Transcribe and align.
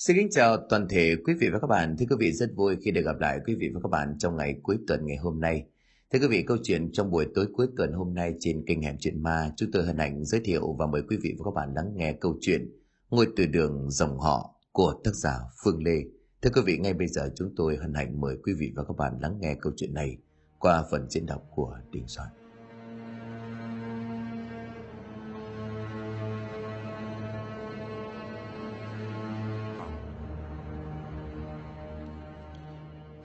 Xin 0.00 0.16
kính 0.16 0.28
chào 0.30 0.56
toàn 0.68 0.88
thể 0.88 1.16
quý 1.24 1.34
vị 1.40 1.48
và 1.52 1.58
các 1.58 1.66
bạn. 1.66 1.96
Thưa 1.98 2.06
quý 2.10 2.16
vị 2.18 2.32
rất 2.32 2.50
vui 2.56 2.76
khi 2.84 2.90
được 2.90 3.02
gặp 3.04 3.20
lại 3.20 3.38
quý 3.46 3.54
vị 3.54 3.70
và 3.74 3.80
các 3.82 3.88
bạn 3.88 4.18
trong 4.18 4.36
ngày 4.36 4.54
cuối 4.62 4.78
tuần 4.86 5.06
ngày 5.06 5.16
hôm 5.16 5.40
nay. 5.40 5.64
Thưa 6.12 6.18
quý 6.18 6.26
vị, 6.30 6.42
câu 6.46 6.56
chuyện 6.62 6.92
trong 6.92 7.10
buổi 7.10 7.26
tối 7.34 7.46
cuối 7.52 7.66
tuần 7.76 7.92
hôm 7.92 8.14
nay 8.14 8.34
trên 8.40 8.64
kênh 8.66 8.82
Hẻm 8.82 8.96
Chuyện 9.00 9.22
Ma, 9.22 9.52
chúng 9.56 9.70
tôi 9.72 9.84
hân 9.84 9.98
hạnh 9.98 10.24
giới 10.24 10.40
thiệu 10.44 10.76
và 10.78 10.86
mời 10.86 11.02
quý 11.08 11.16
vị 11.22 11.34
và 11.38 11.44
các 11.44 11.54
bạn 11.54 11.74
lắng 11.74 11.92
nghe 11.94 12.12
câu 12.12 12.36
chuyện 12.40 12.70
Ngôi 13.10 13.26
từ 13.36 13.46
đường 13.46 13.90
dòng 13.90 14.18
họ 14.18 14.54
của 14.72 15.00
tác 15.04 15.14
giả 15.14 15.34
Phương 15.64 15.82
Lê. 15.84 15.96
Thưa 16.42 16.50
quý 16.54 16.62
vị, 16.66 16.78
ngay 16.78 16.94
bây 16.94 17.08
giờ 17.08 17.30
chúng 17.36 17.52
tôi 17.56 17.76
hân 17.76 17.94
hạnh 17.94 18.20
mời 18.20 18.36
quý 18.44 18.52
vị 18.58 18.72
và 18.76 18.84
các 18.84 18.96
bạn 18.96 19.12
lắng 19.20 19.38
nghe 19.40 19.54
câu 19.60 19.72
chuyện 19.76 19.94
này 19.94 20.16
qua 20.58 20.84
phần 20.90 21.10
diễn 21.10 21.26
đọc 21.26 21.42
của 21.54 21.78
Đình 21.92 22.04
Soạn. 22.06 22.28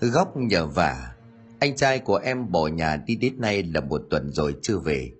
Góc 0.09 0.37
nhờ 0.37 0.67
vả. 0.67 1.15
Anh 1.59 1.75
trai 1.75 1.99
của 1.99 2.15
em 2.15 2.51
bỏ 2.51 2.67
nhà 2.67 2.95
đi 2.95 3.15
đến 3.15 3.33
nay 3.37 3.63
là 3.63 3.81
một 3.81 4.01
tuần 4.09 4.31
rồi 4.31 4.55
chưa 4.61 4.77
về. 4.77 5.11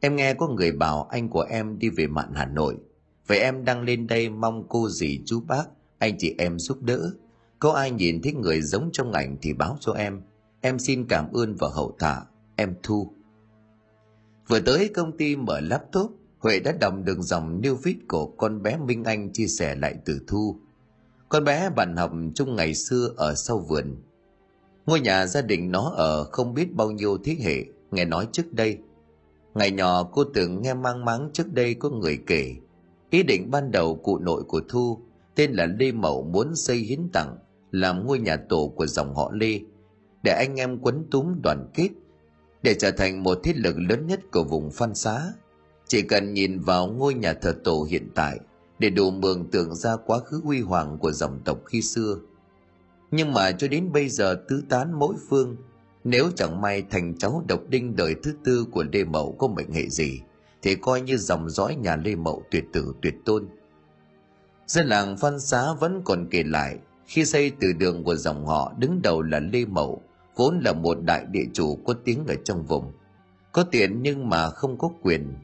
Em 0.00 0.16
nghe 0.16 0.34
có 0.34 0.48
người 0.48 0.72
bảo 0.72 1.04
anh 1.10 1.28
của 1.28 1.46
em 1.50 1.78
đi 1.78 1.88
về 1.88 2.06
mạn 2.06 2.32
Hà 2.34 2.46
Nội. 2.46 2.76
Vậy 3.26 3.38
em 3.38 3.64
đang 3.64 3.82
lên 3.82 4.06
đây 4.06 4.30
mong 4.30 4.68
cô 4.68 4.88
dì 4.88 5.20
chú 5.26 5.40
bác, 5.40 5.64
Anh 5.98 6.18
chị 6.18 6.34
em 6.38 6.58
giúp 6.58 6.82
đỡ. 6.82 7.10
Có 7.58 7.72
ai 7.72 7.90
nhìn 7.90 8.22
thấy 8.22 8.32
người 8.32 8.62
giống 8.62 8.90
trong 8.92 9.12
ảnh 9.12 9.36
thì 9.42 9.52
báo 9.52 9.76
cho 9.80 9.92
em. 9.92 10.20
Em 10.60 10.78
xin 10.78 11.06
cảm 11.08 11.32
ơn 11.32 11.54
và 11.54 11.68
hậu 11.74 11.96
thả. 11.98 12.22
Em 12.56 12.74
Thu. 12.82 13.12
Vừa 14.48 14.60
tới 14.60 14.90
công 14.94 15.16
ty 15.16 15.36
mở 15.36 15.60
laptop, 15.60 16.12
Huệ 16.38 16.60
đã 16.60 16.72
đọc 16.80 16.94
được 17.04 17.18
dòng 17.20 17.60
new 17.60 17.74
viết 17.74 17.96
của 18.08 18.26
con 18.26 18.62
bé 18.62 18.76
Minh 18.76 19.04
Anh 19.04 19.32
chia 19.32 19.46
sẻ 19.46 19.74
lại 19.74 19.94
từ 20.04 20.20
Thu. 20.26 20.60
Con 21.28 21.44
bé 21.44 21.70
bạn 21.70 21.96
học 21.96 22.12
chung 22.34 22.56
ngày 22.56 22.74
xưa 22.74 23.12
ở 23.16 23.34
sau 23.34 23.58
vườn. 23.58 23.96
Ngôi 24.86 25.00
nhà 25.00 25.26
gia 25.26 25.42
đình 25.42 25.70
nó 25.70 25.92
ở 25.96 26.24
không 26.24 26.54
biết 26.54 26.74
bao 26.74 26.90
nhiêu 26.90 27.18
thế 27.24 27.36
hệ, 27.40 27.64
nghe 27.90 28.04
nói 28.04 28.28
trước 28.32 28.52
đây. 28.52 28.78
Ngày 29.54 29.70
nhỏ 29.70 30.02
cô 30.02 30.24
từng 30.34 30.62
nghe 30.62 30.74
mang 30.74 31.04
máng 31.04 31.30
trước 31.32 31.52
đây 31.52 31.74
có 31.74 31.90
người 31.90 32.18
kể. 32.26 32.54
Ý 33.10 33.22
định 33.22 33.50
ban 33.50 33.70
đầu 33.70 33.94
cụ 33.94 34.18
nội 34.18 34.42
của 34.42 34.60
Thu, 34.68 34.98
tên 35.34 35.52
là 35.52 35.66
Lê 35.66 35.92
Mậu 35.92 36.22
muốn 36.22 36.56
xây 36.56 36.76
hiến 36.76 37.08
tặng, 37.12 37.36
làm 37.70 38.06
ngôi 38.06 38.18
nhà 38.18 38.36
tổ 38.48 38.72
của 38.76 38.86
dòng 38.86 39.14
họ 39.14 39.30
Lê, 39.34 39.60
để 40.22 40.32
anh 40.32 40.60
em 40.60 40.78
quấn 40.78 41.04
túm 41.10 41.26
đoàn 41.42 41.70
kết, 41.74 41.88
để 42.62 42.74
trở 42.74 42.90
thành 42.90 43.22
một 43.22 43.38
thế 43.44 43.52
lực 43.56 43.76
lớn 43.88 44.06
nhất 44.06 44.20
của 44.32 44.44
vùng 44.44 44.70
Phan 44.70 44.94
Xá. 44.94 45.32
Chỉ 45.86 46.02
cần 46.02 46.34
nhìn 46.34 46.60
vào 46.60 46.86
ngôi 46.86 47.14
nhà 47.14 47.32
thờ 47.32 47.54
tổ 47.64 47.86
hiện 47.90 48.08
tại 48.14 48.38
để 48.78 48.90
đủ 48.90 49.10
mường 49.10 49.50
tượng 49.50 49.74
ra 49.74 49.96
quá 49.96 50.18
khứ 50.18 50.40
huy 50.44 50.60
hoàng 50.60 50.98
của 50.98 51.12
dòng 51.12 51.40
tộc 51.44 51.58
khi 51.66 51.82
xưa– 51.82 52.16
nhưng 53.16 53.32
mà 53.32 53.52
cho 53.52 53.68
đến 53.68 53.92
bây 53.92 54.08
giờ 54.08 54.36
tứ 54.48 54.62
tán 54.68 54.98
mỗi 54.98 55.14
phương, 55.28 55.56
nếu 56.04 56.30
chẳng 56.36 56.60
may 56.60 56.82
thành 56.90 57.18
cháu 57.18 57.44
độc 57.48 57.60
đinh 57.68 57.96
đời 57.96 58.14
thứ 58.22 58.32
tư 58.44 58.66
của 58.72 58.84
lê 58.92 59.04
mậu 59.04 59.36
có 59.38 59.48
mệnh 59.48 59.72
hệ 59.72 59.88
gì, 59.88 60.20
thì 60.62 60.74
coi 60.74 61.00
như 61.00 61.16
dòng 61.16 61.50
dõi 61.50 61.76
nhà 61.76 61.96
lê 61.96 62.14
mậu 62.14 62.42
tuyệt 62.50 62.64
tử, 62.72 62.94
tuyệt 63.02 63.14
tôn. 63.24 63.48
Dân 64.66 64.86
làng 64.86 65.16
phan 65.16 65.40
xá 65.40 65.72
vẫn 65.80 66.02
còn 66.04 66.28
kể 66.30 66.42
lại, 66.42 66.78
khi 67.06 67.24
xây 67.24 67.52
từ 67.60 67.72
đường 67.72 68.04
của 68.04 68.16
dòng 68.16 68.46
họ 68.46 68.72
đứng 68.78 69.02
đầu 69.02 69.22
là 69.22 69.40
lê 69.40 69.64
mậu, 69.64 70.02
vốn 70.36 70.60
là 70.64 70.72
một 70.72 70.98
đại 71.02 71.26
địa 71.30 71.44
chủ 71.52 71.76
có 71.76 71.94
tiếng 72.04 72.26
ở 72.26 72.34
trong 72.44 72.66
vùng. 72.66 72.92
Có 73.52 73.62
tiền 73.62 74.02
nhưng 74.02 74.28
mà 74.28 74.50
không 74.50 74.78
có 74.78 74.90
quyền. 75.02 75.34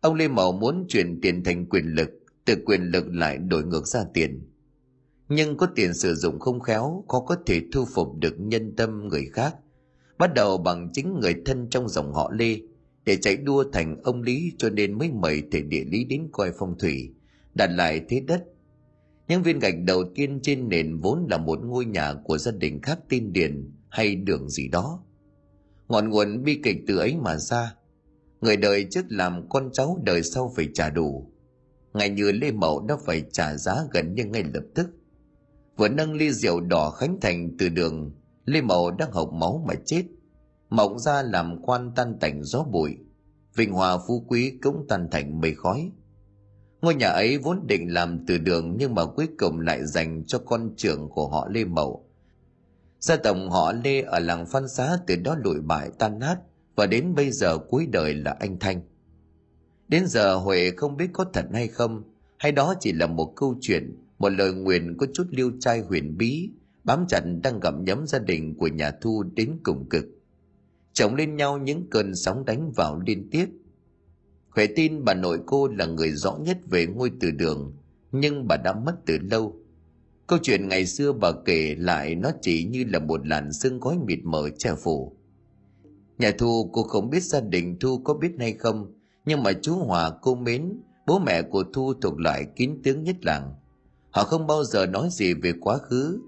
Ông 0.00 0.14
lê 0.14 0.28
mậu 0.28 0.52
muốn 0.52 0.84
chuyển 0.88 1.20
tiền 1.20 1.44
thành 1.44 1.66
quyền 1.66 1.84
lực, 1.84 2.10
từ 2.44 2.54
quyền 2.66 2.82
lực 2.82 3.04
lại 3.08 3.38
đổi 3.38 3.64
ngược 3.64 3.86
ra 3.86 4.00
tiền 4.14 4.51
nhưng 5.34 5.56
có 5.56 5.66
tiền 5.66 5.94
sử 5.94 6.14
dụng 6.14 6.40
không 6.40 6.60
khéo, 6.60 7.04
khó 7.08 7.20
có 7.20 7.36
thể 7.46 7.60
thu 7.72 7.84
phục 7.94 8.08
được 8.18 8.34
nhân 8.38 8.76
tâm 8.76 9.08
người 9.08 9.26
khác. 9.32 9.54
Bắt 10.18 10.34
đầu 10.34 10.58
bằng 10.58 10.90
chính 10.92 11.20
người 11.20 11.34
thân 11.44 11.68
trong 11.70 11.88
dòng 11.88 12.12
họ 12.12 12.32
lê, 12.34 12.60
để 13.04 13.16
chạy 13.16 13.36
đua 13.36 13.64
thành 13.72 13.96
ông 14.02 14.22
lý 14.22 14.52
cho 14.58 14.70
nên 14.70 14.98
mới 14.98 15.10
mời 15.12 15.42
thầy 15.52 15.62
địa 15.62 15.84
lý 15.84 16.04
đến 16.04 16.28
coi 16.32 16.52
phong 16.58 16.78
thủy, 16.78 17.14
đặt 17.54 17.66
lại 17.66 18.00
thế 18.08 18.20
đất. 18.20 18.44
Những 19.28 19.42
viên 19.42 19.58
gạch 19.58 19.74
đầu 19.86 20.04
tiên 20.14 20.40
trên 20.42 20.68
nền 20.68 20.98
vốn 20.98 21.26
là 21.30 21.38
một 21.38 21.58
ngôi 21.64 21.84
nhà 21.84 22.14
của 22.24 22.38
gia 22.38 22.52
đình 22.52 22.80
khác 22.82 22.98
tin 23.08 23.32
điền 23.32 23.70
hay 23.88 24.16
đường 24.16 24.48
gì 24.48 24.68
đó. 24.68 25.02
Ngọn 25.88 26.10
nguồn 26.10 26.44
bi 26.44 26.60
kịch 26.62 26.76
từ 26.86 26.98
ấy 26.98 27.16
mà 27.16 27.36
ra. 27.36 27.74
Người 28.40 28.56
đời 28.56 28.86
trước 28.90 29.04
làm 29.08 29.48
con 29.48 29.70
cháu 29.72 30.00
đời 30.04 30.22
sau 30.22 30.52
phải 30.56 30.68
trả 30.74 30.90
đủ. 30.90 31.32
Ngày 31.94 32.08
như 32.10 32.32
lê 32.32 32.52
mậu 32.52 32.86
đã 32.86 32.96
phải 33.04 33.24
trả 33.32 33.56
giá 33.56 33.74
gần 33.90 34.14
như 34.14 34.24
ngay 34.24 34.44
lập 34.54 34.64
tức 34.74 34.86
vừa 35.76 35.88
nâng 35.88 36.14
ly 36.14 36.32
rượu 36.32 36.60
đỏ 36.60 36.90
khánh 36.90 37.20
thành 37.20 37.50
từ 37.58 37.68
đường. 37.68 38.10
Lê 38.44 38.60
mậu 38.60 38.90
đang 38.90 39.12
hộc 39.12 39.32
máu 39.32 39.64
mà 39.68 39.74
chết. 39.84 40.04
Mộng 40.70 40.98
ra 40.98 41.22
làm 41.22 41.62
quan 41.62 41.92
tan 41.96 42.18
tành 42.20 42.44
gió 42.44 42.62
bụi. 42.62 42.96
Vinh 43.54 43.72
hòa 43.72 43.98
phú 44.06 44.24
quý 44.28 44.58
cũng 44.62 44.86
tan 44.88 45.08
thành 45.10 45.40
mây 45.40 45.54
khói. 45.54 45.90
Ngôi 46.82 46.94
nhà 46.94 47.08
ấy 47.08 47.38
vốn 47.38 47.66
định 47.66 47.92
làm 47.92 48.26
từ 48.26 48.38
đường 48.38 48.76
nhưng 48.78 48.94
mà 48.94 49.04
cuối 49.04 49.28
cùng 49.38 49.60
lại 49.60 49.86
dành 49.86 50.24
cho 50.26 50.38
con 50.38 50.74
trưởng 50.76 51.08
của 51.08 51.28
họ 51.28 51.48
lê 51.50 51.64
mậu. 51.64 52.08
Gia 53.00 53.16
tộc 53.16 53.36
họ 53.50 53.72
lê 53.72 54.02
ở 54.02 54.18
làng 54.18 54.46
phan 54.46 54.68
xá 54.68 54.98
từ 55.06 55.16
đó 55.16 55.36
lụi 55.44 55.60
bại 55.60 55.90
tan 55.98 56.18
nát 56.18 56.36
và 56.76 56.86
đến 56.86 57.14
bây 57.14 57.30
giờ 57.30 57.58
cuối 57.58 57.86
đời 57.86 58.14
là 58.14 58.36
anh 58.40 58.58
thanh. 58.58 58.82
Đến 59.88 60.06
giờ 60.06 60.34
huệ 60.34 60.70
không 60.76 60.96
biết 60.96 61.10
có 61.12 61.24
thật 61.32 61.44
hay 61.52 61.68
không, 61.68 62.02
hay 62.38 62.52
đó 62.52 62.74
chỉ 62.80 62.92
là 62.92 63.06
một 63.06 63.32
câu 63.36 63.54
chuyện 63.60 64.01
một 64.22 64.28
lời 64.28 64.52
nguyền 64.52 64.96
có 64.96 65.06
chút 65.14 65.26
liêu 65.30 65.50
trai 65.60 65.80
huyền 65.80 66.16
bí, 66.18 66.50
bám 66.84 67.04
chặt 67.08 67.20
đang 67.42 67.60
gặm 67.60 67.84
nhấm 67.84 68.06
gia 68.06 68.18
đình 68.18 68.56
của 68.56 68.68
nhà 68.68 68.90
thu 69.00 69.22
đến 69.22 69.58
cùng 69.62 69.88
cực. 69.88 70.04
Chồng 70.92 71.14
lên 71.14 71.36
nhau 71.36 71.58
những 71.58 71.90
cơn 71.90 72.14
sóng 72.14 72.44
đánh 72.44 72.72
vào 72.76 73.00
liên 73.06 73.30
tiếp. 73.30 73.46
Khỏe 74.50 74.66
tin 74.76 75.04
bà 75.04 75.14
nội 75.14 75.40
cô 75.46 75.68
là 75.68 75.86
người 75.86 76.10
rõ 76.10 76.36
nhất 76.36 76.58
về 76.66 76.86
ngôi 76.86 77.12
từ 77.20 77.30
đường, 77.30 77.76
nhưng 78.12 78.48
bà 78.48 78.56
đã 78.56 78.72
mất 78.72 78.94
từ 79.06 79.18
lâu. 79.30 79.56
Câu 80.26 80.38
chuyện 80.42 80.68
ngày 80.68 80.86
xưa 80.86 81.12
bà 81.12 81.32
kể 81.44 81.74
lại 81.78 82.14
nó 82.14 82.30
chỉ 82.42 82.64
như 82.64 82.84
là 82.88 82.98
một 82.98 83.26
làn 83.26 83.52
sương 83.52 83.80
gói 83.80 83.98
mịt 84.06 84.18
mờ 84.22 84.50
che 84.58 84.74
phủ. 84.74 85.16
Nhà 86.18 86.30
thu, 86.38 86.70
cô 86.72 86.82
không 86.82 87.10
biết 87.10 87.22
gia 87.22 87.40
đình 87.40 87.76
thu 87.80 87.98
có 87.98 88.14
biết 88.14 88.32
hay 88.38 88.52
không, 88.52 88.92
nhưng 89.24 89.42
mà 89.42 89.52
chú 89.52 89.74
hòa, 89.74 90.12
cô 90.22 90.34
mến, 90.34 90.72
bố 91.06 91.18
mẹ 91.18 91.42
của 91.42 91.64
thu 91.72 91.94
thuộc 91.94 92.20
loại 92.20 92.46
kín 92.56 92.80
tướng 92.84 93.02
nhất 93.02 93.16
làng 93.24 93.54
họ 94.12 94.24
không 94.24 94.46
bao 94.46 94.64
giờ 94.64 94.86
nói 94.86 95.08
gì 95.10 95.34
về 95.34 95.52
quá 95.60 95.78
khứ, 95.78 96.20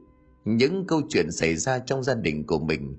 những 0.45 0.87
câu 0.87 1.01
chuyện 1.09 1.33
xảy 1.33 1.57
ra 1.57 1.79
trong 1.79 2.03
gia 2.03 2.15
đình 2.15 2.47
của 2.47 2.59
mình. 2.59 2.99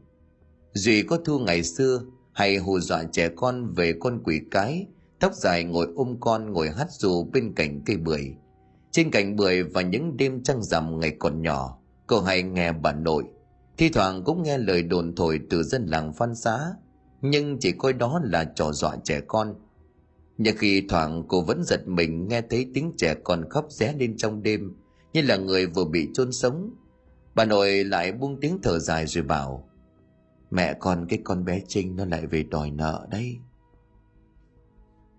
Duy 0.73 1.03
có 1.03 1.17
thu 1.25 1.39
ngày 1.39 1.63
xưa 1.63 2.01
hay 2.33 2.57
hù 2.57 2.79
dọa 2.79 3.03
trẻ 3.03 3.29
con 3.35 3.73
về 3.73 3.93
con 3.99 4.23
quỷ 4.23 4.41
cái, 4.51 4.87
tóc 5.19 5.33
dài 5.33 5.63
ngồi 5.63 5.87
ôm 5.95 6.17
con 6.19 6.53
ngồi 6.53 6.69
hát 6.69 6.87
dù 6.91 7.23
bên 7.33 7.53
cạnh 7.55 7.81
cây 7.85 7.97
bưởi. 7.97 8.35
Trên 8.91 9.11
cành 9.11 9.35
bưởi 9.35 9.63
và 9.63 9.81
những 9.81 10.17
đêm 10.17 10.43
trăng 10.43 10.63
rằm 10.63 10.99
ngày 10.99 11.15
còn 11.19 11.41
nhỏ 11.41 11.79
cậu 12.07 12.21
hay 12.21 12.43
nghe 12.43 12.71
bà 12.71 12.91
nội. 12.93 13.23
Thi 13.77 13.89
thoảng 13.89 14.23
cũng 14.23 14.43
nghe 14.43 14.57
lời 14.57 14.83
đồn 14.83 15.15
thổi 15.15 15.39
từ 15.49 15.63
dân 15.63 15.85
làng 15.85 16.13
phan 16.13 16.35
xá, 16.35 16.59
nhưng 17.21 17.57
chỉ 17.59 17.71
coi 17.71 17.93
đó 17.93 18.21
là 18.23 18.43
trò 18.55 18.71
dọa 18.71 18.95
trẻ 19.03 19.21
con 19.27 19.55
nhưng 20.37 20.57
khi 20.57 20.85
thoảng 20.89 21.23
cô 21.27 21.41
vẫn 21.41 21.63
giật 21.63 21.87
mình 21.87 22.27
nghe 22.27 22.41
thấy 22.41 22.71
tiếng 22.73 22.93
trẻ 22.97 23.15
con 23.23 23.49
khóc 23.49 23.65
ré 23.69 23.93
lên 23.99 24.17
trong 24.17 24.43
đêm, 24.43 24.73
như 25.13 25.21
là 25.21 25.37
người 25.37 25.65
vừa 25.65 25.85
bị 25.85 26.09
chôn 26.13 26.31
sống. 26.31 26.73
Bà 27.35 27.45
nội 27.45 27.83
lại 27.83 28.11
buông 28.11 28.39
tiếng 28.41 28.59
thở 28.63 28.79
dài 28.79 29.07
rồi 29.07 29.23
bảo, 29.23 29.69
mẹ 30.51 30.73
con, 30.79 31.05
cái 31.09 31.19
con 31.23 31.45
bé 31.45 31.61
trinh 31.67 31.95
nó 31.95 32.05
lại 32.05 32.27
về 32.27 32.43
đòi 32.43 32.71
nợ 32.71 33.07
đấy. 33.11 33.37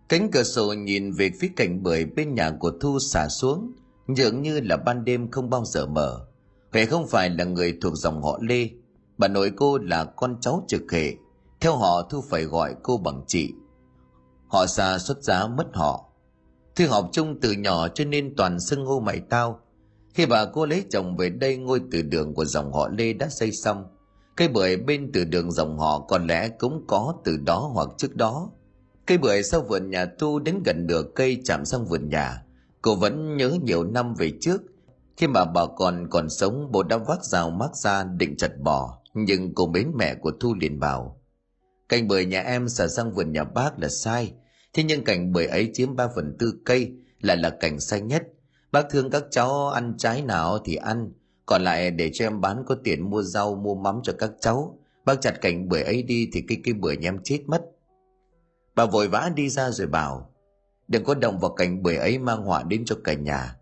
Cánh 0.08 0.30
cửa 0.30 0.42
sổ 0.42 0.72
nhìn 0.72 1.12
về 1.12 1.30
phía 1.40 1.50
cạnh 1.56 1.82
bưởi 1.82 2.04
bên 2.04 2.34
nhà 2.34 2.50
của 2.50 2.72
thu 2.80 2.98
xả 2.98 3.28
xuống, 3.28 3.72
dường 4.08 4.42
như 4.42 4.60
là 4.60 4.76
ban 4.76 5.04
đêm 5.04 5.30
không 5.30 5.50
bao 5.50 5.64
giờ 5.64 5.86
mở. 5.86 6.26
Huệ 6.72 6.86
không 6.86 7.06
phải 7.06 7.30
là 7.30 7.44
người 7.44 7.78
thuộc 7.80 7.96
dòng 7.96 8.22
họ 8.22 8.38
lê, 8.42 8.68
bà 9.18 9.28
nội 9.28 9.52
cô 9.56 9.78
là 9.78 10.04
con 10.04 10.36
cháu 10.40 10.64
trực 10.68 10.92
hệ. 10.92 11.14
Theo 11.60 11.76
họ, 11.76 12.02
thu 12.10 12.20
phải 12.20 12.44
gọi 12.44 12.74
cô 12.82 12.98
bằng 12.98 13.24
chị 13.26 13.52
họ 14.48 14.66
xa 14.66 14.98
xuất 14.98 15.22
giá 15.22 15.46
mất 15.46 15.66
họ. 15.74 16.08
Thư 16.76 16.86
học 16.86 17.08
chung 17.12 17.40
từ 17.40 17.52
nhỏ 17.52 17.88
cho 17.88 18.04
nên 18.04 18.34
toàn 18.36 18.60
xưng 18.60 18.86
hô 18.86 19.00
mày 19.00 19.20
tao. 19.20 19.60
Khi 20.14 20.26
bà 20.26 20.44
cô 20.44 20.66
lấy 20.66 20.84
chồng 20.90 21.16
về 21.16 21.30
đây 21.30 21.56
ngôi 21.56 21.80
từ 21.90 22.02
đường 22.02 22.34
của 22.34 22.44
dòng 22.44 22.72
họ 22.72 22.88
lê 22.88 23.12
đã 23.12 23.28
xây 23.28 23.52
xong. 23.52 23.84
Cây 24.36 24.48
bưởi 24.48 24.76
bên 24.76 25.10
từ 25.12 25.24
đường 25.24 25.52
dòng 25.52 25.78
họ 25.78 25.98
có 25.98 26.18
lẽ 26.18 26.48
cũng 26.48 26.84
có 26.88 27.14
từ 27.24 27.36
đó 27.36 27.70
hoặc 27.74 27.88
trước 27.98 28.16
đó. 28.16 28.50
Cây 29.06 29.18
bưởi 29.18 29.42
sau 29.42 29.60
vườn 29.60 29.90
nhà 29.90 30.06
thu 30.18 30.38
đến 30.38 30.62
gần 30.64 30.86
nửa 30.86 31.02
cây 31.14 31.40
chạm 31.44 31.64
sang 31.64 31.84
vườn 31.84 32.08
nhà. 32.08 32.42
Cô 32.82 32.94
vẫn 32.94 33.36
nhớ 33.36 33.56
nhiều 33.62 33.84
năm 33.84 34.14
về 34.14 34.32
trước. 34.40 34.62
Khi 35.16 35.26
mà 35.26 35.44
bà 35.44 35.66
còn 35.76 36.06
còn 36.10 36.28
sống, 36.30 36.72
bố 36.72 36.82
đã 36.82 36.96
vác 36.96 37.24
rào 37.24 37.50
mác 37.50 37.76
ra 37.76 38.04
định 38.04 38.36
chặt 38.36 38.50
bỏ 38.60 38.98
nhưng 39.16 39.54
cô 39.54 39.66
mến 39.66 39.92
mẹ 39.94 40.14
của 40.14 40.32
thu 40.40 40.54
liền 40.54 40.80
bảo 40.80 41.20
cành 41.88 42.08
bưởi 42.08 42.24
nhà 42.24 42.40
em 42.40 42.68
xả 42.68 42.88
sang 42.88 43.12
vườn 43.12 43.32
nhà 43.32 43.44
bác 43.44 43.78
là 43.78 43.88
sai 43.88 44.32
thế 44.72 44.82
nhưng 44.82 45.04
cành 45.04 45.32
bưởi 45.32 45.46
ấy 45.46 45.70
chiếm 45.74 45.96
ba 45.96 46.08
phần 46.14 46.36
tư 46.38 46.54
cây 46.64 46.92
lại 47.20 47.36
là 47.36 47.50
cành 47.50 47.80
xanh 47.80 48.06
nhất 48.08 48.22
Bác 48.76 48.90
thương 48.90 49.10
các 49.10 49.24
cháu 49.30 49.68
ăn 49.68 49.94
trái 49.98 50.22
nào 50.22 50.58
thì 50.64 50.74
ăn, 50.74 51.12
còn 51.46 51.62
lại 51.62 51.90
để 51.90 52.10
cho 52.12 52.26
em 52.26 52.40
bán 52.40 52.62
có 52.66 52.76
tiền 52.84 53.10
mua 53.10 53.22
rau 53.22 53.54
mua 53.54 53.74
mắm 53.74 54.00
cho 54.02 54.12
các 54.18 54.30
cháu. 54.40 54.78
Bác 55.04 55.20
chặt 55.20 55.40
cành 55.40 55.68
bưởi 55.68 55.82
ấy 55.82 56.02
đi 56.02 56.28
thì 56.32 56.44
cái 56.48 56.60
cây 56.64 56.74
bưởi 56.74 56.96
nhà 56.96 57.08
em 57.08 57.18
chết 57.24 57.40
mất. 57.46 57.62
Bà 58.74 58.86
vội 58.86 59.08
vã 59.08 59.30
đi 59.34 59.48
ra 59.48 59.70
rồi 59.70 59.86
bảo, 59.86 60.30
đừng 60.88 61.04
có 61.04 61.14
động 61.14 61.38
vào 61.38 61.54
cành 61.54 61.82
bưởi 61.82 61.96
ấy 61.96 62.18
mang 62.18 62.42
họa 62.42 62.62
đến 62.62 62.84
cho 62.86 62.96
cả 63.04 63.12
nhà. 63.12 63.56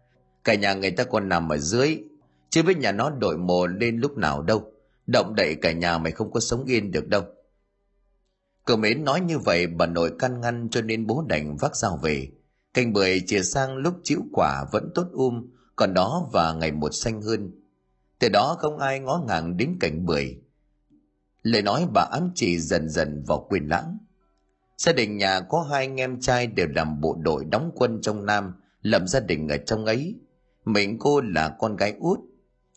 Cả 0.44 0.54
nhà 0.54 0.74
người 0.74 0.90
ta 0.90 1.04
còn 1.04 1.28
nằm 1.28 1.48
ở 1.48 1.58
dưới, 1.58 1.98
chứ 2.50 2.62
biết 2.62 2.78
nhà 2.78 2.92
nó 2.92 3.10
đổi 3.10 3.38
mồ 3.38 3.66
lên 3.66 3.98
lúc 3.98 4.16
nào 4.16 4.42
đâu. 4.42 4.72
Động 5.06 5.34
đậy 5.34 5.54
cả 5.54 5.72
nhà 5.72 5.98
mày 5.98 6.12
không 6.12 6.32
có 6.32 6.40
sống 6.40 6.64
yên 6.64 6.90
được 6.90 7.08
đâu. 7.08 7.22
Cậu 8.64 8.76
mến 8.76 9.05
nói 9.05 9.20
như 9.20 9.38
vậy 9.38 9.66
bà 9.66 9.87
nội 9.87 10.12
căn 10.19 10.40
ngăn 10.40 10.69
cho 10.70 10.82
nên 10.82 11.06
bố 11.06 11.25
đành 11.28 11.56
vác 11.56 11.76
dao 11.76 11.96
về. 11.96 12.28
Cành 12.75 12.93
bưởi 12.93 13.20
chia 13.26 13.43
sang 13.43 13.76
lúc 13.76 13.94
chịu 14.02 14.20
quả 14.32 14.64
vẫn 14.72 14.90
tốt 14.94 15.06
um, 15.12 15.50
còn 15.76 15.94
đó 15.94 16.28
và 16.32 16.52
ngày 16.52 16.72
một 16.72 16.90
xanh 16.93 17.22
hơn. 17.22 17.50
Từ 18.19 18.28
đó 18.28 18.56
không 18.58 18.78
ai 18.78 19.00
ngó 19.00 19.25
ngàng 19.28 19.56
đến 19.56 19.76
cành 19.81 20.06
bưởi. 20.06 20.37
Lời 21.43 21.62
nói 21.62 21.87
bà 21.93 22.02
ám 22.02 22.31
chỉ 22.34 22.58
dần 22.58 22.88
dần 22.88 23.22
vào 23.26 23.46
quyền 23.50 23.69
lãng. 23.69 23.99
Gia 24.76 24.93
đình 24.93 25.17
nhà 25.17 25.40
có 25.40 25.62
hai 25.62 25.87
anh 25.87 26.00
em 26.00 26.20
trai 26.20 26.46
đều 26.46 26.67
làm 26.75 27.00
bộ 27.00 27.17
đội 27.20 27.44
đóng 27.44 27.70
quân 27.75 28.00
trong 28.02 28.26
Nam, 28.26 28.52
lập 28.82 29.02
gia 29.06 29.20
đình 29.20 29.49
ở 29.49 29.56
trong 29.56 29.84
ấy. 29.87 30.14
Mình 30.64 30.99
cô 30.99 31.20
là 31.20 31.56
con 31.58 31.76
gái 31.76 31.94
út. 31.99 32.19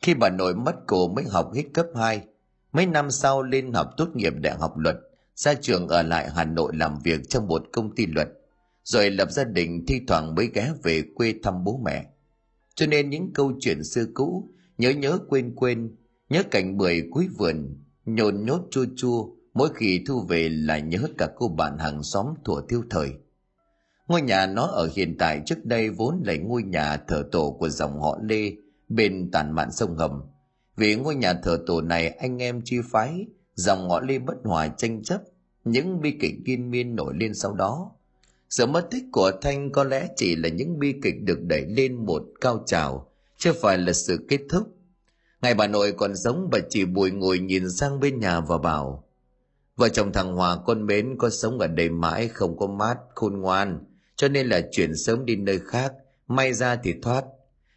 Khi 0.01 0.13
bà 0.13 0.29
nội 0.29 0.55
mất 0.55 0.75
cô 0.87 1.07
mới 1.07 1.25
học 1.25 1.51
hết 1.53 1.63
cấp 1.73 1.85
2. 1.95 2.21
Mấy 2.71 2.85
năm 2.85 3.11
sau 3.11 3.43
lên 3.43 3.73
học 3.73 3.87
tốt 3.97 4.07
nghiệp 4.15 4.33
đại 4.41 4.55
học 4.55 4.77
luật, 4.77 4.95
ra 5.37 5.53
trường 5.53 5.87
ở 5.87 6.03
lại 6.03 6.29
Hà 6.35 6.45
Nội 6.45 6.71
làm 6.75 6.99
việc 7.03 7.29
trong 7.29 7.47
một 7.47 7.63
công 7.73 7.95
ty 7.95 8.05
luật. 8.05 8.27
Rồi 8.83 9.09
lập 9.09 9.31
gia 9.31 9.43
đình 9.43 9.85
thi 9.87 10.01
thoảng 10.07 10.35
mới 10.35 10.49
ghé 10.53 10.71
về 10.83 11.03
quê 11.15 11.33
thăm 11.43 11.63
bố 11.63 11.81
mẹ. 11.85 12.05
Cho 12.75 12.85
nên 12.85 13.09
những 13.09 13.31
câu 13.33 13.51
chuyện 13.59 13.83
xưa 13.83 14.05
cũ, 14.13 14.49
nhớ 14.77 14.89
nhớ 14.89 15.19
quên 15.29 15.55
quên, 15.55 15.95
nhớ 16.29 16.43
cảnh 16.51 16.77
bưởi 16.77 17.01
cuối 17.11 17.27
vườn, 17.37 17.83
nhồn 18.05 18.45
nhốt 18.45 18.61
chua 18.71 18.85
chua, 18.95 19.29
mỗi 19.53 19.69
khi 19.75 20.03
thu 20.07 20.25
về 20.29 20.49
là 20.49 20.79
nhớ 20.79 20.99
cả 21.17 21.27
cô 21.35 21.47
bạn 21.47 21.77
hàng 21.77 22.03
xóm 22.03 22.25
thuở 22.45 22.61
thiêu 22.69 22.83
thời. 22.89 23.11
Ngôi 24.07 24.21
nhà 24.21 24.45
nó 24.45 24.65
ở 24.65 24.89
hiện 24.95 25.15
tại 25.19 25.41
trước 25.45 25.65
đây 25.65 25.89
vốn 25.89 26.21
là 26.25 26.33
ngôi 26.35 26.63
nhà 26.63 26.97
thờ 26.97 27.23
tổ 27.31 27.57
của 27.59 27.69
dòng 27.69 28.01
họ 28.01 28.19
Lê 28.23 28.51
bên 28.89 29.31
tàn 29.31 29.51
mạn 29.51 29.71
sông 29.71 29.97
Hầm. 29.97 30.21
Vì 30.77 30.95
ngôi 30.95 31.15
nhà 31.15 31.33
thờ 31.33 31.59
tổ 31.67 31.81
này 31.81 32.09
anh 32.09 32.41
em 32.41 32.61
chi 32.65 32.77
phái, 32.91 33.25
dòng 33.57 33.87
ngõ 33.87 33.99
Lê 33.99 34.19
bất 34.19 34.35
hòa 34.43 34.67
tranh 34.67 35.03
chấp, 35.03 35.21
những 35.63 36.01
bi 36.01 36.17
kịch 36.21 36.35
kiên 36.45 36.71
miên 36.71 36.95
nổi 36.95 37.13
lên 37.17 37.33
sau 37.33 37.53
đó. 37.53 37.91
Sự 38.49 38.65
mất 38.65 38.87
tích 38.91 39.03
của 39.11 39.31
Thanh 39.41 39.71
có 39.71 39.83
lẽ 39.83 40.07
chỉ 40.15 40.35
là 40.35 40.49
những 40.49 40.79
bi 40.79 40.93
kịch 41.03 41.15
được 41.23 41.41
đẩy 41.41 41.65
lên 41.65 42.05
một 42.05 42.23
cao 42.41 42.63
trào, 42.65 43.11
chưa 43.37 43.53
phải 43.61 43.77
là 43.77 43.93
sự 43.93 44.25
kết 44.29 44.39
thúc. 44.49 44.67
Ngày 45.41 45.53
bà 45.53 45.67
nội 45.67 45.91
còn 45.91 46.15
sống 46.15 46.49
bà 46.51 46.59
chỉ 46.69 46.85
bùi 46.85 47.11
ngồi 47.11 47.39
nhìn 47.39 47.71
sang 47.71 47.99
bên 47.99 48.19
nhà 48.19 48.39
và 48.39 48.57
bảo 48.57 49.03
Vợ 49.75 49.89
chồng 49.89 50.11
thằng 50.11 50.35
Hòa 50.35 50.57
con 50.65 50.85
mến 50.85 51.17
có 51.17 51.29
sống 51.29 51.59
ở 51.59 51.67
đây 51.67 51.89
mãi 51.89 52.27
không 52.27 52.57
có 52.57 52.67
mát, 52.67 52.97
khôn 53.15 53.41
ngoan, 53.41 53.79
cho 54.15 54.27
nên 54.27 54.47
là 54.47 54.61
chuyển 54.71 54.95
sớm 54.95 55.25
đi 55.25 55.35
nơi 55.35 55.59
khác, 55.59 55.93
may 56.27 56.53
ra 56.53 56.75
thì 56.75 56.93
thoát. 57.01 57.23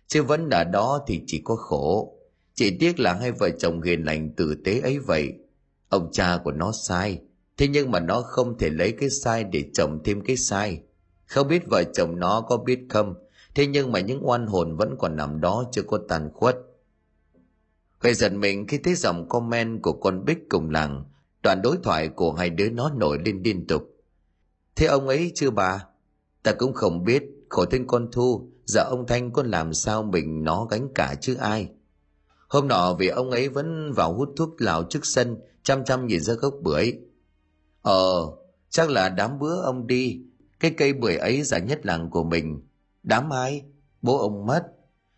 Chứ 0.06 0.22
vẫn 0.22 0.50
ở 0.50 0.64
đó 0.64 1.04
thì 1.06 1.22
chỉ 1.26 1.40
có 1.44 1.56
khổ. 1.56 2.16
Chỉ 2.54 2.76
tiếc 2.80 3.00
là 3.00 3.12
hai 3.12 3.32
vợ 3.32 3.50
chồng 3.50 3.82
hiền 3.82 4.04
lành 4.04 4.30
tử 4.36 4.54
tế 4.64 4.80
ấy 4.80 4.98
vậy. 4.98 5.32
Ông 5.90 6.08
cha 6.12 6.38
của 6.44 6.52
nó 6.52 6.72
sai, 6.72 7.20
thế 7.56 7.68
nhưng 7.68 7.90
mà 7.90 8.00
nó 8.00 8.22
không 8.22 8.58
thể 8.58 8.70
lấy 8.70 8.92
cái 8.92 9.10
sai 9.10 9.44
để 9.44 9.64
chồng 9.74 10.00
thêm 10.04 10.20
cái 10.20 10.36
sai. 10.36 10.82
Không 11.26 11.48
biết 11.48 11.62
vợ 11.66 11.84
chồng 11.84 12.18
nó 12.18 12.40
có 12.40 12.56
biết 12.56 12.80
không, 12.88 13.14
thế 13.54 13.66
nhưng 13.66 13.92
mà 13.92 14.00
những 14.00 14.28
oan 14.28 14.46
hồn 14.46 14.76
vẫn 14.76 14.96
còn 14.98 15.16
nằm 15.16 15.40
đó 15.40 15.64
chưa 15.72 15.82
có 15.82 15.98
tàn 16.08 16.30
khuất. 16.34 16.56
Gây 18.00 18.14
giật 18.14 18.32
mình 18.32 18.66
khi 18.66 18.78
thấy 18.78 18.94
dòng 18.94 19.28
comment 19.28 19.82
của 19.82 19.92
con 19.92 20.24
Bích 20.24 20.38
cùng 20.48 20.70
làng 20.70 21.04
Đoạn 21.42 21.62
đối 21.62 21.76
thoại 21.82 22.08
của 22.08 22.32
hai 22.32 22.50
đứa 22.50 22.70
nó 22.70 22.90
nổi 22.90 23.18
lên 23.24 23.42
liên 23.44 23.66
tục. 23.66 23.82
Thế 24.76 24.86
ông 24.86 25.08
ấy 25.08 25.32
chưa 25.34 25.50
bà? 25.50 25.84
Ta 26.42 26.52
cũng 26.52 26.72
không 26.72 27.04
biết, 27.04 27.22
khổ 27.48 27.64
thân 27.64 27.86
con 27.86 28.08
Thu, 28.12 28.50
giờ 28.64 28.82
ông 28.90 29.06
Thanh 29.06 29.32
con 29.32 29.50
làm 29.50 29.74
sao 29.74 30.02
mình 30.02 30.44
nó 30.44 30.64
gánh 30.64 30.88
cả 30.94 31.14
chứ 31.20 31.34
ai. 31.34 31.68
Hôm 32.48 32.68
nọ 32.68 32.94
vì 32.94 33.08
ông 33.08 33.30
ấy 33.30 33.48
vẫn 33.48 33.92
vào 33.92 34.14
hút 34.14 34.32
thuốc 34.36 34.62
lào 34.62 34.84
trước 34.84 35.06
sân, 35.06 35.36
chăm 35.62 35.84
chăm 35.84 36.06
nhìn 36.06 36.20
ra 36.20 36.34
gốc 36.34 36.54
bưởi. 36.62 36.92
Ờ, 37.82 38.26
chắc 38.68 38.90
là 38.90 39.08
đám 39.08 39.38
bữa 39.38 39.62
ông 39.62 39.86
đi, 39.86 40.20
cái 40.60 40.70
cây 40.70 40.92
bưởi 40.92 41.16
ấy 41.16 41.42
dài 41.42 41.60
nhất 41.60 41.86
làng 41.86 42.10
của 42.10 42.24
mình. 42.24 42.62
Đám 43.02 43.32
ai? 43.32 43.62
Bố 44.02 44.18
ông 44.18 44.46
mất. 44.46 44.62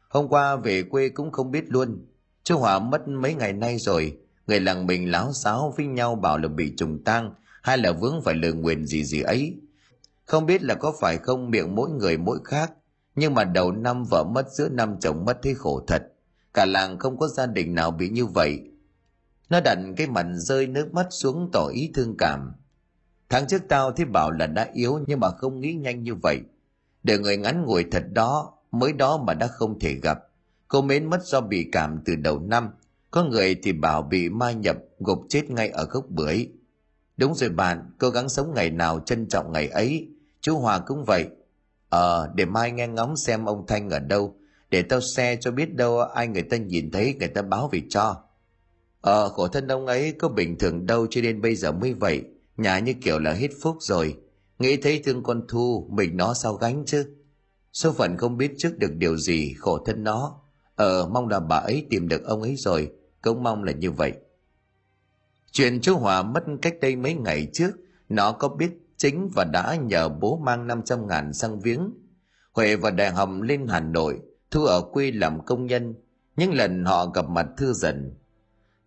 Hôm 0.09 0.29
qua 0.29 0.57
về 0.57 0.83
quê 0.83 1.09
cũng 1.09 1.31
không 1.31 1.51
biết 1.51 1.65
luôn. 1.69 2.07
Chú 2.45 2.59
Hòa 2.59 2.79
mất 2.79 3.09
mấy 3.09 3.35
ngày 3.35 3.53
nay 3.53 3.79
rồi, 3.79 4.19
người 4.47 4.61
làng 4.61 4.87
mình 4.87 5.11
láo 5.11 5.33
xáo 5.33 5.75
với 5.77 5.87
nhau 5.87 6.15
bảo 6.15 6.39
là 6.39 6.49
bị 6.49 6.75
trùng 6.77 7.05
tang 7.05 7.35
hay 7.63 7.79
là 7.79 7.93
vướng 7.93 8.23
phải 8.25 8.35
lời 8.35 8.53
nguyền 8.53 8.87
gì 8.87 9.05
gì 9.05 9.23
ấy 9.23 9.61
không 10.25 10.47
biết 10.47 10.63
là 10.63 10.75
có 10.75 10.95
phải 11.01 11.19
không 11.19 11.51
miệng 11.51 11.75
mỗi 11.75 11.91
người 11.91 12.19
mỗi 12.19 12.39
khác 12.45 12.73
nhưng 13.15 13.35
mà 13.35 13.45
đầu 13.45 13.73
năm 13.73 14.05
vợ 14.05 14.25
mất 14.25 14.49
giữa 14.53 14.69
năm 14.69 14.97
chồng 15.01 15.25
mất 15.25 15.39
thấy 15.43 15.55
khổ 15.55 15.85
thật 15.87 16.03
cả 16.55 16.67
làng 16.67 16.99
không 16.99 17.19
có 17.19 17.29
gia 17.29 17.47
đình 17.47 17.75
nào 17.75 17.91
bị 17.91 18.09
như 18.09 18.27
vậy 18.27 18.61
nó 19.53 19.61
đặt 19.61 19.79
cái 19.97 20.07
mặt 20.07 20.27
rơi 20.35 20.67
nước 20.67 20.95
mắt 20.95 21.07
xuống 21.11 21.51
tỏ 21.53 21.67
ý 21.75 21.91
thương 21.95 22.17
cảm 22.19 22.53
tháng 23.29 23.47
trước 23.47 23.63
tao 23.69 23.93
thấy 23.93 24.07
bảo 24.07 24.31
là 24.31 24.47
đã 24.47 24.71
yếu 24.75 25.01
nhưng 25.07 25.21
mà 25.21 25.31
không 25.31 25.61
nghĩ 25.61 25.73
nhanh 25.73 26.03
như 26.03 26.15
vậy 26.15 26.41
để 27.03 27.19
người 27.19 27.37
ngắn 27.37 27.65
ngủi 27.65 27.85
thật 27.91 28.05
đó 28.13 28.53
mới 28.71 28.93
đó 28.93 29.25
mà 29.27 29.35
đã 29.35 29.47
không 29.47 29.79
thể 29.79 29.95
gặp 30.03 30.19
cô 30.69 30.83
mến 30.83 31.11
mất 31.11 31.25
do 31.25 31.41
bị 31.41 31.69
cảm 31.73 32.01
từ 32.05 32.17
đầu 32.17 32.41
năm 32.41 32.71
có 33.13 33.25
người 33.25 33.57
thì 33.63 33.73
bảo 33.73 34.03
bị 34.03 34.29
ma 34.29 34.53
nhập 34.53 34.77
gục 34.99 35.27
chết 35.29 35.51
ngay 35.51 35.69
ở 35.69 35.85
gốc 35.85 36.05
bưởi. 36.09 36.49
Đúng 37.17 37.35
rồi 37.35 37.51
bạn, 37.51 37.91
cố 37.99 38.11
gắng 38.11 38.29
sống 38.29 38.55
ngày 38.55 38.71
nào 38.71 39.01
trân 39.01 39.29
trọng 39.29 39.53
ngày 39.53 39.69
ấy. 39.69 40.09
Chú 40.41 40.59
Hòa 40.59 40.79
cũng 40.79 41.05
vậy. 41.05 41.27
Ờ, 41.89 42.33
để 42.35 42.45
mai 42.45 42.73
nghe 42.73 42.89
ngóng 42.89 43.17
xem 43.17 43.45
ông 43.45 43.67
Thanh 43.67 43.91
ở 43.91 43.99
đâu. 43.99 44.37
Để 44.71 44.83
tao 44.83 45.01
xe 45.01 45.37
cho 45.41 45.51
biết 45.51 45.75
đâu 45.75 46.01
ai 46.01 46.29
người 46.29 46.43
ta 46.43 46.57
nhìn 46.57 46.91
thấy 46.91 47.15
người 47.19 47.29
ta 47.29 47.43
báo 47.43 47.69
về 47.73 47.83
cho. 47.89 48.25
Ờ, 49.03 49.29
khổ 49.29 49.49
thân 49.49 49.69
ông 49.69 49.87
ấy 49.87 50.13
có 50.13 50.29
bình 50.29 50.59
thường 50.59 50.87
đâu 50.87 51.07
cho 51.11 51.21
nên 51.21 51.41
bây 51.41 51.55
giờ 51.55 51.73
mới 51.73 51.95
vậy. 51.95 52.23
Nhà 52.57 52.79
như 52.79 52.95
kiểu 53.03 53.19
là 53.19 53.33
hết 53.33 53.49
phúc 53.63 53.77
rồi. 53.81 54.17
Nghĩ 54.59 54.77
thấy 54.77 55.03
thương 55.05 55.23
con 55.23 55.45
Thu, 55.49 55.89
mình 55.91 56.17
nó 56.17 56.35
sao 56.35 56.55
gánh 56.55 56.83
chứ. 56.87 57.17
Số 57.73 57.93
phận 57.93 58.17
không 58.17 58.37
biết 58.37 58.53
trước 58.59 58.79
được 58.79 58.93
điều 58.95 59.17
gì, 59.17 59.55
khổ 59.59 59.79
thân 59.79 60.05
nó. 60.05 60.41
Ờ, 60.77 61.09
mong 61.09 61.29
là 61.29 61.41
bà 61.41 61.57
ấy 61.57 61.87
tìm 61.91 62.09
được 62.09 62.25
ông 62.25 62.43
ấy 62.43 62.57
rồi 62.57 62.91
cũng 63.23 63.43
mong 63.43 63.65
là 63.65 63.73
như 63.73 63.91
vậy 63.91 64.13
chuyện 65.53 65.81
chú 65.81 65.97
hòa 65.97 66.23
mất 66.23 66.45
cách 66.63 66.75
đây 66.81 66.97
mấy 66.97 67.15
ngày 67.15 67.49
trước 67.53 67.71
nó 68.09 68.33
có 68.33 68.49
biết 68.49 68.71
chính 68.97 69.29
và 69.35 69.45
đã 69.45 69.77
nhờ 69.77 70.09
bố 70.09 70.37
mang 70.37 70.67
500 70.67 71.09
ngàn 71.09 71.33
sang 71.33 71.61
viếng 71.61 71.95
huệ 72.53 72.77
và 72.77 72.91
đại 72.91 73.11
hồng 73.11 73.43
lên 73.43 73.67
hà 73.69 73.81
nội 73.81 74.21
thu 74.51 74.65
ở 74.65 74.83
quê 74.93 75.11
làm 75.11 75.45
công 75.45 75.67
nhân 75.67 75.95
những 76.37 76.55
lần 76.55 76.85
họ 76.85 77.07
gặp 77.07 77.29
mặt 77.29 77.47
thư 77.57 77.73
dần 77.73 78.15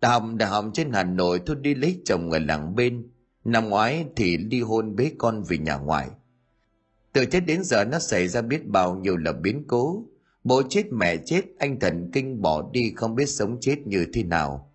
đại 0.06 0.12
hồng 0.12 0.38
đại 0.38 0.48
hồng 0.48 0.70
trên 0.74 0.92
hà 0.92 1.04
nội 1.04 1.40
thu 1.46 1.54
đi 1.54 1.74
lấy 1.74 2.02
chồng 2.04 2.30
ở 2.30 2.38
làng 2.38 2.74
bên. 2.74 3.08
Năm 3.44 3.68
ngoái 3.68 4.06
thì 4.16 4.36
ly 4.36 4.60
hôn 4.60 4.96
bế 4.96 5.12
con 5.18 5.42
về 5.42 5.58
nhà 5.58 5.76
ngoại. 5.76 6.08
Từ 7.12 7.24
chết 7.24 7.40
đến 7.46 7.64
giờ 7.64 7.84
nó 7.84 7.98
xảy 7.98 8.28
ra 8.28 8.42
biết 8.42 8.66
bao 8.66 8.94
nhiêu 8.94 9.16
là 9.16 9.32
biến 9.32 9.64
cố. 9.66 10.04
Bố 10.44 10.62
chết 10.68 10.92
mẹ 10.92 11.16
chết, 11.16 11.42
anh 11.58 11.80
thần 11.80 12.10
kinh 12.12 12.42
bỏ 12.42 12.70
đi 12.72 12.92
không 12.96 13.14
biết 13.14 13.26
sống 13.26 13.58
chết 13.60 13.86
như 13.86 14.06
thế 14.12 14.22
nào. 14.22 14.72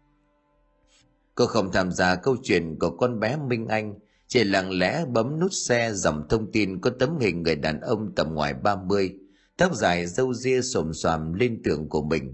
Cô 1.35 1.45
không 1.45 1.71
tham 1.71 1.91
gia 1.91 2.15
câu 2.15 2.35
chuyện 2.43 2.79
của 2.79 2.89
con 2.89 3.19
bé 3.19 3.38
Minh 3.38 3.67
Anh, 3.67 4.00
chỉ 4.27 4.43
lặng 4.43 4.71
lẽ 4.71 5.05
bấm 5.05 5.39
nút 5.39 5.53
xe 5.53 5.91
dòng 5.93 6.25
thông 6.29 6.51
tin 6.51 6.81
có 6.81 6.91
tấm 7.00 7.19
hình 7.19 7.43
người 7.43 7.55
đàn 7.55 7.81
ông 7.81 8.15
tầm 8.15 8.33
ngoài 8.33 8.53
30, 8.53 9.13
tóc 9.57 9.75
dài 9.75 10.07
râu 10.07 10.33
ria 10.33 10.61
xồm 10.61 10.93
xoàm 10.93 11.33
lên 11.33 11.61
tường 11.63 11.89
của 11.89 12.01
mình. 12.01 12.33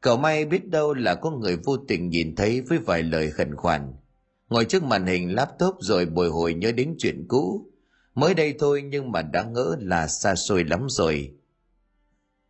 Cậu 0.00 0.16
may 0.16 0.44
biết 0.44 0.68
đâu 0.68 0.94
là 0.94 1.14
có 1.14 1.30
người 1.30 1.56
vô 1.56 1.76
tình 1.76 2.08
nhìn 2.08 2.36
thấy 2.36 2.60
với 2.60 2.78
vài 2.78 3.02
lời 3.02 3.30
khẩn 3.30 3.54
khoản. 3.56 3.94
Ngồi 4.48 4.64
trước 4.64 4.82
màn 4.82 5.06
hình 5.06 5.34
laptop 5.34 5.76
rồi 5.80 6.06
bồi 6.06 6.28
hồi 6.28 6.54
nhớ 6.54 6.72
đến 6.72 6.94
chuyện 6.98 7.24
cũ. 7.28 7.66
Mới 8.14 8.34
đây 8.34 8.54
thôi 8.58 8.82
nhưng 8.82 9.12
mà 9.12 9.22
đã 9.22 9.42
ngỡ 9.42 9.76
là 9.80 10.06
xa 10.06 10.34
xôi 10.34 10.64
lắm 10.64 10.86
rồi. 10.88 11.34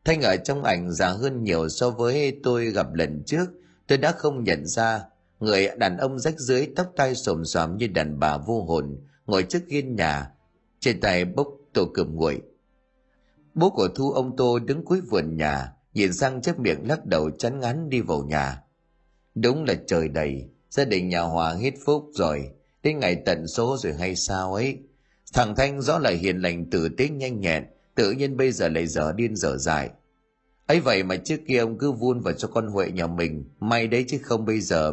Thanh 0.05 0.23
ở 0.23 0.37
trong 0.37 0.65
ảnh 0.65 0.91
già 0.93 1.09
hơn 1.09 1.45
nhiều 1.45 1.69
so 1.69 1.91
với 1.91 2.41
tôi 2.43 2.67
gặp 2.67 2.95
lần 2.95 3.23
trước, 3.27 3.47
tôi 3.87 3.99
đã 3.99 4.13
không 4.13 4.45
nhận 4.45 4.67
ra 4.67 5.03
người 5.41 5.69
đàn 5.77 5.97
ông 5.97 6.19
rách 6.19 6.39
dưới 6.39 6.69
tóc 6.77 6.93
tai 6.97 7.15
xồm 7.15 7.45
xoàm 7.45 7.77
như 7.77 7.87
đàn 7.87 8.19
bà 8.19 8.39
vô 8.39 8.65
hồn 8.65 8.99
ngồi 9.27 9.43
trước 9.43 9.63
hiên 9.69 9.97
nhà, 9.97 10.31
trên 10.81 11.01
tay 11.01 11.25
bốc 11.25 11.49
tô 11.73 11.85
cơm 11.95 12.15
nguội. 12.15 12.43
Bố 13.55 13.71
của 13.71 13.89
Thu 13.95 14.11
ông 14.11 14.37
Tô 14.37 14.59
đứng 14.59 14.85
cuối 14.85 15.01
vườn 15.01 15.37
nhà, 15.37 15.73
nhìn 15.95 16.13
sang 16.13 16.43
chép 16.43 16.59
miệng 16.59 16.89
lắc 16.89 17.07
đầu 17.07 17.31
chán 17.39 17.61
ngán 17.61 17.89
đi 17.89 18.01
vào 18.01 18.23
nhà. 18.23 18.63
Đúng 19.35 19.65
là 19.65 19.75
trời 19.87 20.09
đầy, 20.09 20.49
gia 20.71 20.85
đình 20.85 21.09
nhà 21.09 21.21
Hòa 21.21 21.55
hết 21.55 21.75
phúc 21.85 22.11
rồi, 22.13 22.51
đến 22.83 22.99
ngày 22.99 23.23
tận 23.27 23.47
số 23.47 23.77
rồi 23.79 23.95
hay 23.95 24.17
sao 24.17 24.55
ấy. 24.55 24.79
Thằng 25.35 25.55
Thanh 25.57 25.81
rõ 25.81 25.99
là 25.99 26.11
hiền 26.11 26.39
lành 26.43 26.71
tử 26.71 26.89
tế 26.89 27.09
nhanh 27.09 27.41
nhẹn, 27.41 27.65
tự 27.95 28.11
nhiên 28.11 28.37
bây 28.37 28.53
giờ 28.53 28.69
lại 28.69 28.87
dở 28.87 29.13
điên 29.13 29.37
dở 29.37 29.57
dại 29.57 29.91
ấy 30.69 30.81
vậy 30.81 31.03
mà 31.03 31.17
trước 31.17 31.41
kia 31.47 31.59
ông 31.59 31.79
cứ 31.79 31.93
vun 31.93 32.21
vào 32.21 32.35
cho 32.35 32.49
con 32.49 32.67
huệ 32.67 32.91
nhà 32.91 33.07
mình 33.07 33.45
may 33.61 33.89
đấy 33.89 34.05
chứ 34.09 34.19
không 34.23 34.45
bây 34.45 34.61
giờ 34.61 34.93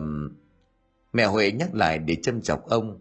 mẹ 1.14 1.26
huệ 1.26 1.52
nhắc 1.52 1.76
lại 1.76 2.00
để 2.00 2.16
châm 2.24 2.42
chọc 2.42 2.70
ông 2.70 3.00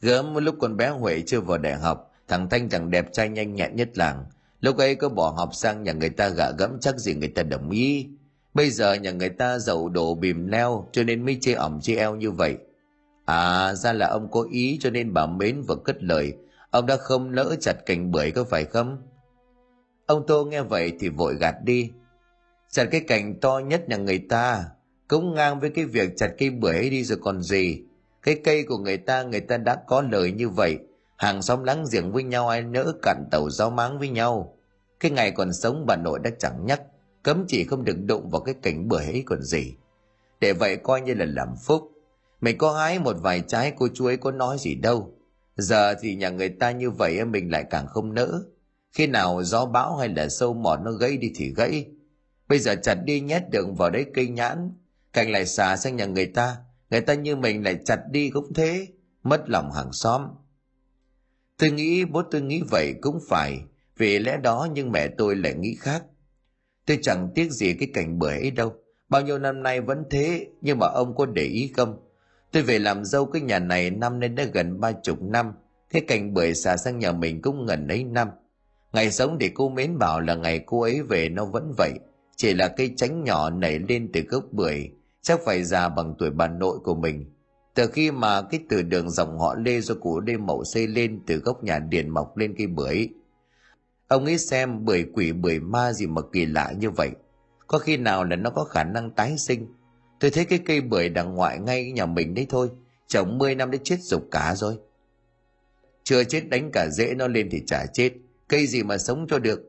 gớm 0.00 0.34
lúc 0.34 0.56
con 0.60 0.76
bé 0.76 0.88
huệ 0.88 1.22
chưa 1.26 1.40
vào 1.40 1.58
đại 1.58 1.74
học 1.74 2.12
thằng 2.28 2.48
thanh 2.48 2.68
thằng 2.68 2.90
đẹp 2.90 3.12
trai 3.12 3.28
nhanh 3.28 3.54
nhẹn 3.54 3.76
nhất 3.76 3.98
làng 3.98 4.24
lúc 4.60 4.76
ấy 4.76 4.94
có 4.94 5.08
bỏ 5.08 5.30
học 5.30 5.54
sang 5.54 5.82
nhà 5.82 5.92
người 5.92 6.10
ta 6.10 6.28
gạ 6.28 6.50
gẫm, 6.58 6.80
chắc 6.80 6.98
gì 6.98 7.14
người 7.14 7.28
ta 7.28 7.42
đồng 7.42 7.70
ý. 7.70 8.08
Bây 8.54 8.70
giờ 8.70 8.94
nhà 8.94 9.10
người 9.10 9.28
ta 9.28 9.58
giàu 9.58 9.88
đổ 9.88 10.14
bìm 10.14 10.46
leo, 10.46 10.88
cho 10.92 11.02
nên 11.02 11.24
mới 11.24 11.38
chê 11.40 11.52
ỏm 11.52 11.80
chê 11.80 11.96
eo 11.96 12.16
như 12.16 12.30
vậy. 12.30 12.56
À 13.24 13.74
ra 13.74 13.92
là 13.92 14.06
ông 14.06 14.30
có 14.30 14.46
ý 14.50 14.78
cho 14.80 14.90
nên 14.90 15.12
bà 15.12 15.26
mến 15.26 15.62
vừa 15.62 15.76
cất 15.84 16.02
lời. 16.02 16.34
Ông 16.70 16.86
đã 16.86 16.96
không 16.96 17.34
nỡ 17.34 17.56
chặt 17.60 17.86
cành 17.86 18.10
bưởi 18.10 18.30
có 18.30 18.44
phải 18.44 18.64
không? 18.64 19.02
Ông 20.06 20.26
tô 20.26 20.44
nghe 20.44 20.62
vậy 20.62 20.92
thì 21.00 21.08
vội 21.08 21.34
gạt 21.34 21.54
đi. 21.64 21.90
Chặt 22.70 22.84
cái 22.90 23.00
cành 23.00 23.40
to 23.40 23.58
nhất 23.58 23.88
nhà 23.88 23.96
người 23.96 24.18
ta, 24.18 24.64
cũng 25.08 25.34
ngang 25.34 25.60
với 25.60 25.70
cái 25.70 25.84
việc 25.84 26.16
chặt 26.16 26.30
cây 26.38 26.50
bưởi 26.50 26.90
đi 26.90 27.04
rồi 27.04 27.18
còn 27.22 27.42
gì. 27.42 27.82
Cái 28.22 28.40
cây 28.44 28.62
của 28.62 28.78
người 28.78 28.96
ta 28.96 29.22
người 29.22 29.40
ta 29.40 29.56
đã 29.56 29.76
có 29.86 30.02
lời 30.02 30.32
như 30.32 30.48
vậy 30.48 30.78
hàng 31.16 31.42
xóm 31.42 31.64
láng 31.64 31.84
giềng 31.92 32.12
với 32.12 32.22
nhau 32.22 32.48
ai 32.48 32.62
nỡ 32.62 32.92
cạn 33.02 33.24
tàu 33.30 33.50
giao 33.50 33.70
máng 33.70 33.98
với 33.98 34.08
nhau. 34.08 34.56
Cái 35.00 35.10
ngày 35.10 35.30
còn 35.30 35.52
sống 35.52 35.84
bà 35.86 35.96
nội 35.96 36.18
đã 36.18 36.30
chẳng 36.38 36.66
nhắc, 36.66 36.82
cấm 37.22 37.44
chỉ 37.48 37.64
không 37.64 37.84
được 37.84 37.96
đụng 38.06 38.30
vào 38.30 38.40
cái 38.40 38.54
cảnh 38.62 38.88
bừa 38.88 38.98
ấy 38.98 39.22
còn 39.26 39.42
gì. 39.42 39.74
Để 40.40 40.52
vậy 40.52 40.76
coi 40.76 41.00
như 41.00 41.14
là 41.14 41.24
làm 41.24 41.56
phúc. 41.56 41.92
Mình 42.40 42.58
có 42.58 42.72
hái 42.72 42.98
một 42.98 43.16
vài 43.20 43.42
trái, 43.48 43.72
cô 43.76 43.88
chú 43.94 44.06
ấy 44.06 44.16
có 44.16 44.30
nói 44.30 44.56
gì 44.58 44.74
đâu. 44.74 45.14
Giờ 45.56 45.94
thì 46.00 46.14
nhà 46.14 46.30
người 46.30 46.48
ta 46.48 46.70
như 46.70 46.90
vậy 46.90 47.24
mình 47.24 47.50
lại 47.50 47.64
càng 47.70 47.86
không 47.86 48.14
nỡ. 48.14 48.42
Khi 48.92 49.06
nào 49.06 49.42
gió 49.42 49.66
bão 49.66 49.96
hay 49.96 50.08
là 50.08 50.28
sâu 50.28 50.54
mọt 50.54 50.78
nó 50.80 50.90
gãy 50.90 51.16
đi 51.16 51.32
thì 51.36 51.54
gãy. 51.56 51.86
Bây 52.48 52.58
giờ 52.58 52.74
chặt 52.82 52.94
đi 52.94 53.20
nhét 53.20 53.42
đường 53.50 53.74
vào 53.74 53.90
đấy 53.90 54.06
cây 54.14 54.28
nhãn. 54.28 54.72
Cành 55.12 55.30
lại 55.30 55.46
xả 55.46 55.76
sang 55.76 55.96
nhà 55.96 56.06
người 56.06 56.26
ta. 56.26 56.56
Người 56.90 57.00
ta 57.00 57.14
như 57.14 57.36
mình 57.36 57.64
lại 57.64 57.78
chặt 57.84 58.00
đi 58.10 58.30
cũng 58.30 58.54
thế. 58.54 58.86
Mất 59.22 59.50
lòng 59.50 59.72
hàng 59.72 59.92
xóm 59.92 60.22
tôi 61.58 61.70
nghĩ 61.70 62.04
bố 62.04 62.22
tôi 62.22 62.40
nghĩ 62.40 62.62
vậy 62.70 62.94
cũng 63.00 63.18
phải. 63.28 63.60
Vì 63.96 64.18
lẽ 64.18 64.36
đó 64.36 64.68
nhưng 64.74 64.92
mẹ 64.92 65.08
tôi 65.08 65.36
lại 65.36 65.54
nghĩ 65.54 65.76
khác. 65.80 66.04
Tôi 66.86 66.98
chẳng 67.02 67.28
tiếc 67.34 67.50
gì 67.50 67.74
cái 67.74 67.88
cảnh 67.94 68.18
bưởi 68.18 68.32
ấy 68.32 68.50
đâu. 68.50 68.74
Bao 69.08 69.22
nhiêu 69.22 69.38
năm 69.38 69.62
nay 69.62 69.80
vẫn 69.80 70.04
thế, 70.10 70.46
nhưng 70.60 70.78
mà 70.78 70.86
ông 70.86 71.16
có 71.16 71.26
để 71.26 71.42
ý 71.42 71.72
không? 71.76 71.98
Tôi 72.52 72.62
về 72.62 72.78
làm 72.78 73.04
dâu 73.04 73.26
cái 73.26 73.42
nhà 73.42 73.58
này 73.58 73.90
năm 73.90 74.20
nên 74.20 74.34
đã 74.34 74.44
gần 74.44 74.80
ba 74.80 74.92
chục 74.92 75.22
năm. 75.22 75.52
Cái 75.90 76.02
cảnh 76.08 76.34
bưởi 76.34 76.54
xả 76.54 76.76
sang 76.76 76.98
nhà 76.98 77.12
mình 77.12 77.42
cũng 77.42 77.66
gần 77.66 77.88
ấy 77.88 78.04
năm. 78.04 78.28
Ngày 78.92 79.10
sống 79.10 79.38
để 79.38 79.50
cô 79.54 79.68
mến 79.68 79.98
bảo 79.98 80.20
là 80.20 80.34
ngày 80.34 80.60
cô 80.66 80.80
ấy 80.80 81.02
về 81.02 81.28
nó 81.28 81.44
vẫn 81.44 81.72
vậy. 81.78 81.92
Chỉ 82.36 82.54
là 82.54 82.68
cây 82.68 82.90
tránh 82.96 83.24
nhỏ 83.24 83.50
nảy 83.50 83.78
lên 83.78 84.10
từ 84.12 84.20
gốc 84.20 84.44
bưởi. 84.52 84.90
Chắc 85.22 85.40
phải 85.44 85.64
già 85.64 85.88
bằng 85.88 86.14
tuổi 86.18 86.30
bà 86.30 86.48
nội 86.48 86.78
của 86.84 86.94
mình 86.94 87.35
từ 87.76 87.86
khi 87.86 88.10
mà 88.10 88.42
cái 88.42 88.60
từ 88.68 88.82
đường 88.82 89.10
dòng 89.10 89.38
họ 89.38 89.54
lê 89.54 89.80
do 89.80 89.94
cụ 89.94 90.20
lê 90.20 90.36
mậu 90.36 90.64
xây 90.64 90.86
lên 90.86 91.20
từ 91.26 91.36
gốc 91.36 91.64
nhà 91.64 91.78
điền 91.78 92.08
mọc 92.08 92.36
lên 92.36 92.54
cây 92.58 92.66
bưởi, 92.66 93.08
ông 94.08 94.24
ấy 94.24 94.38
xem 94.38 94.84
bưởi 94.84 95.06
quỷ, 95.14 95.32
bưởi 95.32 95.60
ma 95.60 95.92
gì 95.92 96.06
mà 96.06 96.22
kỳ 96.32 96.46
lạ 96.46 96.72
như 96.78 96.90
vậy. 96.90 97.10
Có 97.66 97.78
khi 97.78 97.96
nào 97.96 98.24
là 98.24 98.36
nó 98.36 98.50
có 98.50 98.64
khả 98.64 98.84
năng 98.84 99.10
tái 99.10 99.38
sinh? 99.38 99.66
Tôi 100.20 100.30
thấy 100.30 100.44
cái 100.44 100.58
cây 100.58 100.80
bưởi 100.80 101.08
đằng 101.08 101.34
ngoại 101.34 101.58
ngay 101.58 101.92
nhà 101.92 102.06
mình 102.06 102.34
đấy 102.34 102.46
thôi 102.48 102.70
trồng 103.06 103.38
10 103.38 103.54
năm 103.54 103.70
đã 103.70 103.78
chết 103.84 103.96
rục 104.00 104.28
cả 104.30 104.54
rồi. 104.54 104.78
Chưa 106.02 106.24
chết 106.24 106.48
đánh 106.48 106.70
cả 106.72 106.88
rễ 106.88 107.14
nó 107.14 107.28
lên 107.28 107.48
thì 107.50 107.62
chả 107.66 107.86
chết, 107.86 108.12
cây 108.48 108.66
gì 108.66 108.82
mà 108.82 108.98
sống 108.98 109.26
cho 109.28 109.38
được? 109.38 109.60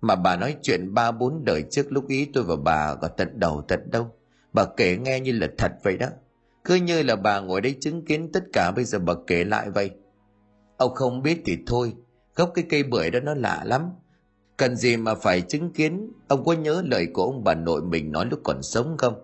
Mà 0.00 0.14
bà 0.14 0.36
nói 0.36 0.56
chuyện 0.62 0.94
ba 0.94 1.12
bốn 1.12 1.44
đời 1.44 1.64
trước 1.70 1.92
lúc 1.92 2.08
ý 2.08 2.28
tôi 2.34 2.44
và 2.44 2.56
bà 2.56 2.94
có 2.94 3.08
tận 3.08 3.40
đầu 3.40 3.64
tận 3.68 3.90
đâu. 3.90 4.10
Bà 4.52 4.64
kể 4.76 4.96
nghe 4.96 5.20
như 5.20 5.32
là 5.32 5.48
thật 5.58 5.72
vậy 5.82 5.96
đó 5.96 6.06
cứ 6.66 6.74
như 6.74 7.02
là 7.02 7.16
bà 7.16 7.40
ngồi 7.40 7.60
đây 7.60 7.76
chứng 7.80 8.04
kiến 8.04 8.32
tất 8.32 8.44
cả 8.52 8.72
bây 8.76 8.84
giờ 8.84 8.98
bà 8.98 9.14
kể 9.26 9.44
lại 9.44 9.70
vậy. 9.70 9.90
Ông 10.76 10.94
không 10.94 11.22
biết 11.22 11.42
thì 11.44 11.58
thôi, 11.66 11.92
gốc 12.34 12.52
cái 12.54 12.64
cây 12.70 12.82
bưởi 12.82 13.10
đó 13.10 13.20
nó 13.20 13.34
lạ 13.34 13.62
lắm. 13.64 13.82
Cần 14.56 14.76
gì 14.76 14.96
mà 14.96 15.14
phải 15.14 15.40
chứng 15.40 15.72
kiến? 15.72 16.12
Ông 16.28 16.44
có 16.44 16.52
nhớ 16.52 16.82
lời 16.86 17.06
của 17.14 17.22
ông 17.22 17.44
bà 17.44 17.54
nội 17.54 17.82
mình 17.82 18.12
nói 18.12 18.26
lúc 18.30 18.40
còn 18.44 18.62
sống 18.62 18.96
không? 18.98 19.14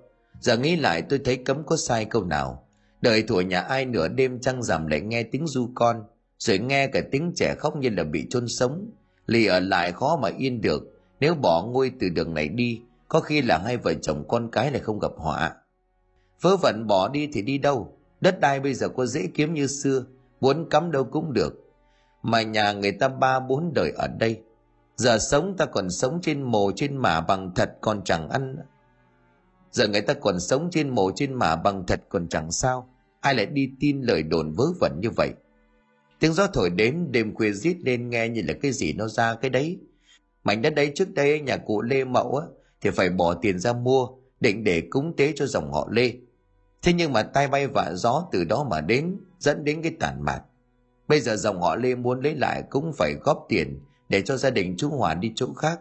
Giờ 0.40 0.56
nghĩ 0.56 0.76
lại 0.76 1.02
tôi 1.02 1.20
thấy 1.24 1.36
cấm 1.36 1.64
có 1.66 1.76
sai 1.76 2.04
câu 2.04 2.24
nào. 2.24 2.66
Đời 3.00 3.22
thủa 3.22 3.40
nhà 3.40 3.60
ai 3.60 3.84
nửa 3.84 4.08
đêm 4.08 4.40
trăng 4.40 4.62
rằm 4.62 4.86
lại 4.86 5.00
nghe 5.00 5.22
tiếng 5.22 5.46
du 5.46 5.70
con, 5.74 6.04
rồi 6.38 6.58
nghe 6.58 6.86
cả 6.86 7.00
tiếng 7.10 7.32
trẻ 7.36 7.54
khóc 7.58 7.76
như 7.76 7.88
là 7.88 8.04
bị 8.04 8.26
chôn 8.30 8.48
sống. 8.48 8.90
Lì 9.26 9.46
ở 9.46 9.60
lại 9.60 9.92
khó 9.92 10.18
mà 10.22 10.28
yên 10.38 10.60
được, 10.60 10.82
nếu 11.20 11.34
bỏ 11.34 11.66
ngôi 11.66 11.92
từ 12.00 12.08
đường 12.08 12.34
này 12.34 12.48
đi, 12.48 12.80
có 13.08 13.20
khi 13.20 13.42
là 13.42 13.58
hai 13.58 13.76
vợ 13.76 13.94
chồng 13.94 14.24
con 14.28 14.50
cái 14.50 14.70
lại 14.70 14.80
không 14.80 14.98
gặp 14.98 15.12
họa 15.16 15.56
vớ 16.42 16.56
vẩn 16.56 16.86
bỏ 16.86 17.08
đi 17.08 17.28
thì 17.32 17.42
đi 17.42 17.58
đâu? 17.58 17.96
Đất 18.20 18.40
đai 18.40 18.60
bây 18.60 18.74
giờ 18.74 18.88
có 18.88 19.06
dễ 19.06 19.28
kiếm 19.34 19.54
như 19.54 19.66
xưa, 19.66 20.04
muốn 20.40 20.68
cắm 20.70 20.90
đâu 20.90 21.04
cũng 21.04 21.32
được. 21.32 21.58
Mà 22.22 22.42
nhà 22.42 22.72
người 22.72 22.92
ta 22.92 23.08
ba 23.08 23.40
bốn 23.40 23.74
đời 23.74 23.92
ở 23.96 24.08
đây. 24.08 24.40
Giờ 24.96 25.18
sống 25.18 25.56
ta 25.56 25.66
còn 25.66 25.90
sống 25.90 26.18
trên 26.22 26.42
mồ, 26.42 26.72
trên 26.76 26.96
mả 26.96 27.20
bằng 27.20 27.52
thật 27.54 27.76
còn 27.80 28.04
chẳng 28.04 28.28
ăn. 28.28 28.56
Giờ 29.70 29.88
người 29.88 30.00
ta 30.00 30.14
còn 30.14 30.40
sống 30.40 30.68
trên 30.70 30.88
mồ, 30.88 31.10
trên 31.14 31.34
mả 31.34 31.56
bằng 31.56 31.86
thật 31.86 32.02
còn 32.08 32.28
chẳng 32.28 32.52
sao. 32.52 32.88
Ai 33.20 33.34
lại 33.34 33.46
đi 33.46 33.70
tin 33.80 34.02
lời 34.02 34.22
đồn 34.22 34.52
vớ 34.52 34.64
vẩn 34.80 34.92
như 35.00 35.10
vậy? 35.16 35.30
Tiếng 36.20 36.32
gió 36.32 36.46
thổi 36.46 36.70
đến, 36.70 37.06
đêm 37.10 37.34
khuya 37.34 37.52
rít 37.52 37.76
lên 37.84 38.10
nghe 38.10 38.28
như 38.28 38.42
là 38.48 38.54
cái 38.62 38.72
gì 38.72 38.92
nó 38.92 39.08
ra 39.08 39.34
cái 39.34 39.50
đấy. 39.50 39.78
Mảnh 40.44 40.62
đất 40.62 40.74
đấy 40.74 40.92
trước 40.94 41.14
đây, 41.14 41.40
nhà 41.40 41.56
cụ 41.56 41.82
lê 41.82 42.04
mậu 42.04 42.36
á, 42.36 42.46
thì 42.80 42.90
phải 42.90 43.10
bỏ 43.10 43.34
tiền 43.34 43.58
ra 43.58 43.72
mua, 43.72 44.08
định 44.40 44.64
để 44.64 44.82
cúng 44.90 45.16
tế 45.16 45.32
cho 45.36 45.46
dòng 45.46 45.72
họ 45.72 45.88
lê 45.90 46.12
thế 46.82 46.92
nhưng 46.92 47.12
mà 47.12 47.22
tay 47.22 47.48
bay 47.48 47.66
vạ 47.66 47.92
gió 47.94 48.28
từ 48.32 48.44
đó 48.44 48.66
mà 48.70 48.80
đến, 48.80 49.16
dẫn 49.38 49.64
đến 49.64 49.82
cái 49.82 49.92
tàn 50.00 50.22
mạt. 50.22 50.42
Bây 51.08 51.20
giờ 51.20 51.36
dòng 51.36 51.60
họ 51.62 51.76
lê 51.76 51.94
muốn 51.94 52.20
lấy 52.20 52.34
lại 52.34 52.62
cũng 52.70 52.92
phải 52.92 53.14
góp 53.24 53.46
tiền 53.48 53.80
để 54.08 54.22
cho 54.22 54.36
gia 54.36 54.50
đình 54.50 54.74
chú 54.78 54.90
hòa 54.90 55.14
đi 55.14 55.32
chỗ 55.34 55.52
khác. 55.52 55.80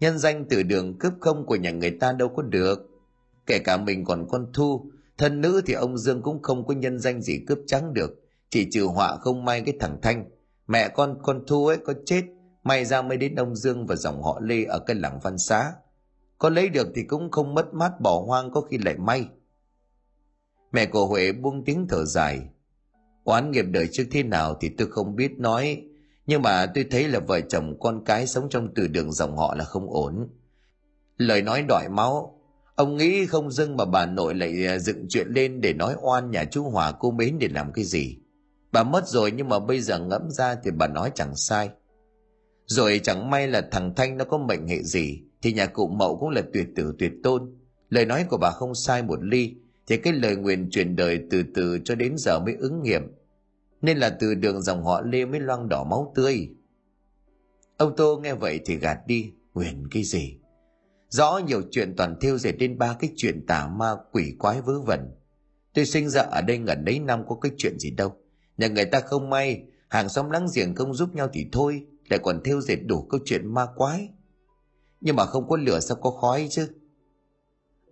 Nhân 0.00 0.18
danh 0.18 0.44
từ 0.50 0.62
đường 0.62 0.98
cướp 0.98 1.12
không 1.20 1.46
của 1.46 1.56
nhà 1.56 1.70
người 1.70 1.90
ta 1.90 2.12
đâu 2.12 2.28
có 2.28 2.42
được. 2.42 2.90
Kể 3.46 3.58
cả 3.58 3.76
mình 3.76 4.04
còn 4.04 4.26
con 4.30 4.46
thu, 4.52 4.90
thân 5.18 5.40
nữ 5.40 5.60
thì 5.66 5.74
ông 5.74 5.98
dương 5.98 6.22
cũng 6.22 6.42
không 6.42 6.66
có 6.66 6.74
nhân 6.74 6.98
danh 6.98 7.22
gì 7.22 7.40
cướp 7.46 7.58
trắng 7.66 7.94
được. 7.94 8.10
Chỉ 8.50 8.68
trừ 8.72 8.84
họa 8.84 9.16
không 9.16 9.44
may 9.44 9.60
cái 9.60 9.74
thằng 9.80 9.98
thanh. 10.02 10.24
Mẹ 10.66 10.88
con 10.88 11.18
con 11.22 11.44
thu 11.46 11.66
ấy 11.66 11.76
có 11.76 11.94
chết, 12.06 12.22
may 12.62 12.84
ra 12.84 13.02
mới 13.02 13.16
đến 13.16 13.34
ông 13.34 13.56
dương 13.56 13.86
và 13.86 13.96
dòng 13.96 14.22
họ 14.22 14.40
lê 14.42 14.64
ở 14.64 14.78
cái 14.78 14.96
làng 14.96 15.20
văn 15.22 15.38
xá. 15.38 15.72
Có 16.38 16.48
lấy 16.48 16.68
được 16.68 16.88
thì 16.94 17.02
cũng 17.02 17.30
không 17.30 17.54
mất 17.54 17.74
mát 17.74 18.00
bỏ 18.00 18.22
hoang 18.26 18.50
có 18.50 18.60
khi 18.60 18.78
lại 18.78 18.96
may 18.96 19.28
mẹ 20.74 20.86
của 20.86 21.06
huệ 21.06 21.32
buông 21.32 21.64
tiếng 21.64 21.86
thở 21.88 22.04
dài. 22.04 22.40
Oán 23.24 23.50
nghiệp 23.50 23.64
đời 23.70 23.88
trước 23.92 24.04
thế 24.10 24.22
nào 24.22 24.56
thì 24.60 24.68
tôi 24.78 24.88
không 24.90 25.16
biết 25.16 25.38
nói, 25.38 25.82
nhưng 26.26 26.42
mà 26.42 26.66
tôi 26.66 26.84
thấy 26.90 27.08
là 27.08 27.20
vợ 27.20 27.40
chồng 27.40 27.80
con 27.80 28.04
cái 28.04 28.26
sống 28.26 28.48
trong 28.50 28.74
từ 28.74 28.88
đường 28.88 29.12
dòng 29.12 29.36
họ 29.36 29.54
là 29.54 29.64
không 29.64 29.90
ổn. 29.90 30.28
Lời 31.16 31.42
nói 31.42 31.64
đòi 31.68 31.88
máu, 31.88 32.40
ông 32.76 32.96
nghĩ 32.96 33.26
không 33.26 33.50
dưng 33.50 33.76
mà 33.76 33.84
bà 33.84 34.06
nội 34.06 34.34
lại 34.34 34.66
à, 34.66 34.78
dựng 34.78 35.06
chuyện 35.08 35.28
lên 35.28 35.60
để 35.60 35.72
nói 35.72 35.94
oan 36.02 36.30
nhà 36.30 36.44
chú 36.44 36.62
hòa 36.62 36.92
cô 36.92 37.10
mến 37.10 37.38
để 37.38 37.48
làm 37.48 37.72
cái 37.72 37.84
gì. 37.84 38.16
Bà 38.72 38.82
mất 38.82 39.08
rồi 39.08 39.30
nhưng 39.30 39.48
mà 39.48 39.58
bây 39.58 39.80
giờ 39.80 39.98
ngẫm 39.98 40.30
ra 40.30 40.54
thì 40.64 40.70
bà 40.70 40.86
nói 40.86 41.10
chẳng 41.14 41.36
sai. 41.36 41.70
Rồi 42.66 43.00
chẳng 43.02 43.30
may 43.30 43.48
là 43.48 43.68
thằng 43.70 43.94
thanh 43.96 44.16
nó 44.16 44.24
có 44.24 44.38
mệnh 44.38 44.68
hệ 44.68 44.82
gì, 44.82 45.22
thì 45.42 45.52
nhà 45.52 45.66
cụ 45.66 45.88
mậu 45.88 46.16
cũng 46.16 46.28
là 46.28 46.42
tuyệt 46.52 46.66
tử, 46.76 46.94
tuyệt 46.98 47.12
tôn. 47.22 47.54
Lời 47.88 48.06
nói 48.06 48.24
của 48.30 48.36
bà 48.36 48.50
không 48.50 48.74
sai 48.74 49.02
một 49.02 49.18
ly 49.22 49.54
thì 49.86 49.96
cái 49.96 50.12
lời 50.12 50.36
nguyện 50.36 50.70
truyền 50.70 50.96
đời 50.96 51.20
từ 51.30 51.42
từ 51.54 51.78
cho 51.84 51.94
đến 51.94 52.14
giờ 52.18 52.40
mới 52.40 52.54
ứng 52.54 52.82
nghiệm. 52.82 53.02
Nên 53.82 53.98
là 53.98 54.16
từ 54.20 54.34
đường 54.34 54.62
dòng 54.62 54.84
họ 54.84 55.00
lê 55.00 55.24
mới 55.24 55.40
loang 55.40 55.68
đỏ 55.68 55.84
máu 55.84 56.12
tươi. 56.14 56.48
Ông 57.76 57.96
tô 57.96 58.20
nghe 58.22 58.34
vậy 58.34 58.60
thì 58.64 58.76
gạt 58.76 58.98
đi. 59.06 59.32
Nguyện 59.54 59.88
cái 59.90 60.02
gì? 60.02 60.38
Rõ 61.08 61.40
nhiều 61.46 61.62
chuyện 61.70 61.96
toàn 61.96 62.16
thêu 62.20 62.38
dệt 62.38 62.52
đến 62.52 62.78
ba 62.78 62.96
cái 63.00 63.10
chuyện 63.16 63.46
tà 63.46 63.68
ma, 63.68 63.94
quỷ 64.12 64.34
quái 64.38 64.60
vớ 64.60 64.80
vẩn. 64.80 65.00
Tôi 65.74 65.86
sinh 65.86 66.08
ra 66.08 66.22
ở 66.22 66.40
đây 66.40 66.58
gần 66.58 66.84
đấy 66.84 66.98
năm 66.98 67.24
có 67.28 67.36
cái 67.40 67.52
chuyện 67.56 67.78
gì 67.78 67.90
đâu. 67.90 68.16
Nhà 68.56 68.68
người 68.68 68.84
ta 68.84 69.00
không 69.00 69.30
may, 69.30 69.62
hàng 69.88 70.08
xóm 70.08 70.30
láng 70.30 70.46
giềng 70.54 70.74
không 70.74 70.94
giúp 70.94 71.14
nhau 71.14 71.28
thì 71.32 71.46
thôi, 71.52 71.86
lại 72.08 72.20
còn 72.22 72.40
thêu 72.44 72.60
dệt 72.60 72.76
đủ 72.76 73.06
câu 73.10 73.20
chuyện 73.24 73.54
ma 73.54 73.66
quái. 73.76 74.08
Nhưng 75.00 75.16
mà 75.16 75.26
không 75.26 75.48
có 75.48 75.56
lửa 75.56 75.80
sao 75.80 75.96
có 76.00 76.10
khói 76.10 76.46
chứ? 76.50 76.68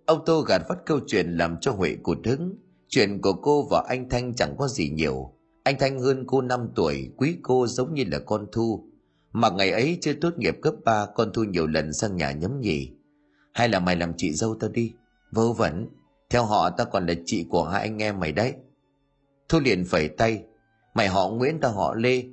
Ông 0.05 0.25
tô 0.25 0.41
gạt 0.41 0.61
vắt 0.69 0.77
câu 0.85 0.99
chuyện 1.07 1.37
làm 1.37 1.57
cho 1.61 1.71
huệ 1.71 1.95
cụt 2.03 2.17
hứng. 2.25 2.55
Chuyện 2.87 3.21
của 3.21 3.33
cô 3.33 3.67
và 3.71 3.83
anh 3.87 4.09
thanh 4.09 4.35
chẳng 4.35 4.55
có 4.57 4.67
gì 4.67 4.89
nhiều. 4.89 5.33
Anh 5.63 5.75
thanh 5.79 5.99
hơn 5.99 6.23
cô 6.27 6.41
5 6.41 6.69
tuổi 6.75 7.11
quý 7.17 7.35
cô 7.41 7.67
giống 7.67 7.93
như 7.93 8.03
là 8.11 8.19
con 8.19 8.45
thu. 8.51 8.87
Mà 9.31 9.49
ngày 9.49 9.71
ấy 9.71 9.97
chưa 10.01 10.13
tốt 10.13 10.37
nghiệp 10.37 10.57
cấp 10.61 10.73
3 10.85 11.05
con 11.15 11.33
thu 11.33 11.43
nhiều 11.43 11.67
lần 11.67 11.93
sang 11.93 12.15
nhà 12.15 12.31
nhấm 12.31 12.61
nhì. 12.61 12.91
Hay 13.53 13.69
là 13.69 13.79
mày 13.79 13.95
làm 13.95 14.13
chị 14.17 14.33
dâu 14.33 14.55
tao 14.59 14.69
đi. 14.69 14.93
Vớ 15.31 15.51
vẩn. 15.51 15.87
Theo 16.29 16.45
họ 16.45 16.69
tao 16.69 16.87
còn 16.91 17.05
là 17.05 17.13
chị 17.25 17.45
của 17.49 17.63
hai 17.63 17.81
anh 17.81 18.01
em 18.01 18.19
mày 18.19 18.31
đấy. 18.31 18.53
Thu 19.49 19.59
liền 19.59 19.85
phẩy 19.85 20.07
tay. 20.07 20.43
Mày 20.93 21.07
họ 21.07 21.29
nguyễn 21.29 21.59
tao 21.59 21.71
họ 21.71 21.95
lê. 21.95 22.23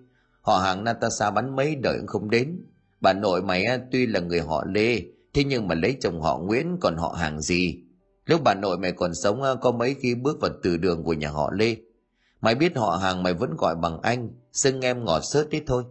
Họ 0.42 0.58
hàng 0.58 0.84
Natasha 0.84 1.30
bắn 1.30 1.56
mấy 1.56 1.74
đời 1.74 1.98
cũng 1.98 2.06
không 2.06 2.30
đến. 2.30 2.60
Bà 3.00 3.12
nội 3.12 3.42
mày 3.42 3.64
tuy 3.92 4.06
là 4.06 4.20
người 4.20 4.40
họ 4.40 4.64
Lê, 4.64 5.02
thế 5.34 5.44
nhưng 5.44 5.68
mà 5.68 5.74
lấy 5.74 5.96
chồng 6.00 6.20
họ 6.20 6.38
Nguyễn 6.38 6.76
còn 6.80 6.96
họ 6.96 7.14
hàng 7.18 7.40
gì? 7.40 7.82
Lúc 8.26 8.40
bà 8.44 8.54
nội 8.54 8.78
mày 8.78 8.92
còn 8.92 9.14
sống 9.14 9.42
à, 9.42 9.54
có 9.60 9.72
mấy 9.72 9.94
khi 9.94 10.14
bước 10.14 10.40
vào 10.40 10.50
từ 10.62 10.76
đường 10.76 11.04
của 11.04 11.12
nhà 11.12 11.30
họ 11.30 11.50
Lê. 11.52 11.76
Mày 12.40 12.54
biết 12.54 12.76
họ 12.76 12.96
hàng 12.96 13.22
mày 13.22 13.34
vẫn 13.34 13.56
gọi 13.56 13.76
bằng 13.76 14.00
anh, 14.02 14.28
xưng 14.52 14.80
em 14.80 15.04
ngọt 15.04 15.20
sớt 15.20 15.50
đấy 15.50 15.62
thôi. 15.66 15.84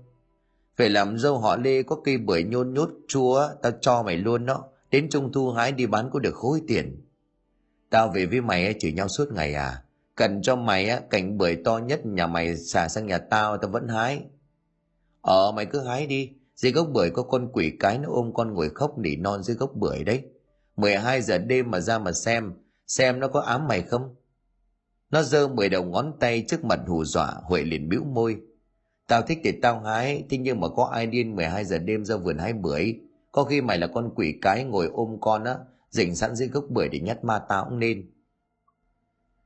Phải 0.77 0.89
làm 0.89 1.19
dâu 1.19 1.38
họ 1.38 1.55
Lê 1.55 1.84
có 1.84 1.96
cây 2.03 2.17
bưởi 2.17 2.43
nhôn 2.43 2.74
nhút 2.74 2.89
chua, 3.08 3.48
tao 3.62 3.72
cho 3.81 4.03
mày 4.03 4.17
luôn 4.17 4.46
đó. 4.46 4.63
Đến 4.91 5.10
trung 5.10 5.31
thu 5.31 5.51
hái 5.51 5.72
đi 5.72 5.86
bán 5.86 6.10
có 6.13 6.19
được 6.19 6.36
khối 6.36 6.62
tiền. 6.67 7.05
Tao 7.89 8.10
về 8.10 8.25
với 8.25 8.41
mày 8.41 8.75
chửi 8.79 8.91
nhau 8.91 9.08
suốt 9.08 9.31
ngày 9.31 9.53
à? 9.53 9.84
Cần 10.15 10.41
cho 10.41 10.55
mày 10.55 10.89
á, 10.89 11.00
cành 11.10 11.38
bưởi 11.38 11.55
to 11.65 11.77
nhất 11.77 12.05
nhà 12.05 12.27
mày 12.27 12.58
xả 12.58 12.88
sang 12.88 13.08
nhà 13.08 13.17
tao 13.17 13.58
tao 13.58 13.72
vẫn 13.72 13.88
hái. 13.88 14.22
Ờ 15.22 15.51
mày 15.51 15.65
cứ 15.65 15.79
hái 15.79 16.08
đi, 16.08 16.29
dưới 16.59 16.71
gốc 16.71 16.87
bưởi 16.93 17.09
có 17.09 17.23
con 17.23 17.49
quỷ 17.53 17.73
cái 17.79 17.97
nó 17.97 18.09
ôm 18.11 18.33
con 18.33 18.53
ngồi 18.53 18.69
khóc 18.69 18.97
nỉ 18.97 19.15
non 19.15 19.43
dưới 19.43 19.55
gốc 19.55 19.71
bưởi 19.75 20.03
đấy. 20.03 20.23
12 20.75 21.21
giờ 21.21 21.37
đêm 21.37 21.71
mà 21.71 21.79
ra 21.79 21.99
mà 21.99 22.11
xem, 22.11 22.53
xem 22.87 23.19
nó 23.19 23.27
có 23.27 23.39
ám 23.39 23.67
mày 23.67 23.81
không? 23.81 24.15
Nó 25.11 25.23
giơ 25.23 25.47
mười 25.47 25.69
đầu 25.69 25.83
ngón 25.83 26.13
tay 26.19 26.45
trước 26.47 26.65
mặt 26.65 26.79
hù 26.87 27.05
dọa, 27.05 27.33
Huệ 27.43 27.63
liền 27.63 27.89
bĩu 27.89 28.03
môi. 28.03 28.37
Tao 29.07 29.21
thích 29.21 29.39
thì 29.43 29.51
tao 29.51 29.79
hái, 29.79 30.23
thế 30.29 30.37
nhưng 30.37 30.59
mà 30.59 30.67
có 30.75 30.83
ai 30.83 31.07
điên 31.07 31.35
12 31.35 31.65
giờ 31.65 31.77
đêm 31.77 32.05
ra 32.05 32.15
vườn 32.15 32.37
hái 32.37 32.53
bưởi. 32.53 32.99
Có 33.31 33.43
khi 33.43 33.61
mày 33.61 33.77
là 33.77 33.87
con 33.87 34.11
quỷ 34.15 34.35
cái 34.41 34.63
ngồi 34.63 34.89
ôm 34.93 35.17
con 35.21 35.43
á, 35.43 35.55
dình 35.89 36.15
sẵn 36.15 36.35
dưới 36.35 36.47
gốc 36.47 36.65
bưởi 36.69 36.89
để 36.89 36.99
nhát 36.99 37.23
ma 37.23 37.39
tao 37.49 37.65
cũng 37.69 37.79
nên. 37.79 38.11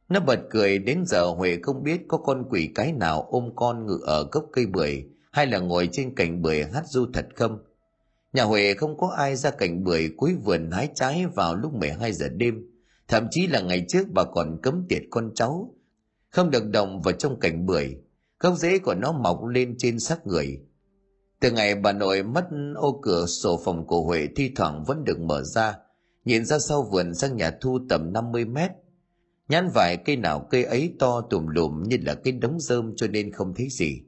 Nó 0.10 0.20
bật 0.20 0.40
cười 0.50 0.80
đến 0.80 1.04
giờ 1.06 1.26
Huệ 1.26 1.58
không 1.64 1.84
biết 1.84 2.02
có 2.08 2.18
con 2.18 2.46
quỷ 2.50 2.72
cái 2.76 2.94
nào 2.94 3.28
ôm 3.30 3.50
con 3.56 3.86
ngự 3.86 4.00
ở 4.04 4.28
gốc 4.32 4.46
cây 4.52 4.66
bưởi 4.66 5.13
hay 5.34 5.48
là 5.48 5.60
ngồi 5.60 5.90
trên 5.92 6.16
cành 6.16 6.42
bưởi 6.42 6.64
hát 6.64 6.88
du 6.88 7.06
thật 7.14 7.26
không. 7.36 7.64
Nhà 8.34 8.44
Huệ 8.44 8.74
không 8.74 8.98
có 8.98 9.08
ai 9.08 9.36
ra 9.36 9.52
cành 9.52 9.84
bưởi 9.84 10.10
cuối 10.18 10.36
vườn 10.44 10.72
hái 10.72 10.90
trái 10.96 11.26
vào 11.36 11.56
lúc 11.56 11.74
12 11.74 12.14
giờ 12.14 12.30
đêm. 12.30 12.70
Thậm 13.08 13.28
chí 13.32 13.48
là 13.48 13.62
ngày 13.62 13.86
trước 13.90 14.08
bà 14.14 14.24
còn 14.24 14.60
cấm 14.64 14.86
tiệt 14.90 15.02
con 15.12 15.32
cháu. 15.36 15.76
Không 16.30 16.50
được 16.50 16.70
động 16.70 17.02
vào 17.02 17.12
trong 17.12 17.40
cành 17.40 17.66
bưởi. 17.66 17.96
Gốc 18.40 18.58
rễ 18.58 18.78
của 18.80 18.94
nó 18.94 19.12
mọc 19.12 19.46
lên 19.46 19.76
trên 19.78 20.00
xác 20.00 20.28
người. 20.28 20.60
Từ 21.40 21.52
ngày 21.52 21.76
bà 21.76 21.92
nội 21.92 22.24
mất 22.24 22.46
ô 22.76 23.00
cửa, 23.02 23.26
sổ 23.26 23.62
phòng 23.66 23.88
của 23.88 24.02
Huệ 24.02 24.28
thi 24.36 24.52
thoảng 24.56 24.84
vẫn 24.84 25.04
được 25.04 25.20
mở 25.20 25.44
ra. 25.44 25.76
Nhìn 26.26 26.46
ra 26.46 26.60
sau 26.60 26.84
vườn 26.84 27.14
sang 27.14 27.38
nhà 27.38 27.52
thu 27.62 27.80
tầm 27.90 28.14
50 28.14 28.46
mét. 28.46 28.72
Nhãn 29.48 29.70
vải 29.74 29.98
cây 29.98 30.16
nào 30.16 30.48
cây 30.50 30.64
ấy 30.64 30.96
to 31.00 31.22
tùm 31.22 31.48
lùm 31.48 31.84
như 31.84 31.98
là 32.02 32.16
cái 32.16 32.34
đống 32.34 32.60
rơm 32.60 32.96
cho 32.96 33.08
nên 33.08 33.32
không 33.32 33.54
thấy 33.56 33.68
gì. 33.70 34.02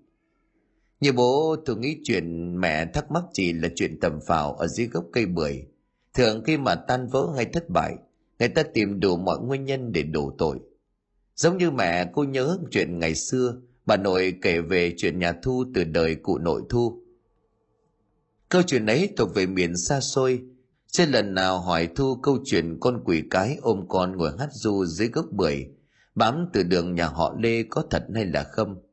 Như 1.00 1.12
bố 1.12 1.56
thường 1.66 1.82
nghĩ 1.82 1.98
chuyện 2.04 2.58
mẹ 2.62 2.86
thắc 2.86 3.12
mắc 3.12 3.24
chỉ 3.34 3.54
là 3.54 3.70
chuyện 3.76 4.00
tầm 4.00 4.20
phào 4.28 4.54
ở 4.54 4.68
dưới 4.68 4.88
gốc 4.88 5.06
cây 5.14 5.26
bưởi. 5.26 5.66
Thường 6.14 6.44
khi 6.46 6.58
mà 6.58 6.76
tan 6.76 7.08
vỡ 7.08 7.34
hay 7.36 7.46
thất 7.46 7.70
bại, 7.70 7.96
người 8.40 8.50
ta 8.50 8.64
tìm 8.64 9.00
đủ 9.00 9.18
mọi 9.18 9.40
nguyên 9.40 9.66
nhân 9.66 9.92
để 9.92 10.04
đổ 10.04 10.36
tội. 10.38 10.60
Giống 11.36 11.58
như 11.58 11.72
mẹ 11.72 12.10
cô 12.14 12.24
nhớ 12.24 12.58
chuyện 12.72 13.00
ngày 13.00 13.16
xưa, 13.16 13.58
bà 13.86 13.98
nội 13.98 14.34
kể 14.42 14.62
về 14.62 14.94
chuyện 14.98 15.20
nhà 15.20 15.34
Thu 15.44 15.66
từ 15.74 15.84
đời 15.84 16.16
cụ 16.16 16.38
nội 16.38 16.62
Thu. 16.70 17.02
Câu 18.50 18.62
chuyện 18.62 18.86
ấy 18.86 19.10
thuộc 19.18 19.36
về 19.36 19.46
miền 19.46 19.78
xa 19.78 20.00
xôi, 20.00 20.42
trên 20.92 21.10
lần 21.10 21.34
nào 21.34 21.60
hỏi 21.60 21.88
Thu 21.96 22.16
câu 22.16 22.38
chuyện 22.46 22.78
con 22.80 23.02
quỷ 23.06 23.24
cái 23.30 23.58
ôm 23.62 23.86
con 23.90 24.18
ngồi 24.18 24.32
hát 24.40 24.50
du 24.52 24.86
dưới 24.86 25.08
gốc 25.08 25.26
bưởi, 25.32 25.66
bám 26.16 26.50
từ 26.54 26.64
đường 26.64 26.96
nhà 26.96 27.08
họ 27.08 27.36
Lê 27.40 27.64
có 27.64 27.84
thật 27.90 28.06
hay 28.16 28.26
là 28.26 28.44
không. 28.44 28.85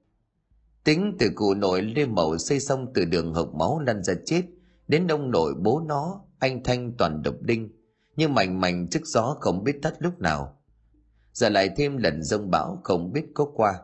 Tính 0.84 1.16
từ 1.18 1.30
cụ 1.34 1.54
nội 1.54 1.82
Lê 1.82 2.06
Mậu 2.06 2.38
xây 2.38 2.60
xong 2.60 2.92
từ 2.94 3.04
đường 3.04 3.34
hộc 3.34 3.54
máu 3.54 3.80
lăn 3.80 4.02
ra 4.02 4.14
chết, 4.24 4.42
đến 4.88 5.06
đông 5.06 5.30
nội 5.30 5.54
bố 5.54 5.80
nó, 5.80 6.20
anh 6.38 6.62
Thanh 6.64 6.92
toàn 6.98 7.22
độc 7.22 7.34
đinh, 7.40 7.68
nhưng 8.16 8.34
mảnh 8.34 8.60
mảnh 8.60 8.88
trước 8.90 9.06
gió 9.06 9.36
không 9.40 9.64
biết 9.64 9.82
tắt 9.82 9.94
lúc 9.98 10.20
nào. 10.20 10.56
Giờ 11.32 11.48
lại 11.48 11.70
thêm 11.76 11.96
lần 11.96 12.22
rông 12.22 12.50
bão 12.50 12.80
không 12.84 13.12
biết 13.12 13.24
có 13.34 13.44
qua. 13.44 13.74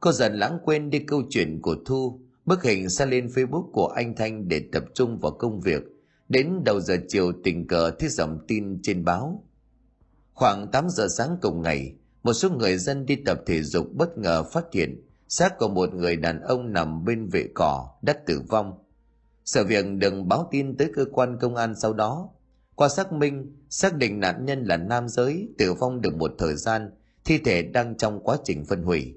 Cô 0.00 0.12
dần 0.12 0.38
lãng 0.38 0.58
quên 0.64 0.90
đi 0.90 0.98
câu 0.98 1.22
chuyện 1.30 1.60
của 1.62 1.76
Thu, 1.86 2.20
bức 2.44 2.62
hình 2.62 2.88
xa 2.88 3.04
lên 3.04 3.26
Facebook 3.26 3.70
của 3.72 3.86
anh 3.86 4.16
Thanh 4.16 4.48
để 4.48 4.62
tập 4.72 4.84
trung 4.94 5.18
vào 5.18 5.32
công 5.32 5.60
việc. 5.60 5.82
Đến 6.28 6.64
đầu 6.64 6.80
giờ 6.80 6.96
chiều 7.08 7.32
tình 7.44 7.66
cờ 7.66 7.90
thấy 7.98 8.08
dòng 8.08 8.38
tin 8.48 8.82
trên 8.82 9.04
báo. 9.04 9.44
Khoảng 10.32 10.70
8 10.70 10.88
giờ 10.90 11.08
sáng 11.08 11.36
cùng 11.42 11.62
ngày, 11.62 11.94
một 12.22 12.32
số 12.32 12.50
người 12.50 12.76
dân 12.76 13.06
đi 13.06 13.16
tập 13.16 13.40
thể 13.46 13.62
dục 13.62 13.86
bất 13.94 14.18
ngờ 14.18 14.42
phát 14.42 14.64
hiện 14.72 15.05
xác 15.28 15.58
của 15.58 15.68
một 15.68 15.94
người 15.94 16.16
đàn 16.16 16.40
ông 16.40 16.72
nằm 16.72 17.04
bên 17.04 17.28
vệ 17.28 17.48
cỏ 17.54 17.88
đã 18.02 18.12
tử 18.26 18.42
vong. 18.48 18.78
Sự 19.44 19.64
việc 19.64 19.86
đừng 19.98 20.28
báo 20.28 20.48
tin 20.50 20.76
tới 20.76 20.90
cơ 20.94 21.04
quan 21.12 21.38
công 21.40 21.56
an 21.56 21.74
sau 21.74 21.92
đó. 21.92 22.28
Qua 22.74 22.88
xác 22.88 23.12
minh, 23.12 23.56
xác 23.70 23.96
định 23.96 24.20
nạn 24.20 24.44
nhân 24.44 24.64
là 24.64 24.76
nam 24.76 25.08
giới 25.08 25.48
tử 25.58 25.74
vong 25.74 26.00
được 26.00 26.16
một 26.16 26.32
thời 26.38 26.54
gian, 26.54 26.90
thi 27.24 27.38
thể 27.38 27.62
đang 27.62 27.96
trong 27.96 28.20
quá 28.24 28.36
trình 28.44 28.64
phân 28.64 28.82
hủy. 28.82 29.14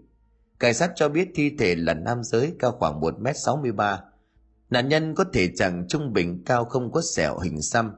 Cảnh 0.60 0.74
sát 0.74 0.92
cho 0.96 1.10
biết 1.10 1.30
thi 1.36 1.52
thể 1.60 1.76
là 1.76 1.94
nam 1.94 2.24
giới 2.24 2.54
cao 2.60 2.72
khoảng 2.72 3.00
1 3.00 3.20
m 3.20 3.28
63 3.36 4.02
nạn 4.70 4.90
nhân 4.90 5.16
có 5.16 5.26
thể 5.34 5.50
chẳng 5.56 5.86
trung 5.88 6.14
bình 6.14 6.44
cao 6.46 6.66
không 6.66 6.92
có 6.92 7.02
sẹo 7.02 7.40
hình 7.40 7.62
xăm. 7.62 7.92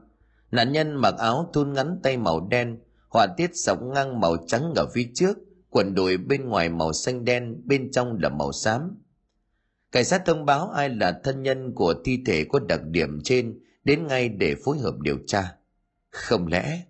Nạn 0.50 0.72
nhân 0.72 0.96
mặc 0.96 1.14
áo 1.18 1.50
thun 1.52 1.72
ngắn 1.72 2.00
tay 2.02 2.16
màu 2.16 2.48
đen, 2.50 2.78
họa 3.10 3.26
tiết 3.36 3.50
sọc 3.54 3.82
ngang 3.82 4.20
màu 4.20 4.36
trắng 4.46 4.72
ở 4.76 4.86
phía 4.94 5.06
trước 5.14 5.38
quần 5.72 5.94
đùi 5.94 6.16
bên 6.16 6.48
ngoài 6.48 6.68
màu 6.68 6.92
xanh 6.92 7.24
đen, 7.24 7.62
bên 7.64 7.90
trong 7.90 8.18
là 8.20 8.28
màu 8.28 8.52
xám 8.52 8.98
cảnh 9.92 10.04
sát 10.04 10.22
thông 10.26 10.44
báo 10.46 10.70
ai 10.70 10.88
là 10.88 11.20
thân 11.24 11.42
nhân 11.42 11.72
của 11.74 11.94
thi 12.04 12.22
thể 12.26 12.44
có 12.44 12.58
đặc 12.58 12.80
điểm 12.86 13.20
trên, 13.24 13.60
đến 13.84 14.06
ngay 14.06 14.28
để 14.28 14.54
phối 14.64 14.78
hợp 14.78 14.94
điều 15.00 15.18
tra 15.26 15.54
không 16.10 16.46
lẽ 16.46 16.82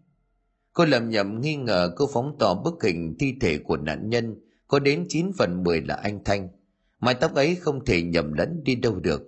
cô 0.73 0.85
lầm 0.85 1.11
nhầm 1.11 1.40
nghi 1.40 1.57
ngờ 1.57 1.92
cô 1.97 2.09
phóng 2.12 2.37
tỏ 2.38 2.55
bức 2.55 2.83
hình 2.83 3.16
thi 3.18 3.35
thể 3.40 3.59
của 3.59 3.77
nạn 3.77 4.11
nhân 4.11 4.37
có 4.68 4.79
đến 4.79 5.07
9 5.09 5.33
phần 5.38 5.62
10 5.62 5.81
là 5.81 5.95
anh 5.95 6.25
Thanh. 6.25 6.49
Mái 7.01 7.14
tóc 7.14 7.35
ấy 7.35 7.55
không 7.55 7.85
thể 7.85 8.03
nhầm 8.03 8.33
lẫn 8.33 8.64
đi 8.64 8.75
đâu 8.75 9.01
được. 9.01 9.23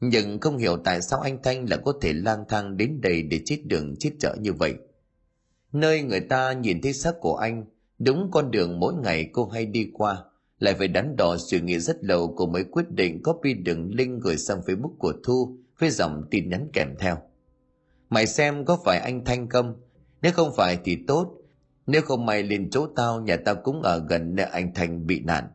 Nhưng 0.00 0.40
không 0.40 0.56
hiểu 0.56 0.76
tại 0.76 1.02
sao 1.02 1.20
anh 1.20 1.42
Thanh 1.42 1.70
lại 1.70 1.78
có 1.84 1.92
thể 2.00 2.12
lang 2.12 2.44
thang 2.48 2.76
đến 2.76 3.00
đây 3.00 3.22
để 3.22 3.40
chết 3.44 3.62
đường 3.64 3.94
chết 3.98 4.10
chợ 4.20 4.36
như 4.40 4.52
vậy. 4.52 4.74
Nơi 5.72 6.02
người 6.02 6.20
ta 6.20 6.52
nhìn 6.52 6.82
thấy 6.82 6.92
xác 6.92 7.14
của 7.20 7.36
anh 7.36 7.64
Đúng 8.04 8.30
con 8.30 8.50
đường 8.50 8.80
mỗi 8.80 8.94
ngày 8.94 9.30
cô 9.32 9.48
hay 9.48 9.66
đi 9.66 9.90
qua, 9.92 10.24
lại 10.58 10.74
phải 10.74 10.88
đắn 10.88 11.16
đo 11.16 11.36
suy 11.36 11.60
nghĩ 11.60 11.78
rất 11.78 12.04
lâu 12.04 12.34
cô 12.36 12.46
mới 12.46 12.64
quyết 12.64 12.90
định 12.90 13.22
copy 13.22 13.54
đường 13.54 13.90
link 13.94 14.22
gửi 14.22 14.36
sang 14.36 14.60
Facebook 14.60 14.96
của 14.98 15.12
Thu 15.24 15.56
với 15.78 15.90
dòng 15.90 16.24
tin 16.30 16.48
nhắn 16.48 16.68
kèm 16.72 16.88
theo. 16.98 17.18
Mày 18.10 18.26
xem 18.26 18.64
có 18.64 18.78
phải 18.84 18.98
anh 18.98 19.24
Thanh 19.24 19.48
không? 19.48 19.80
Nếu 20.22 20.32
không 20.32 20.52
phải 20.56 20.78
thì 20.84 20.98
tốt, 21.06 21.34
nếu 21.86 22.02
không 22.02 22.26
mày 22.26 22.42
lên 22.42 22.70
chỗ 22.70 22.86
tao 22.96 23.20
nhà 23.20 23.36
tao 23.36 23.54
cũng 23.54 23.82
ở 23.82 24.06
gần 24.08 24.34
nơi 24.34 24.46
anh 24.46 24.74
Thanh 24.74 25.06
bị 25.06 25.20
nạn. 25.20 25.48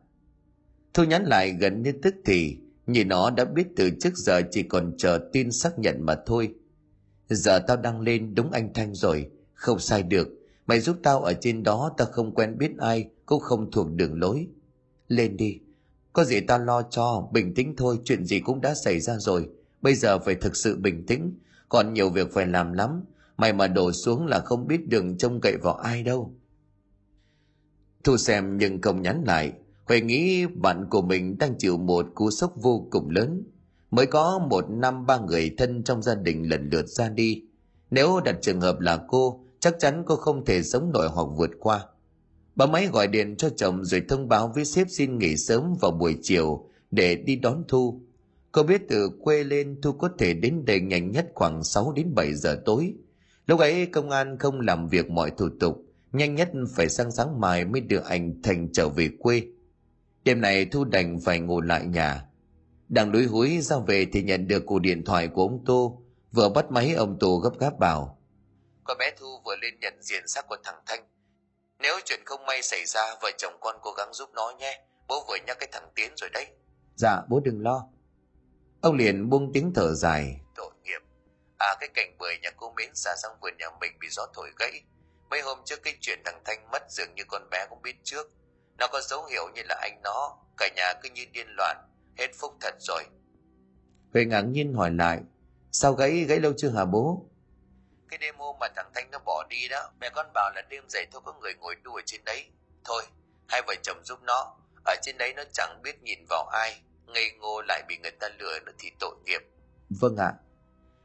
Thu 0.94 1.04
nhắn 1.04 1.24
lại 1.24 1.50
gần 1.60 1.82
như 1.82 1.92
tức 2.02 2.14
thì, 2.24 2.56
nhìn 2.86 3.08
nó 3.08 3.30
đã 3.30 3.44
biết 3.44 3.66
từ 3.76 3.90
trước 4.00 4.16
giờ 4.16 4.42
chỉ 4.50 4.62
còn 4.62 4.94
chờ 4.98 5.28
tin 5.32 5.52
xác 5.52 5.78
nhận 5.78 5.96
mà 6.00 6.16
thôi. 6.26 6.54
Giờ 7.28 7.58
tao 7.58 7.76
đăng 7.76 8.00
lên 8.00 8.34
đúng 8.34 8.50
anh 8.50 8.72
Thanh 8.74 8.94
rồi, 8.94 9.30
không 9.54 9.78
sai 9.78 10.02
được, 10.02 10.37
Mày 10.68 10.80
giúp 10.80 10.96
tao 11.02 11.22
ở 11.22 11.34
trên 11.40 11.62
đó 11.62 11.94
tao 11.96 12.08
không 12.12 12.34
quen 12.34 12.58
biết 12.58 12.78
ai, 12.78 13.08
cũng 13.26 13.40
không 13.40 13.70
thuộc 13.70 13.90
đường 13.90 14.20
lối. 14.20 14.46
Lên 15.08 15.36
đi, 15.36 15.58
có 16.12 16.24
gì 16.24 16.40
tao 16.40 16.58
lo 16.58 16.82
cho, 16.82 17.28
bình 17.32 17.54
tĩnh 17.54 17.74
thôi, 17.76 17.98
chuyện 18.04 18.24
gì 18.24 18.40
cũng 18.40 18.60
đã 18.60 18.74
xảy 18.74 19.00
ra 19.00 19.16
rồi. 19.18 19.48
Bây 19.82 19.94
giờ 19.94 20.18
phải 20.18 20.34
thực 20.34 20.56
sự 20.56 20.76
bình 20.76 21.06
tĩnh, 21.06 21.38
còn 21.68 21.94
nhiều 21.94 22.10
việc 22.10 22.32
phải 22.32 22.46
làm 22.46 22.72
lắm. 22.72 23.04
Mày 23.36 23.52
mà 23.52 23.66
đổ 23.66 23.92
xuống 23.92 24.26
là 24.26 24.40
không 24.40 24.66
biết 24.66 24.88
đường 24.88 25.18
trông 25.18 25.40
cậy 25.40 25.56
vào 25.56 25.74
ai 25.74 26.02
đâu. 26.02 26.34
Thu 28.04 28.16
xem 28.16 28.58
nhưng 28.58 28.80
không 28.80 29.02
nhắn 29.02 29.22
lại, 29.26 29.52
Huệ 29.84 30.00
nghĩ 30.00 30.46
bạn 30.46 30.86
của 30.90 31.02
mình 31.02 31.38
đang 31.38 31.58
chịu 31.58 31.76
một 31.76 32.06
cú 32.14 32.30
sốc 32.30 32.52
vô 32.56 32.86
cùng 32.90 33.10
lớn. 33.10 33.42
Mới 33.90 34.06
có 34.06 34.38
một 34.50 34.70
năm 34.70 35.06
ba 35.06 35.18
người 35.18 35.54
thân 35.58 35.82
trong 35.82 36.02
gia 36.02 36.14
đình 36.14 36.48
lần 36.50 36.68
lượt 36.70 36.88
ra 36.88 37.08
đi. 37.08 37.42
Nếu 37.90 38.20
đặt 38.24 38.36
trường 38.42 38.60
hợp 38.60 38.80
là 38.80 39.04
cô, 39.08 39.44
chắc 39.60 39.74
chắn 39.78 40.02
cô 40.06 40.16
không 40.16 40.44
thể 40.44 40.62
sống 40.62 40.92
nổi 40.92 41.08
hoặc 41.08 41.26
vượt 41.36 41.50
qua. 41.60 41.86
Bà 42.56 42.66
máy 42.66 42.86
gọi 42.92 43.06
điện 43.06 43.36
cho 43.36 43.50
chồng 43.56 43.84
rồi 43.84 44.02
thông 44.08 44.28
báo 44.28 44.52
với 44.54 44.64
sếp 44.64 44.86
xin 44.90 45.18
nghỉ 45.18 45.36
sớm 45.36 45.74
vào 45.80 45.90
buổi 45.90 46.16
chiều 46.22 46.68
để 46.90 47.14
đi 47.14 47.36
đón 47.36 47.64
Thu. 47.68 48.00
Cô 48.52 48.62
biết 48.62 48.82
từ 48.88 49.10
quê 49.22 49.44
lên 49.44 49.80
Thu 49.82 49.92
có 49.92 50.10
thể 50.18 50.34
đến 50.34 50.64
đây 50.64 50.80
nhanh 50.80 51.10
nhất 51.10 51.26
khoảng 51.34 51.64
6 51.64 51.92
đến 51.92 52.14
7 52.14 52.34
giờ 52.34 52.62
tối. 52.64 52.94
Lúc 53.46 53.60
ấy 53.60 53.86
công 53.86 54.10
an 54.10 54.38
không 54.38 54.60
làm 54.60 54.88
việc 54.88 55.10
mọi 55.10 55.30
thủ 55.30 55.48
tục, 55.60 55.84
nhanh 56.12 56.34
nhất 56.34 56.50
phải 56.74 56.88
sang 56.88 57.10
sáng 57.10 57.40
mai 57.40 57.64
mới 57.64 57.80
đưa 57.80 58.00
anh 58.00 58.42
Thành 58.42 58.68
trở 58.72 58.88
về 58.88 59.08
quê. 59.18 59.42
Đêm 60.24 60.40
này 60.40 60.64
Thu 60.64 60.84
đành 60.84 61.20
phải 61.20 61.40
ngủ 61.40 61.60
lại 61.60 61.86
nhà. 61.86 62.24
Đang 62.88 63.12
đuối 63.12 63.24
húi 63.24 63.60
ra 63.60 63.76
về 63.86 64.06
thì 64.12 64.22
nhận 64.22 64.48
được 64.48 64.66
cuộc 64.66 64.78
điện 64.78 65.04
thoại 65.04 65.28
của 65.28 65.42
ông 65.42 65.64
Tô. 65.64 66.02
Vừa 66.32 66.48
bắt 66.48 66.72
máy 66.72 66.94
ông 66.94 67.16
Tô 67.20 67.38
gấp 67.38 67.58
gáp 67.58 67.78
bảo. 67.78 68.17
Con 68.88 68.98
bé 68.98 69.10
Thu 69.18 69.40
vừa 69.44 69.56
lên 69.56 69.74
nhận 69.80 70.02
diện 70.02 70.28
xác 70.28 70.46
của 70.48 70.56
thằng 70.64 70.82
Thanh. 70.86 71.08
Nếu 71.78 72.00
chuyện 72.04 72.20
không 72.26 72.46
may 72.46 72.62
xảy 72.62 72.84
ra, 72.86 73.14
vợ 73.22 73.30
chồng 73.38 73.52
con 73.60 73.76
cố 73.82 73.92
gắng 73.92 74.12
giúp 74.12 74.30
nó 74.34 74.52
nhé. 74.58 74.84
Bố 75.08 75.24
vừa 75.28 75.36
nhắc 75.46 75.56
cái 75.60 75.68
thằng 75.72 75.90
Tiến 75.94 76.12
rồi 76.16 76.30
đấy. 76.32 76.46
Dạ, 76.96 77.22
bố 77.28 77.40
đừng 77.44 77.62
lo. 77.62 77.88
Ông 78.82 78.96
liền 78.96 79.30
buông 79.30 79.50
tiếng 79.54 79.72
thở 79.74 79.94
dài, 79.94 80.40
tội 80.56 80.70
nghiệp. 80.82 81.00
À 81.58 81.76
cái 81.80 81.88
cảnh 81.94 82.16
bưởi 82.18 82.38
nhà 82.42 82.50
cô 82.56 82.72
Mến 82.76 82.94
xả 82.94 83.14
sang 83.22 83.32
vườn 83.42 83.56
nhà 83.58 83.66
mình 83.80 83.92
bị 84.00 84.08
gió 84.10 84.26
thổi 84.34 84.50
gãy. 84.58 84.82
Mấy 85.30 85.40
hôm 85.40 85.58
trước 85.64 85.82
cái 85.82 85.96
chuyện 86.00 86.18
thằng 86.24 86.42
Thanh 86.44 86.70
mất 86.70 86.82
dường 86.90 87.14
như 87.14 87.22
con 87.28 87.42
bé 87.50 87.66
cũng 87.70 87.82
biết 87.82 87.96
trước. 88.04 88.30
Nó 88.78 88.86
có 88.92 89.00
dấu 89.00 89.24
hiệu 89.24 89.48
như 89.54 89.62
là 89.68 89.78
anh 89.82 90.00
nó, 90.04 90.38
cả 90.56 90.68
nhà 90.76 90.94
cứ 91.02 91.08
như 91.14 91.24
điên 91.32 91.46
loạn, 91.56 91.76
hết 92.18 92.28
phúc 92.38 92.54
thật 92.60 92.74
rồi. 92.78 93.04
Huệ 94.12 94.24
ngạc 94.24 94.42
nhiên 94.42 94.74
hỏi 94.74 94.90
lại, 94.90 95.20
sao 95.72 95.92
gãy 95.92 96.24
gãy 96.28 96.40
lâu 96.40 96.52
chưa 96.56 96.70
hả 96.70 96.84
bố? 96.84 97.28
Cái 98.10 98.18
đêm 98.18 98.34
hôm 98.38 98.56
mà 98.60 98.68
thằng 98.76 98.90
Thanh 98.94 99.10
nó 99.10 99.18
bỏ 99.18 99.44
đi 99.48 99.68
đó, 99.68 99.90
mẹ 100.00 100.10
con 100.14 100.26
bảo 100.34 100.50
là 100.54 100.62
đêm 100.68 100.84
dậy 100.88 101.06
thôi 101.12 101.22
có 101.24 101.32
người 101.40 101.54
ngồi 101.54 101.74
đu 101.74 101.94
ở 101.94 102.02
trên 102.06 102.20
đấy. 102.24 102.50
Thôi, 102.84 103.02
hai 103.48 103.62
vợ 103.66 103.74
chồng 103.82 104.04
giúp 104.04 104.18
nó, 104.22 104.56
ở 104.84 104.94
trên 105.02 105.18
đấy 105.18 105.32
nó 105.36 105.42
chẳng 105.52 105.80
biết 105.82 106.02
nhìn 106.02 106.18
vào 106.28 106.46
ai, 106.52 106.80
ngây 107.06 107.30
ngô 107.30 107.62
lại 107.68 107.82
bị 107.88 107.98
người 108.02 108.10
ta 108.10 108.28
lừa 108.38 108.58
nữa 108.66 108.72
thì 108.78 108.90
tội 109.00 109.16
nghiệp. 109.24 109.40
Vâng 110.00 110.16
ạ. 110.16 110.32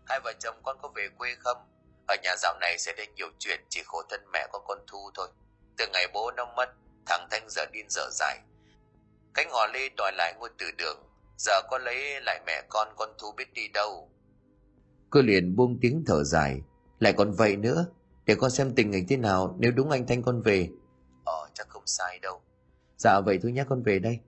Hai 0.05 0.19
vợ 0.23 0.33
chồng 0.39 0.55
con 0.63 0.77
có 0.81 0.89
về 0.95 1.09
quê 1.17 1.35
không? 1.39 1.57
Ở 2.07 2.15
nhà 2.23 2.35
dạo 2.37 2.57
này 2.59 2.77
sẽ 2.77 2.93
đến 2.97 3.09
nhiều 3.15 3.27
chuyện, 3.39 3.65
chỉ 3.69 3.81
khổ 3.85 4.03
thân 4.09 4.21
mẹ 4.33 4.47
con 4.51 4.61
con 4.67 4.77
Thu 4.87 5.11
thôi. 5.15 5.27
Từ 5.77 5.85
ngày 5.93 6.07
bố 6.13 6.31
nó 6.31 6.45
mất, 6.55 6.69
thằng 7.05 7.27
Thanh 7.31 7.49
giờ 7.49 7.65
điên 7.71 7.85
dở 7.89 8.09
dài. 8.11 8.39
Cánh 9.33 9.49
họ 9.51 9.67
lê 9.67 9.89
đòi 9.97 10.11
lại 10.17 10.33
ngôi 10.39 10.49
từ 10.57 10.71
đường, 10.77 11.03
giờ 11.37 11.61
con 11.69 11.83
lấy 11.83 12.21
lại 12.21 12.39
mẹ 12.45 12.61
con 12.69 12.87
con 12.97 13.09
Thu 13.19 13.31
biết 13.37 13.53
đi 13.53 13.67
đâu. 13.67 14.09
Cô 15.09 15.21
liền 15.21 15.55
buông 15.55 15.77
tiếng 15.81 16.03
thở 16.07 16.23
dài, 16.23 16.61
lại 17.03 17.13
còn 17.13 17.31
vậy 17.31 17.55
nữa, 17.55 17.85
để 18.25 18.35
con 18.35 18.51
xem 18.51 18.75
tình 18.75 18.91
hình 18.91 19.05
thế 19.09 19.17
nào 19.17 19.55
nếu 19.59 19.71
đúng 19.71 19.89
anh 19.89 20.07
Thanh 20.07 20.21
con 20.23 20.41
về. 20.41 20.69
Ờ, 21.23 21.49
chắc 21.53 21.69
không 21.69 21.83
sai 21.85 22.19
đâu. 22.19 22.41
Dạ 22.97 23.19
vậy 23.19 23.39
thôi 23.43 23.51
nhé 23.51 23.63
con 23.69 23.83
về 23.83 23.99
đây. 23.99 24.19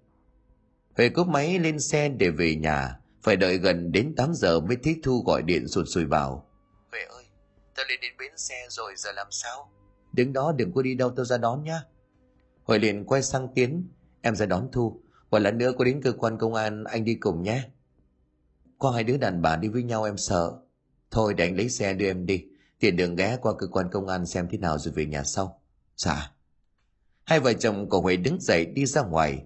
Huệ 0.98 1.10
cúp 1.10 1.28
máy 1.28 1.60
lên 1.60 1.80
xe 1.80 2.10
để 2.10 2.30
về 2.30 2.56
nhà, 2.56 3.00
phải 3.24 3.36
đợi 3.36 3.58
gần 3.58 3.92
đến 3.92 4.16
8 4.16 4.34
giờ 4.34 4.60
mới 4.60 4.78
thấy 4.84 4.96
Thu 5.04 5.24
gọi 5.26 5.42
điện 5.42 5.68
sụt 5.68 5.86
sùi 5.88 6.06
vào. 6.06 6.46
Huệ 6.92 7.02
ơi, 7.02 7.26
tao 7.76 7.86
lên 7.90 8.00
đến 8.02 8.12
bến 8.20 8.32
xe 8.38 8.66
rồi 8.70 8.94
giờ 8.98 9.12
làm 9.12 9.28
sao? 9.32 9.70
Đứng 10.14 10.34
đó 10.34 10.54
đừng 10.58 10.74
có 10.74 10.82
đi 10.82 10.96
đâu 10.96 11.10
tao 11.10 11.26
ra 11.26 11.38
đón 11.38 11.64
nhá. 11.64 11.82
Huệ 12.64 12.80
liền 12.80 13.06
quay 13.06 13.22
sang 13.22 13.48
Tiến, 13.56 13.88
em 14.22 14.36
ra 14.36 14.46
đón 14.46 14.70
Thu. 14.72 15.02
Một 15.32 15.40
lần 15.40 15.58
nữa 15.58 15.72
có 15.78 15.86
đến 15.86 16.02
cơ 16.04 16.12
quan 16.12 16.38
công 16.38 16.54
an 16.54 16.84
anh 16.84 17.06
đi 17.06 17.16
cùng 17.16 17.44
nhé. 17.44 17.64
Có 18.80 18.92
hai 18.92 19.04
đứa 19.04 19.18
đàn 19.18 19.42
bà 19.42 19.56
đi 19.56 19.68
với 19.68 19.84
nhau 19.84 20.04
em 20.04 20.18
sợ. 20.18 20.54
Thôi 21.12 21.34
để 21.34 21.46
anh 21.46 21.56
lấy 21.56 21.70
xe 21.70 21.94
đưa 21.94 22.06
em 22.06 22.26
đi. 22.26 22.46
Tiền 22.80 22.96
đường 22.96 23.16
ghé 23.16 23.38
qua 23.42 23.54
cơ 23.58 23.68
quan 23.68 23.90
công 23.92 24.08
an 24.08 24.26
xem 24.26 24.48
thế 24.52 24.58
nào 24.58 24.78
rồi 24.78 24.94
về 24.94 25.06
nhà 25.06 25.24
sau. 25.24 25.62
Dạ. 25.98 26.32
Hai 27.24 27.40
vợ 27.40 27.54
chồng 27.54 27.90
của 27.90 28.02
Huệ 28.02 28.16
đứng 28.16 28.38
dậy 28.42 28.66
đi 28.66 28.86
ra 28.86 29.02
ngoài. 29.02 29.44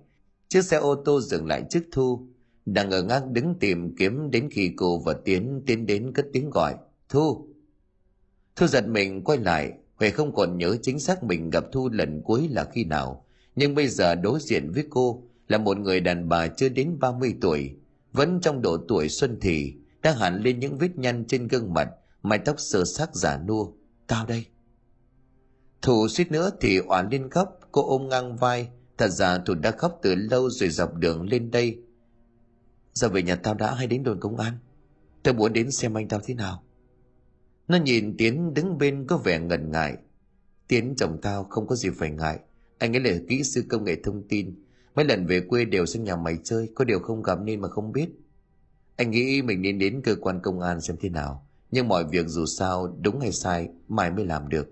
Chiếc 0.48 0.62
xe 0.62 0.78
ô 0.78 0.96
tô 1.06 1.22
dừng 1.22 1.48
lại 1.48 1.64
trước 1.70 1.84
Thu. 1.92 2.28
Đang 2.66 2.92
ở 2.92 3.04
ngang 3.04 3.34
đứng 3.34 3.56
tìm 3.60 3.96
kiếm 3.96 4.32
đến 4.32 4.50
khi 4.52 4.74
cô 4.78 5.00
và 5.00 5.14
Tiến 5.26 5.62
tiến 5.66 5.86
đến 5.86 6.14
cất 6.14 6.26
tiếng 6.34 6.50
gọi. 6.50 6.76
Thu! 7.10 7.48
Thu 8.56 8.68
giật 8.68 8.88
mình 8.88 9.24
quay 9.24 9.38
lại. 9.38 9.74
Huệ 9.96 10.10
không 10.10 10.36
còn 10.36 10.58
nhớ 10.58 10.78
chính 10.82 11.00
xác 11.00 11.24
mình 11.24 11.50
gặp 11.50 11.64
Thu 11.72 11.90
lần 11.90 12.22
cuối 12.22 12.50
là 12.52 12.64
khi 12.64 12.84
nào. 12.84 13.26
Nhưng 13.56 13.76
bây 13.76 13.88
giờ 13.88 14.16
đối 14.16 14.40
diện 14.40 14.72
với 14.72 14.84
cô 14.90 15.24
là 15.48 15.58
một 15.58 15.78
người 15.78 16.00
đàn 16.00 16.30
bà 16.30 16.48
chưa 16.48 16.70
đến 16.70 17.00
30 17.00 17.36
tuổi. 17.42 17.76
Vẫn 18.14 18.40
trong 18.42 18.62
độ 18.62 18.78
tuổi 18.88 19.10
xuân 19.10 19.38
thì 19.42 19.74
đang 20.02 20.16
hẳn 20.16 20.42
lên 20.42 20.60
những 20.60 20.78
vết 20.78 20.98
nhăn 20.98 21.26
trên 21.28 21.48
gương 21.48 21.74
mặt 21.74 21.90
mái 22.24 22.40
tóc 22.40 22.60
sơ 22.60 22.86
xác 22.86 23.16
giả 23.16 23.38
nua 23.38 23.72
tao 24.08 24.26
đây. 24.26 24.46
Thủ 25.82 26.08
suýt 26.08 26.32
nữa 26.32 26.50
thì 26.62 26.78
oán 26.78 27.10
lên 27.10 27.30
khóc 27.30 27.60
cô 27.72 27.90
ôm 27.90 28.10
ngang 28.10 28.36
vai. 28.38 28.70
Thật 28.98 29.08
ra 29.08 29.38
thủ 29.38 29.54
đã 29.54 29.72
khóc 29.72 30.00
từ 30.02 30.16
lâu 30.16 30.50
rồi 30.50 30.70
dọc 30.70 30.94
đường 30.96 31.30
lên 31.30 31.52
đây. 31.52 31.82
Giờ 32.94 33.10
về 33.10 33.24
nhà 33.24 33.36
tao 33.36 33.54
đã 33.54 33.74
hay 33.74 33.88
đến 33.88 34.04
đồn 34.04 34.20
công 34.20 34.38
an. 34.38 34.54
Tao 35.24 35.34
muốn 35.34 35.54
đến 35.54 35.72
xem 35.72 35.98
anh 35.98 36.08
tao 36.08 36.20
thế 36.26 36.34
nào. 36.34 36.64
Nó 37.68 37.78
nhìn 37.78 38.18
tiến 38.18 38.54
đứng 38.54 38.78
bên 38.78 39.08
có 39.08 39.18
vẻ 39.18 39.40
ngần 39.40 39.72
ngại. 39.72 39.98
Tiến 40.68 40.94
chồng 40.98 41.18
tao 41.22 41.44
không 41.44 41.68
có 41.68 41.76
gì 41.76 41.90
phải 41.90 42.12
ngại. 42.12 42.40
Anh 42.78 42.96
ấy 42.96 43.00
là 43.00 43.20
kỹ 43.30 43.44
sư 43.44 43.64
công 43.70 43.84
nghệ 43.84 43.96
thông 44.04 44.28
tin. 44.28 44.64
Mấy 44.96 45.06
lần 45.06 45.26
về 45.26 45.42
quê 45.42 45.66
đều 45.66 45.86
sang 45.86 46.04
nhà 46.04 46.16
mày 46.16 46.38
chơi, 46.44 46.70
có 46.76 46.86
điều 46.86 47.00
không 47.00 47.24
gặp 47.24 47.40
nên 47.42 47.62
mà 47.62 47.70
không 47.70 47.92
biết. 47.92 48.10
Anh 48.96 49.12
nghĩ 49.12 49.42
mình 49.42 49.62
nên 49.62 49.80
đến 49.80 50.02
cơ 50.04 50.16
quan 50.22 50.40
công 50.44 50.60
an 50.60 50.82
xem 50.82 50.98
thế 51.02 51.10
nào 51.10 51.49
nhưng 51.72 51.88
mọi 51.88 52.06
việc 52.06 52.28
dù 52.28 52.46
sao 52.46 52.98
đúng 53.02 53.20
hay 53.20 53.32
sai 53.32 53.70
mai 53.88 54.12
mới 54.12 54.26
làm 54.26 54.50
được. 54.50 54.68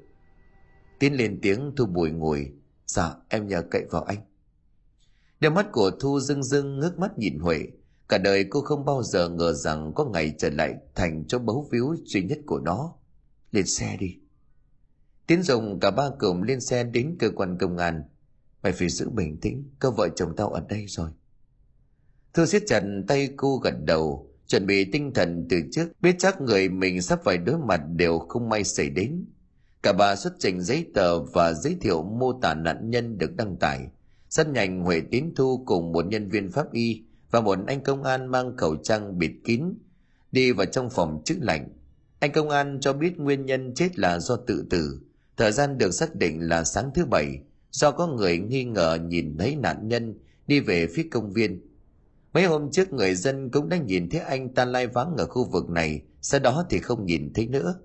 Tiến 1.00 1.14
lên 1.14 1.40
tiếng 1.42 1.74
thu 1.76 1.86
bùi 1.86 2.12
ngồi. 2.12 2.52
Dạ 2.86 3.16
em 3.30 3.48
nhờ 3.48 3.62
cậy 3.72 3.86
vào 3.92 4.04
anh. 4.04 4.18
Đôi 5.40 5.52
mắt 5.52 5.68
của 5.72 5.92
thu 6.00 6.20
rưng 6.20 6.44
rưng 6.44 6.80
ngước 6.80 7.00
mắt 7.00 7.18
nhìn 7.18 7.40
huệ. 7.40 7.68
Cả 8.10 8.18
đời 8.18 8.46
cô 8.50 8.62
không 8.62 8.86
bao 8.86 9.04
giờ 9.04 9.30
ngờ 9.30 9.54
rằng 9.54 9.94
có 9.96 10.06
ngày 10.06 10.36
trở 10.38 10.50
lại 10.50 10.76
thành 10.96 11.26
cho 11.28 11.40
bấu 11.40 11.68
víu 11.72 11.96
duy 12.06 12.24
nhất 12.24 12.40
của 12.46 12.60
nó. 12.60 12.94
Lên 13.52 13.66
xe 13.66 13.98
đi. 14.00 14.18
Tiến 15.28 15.44
dùng 15.44 15.80
cả 15.80 15.92
ba 15.92 16.10
cụm 16.20 16.42
lên 16.42 16.62
xe 16.62 16.84
đến 16.84 17.16
cơ 17.20 17.30
quan 17.36 17.58
công 17.58 17.78
an. 17.78 18.04
Mày 18.64 18.74
phải 18.74 18.90
giữ 18.90 19.10
bình 19.10 19.38
tĩnh 19.42 19.64
cơ 19.80 19.92
vợ 19.92 20.10
chồng 20.16 20.36
tao 20.36 20.50
ở 20.50 20.66
đây 20.70 20.86
rồi. 20.88 21.10
Thư 22.34 22.46
siết 22.46 22.64
chặt 22.68 22.84
tay 23.08 23.30
cô 23.38 23.58
gật 23.58 23.76
đầu 23.86 24.27
chuẩn 24.48 24.66
bị 24.66 24.86
tinh 24.92 25.14
thần 25.14 25.48
từ 25.50 25.62
trước, 25.72 25.88
biết 26.02 26.16
chắc 26.20 26.42
người 26.42 26.70
mình 26.70 27.02
sắp 27.02 27.20
phải 27.24 27.38
đối 27.38 27.58
mặt 27.58 27.82
đều 27.96 28.20
không 28.20 28.50
may 28.50 28.64
xảy 28.64 28.90
đến. 28.90 29.26
Cả 29.84 29.94
bà 29.94 30.16
xuất 30.16 30.34
trình 30.40 30.62
giấy 30.62 30.86
tờ 30.94 31.24
và 31.24 31.54
giới 31.54 31.78
thiệu 31.82 32.04
mô 32.04 32.40
tả 32.42 32.54
nạn 32.54 32.90
nhân 32.90 33.18
được 33.18 33.36
đăng 33.36 33.56
tải. 33.56 33.80
Rất 34.30 34.50
nhanh 34.50 34.82
huệ 34.82 35.02
tín 35.12 35.26
thu 35.36 35.64
cùng 35.66 35.92
một 35.92 36.06
nhân 36.06 36.30
viên 36.30 36.52
pháp 36.52 36.72
y 36.72 37.04
và 37.32 37.42
một 37.42 37.60
anh 37.68 37.84
công 37.84 38.04
an 38.04 38.32
mang 38.32 38.58
khẩu 38.58 38.76
trang 38.76 39.20
bịt 39.20 39.32
kín 39.44 39.64
đi 40.32 40.52
vào 40.52 40.66
trong 40.66 40.90
phòng 40.90 41.22
chữ 41.26 41.36
lạnh 41.42 41.70
anh 42.20 42.32
công 42.32 42.50
an 42.50 42.78
cho 42.82 42.94
biết 42.94 43.20
nguyên 43.20 43.46
nhân 43.46 43.74
chết 43.74 44.00
là 44.00 44.20
do 44.20 44.36
tự 44.36 44.66
tử. 44.70 45.00
Thời 45.38 45.52
gian 45.52 45.78
được 45.78 45.92
xác 45.92 46.16
định 46.16 46.50
là 46.50 46.64
sáng 46.64 46.92
thứ 46.96 47.06
bảy, 47.06 47.40
do 47.72 47.92
có 47.92 48.08
người 48.08 48.38
nghi 48.38 48.64
ngờ 48.64 48.98
nhìn 49.08 49.38
thấy 49.38 49.56
nạn 49.56 49.88
nhân 49.88 50.20
đi 50.48 50.60
về 50.60 50.88
phía 50.88 51.08
công 51.12 51.34
viên. 51.34 51.67
Mấy 52.34 52.46
hôm 52.46 52.72
trước 52.72 52.94
người 52.94 53.16
dân 53.16 53.50
cũng 53.52 53.70
đã 53.70 53.78
nhìn 53.78 54.10
thấy 54.10 54.22
anh 54.22 54.54
ta 54.54 54.66
lai 54.66 54.88
vắng 54.88 55.16
ở 55.18 55.26
khu 55.26 55.44
vực 55.44 55.70
này, 55.70 56.02
sau 56.22 56.40
đó 56.40 56.66
thì 56.70 56.80
không 56.80 57.06
nhìn 57.06 57.34
thấy 57.34 57.48
nữa. 57.48 57.76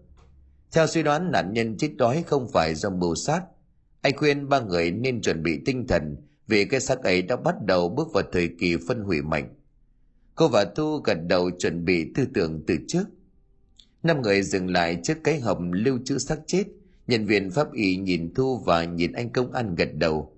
Theo 0.72 0.86
suy 0.86 1.02
đoán 1.02 1.30
nạn 1.30 1.52
nhân 1.52 1.76
chết 1.76 1.90
đói 1.96 2.24
không 2.26 2.48
phải 2.52 2.74
do 2.74 2.90
mưu 2.90 3.14
sát. 3.14 3.42
Anh 4.00 4.16
khuyên 4.16 4.48
ba 4.48 4.60
người 4.60 4.90
nên 4.90 5.22
chuẩn 5.22 5.42
bị 5.42 5.60
tinh 5.64 5.86
thần 5.86 6.16
vì 6.46 6.64
cái 6.64 6.80
xác 6.80 7.02
ấy 7.02 7.22
đã 7.22 7.36
bắt 7.36 7.54
đầu 7.64 7.88
bước 7.88 8.08
vào 8.12 8.22
thời 8.32 8.50
kỳ 8.60 8.76
phân 8.88 9.00
hủy 9.04 9.22
mạnh. 9.22 9.54
Cô 10.34 10.48
và 10.48 10.64
thu 10.64 10.98
gật 10.98 11.18
đầu 11.28 11.50
chuẩn 11.58 11.84
bị 11.84 12.12
tư 12.14 12.24
tưởng 12.34 12.64
từ 12.66 12.76
trước. 12.88 13.04
Năm 14.02 14.22
người 14.22 14.42
dừng 14.42 14.70
lại 14.70 15.00
trước 15.02 15.18
cái 15.24 15.40
hầm 15.40 15.72
lưu 15.72 15.98
trữ 16.04 16.18
xác 16.18 16.38
chết. 16.46 16.64
Nhân 17.06 17.26
viên 17.26 17.50
pháp 17.50 17.72
y 17.72 17.96
nhìn 17.96 18.34
Thu 18.34 18.58
và 18.58 18.84
nhìn 18.84 19.12
anh 19.12 19.30
công 19.30 19.52
an 19.52 19.74
gật 19.74 19.88
đầu. 19.94 20.36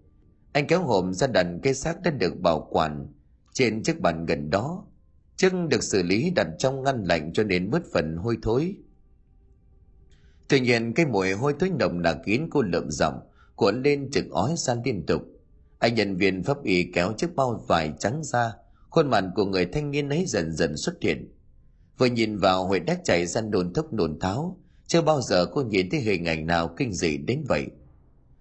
Anh 0.53 0.67
kéo 0.67 0.83
hộp 0.83 1.05
ra 1.13 1.27
đặt 1.27 1.47
cái 1.63 1.75
xác 1.75 2.03
đã 2.03 2.11
được 2.11 2.41
bảo 2.41 2.69
quản 2.71 3.07
trên 3.55 3.83
chiếc 3.83 4.01
bàn 4.01 4.27
gần 4.27 4.51
đó 4.51 4.85
chân 5.37 5.69
được 5.69 5.83
xử 5.83 6.03
lý 6.03 6.31
đặt 6.31 6.47
trong 6.59 6.83
ngăn 6.83 7.05
lạnh 7.05 7.33
cho 7.33 7.43
nên 7.43 7.71
bớt 7.71 7.83
phần 7.93 8.17
hôi 8.17 8.39
thối. 8.43 8.77
Tuy 10.49 10.61
nhiên, 10.61 10.93
cái 10.95 11.07
mùi 11.07 11.33
hôi 11.33 11.55
thối 11.61 11.71
nồng 11.79 12.03
đã 12.03 12.15
kín 12.25 12.49
cô 12.51 12.63
lợm 12.63 12.91
giọng, 12.91 13.21
cuộn 13.57 13.83
lên 13.83 14.11
trực 14.11 14.31
ói 14.31 14.55
san 14.57 14.79
liên 14.85 15.07
tục. 15.07 15.23
Anh 15.79 15.95
nhân 15.95 16.17
viên 16.17 16.43
pháp 16.43 16.63
y 16.63 16.93
kéo 16.95 17.13
chiếc 17.17 17.37
bao 17.37 17.65
vải 17.69 17.93
trắng 17.99 18.25
ra, 18.25 18.53
khuôn 18.91 19.11
mặt 19.11 19.25
của 19.35 19.45
người 19.45 19.67
thanh 19.67 19.91
niên 19.91 20.09
ấy 20.09 20.25
dần 20.27 20.53
dần 20.53 20.77
xuất 20.77 20.95
hiện. 21.01 21.35
Vừa 21.99 22.07
nhìn 22.07 22.39
vào, 22.39 22.67
huệ 22.67 22.79
đắc 22.79 23.01
chạy 23.05 23.27
ra 23.27 23.41
đồn 23.41 23.73
thốc 23.73 23.93
đồn 23.93 24.19
tháo. 24.21 24.61
Chưa 24.87 25.03
bao 25.03 25.21
giờ 25.21 25.47
cô 25.47 25.63
nhìn 25.63 25.91
thấy 25.91 26.01
hình 26.01 26.25
ảnh 26.25 26.47
nào 26.47 26.75
kinh 26.77 26.93
dị 26.93 27.17
đến 27.17 27.45
vậy. 27.49 27.67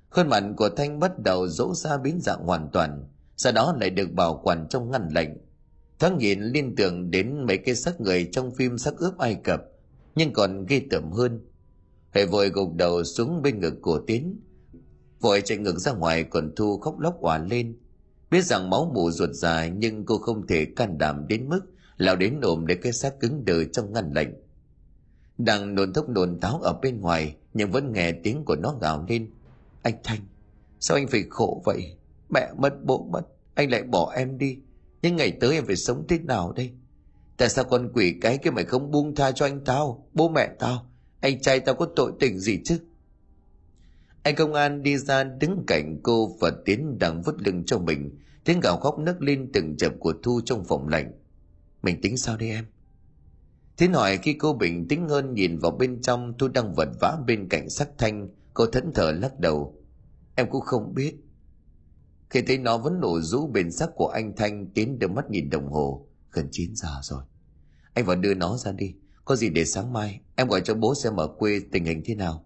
Khuôn 0.10 0.30
mặt 0.30 0.44
của 0.58 0.70
thanh 0.70 1.00
bắt 1.00 1.20
đầu 1.20 1.48
dỗ 1.48 1.74
ra 1.76 1.98
biến 1.98 2.20
dạng 2.22 2.44
hoàn 2.44 2.70
toàn 2.74 3.08
sau 3.38 3.54
đó 3.54 3.76
lại 3.80 3.90
được 3.90 4.12
bảo 4.12 4.42
quản 4.44 4.68
trong 4.70 4.92
ngăn 4.92 5.10
lạnh. 5.16 5.38
Thoáng 6.00 6.18
nhìn 6.18 6.42
liên 6.42 6.76
tưởng 6.76 7.12
đến 7.12 7.46
mấy 7.46 7.58
cái 7.58 7.76
xác 7.76 8.02
người 8.02 8.30
trong 8.32 8.52
phim 8.52 8.78
xác 8.78 8.98
ướp 8.98 9.18
ai 9.18 9.36
cập, 9.36 9.62
nhưng 10.16 10.34
còn 10.34 10.66
ghê 10.66 10.82
tởm 10.90 11.12
hơn. 11.12 11.42
Hệ 12.12 12.26
vội 12.26 12.50
gục 12.50 12.76
đầu 12.76 13.04
xuống 13.04 13.42
bên 13.42 13.60
ngực 13.60 13.74
của 13.82 14.02
tiến. 14.08 14.40
Vội 15.20 15.42
chạy 15.42 15.58
ngược 15.58 15.80
ra 15.80 15.92
ngoài 15.92 16.24
còn 16.24 16.52
thu 16.56 16.80
khóc 16.80 17.00
lóc 17.00 17.22
òa 17.22 17.38
lên. 17.38 17.78
Biết 18.32 18.46
rằng 18.46 18.70
máu 18.70 18.92
mù 18.96 19.12
ruột 19.12 19.30
dài 19.34 19.72
nhưng 19.78 20.06
cô 20.06 20.18
không 20.18 20.48
thể 20.48 20.66
can 20.66 20.98
đảm 20.98 21.28
đến 21.28 21.50
mức 21.50 21.62
lao 21.98 22.16
đến 22.16 22.40
ôm 22.42 22.66
lấy 22.66 22.78
cái 22.78 22.94
xác 22.94 23.20
cứng 23.20 23.46
đờ 23.46 23.64
trong 23.64 23.94
ngăn 23.94 24.14
lạnh. 24.14 24.34
Đang 25.38 25.76
nôn 25.76 25.94
thốc 25.94 26.10
nôn 26.10 26.40
táo 26.40 26.60
ở 26.62 26.74
bên 26.82 27.02
ngoài, 27.02 27.36
nhưng 27.54 27.72
vẫn 27.72 27.92
nghe 27.94 28.12
tiếng 28.12 28.46
của 28.46 28.56
nó 28.56 28.78
gào 28.82 29.06
lên. 29.10 29.32
Anh 29.82 29.96
thanh, 30.04 30.20
sao 30.80 30.98
anh 30.98 31.08
phải 31.08 31.24
khổ 31.30 31.62
vậy? 31.66 31.98
Mẹ 32.34 32.52
mất 32.58 32.84
bố 32.84 33.08
mất, 33.12 33.22
Anh 33.54 33.72
lại 33.72 33.84
bỏ 33.84 34.14
em 34.16 34.38
đi. 34.38 34.58
Những 35.02 35.16
ngày 35.16 35.32
tới 35.42 35.56
em 35.56 35.66
phải 35.66 35.76
sống 35.76 36.06
thế 36.08 36.20
nào 36.20 36.52
đây? 36.52 36.72
Tại 37.38 37.50
sao 37.50 37.66
con 37.66 37.92
quỷ 37.94 38.16
cái 38.22 38.38
kia 38.38 38.50
mày 38.50 38.66
không 38.66 38.92
buông 38.92 39.16
tha 39.16 39.32
cho 39.32 39.46
anh 39.46 39.60
tao, 39.66 40.08
Bố 40.14 40.30
mẹ 40.30 40.50
tao? 40.60 40.86
Anh 41.20 41.42
trai 41.42 41.60
tao 41.60 41.76
có 41.76 41.88
tội 41.96 42.12
tình 42.20 42.40
gì 42.40 42.60
chứ? 42.66 42.80
Anh 44.24 44.36
công 44.36 44.54
an 44.54 44.84
đi 44.84 44.98
ra 44.98 45.24
đứng 45.24 45.64
cạnh 45.68 46.00
cô 46.04 46.38
Và 46.40 46.52
Tiến 46.66 47.00
đang 47.00 47.22
vứt 47.22 47.42
lưng 47.42 47.64
cho 47.66 47.80
mình. 47.80 48.20
Tiếng 48.44 48.60
gào 48.60 48.78
khóc 48.78 49.00
nấc 49.00 49.22
lên 49.22 49.50
từng 49.54 49.78
chập 49.78 49.94
của 50.00 50.14
Thu 50.24 50.42
trong 50.46 50.64
phòng 50.66 50.88
lạnh. 50.88 51.12
Mình 51.84 52.02
tính 52.02 52.18
sao 52.18 52.38
đây 52.38 52.50
em? 52.50 52.66
Tiến 53.78 53.94
hỏi 53.94 54.18
khi 54.18 54.34
cô 54.34 54.54
bình 54.54 54.88
tĩnh 54.88 55.10
hơn 55.10 55.34
nhìn 55.34 55.58
vào 55.58 55.72
bên 55.72 56.02
trong, 56.02 56.34
Thu 56.38 56.48
đang 56.48 56.74
vật 56.74 56.90
vã 57.02 57.18
bên 57.28 57.50
cạnh 57.50 57.70
sắc 57.70 57.90
thanh. 57.98 58.30
Cô 58.54 58.66
thẫn 58.66 58.94
thờ 58.94 59.12
lắc 59.12 59.40
đầu. 59.40 59.76
Em 60.36 60.50
cũng 60.50 60.62
không 60.62 60.94
biết. 60.94 61.16
Khi 62.34 62.42
thấy 62.42 62.58
nó 62.58 62.78
vẫn 62.78 63.00
nổ 63.00 63.22
rũ 63.22 63.48
bên 63.48 63.72
sắc 63.72 63.90
của 63.96 64.08
anh 64.08 64.36
Thanh, 64.36 64.68
Tiến 64.74 65.00
đưa 65.00 65.08
mắt 65.08 65.30
nhìn 65.30 65.50
đồng 65.50 65.72
hồ 65.72 66.08
Gần 66.32 66.48
9 66.52 66.76
giờ 66.76 66.88
rồi 67.02 67.24
Anh 67.94 68.06
vào 68.06 68.16
đưa 68.16 68.34
nó 68.34 68.58
ra 68.58 68.72
đi 68.72 68.96
Có 69.26 69.36
gì 69.36 69.50
để 69.50 69.66
sáng 69.66 69.94
mai 69.94 70.22
Em 70.36 70.48
gọi 70.48 70.62
cho 70.62 70.74
bố 70.74 70.96
xem 70.96 71.16
ở 71.16 71.28
quê 71.28 71.60
tình 71.72 71.86
hình 71.86 72.02
thế 72.06 72.16
nào 72.16 72.46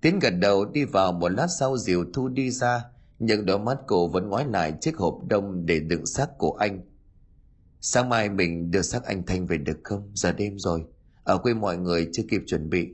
Tiến 0.00 0.18
gật 0.18 0.30
đầu 0.30 0.64
đi 0.64 0.84
vào 0.84 1.12
một 1.12 1.28
lát 1.28 1.46
sau 1.58 1.76
Diều 1.76 2.04
Thu 2.14 2.28
đi 2.28 2.50
ra 2.50 2.84
Nhưng 3.18 3.46
đôi 3.46 3.58
mắt 3.58 3.78
cô 3.86 4.08
vẫn 4.08 4.28
ngoái 4.28 4.44
lại 4.46 4.72
chiếc 4.80 4.96
hộp 4.96 5.18
đông 5.28 5.66
để 5.66 5.80
đựng 5.80 6.06
xác 6.06 6.38
của 6.38 6.52
anh 6.52 6.80
Sáng 7.80 8.08
mai 8.08 8.28
mình 8.28 8.70
đưa 8.70 8.82
xác 8.82 9.04
anh 9.04 9.26
Thanh 9.26 9.46
về 9.46 9.58
được 9.58 9.78
không? 9.84 10.10
Giờ 10.14 10.32
đêm 10.32 10.58
rồi. 10.58 10.84
Ở 11.22 11.38
quê 11.38 11.54
mọi 11.54 11.76
người 11.76 12.08
chưa 12.12 12.22
kịp 12.30 12.42
chuẩn 12.46 12.70
bị. 12.70 12.88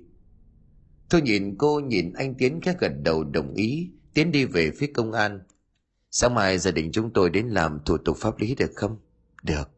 thu 1.10 1.18
nhìn 1.18 1.56
cô, 1.58 1.80
nhìn 1.80 2.12
anh 2.12 2.34
Tiến 2.34 2.60
khẽ 2.62 2.74
gật 2.78 2.92
đầu 3.02 3.24
đồng 3.24 3.54
ý. 3.54 3.90
Tiến 4.14 4.32
đi 4.32 4.44
về 4.44 4.70
phía 4.78 4.86
công 4.94 5.12
an. 5.12 5.40
Sáng 6.10 6.34
mai 6.34 6.58
gia 6.58 6.70
đình 6.70 6.92
chúng 6.92 7.12
tôi 7.12 7.30
đến 7.30 7.46
làm 7.46 7.80
thủ 7.86 7.98
tục 7.98 8.16
pháp 8.16 8.38
lý 8.38 8.54
được 8.54 8.70
không? 8.74 8.96
Được. 9.42 9.68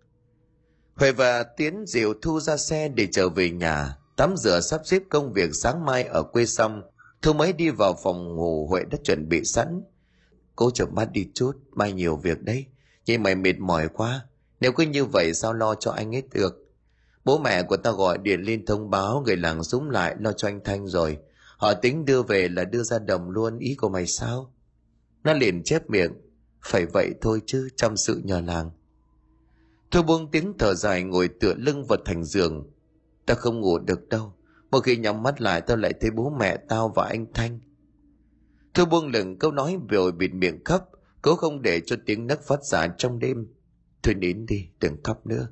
Huệ 0.94 1.12
và 1.12 1.42
Tiến 1.42 1.84
dịu 1.86 2.14
thu 2.22 2.40
ra 2.40 2.56
xe 2.56 2.88
để 2.88 3.08
trở 3.12 3.28
về 3.28 3.50
nhà. 3.50 3.96
Tắm 4.16 4.36
rửa 4.36 4.60
sắp 4.60 4.80
xếp 4.84 5.02
công 5.10 5.32
việc 5.32 5.50
sáng 5.54 5.84
mai 5.84 6.04
ở 6.04 6.22
quê 6.22 6.46
xong. 6.46 6.82
Thu 7.22 7.32
mới 7.32 7.52
đi 7.52 7.70
vào 7.70 7.94
phòng 8.02 8.36
ngủ 8.36 8.66
Huệ 8.66 8.82
đã 8.90 8.98
chuẩn 9.04 9.28
bị 9.28 9.44
sẵn. 9.44 9.82
Cô 10.56 10.70
chậm 10.70 10.88
mắt 10.94 11.12
đi 11.12 11.28
chút, 11.34 11.52
mai 11.70 11.92
nhiều 11.92 12.16
việc 12.16 12.42
đấy. 12.42 12.66
Nhưng 13.06 13.22
mày 13.22 13.34
mệt 13.34 13.58
mỏi 13.58 13.88
quá, 13.88 14.26
nếu 14.60 14.72
cứ 14.72 14.84
như 14.84 15.04
vậy 15.04 15.34
sao 15.34 15.52
lo 15.52 15.74
cho 15.74 15.90
anh 15.90 16.14
ấy 16.14 16.22
được? 16.32 16.58
Bố 17.24 17.38
mẹ 17.38 17.62
của 17.62 17.76
ta 17.76 17.90
gọi 17.90 18.18
điện 18.18 18.40
lên 18.40 18.66
thông 18.66 18.90
báo 18.90 19.22
người 19.26 19.36
làng 19.36 19.64
súng 19.64 19.90
lại 19.90 20.16
lo 20.18 20.32
cho 20.32 20.48
anh 20.48 20.60
Thanh 20.64 20.86
rồi. 20.86 21.18
Họ 21.56 21.74
tính 21.74 22.04
đưa 22.04 22.22
về 22.22 22.48
là 22.48 22.64
đưa 22.64 22.82
ra 22.82 22.98
đồng 22.98 23.30
luôn 23.30 23.58
ý 23.58 23.74
của 23.74 23.88
mày 23.88 24.06
sao? 24.06 24.52
Nó 25.24 25.32
liền 25.32 25.62
chép 25.64 25.90
miệng. 25.90 26.12
Phải 26.62 26.86
vậy 26.86 27.14
thôi 27.20 27.42
chứ 27.46 27.68
trong 27.76 27.96
sự 27.96 28.20
nhờ 28.24 28.40
làng. 28.40 28.70
Thôi 29.90 30.02
buông 30.02 30.30
tiếng 30.30 30.52
thở 30.58 30.74
dài 30.74 31.02
ngồi 31.02 31.28
tựa 31.28 31.54
lưng 31.54 31.84
vào 31.88 31.98
thành 32.04 32.24
giường. 32.24 32.70
Ta 33.26 33.34
không 33.34 33.60
ngủ 33.60 33.78
được 33.78 34.08
đâu. 34.08 34.32
Một 34.70 34.80
khi 34.80 34.96
nhắm 34.96 35.22
mắt 35.22 35.40
lại 35.40 35.60
tao 35.60 35.76
lại 35.76 35.92
thấy 36.00 36.10
bố 36.10 36.30
mẹ 36.40 36.56
tao 36.68 36.88
và 36.88 37.06
anh 37.06 37.26
Thanh. 37.34 37.60
Thôi 38.74 38.86
buông 38.86 39.06
lửng 39.06 39.38
câu 39.38 39.52
nói 39.52 39.78
rồi 39.88 40.12
bịt 40.12 40.34
miệng 40.34 40.64
khóc. 40.64 40.90
Cố 41.22 41.36
không 41.36 41.62
để 41.62 41.80
cho 41.86 41.96
tiếng 42.06 42.26
nấc 42.26 42.42
phát 42.42 42.64
ra 42.64 42.88
trong 42.98 43.18
đêm 43.18 43.46
Thôi 44.02 44.14
nín 44.14 44.46
đi, 44.46 44.68
đừng 44.80 45.02
khóc 45.04 45.26
nữa. 45.26 45.48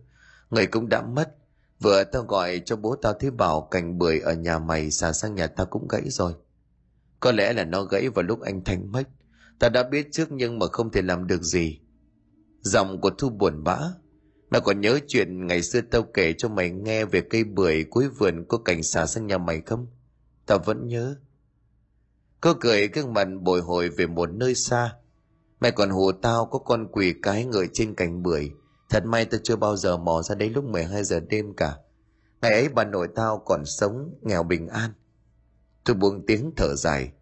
Người 0.50 0.66
cũng 0.66 0.88
đã 0.88 1.02
mất. 1.02 1.36
Vừa 1.80 2.04
tao 2.04 2.22
gọi 2.22 2.62
cho 2.64 2.76
bố 2.76 2.96
tao 2.96 3.12
thấy 3.12 3.30
bảo 3.30 3.68
cành 3.70 3.98
bưởi 3.98 4.20
ở 4.20 4.34
nhà 4.34 4.58
mày 4.58 4.90
xả 4.90 5.12
sang 5.12 5.34
nhà 5.34 5.46
tao 5.46 5.66
cũng 5.66 5.88
gãy 5.88 6.02
rồi. 6.06 6.34
Có 7.20 7.32
lẽ 7.32 7.52
là 7.52 7.64
nó 7.64 7.82
gãy 7.82 8.08
vào 8.08 8.22
lúc 8.22 8.40
anh 8.40 8.64
Thanh 8.64 8.92
mất. 8.92 9.08
Ta 9.60 9.68
đã 9.68 9.82
biết 9.82 10.08
trước 10.12 10.32
nhưng 10.32 10.58
mà 10.58 10.66
không 10.66 10.92
thể 10.92 11.02
làm 11.02 11.26
được 11.26 11.42
gì. 11.42 11.80
Giọng 12.60 13.00
của 13.00 13.10
Thu 13.10 13.28
buồn 13.28 13.64
bã. 13.64 13.78
Mày 14.50 14.60
còn 14.60 14.80
nhớ 14.80 14.98
chuyện 15.08 15.46
ngày 15.46 15.62
xưa 15.62 15.80
tao 15.80 16.02
kể 16.02 16.34
cho 16.38 16.48
mày 16.48 16.70
nghe 16.70 17.04
về 17.04 17.20
cây 17.20 17.44
bưởi 17.44 17.84
cuối 17.90 18.08
vườn 18.08 18.44
có 18.48 18.58
cảnh 18.58 18.82
xả 18.82 19.06
sang 19.06 19.26
nhà 19.26 19.38
mày 19.38 19.60
không? 19.60 19.86
Tao 20.46 20.58
vẫn 20.58 20.88
nhớ. 20.88 21.16
Cô 22.40 22.54
cười 22.60 22.88
gương 22.88 23.12
mặt 23.12 23.28
bồi 23.40 23.60
hồi 23.60 23.88
về 23.88 24.06
một 24.06 24.30
nơi 24.32 24.54
xa 24.54 24.94
Mày 25.60 25.72
còn 25.72 25.90
hù 25.90 26.12
tao 26.12 26.46
có 26.46 26.58
con 26.58 26.88
quỷ 26.92 27.14
cái 27.22 27.44
ngợi 27.44 27.68
trên 27.72 27.94
cành 27.94 28.22
bưởi. 28.22 28.50
Thật 28.90 29.04
may 29.06 29.24
tao 29.24 29.40
chưa 29.44 29.56
bao 29.56 29.76
giờ 29.76 29.96
mò 29.96 30.22
ra 30.22 30.34
đấy 30.34 30.50
lúc 30.50 30.64
12 30.64 31.04
giờ 31.04 31.20
đêm 31.20 31.54
cả. 31.56 31.76
Ngày 32.42 32.52
ấy 32.52 32.68
bà 32.68 32.84
nội 32.84 33.08
tao 33.14 33.42
còn 33.46 33.64
sống, 33.64 34.14
nghèo 34.22 34.42
bình 34.42 34.68
an. 34.68 34.90
Tôi 35.84 35.96
buông 35.96 36.26
tiếng 36.26 36.52
thở 36.56 36.74
dài. 36.74 37.12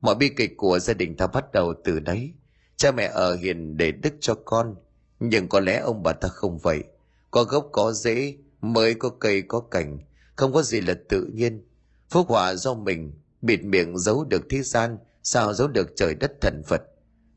Mọi 0.00 0.14
bi 0.14 0.28
kịch 0.28 0.56
của 0.56 0.78
gia 0.78 0.94
đình 0.94 1.16
ta 1.16 1.26
bắt 1.26 1.52
đầu 1.52 1.74
từ 1.84 2.00
đấy. 2.00 2.32
Cha 2.76 2.92
mẹ 2.92 3.10
ở 3.14 3.36
hiền 3.36 3.76
để 3.76 3.92
đức 3.92 4.14
cho 4.20 4.34
con. 4.44 4.74
Nhưng 5.20 5.48
có 5.48 5.60
lẽ 5.60 5.78
ông 5.78 6.02
bà 6.02 6.12
ta 6.12 6.28
không 6.28 6.58
vậy. 6.58 6.84
Có 7.30 7.44
gốc 7.44 7.68
có 7.72 7.92
rễ, 7.92 8.36
mới 8.60 8.94
có 8.94 9.08
cây 9.08 9.42
có 9.42 9.60
cành. 9.60 9.98
Không 10.36 10.52
có 10.52 10.62
gì 10.62 10.80
là 10.80 10.94
tự 11.08 11.24
nhiên. 11.24 11.64
Phúc 12.10 12.26
họa 12.28 12.54
do 12.54 12.74
mình, 12.74 13.12
bịt 13.42 13.64
miệng 13.64 13.98
giấu 13.98 14.24
được 14.24 14.42
thế 14.50 14.62
gian, 14.62 14.98
sao 15.22 15.54
giấu 15.54 15.68
được 15.68 15.88
trời 15.96 16.14
đất 16.14 16.32
thần 16.40 16.62
Phật 16.66 16.82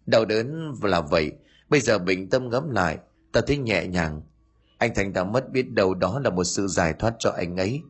Đau 0.06 0.26
đớn 0.26 0.74
là 0.84 1.02
vậy, 1.02 1.32
bây 1.70 1.80
giờ 1.80 2.00
bình 2.00 2.30
tâm 2.30 2.50
ngẫm 2.50 2.70
lại, 2.70 2.98
ta 3.32 3.42
thấy 3.42 3.58
nhẹ 3.58 3.88
nhàng. 3.88 4.22
Anh 4.78 4.96
Thành 4.96 5.14
đã 5.14 5.24
mất 5.24 5.52
biết 5.52 5.72
đâu 5.72 5.94
đó 5.94 6.20
là 6.20 6.30
một 6.30 6.44
sự 6.44 6.68
giải 6.68 6.94
thoát 7.00 7.14
cho 7.20 7.30
anh 7.38 7.58
ấy. 7.58 7.82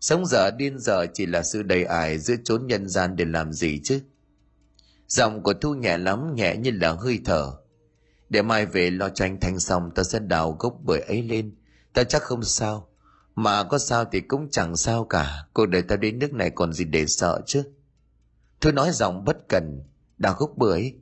Sống 0.00 0.26
giờ 0.26 0.50
điên 0.50 0.78
giờ 0.78 1.06
chỉ 1.14 1.26
là 1.26 1.42
sự 1.42 1.62
đầy 1.62 1.84
ải 1.84 2.18
giữa 2.18 2.34
chốn 2.44 2.66
nhân 2.66 2.88
gian 2.88 3.16
để 3.16 3.24
làm 3.24 3.52
gì 3.52 3.80
chứ. 3.84 4.00
Giọng 5.08 5.42
của 5.42 5.52
Thu 5.52 5.74
nhẹ 5.74 5.98
lắm, 5.98 6.34
nhẹ 6.34 6.56
như 6.56 6.70
là 6.70 6.92
hơi 6.92 7.20
thở. 7.24 7.52
Để 8.28 8.42
mai 8.42 8.66
về 8.66 8.90
lo 8.90 9.08
cho 9.08 9.24
anh 9.24 9.40
Thành 9.40 9.58
xong 9.58 9.90
ta 9.94 10.02
sẽ 10.02 10.18
đào 10.18 10.56
gốc 10.58 10.76
bưởi 10.82 11.00
ấy 11.00 11.22
lên. 11.22 11.54
Ta 11.92 12.04
chắc 12.04 12.22
không 12.22 12.42
sao. 12.44 12.88
Mà 13.34 13.64
có 13.64 13.78
sao 13.78 14.04
thì 14.12 14.20
cũng 14.20 14.48
chẳng 14.50 14.76
sao 14.76 15.04
cả. 15.04 15.46
Cuộc 15.52 15.66
đời 15.66 15.82
ta 15.82 15.96
đến 15.96 16.18
nước 16.18 16.32
này 16.32 16.50
còn 16.50 16.72
gì 16.72 16.84
để 16.84 17.06
sợ 17.06 17.40
chứ. 17.46 17.62
Thu 18.60 18.70
nói 18.70 18.90
giọng 18.92 19.24
bất 19.24 19.36
cần. 19.48 19.82
Đào 20.18 20.34
gốc 20.38 20.50
bưởi 20.56 20.94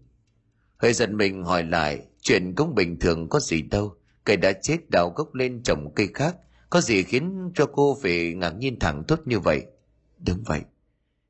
Hơi 0.83 0.93
giận 0.93 1.17
mình 1.17 1.45
hỏi 1.45 1.65
lại, 1.65 2.07
chuyện 2.21 2.55
cũng 2.55 2.75
bình 2.75 2.99
thường 2.99 3.29
có 3.29 3.41
gì 3.41 3.63
đâu. 3.63 3.95
Cây 4.25 4.37
đã 4.37 4.53
chết 4.53 4.79
đào 4.91 5.13
gốc 5.17 5.35
lên 5.35 5.63
trồng 5.63 5.95
cây 5.95 6.09
khác, 6.15 6.37
có 6.71 6.81
gì 6.81 7.03
khiến 7.03 7.53
cho 7.55 7.67
cô 7.73 7.99
phải 8.03 8.35
ngạc 8.35 8.51
nhiên 8.51 8.79
thẳng 8.79 9.05
thốt 9.09 9.21
như 9.25 9.39
vậy? 9.39 9.63
Đúng 10.27 10.43
vậy. 10.47 10.61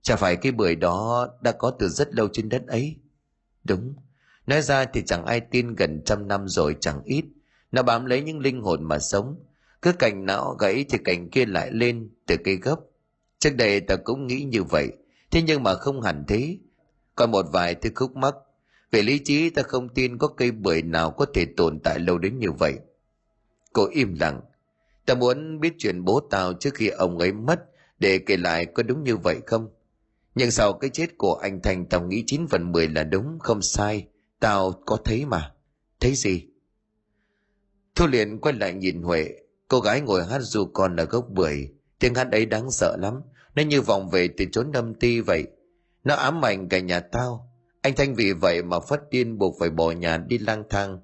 Chả 0.03 0.17
phải 0.17 0.37
cái 0.37 0.53
bưởi 0.53 0.77
đó 0.77 1.29
đã 1.41 1.53
có 1.53 1.71
từ 1.79 1.89
rất 1.89 2.15
lâu 2.15 2.29
trên 2.33 2.49
đất 2.49 2.67
ấy. 2.67 2.97
Đúng. 3.65 3.95
Nói 4.47 4.63
ra 4.63 4.85
thì 4.85 5.03
chẳng 5.07 5.27
ai 5.27 5.41
tin 5.41 5.75
gần 5.75 6.03
trăm 6.05 6.29
năm 6.29 6.49
rồi 6.49 6.77
chẳng 6.81 7.03
ít. 7.05 7.25
Nó 7.73 7.83
bám 7.83 8.05
lấy 8.05 8.23
những 8.23 8.39
linh 8.39 8.61
hồn 8.61 8.85
mà 8.85 8.99
sống. 8.99 9.37
Cứ 9.83 9.93
cành 9.93 10.27
não 10.27 10.57
gãy 10.61 10.85
thì 10.89 10.99
cành 11.05 11.31
kia 11.31 11.47
lại 11.47 11.71
lên 11.73 12.11
từ 12.27 12.37
cây 12.45 12.57
gốc. 12.57 12.81
Trước 13.39 13.57
đây 13.57 13.81
ta 13.81 13.97
cũng 13.97 14.27
nghĩ 14.27 14.43
như 14.43 14.63
vậy. 14.63 14.93
Thế 15.31 15.43
nhưng 15.43 15.63
mà 15.63 15.75
không 15.75 16.03
hẳn 16.03 16.25
thế. 16.29 16.59
Còn 17.15 17.31
một 17.31 17.47
vài 17.53 17.75
thứ 17.75 17.91
khúc 17.95 18.17
mắc 18.17 18.35
về 18.93 19.03
lý 19.03 19.19
trí 19.19 19.51
ta 19.51 19.63
không 19.63 19.89
tin 19.89 20.19
có 20.19 20.29
cây 20.29 20.51
bưởi 20.51 20.83
nào 20.83 21.11
có 21.11 21.27
thể 21.35 21.47
tồn 21.57 21.81
tại 21.81 21.99
lâu 21.99 22.19
đến 22.19 22.39
như 22.39 22.53
vậy. 22.53 22.75
Cô 23.73 23.87
im 23.93 24.15
lặng. 24.21 24.41
Ta 25.07 25.15
muốn 25.15 25.61
biết 25.61 25.75
chuyện 25.79 26.05
bố 26.05 26.21
tao 26.31 26.53
trước 26.53 26.75
khi 26.75 26.89
ông 26.89 27.19
ấy 27.19 27.33
mất 27.33 27.61
để 27.99 28.19
kể 28.19 28.37
lại 28.37 28.67
có 28.67 28.83
đúng 28.83 29.05
như 29.05 29.17
vậy 29.17 29.41
không? 29.47 29.69
Nhưng 30.35 30.51
sau 30.51 30.73
cái 30.73 30.91
chết 30.91 31.19
của 31.19 31.35
anh 31.35 31.61
Thành 31.63 31.87
tao 31.87 32.07
nghĩ 32.07 32.25
9 32.27 32.47
phần 32.49 32.73
10 32.73 32.89
là 32.89 33.05
đúng, 33.05 33.39
không 33.39 33.63
sai. 33.63 34.07
Tao 34.41 34.73
có 34.87 34.97
thấy 35.05 35.27
mà. 35.27 35.53
Thấy 36.01 36.15
gì? 36.15 36.47
Thu 37.95 38.07
liền 38.07 38.39
quay 38.39 38.55
lại 38.55 38.73
nhìn 38.73 39.03
Huệ. 39.03 39.29
Cô 39.69 39.81
gái 39.81 40.01
ngồi 40.01 40.25
hát 40.25 40.39
du 40.43 40.65
con 40.65 40.97
ở 40.97 41.05
gốc 41.05 41.27
bưởi. 41.31 41.69
Tiếng 41.99 42.15
hát 42.15 42.33
ấy 42.33 42.47
đáng 42.47 42.71
sợ 42.71 42.97
lắm. 43.01 43.21
Nó 43.55 43.63
như 43.63 43.83
vòng 43.83 44.11
về 44.11 44.29
từ 44.37 44.45
chốn 44.53 44.73
âm 44.73 44.95
ti 44.95 45.21
vậy. 45.21 45.47
Nó 46.05 46.15
ám 46.15 46.45
ảnh 46.45 46.69
cả 46.69 46.81
nhà 46.81 47.01
tao. 47.01 47.53
Anh 47.83 47.95
Thanh 47.97 48.15
vì 48.15 48.33
vậy 48.33 48.63
mà 48.63 48.81
phát 48.81 49.01
điên 49.11 49.39
buộc 49.39 49.57
phải 49.61 49.71
bỏ 49.71 49.91
nhà 49.91 50.19
đi 50.19 50.39
lang 50.39 50.65
thang. 50.71 51.01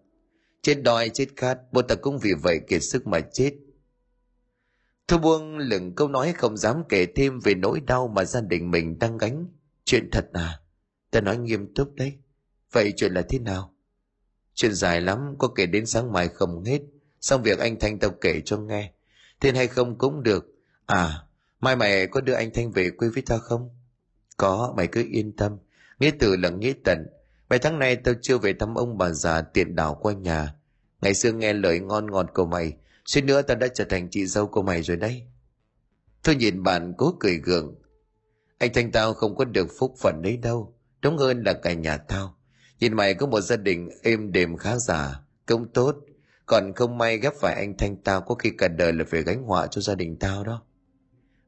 Chết 0.62 0.74
đói 0.82 1.08
chết 1.08 1.26
khát, 1.36 1.58
bố 1.72 1.82
ta 1.82 1.94
cũng 1.94 2.18
vì 2.18 2.34
vậy 2.42 2.60
kiệt 2.68 2.82
sức 2.82 3.06
mà 3.06 3.20
chết. 3.20 3.52
Thu 5.08 5.18
buông 5.18 5.58
lửng 5.58 5.94
câu 5.94 6.08
nói 6.08 6.32
không 6.32 6.56
dám 6.56 6.82
kể 6.88 7.06
thêm 7.06 7.40
về 7.40 7.54
nỗi 7.54 7.80
đau 7.80 8.08
mà 8.08 8.24
gia 8.24 8.40
đình 8.40 8.70
mình 8.70 8.98
đang 8.98 9.18
gánh. 9.18 9.46
Chuyện 9.84 10.08
thật 10.12 10.28
à? 10.32 10.60
Ta 11.10 11.20
nói 11.20 11.38
nghiêm 11.38 11.74
túc 11.74 11.94
đấy. 11.94 12.12
Vậy 12.72 12.92
chuyện 12.96 13.12
là 13.12 13.22
thế 13.28 13.38
nào? 13.38 13.74
Chuyện 14.54 14.74
dài 14.74 15.00
lắm, 15.00 15.34
có 15.38 15.48
kể 15.48 15.66
đến 15.66 15.86
sáng 15.86 16.12
mai 16.12 16.28
không 16.28 16.64
hết. 16.64 16.80
Xong 17.20 17.42
việc 17.42 17.58
anh 17.58 17.78
Thanh 17.80 17.98
tao 17.98 18.10
kể 18.10 18.40
cho 18.44 18.56
nghe. 18.56 18.92
Thiên 19.40 19.54
hay 19.54 19.66
không 19.66 19.98
cũng 19.98 20.22
được. 20.22 20.46
À, 20.86 21.22
mai 21.60 21.76
mày 21.76 22.06
có 22.06 22.20
đưa 22.20 22.34
anh 22.34 22.50
Thanh 22.54 22.70
về 22.70 22.90
quê 22.90 23.08
với 23.08 23.22
tao 23.26 23.38
không? 23.38 23.70
Có, 24.36 24.74
mày 24.76 24.86
cứ 24.86 25.04
yên 25.10 25.36
tâm. 25.36 25.56
Nghĩa 25.98 26.10
tử 26.18 26.36
là 26.36 26.48
nghĩa 26.48 26.72
tận. 26.84 27.06
Mấy 27.50 27.58
tháng 27.58 27.78
nay 27.78 27.96
tao 27.96 28.14
chưa 28.22 28.38
về 28.38 28.52
thăm 28.52 28.74
ông 28.74 28.98
bà 28.98 29.10
già 29.10 29.42
tiện 29.42 29.76
đảo 29.76 29.94
qua 29.94 30.12
nhà. 30.12 30.54
Ngày 31.00 31.14
xưa 31.14 31.32
nghe 31.32 31.52
lời 31.52 31.80
ngon 31.80 32.10
ngọt 32.10 32.26
của 32.34 32.46
mày, 32.46 32.72
suýt 33.08 33.22
nữa 33.22 33.42
tao 33.42 33.56
đã 33.56 33.68
trở 33.68 33.84
thành 33.84 34.08
chị 34.10 34.26
dâu 34.26 34.46
của 34.46 34.62
mày 34.62 34.82
rồi 34.82 34.96
đấy. 34.96 35.22
Tôi 36.22 36.36
nhìn 36.36 36.62
bạn 36.62 36.94
cố 36.98 37.16
cười 37.20 37.36
gượng. 37.36 37.74
Anh 38.58 38.72
Thanh 38.74 38.92
tao 38.92 39.14
không 39.14 39.36
có 39.36 39.44
được 39.44 39.68
phúc 39.78 39.94
phận 40.02 40.22
đấy 40.22 40.36
đâu. 40.36 40.74
Đúng 41.02 41.16
hơn 41.18 41.42
là 41.42 41.52
cả 41.52 41.72
nhà 41.72 41.96
tao. 41.96 42.38
Nhìn 42.80 42.94
mày 42.94 43.14
có 43.14 43.26
một 43.26 43.40
gia 43.40 43.56
đình 43.56 43.88
êm 44.02 44.32
đềm 44.32 44.56
khá 44.56 44.76
giả, 44.76 45.20
công 45.46 45.72
tốt. 45.72 45.96
Còn 46.46 46.72
không 46.76 46.98
may 46.98 47.18
ghép 47.18 47.32
phải 47.34 47.54
anh 47.54 47.76
Thanh 47.78 47.96
tao 47.96 48.20
có 48.20 48.34
khi 48.34 48.50
cả 48.58 48.68
đời 48.68 48.92
là 48.92 49.04
phải 49.08 49.22
gánh 49.22 49.42
họa 49.42 49.66
cho 49.66 49.80
gia 49.80 49.94
đình 49.94 50.16
tao 50.16 50.44
đó. 50.44 50.62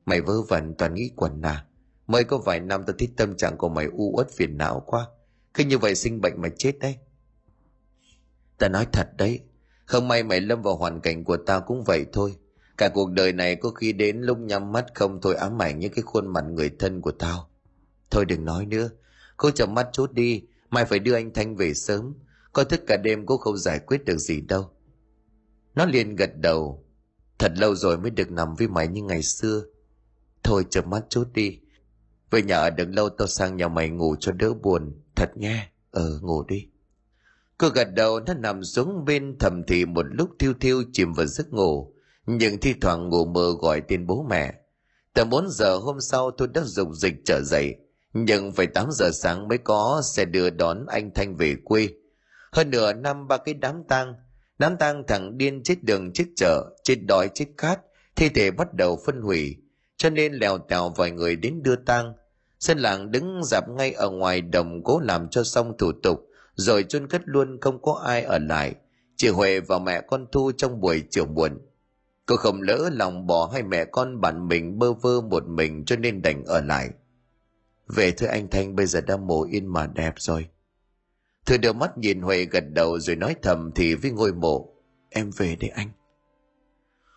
Mày 0.04 0.20
vơ 0.20 0.42
vẩn 0.42 0.74
toàn 0.78 0.94
nghĩ 0.94 1.10
quần 1.16 1.42
à. 1.42 1.66
Mới 2.06 2.24
có 2.24 2.38
vài 2.38 2.60
năm 2.60 2.82
tao 2.86 2.96
thấy 2.98 3.08
tâm 3.16 3.36
trạng 3.36 3.56
của 3.56 3.68
mày 3.68 3.86
u 3.92 4.12
uất 4.16 4.30
phiền 4.30 4.58
não 4.58 4.82
quá. 4.86 5.06
Cứ 5.54 5.64
như 5.64 5.78
vậy 5.78 5.94
sinh 5.94 6.20
bệnh 6.20 6.40
mà 6.40 6.48
chết 6.56 6.78
đấy. 6.78 6.96
Ta 8.58 8.68
nói 8.68 8.86
thật 8.92 9.08
đấy. 9.18 9.40
Không 9.90 10.08
may 10.08 10.22
mày 10.22 10.40
lâm 10.40 10.62
vào 10.62 10.76
hoàn 10.76 11.00
cảnh 11.00 11.24
của 11.24 11.36
tao 11.36 11.60
cũng 11.60 11.84
vậy 11.84 12.06
thôi. 12.12 12.36
Cả 12.76 12.88
cuộc 12.88 13.10
đời 13.10 13.32
này 13.32 13.56
có 13.56 13.70
khi 13.70 13.92
đến 13.92 14.20
lúc 14.20 14.38
nhắm 14.38 14.72
mắt 14.72 14.86
không 14.94 15.20
thôi 15.20 15.34
ám 15.34 15.62
ảnh 15.62 15.78
những 15.78 15.92
cái 15.92 16.02
khuôn 16.02 16.26
mặt 16.26 16.44
người 16.50 16.70
thân 16.78 17.00
của 17.00 17.10
tao. 17.10 17.50
Thôi 18.10 18.24
đừng 18.24 18.44
nói 18.44 18.66
nữa. 18.66 18.90
Cô 19.36 19.50
chậm 19.50 19.74
mắt 19.74 19.88
chút 19.92 20.12
đi. 20.12 20.42
Mai 20.70 20.84
phải 20.84 20.98
đưa 20.98 21.14
anh 21.14 21.32
Thanh 21.32 21.56
về 21.56 21.74
sớm. 21.74 22.14
Coi 22.52 22.64
thức 22.64 22.80
cả 22.86 22.96
đêm 22.96 23.26
cô 23.26 23.36
không 23.36 23.56
giải 23.56 23.78
quyết 23.78 24.04
được 24.04 24.18
gì 24.18 24.40
đâu. 24.40 24.70
Nó 25.74 25.84
liền 25.84 26.16
gật 26.16 26.30
đầu. 26.36 26.84
Thật 27.38 27.52
lâu 27.56 27.74
rồi 27.74 27.98
mới 27.98 28.10
được 28.10 28.30
nằm 28.30 28.54
với 28.54 28.68
mày 28.68 28.88
như 28.88 29.02
ngày 29.02 29.22
xưa. 29.22 29.62
Thôi 30.42 30.64
chậm 30.70 30.90
mắt 30.90 31.04
chút 31.08 31.28
đi. 31.34 31.58
Về 32.30 32.42
nhà 32.42 32.56
ở 32.56 32.70
được 32.70 32.88
lâu 32.88 33.08
tao 33.08 33.28
sang 33.28 33.56
nhà 33.56 33.68
mày 33.68 33.88
ngủ 33.88 34.16
cho 34.20 34.32
đỡ 34.32 34.54
buồn. 34.54 34.92
Thật 35.16 35.36
nghe. 35.36 35.68
Ờ 35.90 36.18
ngủ 36.22 36.44
đi. 36.48 36.66
Cô 37.60 37.68
gật 37.68 37.88
đầu 37.94 38.20
nó 38.20 38.34
nằm 38.34 38.64
xuống 38.64 39.04
bên 39.04 39.36
thầm 39.38 39.62
thì 39.66 39.84
một 39.84 40.06
lúc 40.10 40.30
thiêu 40.38 40.52
thiêu 40.60 40.82
chìm 40.92 41.12
vào 41.12 41.26
giấc 41.26 41.52
ngủ. 41.52 41.94
Nhưng 42.26 42.60
thi 42.60 42.74
thoảng 42.80 43.08
ngủ 43.08 43.24
mơ 43.24 43.54
gọi 43.60 43.82
tên 43.88 44.06
bố 44.06 44.26
mẹ. 44.30 44.54
Tầm 45.14 45.30
4 45.30 45.50
giờ 45.50 45.76
hôm 45.76 46.00
sau 46.00 46.30
tôi 46.30 46.48
đã 46.48 46.62
dục 46.64 46.88
dịch 46.92 47.14
trở 47.24 47.40
dậy. 47.42 47.74
Nhưng 48.12 48.52
phải 48.52 48.66
8 48.66 48.88
giờ 48.92 49.10
sáng 49.12 49.48
mới 49.48 49.58
có 49.58 50.02
xe 50.04 50.24
đưa 50.24 50.50
đón 50.50 50.86
anh 50.86 51.10
Thanh 51.14 51.36
về 51.36 51.56
quê. 51.64 51.88
Hơn 52.52 52.70
nửa 52.70 52.92
năm 52.92 53.28
ba 53.28 53.36
cái 53.36 53.54
đám 53.54 53.82
tang. 53.88 54.14
Đám 54.58 54.76
tang 54.76 55.04
thằng 55.06 55.38
điên 55.38 55.62
chết 55.62 55.84
đường 55.84 56.12
chết 56.12 56.24
chợ, 56.36 56.76
chết 56.84 56.96
đói 57.08 57.28
chết 57.34 57.46
khát. 57.58 57.80
Thi 58.16 58.28
thể 58.28 58.50
bắt 58.50 58.74
đầu 58.74 58.98
phân 59.06 59.20
hủy. 59.20 59.56
Cho 59.96 60.10
nên 60.10 60.32
lèo 60.32 60.58
tèo 60.58 60.92
vài 60.96 61.10
người 61.10 61.36
đến 61.36 61.62
đưa 61.62 61.76
tang. 61.76 62.12
Dân 62.58 62.78
làng 62.78 63.10
đứng 63.10 63.40
dạp 63.44 63.68
ngay 63.68 63.92
ở 63.92 64.10
ngoài 64.10 64.40
đồng 64.40 64.84
cố 64.84 65.00
làm 65.00 65.28
cho 65.28 65.44
xong 65.44 65.78
thủ 65.78 65.92
tục 66.02 66.26
rồi 66.60 66.82
chôn 66.82 67.06
cất 67.06 67.22
luôn 67.24 67.58
không 67.60 67.82
có 67.82 68.02
ai 68.06 68.22
ở 68.22 68.38
lại. 68.38 68.74
Chị 69.16 69.28
huệ 69.28 69.60
và 69.60 69.78
mẹ 69.78 70.00
con 70.00 70.26
thu 70.32 70.52
trong 70.56 70.80
buổi 70.80 71.02
chiều 71.10 71.24
buồn 71.24 71.58
cô 72.30 72.36
không 72.36 72.62
lỡ 72.62 72.90
lòng 72.92 73.26
bỏ 73.26 73.50
hai 73.52 73.62
mẹ 73.62 73.84
con 73.84 74.20
bạn 74.20 74.48
mình 74.48 74.78
bơ 74.78 74.92
vơ 74.92 75.20
một 75.20 75.46
mình 75.46 75.84
cho 75.84 75.96
nên 75.96 76.22
đành 76.22 76.44
ở 76.44 76.60
lại. 76.60 76.90
Về 77.88 78.10
thưa 78.10 78.26
anh 78.26 78.48
thanh, 78.48 78.76
bây 78.76 78.86
giờ 78.86 79.00
đã 79.00 79.16
mổ 79.16 79.44
yên 79.44 79.66
mà 79.66 79.86
đẹp 79.86 80.14
rồi. 80.16 80.48
Thư 81.46 81.56
đưa 81.56 81.72
mắt 81.72 81.98
nhìn 81.98 82.20
huệ 82.20 82.44
gật 82.44 82.64
đầu 82.70 82.98
rồi 82.98 83.16
nói 83.16 83.34
thầm 83.42 83.70
thì 83.74 83.94
với 83.94 84.10
ngôi 84.10 84.32
mộ, 84.32 84.74
em 85.10 85.30
về 85.36 85.56
đây 85.60 85.70
anh. 85.70 85.88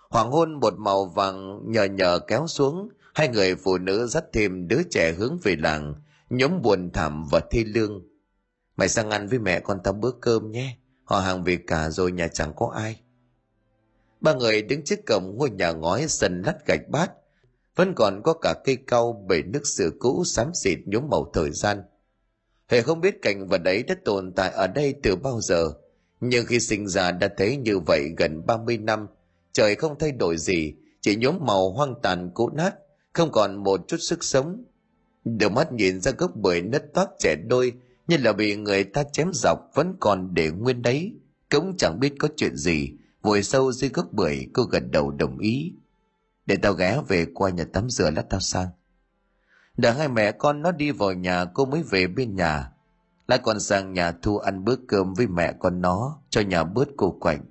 Hoàng 0.10 0.32
hôn 0.32 0.60
một 0.60 0.74
màu 0.78 1.06
vàng 1.06 1.62
nhờ 1.72 1.84
nhờ 1.84 2.20
kéo 2.28 2.48
xuống, 2.48 2.90
hai 3.14 3.28
người 3.28 3.56
phụ 3.56 3.78
nữ 3.78 4.08
dắt 4.08 4.24
thêm 4.34 4.68
đứa 4.68 4.82
trẻ 4.90 5.14
hướng 5.18 5.38
về 5.44 5.56
làng. 5.56 5.96
Nhóm 6.30 6.62
buồn 6.62 6.90
thảm 6.94 7.28
và 7.32 7.40
thi 7.52 7.64
lương. 7.64 8.04
Mày 8.78 8.90
sang 8.90 9.10
ăn 9.10 9.28
với 9.28 9.40
mẹ 9.40 9.60
con 9.60 9.80
tao 9.84 9.94
bữa 9.94 10.12
cơm 10.12 10.52
nhé. 10.52 10.78
Họ 11.04 11.20
hàng 11.20 11.44
về 11.44 11.58
cả 11.68 11.90
rồi 11.90 12.12
nhà 12.12 12.28
chẳng 12.28 12.54
có 12.56 12.72
ai. 12.76 13.00
Ba 14.22 14.34
người 14.34 14.62
đứng 14.62 14.84
trước 14.84 15.00
cổng 15.06 15.38
ngôi 15.38 15.50
nhà 15.50 15.72
ngói 15.72 16.06
sân 16.08 16.42
lát 16.42 16.66
gạch 16.66 16.90
bát. 16.90 17.12
Vẫn 17.76 17.94
còn 17.96 18.22
có 18.24 18.34
cả 18.34 18.54
cây 18.64 18.78
cau 18.88 19.26
bể 19.28 19.42
nước 19.42 19.68
sữa 19.68 19.90
cũ 20.00 20.24
xám 20.26 20.54
xịt 20.54 20.80
nhốm 20.86 21.10
màu 21.10 21.32
thời 21.34 21.52
gian. 21.52 21.84
Hệ 22.68 22.82
không 22.82 23.02
biết 23.02 23.22
cảnh 23.22 23.48
vật 23.48 23.62
ấy 23.66 23.84
đã 23.84 23.96
tồn 24.06 24.34
tại 24.36 24.52
ở 24.52 24.68
đây 24.68 24.96
từ 25.04 25.16
bao 25.16 25.42
giờ. 25.42 25.74
Nhưng 26.22 26.46
khi 26.46 26.60
sinh 26.60 26.88
ra 26.88 27.12
đã 27.12 27.30
thấy 27.38 27.58
như 27.58 27.80
vậy 27.80 28.10
gần 28.18 28.46
30 28.46 28.78
năm, 28.78 29.08
trời 29.52 29.76
không 29.76 30.00
thay 30.00 30.12
đổi 30.12 30.38
gì, 30.38 30.74
chỉ 31.02 31.16
nhốm 31.16 31.40
màu 31.42 31.72
hoang 31.72 31.96
tàn 32.02 32.32
cũ 32.34 32.50
nát, 32.50 32.76
không 33.14 33.32
còn 33.32 33.64
một 33.64 33.88
chút 33.88 33.98
sức 34.00 34.24
sống. 34.24 34.64
Đôi 35.26 35.50
mắt 35.50 35.72
nhìn 35.72 36.02
ra 36.02 36.12
gốc 36.12 36.36
bưởi 36.36 36.62
nứt 36.62 36.94
toác 36.94 37.10
trẻ 37.20 37.36
đôi, 37.36 37.74
như 38.08 38.18
là 38.18 38.34
bị 38.34 38.56
người 38.56 38.84
ta 38.84 39.04
chém 39.04 39.30
dọc 39.34 39.60
vẫn 39.74 39.96
còn 40.00 40.34
để 40.34 40.52
nguyên 40.52 40.82
đấy 40.82 41.14
cũng 41.52 41.78
chẳng 41.78 42.00
biết 42.00 42.14
có 42.20 42.28
chuyện 42.38 42.56
gì. 42.56 42.92
Vùi 43.22 43.44
sâu 43.44 43.72
dưới 43.72 43.90
gốc 43.90 44.08
bưởi, 44.12 44.48
cô 44.54 44.64
gật 44.64 44.84
đầu 44.92 45.12
đồng 45.12 45.38
ý. 45.38 45.74
Để 46.46 46.56
tao 46.56 46.74
ghé 46.74 47.02
về 47.08 47.26
qua 47.34 47.50
nhà 47.50 47.64
tắm 47.74 47.90
rửa 47.90 48.12
lát 48.12 48.26
tao 48.30 48.40
sang. 48.40 48.68
Đợi 49.78 49.94
hai 49.94 50.08
mẹ 50.08 50.32
con 50.32 50.62
nó 50.62 50.72
đi 50.72 50.92
vào 50.92 51.14
nhà, 51.14 51.46
cô 51.46 51.66
mới 51.66 51.84
về 51.84 52.08
bên 52.08 52.36
nhà. 52.36 52.72
Lại 53.28 53.40
còn 53.44 53.60
sang 53.60 53.94
nhà 53.94 54.12
thu 54.12 54.38
ăn 54.38 54.66
bữa 54.66 54.76
cơm 54.88 55.14
với 55.14 55.28
mẹ 55.28 55.54
con 55.60 55.82
nó, 55.82 56.20
cho 56.30 56.42
nhà 56.42 56.64
bớt 56.64 56.88
cô 56.98 57.12
quạnh. 57.12 57.46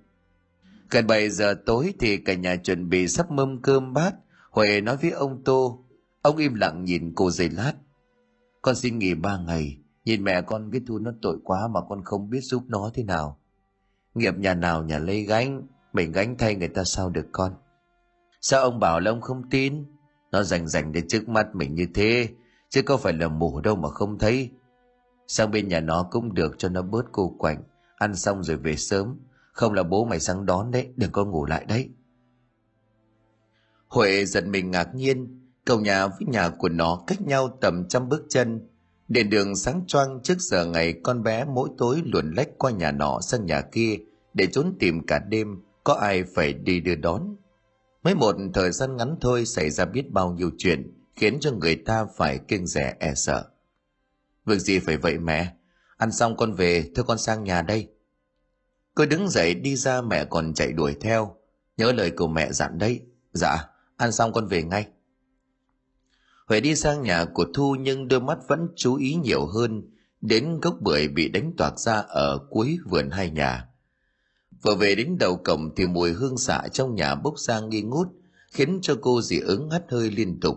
Gần 0.91 1.07
bảy 1.07 1.31
giờ 1.31 1.55
tối 1.67 1.95
thì 2.01 2.17
cả 2.17 2.35
nhà 2.35 2.57
chuẩn 2.57 2.88
bị 2.88 3.09
sắp 3.09 3.31
mâm 3.31 3.62
cơm 3.62 3.93
bát. 3.93 4.15
Huệ 4.51 4.81
nói 4.81 4.97
với 4.97 5.11
ông 5.11 5.45
tô. 5.45 5.85
Ông 6.23 6.37
im 6.37 6.55
lặng 6.55 6.85
nhìn 6.85 7.12
cô 7.15 7.31
giây 7.31 7.51
lát. 7.51 7.73
Con 8.62 8.77
xin 8.77 8.99
nghỉ 8.99 9.15
ba 9.15 9.38
ngày. 9.38 9.82
Nhìn 10.05 10.25
mẹ 10.25 10.43
con 10.43 10.71
cái 10.73 10.81
thu 10.87 10.99
nó 10.99 11.11
tội 11.23 11.38
quá 11.45 11.69
mà 11.69 11.81
con 11.88 12.05
không 12.05 12.31
biết 12.31 12.41
giúp 12.41 12.62
nó 12.69 12.91
thế 12.95 13.05
nào. 13.05 13.38
Nghiệp 14.15 14.35
nhà 14.38 14.55
nào 14.55 14.83
nhà 14.83 14.99
lấy 14.99 15.23
gánh, 15.23 15.67
mình 15.93 16.12
gánh 16.12 16.37
thay 16.38 16.55
người 16.55 16.69
ta 16.69 16.85
sao 16.85 17.11
được 17.11 17.27
con. 17.33 17.55
Sao 18.41 18.62
ông 18.62 18.81
bảo 18.81 19.01
là 19.01 19.11
ông 19.11 19.21
không 19.21 19.51
tin? 19.51 19.85
Nó 20.31 20.43
rành 20.43 20.69
rành 20.69 20.93
đến 20.93 21.09
trước 21.09 21.29
mắt 21.29 21.55
mình 21.55 21.75
như 21.75 21.87
thế, 21.95 22.29
chứ 22.69 22.83
có 22.83 22.97
phải 22.97 23.12
là 23.12 23.29
mù 23.29 23.61
đâu 23.61 23.77
mà 23.77 23.88
không 23.88 24.19
thấy. 24.19 24.51
Sang 25.27 25.51
bên 25.51 25.69
nhà 25.69 25.81
nó 25.81 26.09
cũng 26.11 26.35
được 26.35 26.55
cho 26.59 26.69
nó 26.69 26.83
bớt 26.83 27.05
cô 27.12 27.35
quạnh, 27.38 27.62
ăn 27.97 28.17
xong 28.17 28.43
rồi 28.43 28.57
về 28.57 28.77
sớm, 28.77 29.19
không 29.53 29.73
là 29.73 29.83
bố 29.83 30.05
mày 30.05 30.21
sang 30.21 30.47
đón 30.47 30.71
đấy, 30.71 30.93
đừng 30.97 31.12
có 31.12 31.25
ngủ 31.25 31.45
lại 31.45 31.65
đấy. 31.69 31.91
Huệ 33.88 34.25
giật 34.25 34.47
mình 34.47 34.71
ngạc 34.71 34.95
nhiên, 34.95 35.49
cầu 35.65 35.81
nhà 35.81 36.07
với 36.07 36.27
nhà 36.27 36.49
của 36.49 36.69
nó 36.69 37.05
cách 37.07 37.21
nhau 37.21 37.59
tầm 37.61 37.88
trăm 37.88 38.09
bước 38.09 38.27
chân, 38.29 38.69
Đèn 39.12 39.31
đường 39.31 39.57
sáng 39.57 39.85
choang 39.87 40.20
trước 40.22 40.40
giờ 40.40 40.66
ngày 40.66 40.94
con 41.03 41.22
bé 41.22 41.44
mỗi 41.44 41.68
tối 41.79 42.03
luồn 42.05 42.33
lách 42.35 42.48
qua 42.59 42.70
nhà 42.70 42.92
nọ 42.92 43.20
sang 43.20 43.46
nhà 43.46 43.61
kia 43.61 43.96
để 44.35 44.46
trốn 44.46 44.77
tìm 44.79 45.07
cả 45.07 45.18
đêm, 45.18 45.62
có 45.85 45.94
ai 45.94 46.25
phải 46.35 46.53
đi 46.53 46.81
đưa 46.81 46.94
đón. 46.94 47.37
Mới 48.03 48.14
một 48.14 48.37
thời 48.55 48.72
gian 48.72 48.96
ngắn 48.96 49.16
thôi 49.20 49.46
xảy 49.46 49.70
ra 49.70 49.85
biết 49.85 50.11
bao 50.11 50.33
nhiêu 50.33 50.51
chuyện, 50.59 50.92
khiến 51.16 51.38
cho 51.40 51.51
người 51.51 51.77
ta 51.77 52.07
phải 52.16 52.38
kiêng 52.38 52.66
rẻ 52.66 52.94
e 53.01 53.14
sợ. 53.14 53.44
Việc 54.46 54.59
gì 54.59 54.79
phải 54.79 54.96
vậy 54.96 55.18
mẹ? 55.18 55.53
Ăn 55.96 56.12
xong 56.12 56.37
con 56.37 56.53
về, 56.53 56.90
thôi 56.94 57.05
con 57.09 57.18
sang 57.18 57.44
nhà 57.44 57.62
đây. 57.62 57.88
Cô 58.94 59.07
đứng 59.07 59.29
dậy 59.29 59.55
đi 59.55 59.77
ra 59.77 60.01
mẹ 60.01 60.25
còn 60.25 60.55
chạy 60.55 60.72
đuổi 60.72 60.96
theo. 61.01 61.37
Nhớ 61.77 61.92
lời 61.92 62.11
của 62.11 62.27
mẹ 62.29 62.53
dặn 62.53 62.79
đấy. 62.79 63.01
Dạ, 63.33 63.68
ăn 63.96 64.12
xong 64.12 64.33
con 64.33 64.46
về 64.46 64.62
ngay 64.62 64.87
phải 66.53 66.61
đi 66.61 66.75
sang 66.75 67.03
nhà 67.03 67.25
của 67.25 67.45
Thu 67.55 67.77
nhưng 67.81 68.09
đôi 68.09 68.21
mắt 68.21 68.38
vẫn 68.49 68.69
chú 68.77 68.97
ý 68.97 69.15
nhiều 69.15 69.47
hơn 69.47 69.83
đến 70.21 70.61
gốc 70.61 70.77
bưởi 70.81 71.09
bị 71.09 71.29
đánh 71.29 71.53
toạc 71.57 71.79
ra 71.79 71.93
ở 72.09 72.38
cuối 72.51 72.79
vườn 72.91 73.11
hai 73.11 73.31
nhà. 73.31 73.69
Vừa 74.62 74.75
về 74.75 74.95
đến 74.95 75.19
đầu 75.19 75.37
cổng 75.37 75.75
thì 75.77 75.87
mùi 75.87 76.12
hương 76.12 76.38
xạ 76.38 76.62
trong 76.73 76.95
nhà 76.95 77.15
bốc 77.15 77.38
ra 77.38 77.61
nghi 77.61 77.83
ngút, 77.83 78.09
khiến 78.51 78.79
cho 78.83 78.97
cô 79.01 79.23
dị 79.23 79.41
ứng 79.41 79.71
hắt 79.71 79.83
hơi 79.88 80.11
liên 80.11 80.41
tục. 80.41 80.57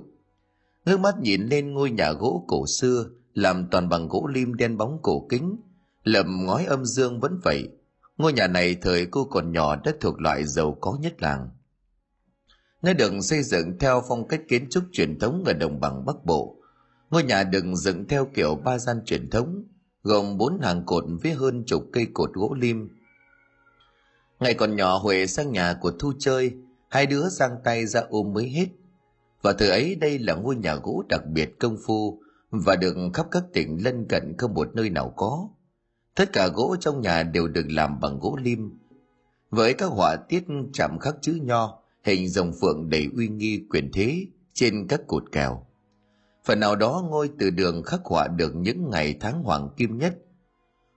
Ngước 0.86 1.00
mắt 1.00 1.16
nhìn 1.20 1.48
lên 1.48 1.74
ngôi 1.74 1.92
nhà 1.92 2.12
gỗ 2.12 2.46
cổ 2.48 2.68
xưa, 2.68 3.06
làm 3.34 3.68
toàn 3.72 3.90
bằng 3.90 4.08
gỗ 4.08 4.28
lim 4.34 4.54
đen 4.54 4.78
bóng 4.78 5.00
cổ 5.02 5.28
kính, 5.30 5.58
lầm 6.04 6.46
ngói 6.46 6.66
âm 6.66 6.86
dương 6.86 7.20
vẫn 7.20 7.40
vậy. 7.44 7.70
Ngôi 8.18 8.34
nhà 8.34 8.48
này 8.48 8.76
thời 8.82 9.06
cô 9.06 9.24
còn 9.26 9.52
nhỏ 9.52 9.76
đã 9.76 9.94
thuộc 10.02 10.22
loại 10.22 10.46
giàu 10.46 10.78
có 10.82 10.98
nhất 11.02 11.22
làng. 11.22 11.50
Nơi 12.82 12.94
được 12.94 13.14
xây 13.22 13.44
dựng 13.44 13.80
theo 13.80 14.04
phong 14.08 14.28
cách 14.28 14.42
kiến 14.48 14.68
trúc 14.70 14.84
truyền 14.92 15.20
thống 15.20 15.44
ở 15.46 15.54
đồng 15.54 15.80
bằng 15.80 16.06
Bắc 16.06 16.26
Bộ. 16.26 16.56
Ngôi 17.10 17.24
nhà 17.24 17.44
được 17.44 17.66
dựng 17.74 18.08
theo 18.08 18.28
kiểu 18.34 18.56
ba 18.56 18.78
gian 18.78 19.06
truyền 19.06 19.30
thống, 19.30 19.64
gồm 20.04 20.38
bốn 20.38 20.60
hàng 20.62 20.84
cột 20.86 21.04
với 21.24 21.34
hơn 21.34 21.64
chục 21.68 21.90
cây 21.94 22.08
cột 22.14 22.34
gỗ 22.34 22.56
lim. 22.60 22.90
Ngày 24.40 24.54
còn 24.54 24.76
nhỏ 24.76 24.98
Huệ 24.98 25.28
sang 25.28 25.52
nhà 25.52 25.74
của 25.82 25.92
Thu 26.00 26.14
chơi, 26.20 26.54
hai 26.90 27.06
đứa 27.06 27.30
sang 27.30 27.58
tay 27.64 27.86
ra 27.86 28.02
ôm 28.10 28.34
mới 28.34 28.50
hết. 28.50 28.68
Và 29.42 29.54
từ 29.54 29.70
ấy 29.70 29.96
đây 29.96 30.20
là 30.20 30.34
ngôi 30.36 30.56
nhà 30.56 30.76
gỗ 30.76 31.04
đặc 31.10 31.22
biệt 31.26 31.60
công 31.60 31.78
phu 31.86 32.20
và 32.50 32.76
được 32.76 32.96
khắp 33.14 33.28
các 33.32 33.44
tỉnh 33.54 33.84
lân 33.84 34.06
cận 34.10 34.38
không 34.38 34.54
một 34.54 34.76
nơi 34.76 34.90
nào 34.90 35.14
có. 35.16 35.50
Tất 36.16 36.34
cả 36.34 36.48
gỗ 36.48 36.76
trong 36.80 37.02
nhà 37.02 37.24
đều 37.24 37.48
được 37.48 37.66
làm 37.70 38.00
bằng 38.00 38.20
gỗ 38.20 38.38
lim, 38.42 38.78
với 39.50 39.74
các 39.74 39.86
họa 39.86 40.16
tiết 40.16 40.44
chạm 40.74 41.00
khắc 41.00 41.16
chữ 41.22 41.40
nho, 41.42 41.80
hình 42.06 42.30
rồng 42.30 42.54
phượng 42.62 42.90
đầy 42.90 43.08
uy 43.16 43.28
nghi 43.28 43.62
quyền 43.70 43.92
thế 43.94 44.26
trên 44.54 44.88
các 44.88 45.02
cột 45.08 45.24
kèo. 45.32 45.66
Phần 46.46 46.60
nào 46.60 46.76
đó 46.76 47.06
ngôi 47.10 47.30
từ 47.40 47.50
đường 47.50 47.84
khắc 47.84 48.00
họa 48.04 48.28
được 48.28 48.56
những 48.56 48.90
ngày 48.90 49.16
tháng 49.20 49.44
hoàng 49.44 49.70
kim 49.78 49.98
nhất. 49.98 50.18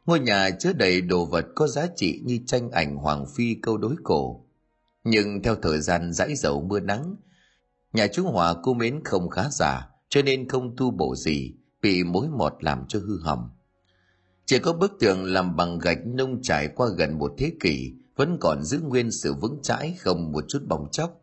Ngôi 0.07 0.21
nhà 0.21 0.51
chứa 0.51 0.73
đầy 0.73 1.01
đồ 1.01 1.25
vật 1.25 1.47
có 1.55 1.67
giá 1.67 1.87
trị 1.97 2.23
như 2.25 2.39
tranh 2.47 2.71
ảnh 2.71 2.97
hoàng 2.97 3.25
phi 3.37 3.57
câu 3.63 3.77
đối 3.77 3.95
cổ. 4.05 4.45
Nhưng 5.05 5.43
theo 5.43 5.55
thời 5.63 5.81
gian 5.81 6.13
dãi 6.13 6.35
dầu 6.35 6.63
mưa 6.63 6.81
nắng, 6.81 7.17
nhà 7.93 8.07
chú 8.07 8.25
Hòa 8.25 8.55
cô 8.63 8.75
mến 8.75 9.01
không 9.05 9.29
khá 9.29 9.49
giả, 9.51 9.89
cho 10.09 10.23
nên 10.23 10.49
không 10.49 10.77
tu 10.77 10.91
bổ 10.91 11.15
gì, 11.17 11.55
bị 11.83 12.05
mối 12.05 12.29
mọt 12.29 12.53
làm 12.61 12.85
cho 12.89 12.99
hư 12.99 13.21
hỏng. 13.21 13.51
Chỉ 14.47 14.59
có 14.59 14.73
bức 14.73 14.93
tường 15.01 15.25
làm 15.25 15.57
bằng 15.57 15.79
gạch 15.79 16.07
nung 16.07 16.43
trải 16.43 16.69
qua 16.69 16.89
gần 16.99 17.19
một 17.19 17.33
thế 17.39 17.53
kỷ 17.61 17.93
vẫn 18.19 18.37
còn 18.41 18.63
giữ 18.63 18.81
nguyên 18.81 19.11
sự 19.11 19.35
vững 19.35 19.59
chãi 19.63 19.97
không 20.01 20.33
một 20.33 20.45
chút 20.49 20.63
bong 20.69 20.89
chóc. 20.93 21.21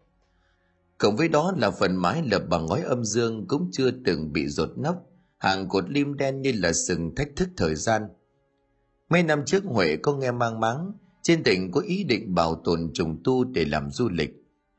Cộng 0.98 1.16
với 1.16 1.28
đó 1.28 1.54
là 1.58 1.72
phần 1.72 1.96
mái 1.96 2.24
lập 2.32 2.42
bằng 2.50 2.66
ngói 2.66 2.82
âm 2.82 3.04
dương 3.06 3.46
cũng 3.48 3.70
chưa 3.72 3.92
từng 4.06 4.34
bị 4.34 4.48
rột 4.48 4.70
nóc, 4.78 4.96
hàng 5.38 5.70
cột 5.70 5.90
lim 5.90 6.18
đen 6.18 6.42
như 6.42 6.52
là 6.56 6.74
sừng 6.74 7.16
thách 7.16 7.30
thức 7.36 7.50
thời 7.58 7.76
gian. 7.76 8.08
Mấy 9.10 9.24
năm 9.24 9.44
trước 9.46 9.64
Huệ 9.64 9.96
có 9.96 10.16
nghe 10.16 10.32
mang 10.32 10.60
máng, 10.60 10.92
Trên 11.22 11.44
tỉnh 11.44 11.72
có 11.72 11.82
ý 11.82 12.04
định 12.04 12.36
bảo 12.36 12.62
tồn 12.64 12.92
trùng 12.94 13.22
tu 13.24 13.44
để 13.44 13.66
làm 13.66 13.92
du 13.92 14.10
lịch, 14.10 14.30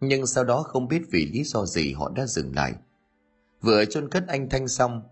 nhưng 0.01 0.27
sau 0.27 0.45
đó 0.45 0.63
không 0.63 0.89
biết 0.89 1.03
vì 1.11 1.27
lý 1.27 1.45
do 1.45 1.67
gì 1.67 1.93
họ 1.93 2.13
đã 2.17 2.27
dừng 2.27 2.55
lại. 2.55 2.75
Vừa 3.61 3.85
chôn 3.85 4.09
cất 4.09 4.27
anh 4.29 4.49
Thanh 4.51 4.69
xong, 4.69 5.03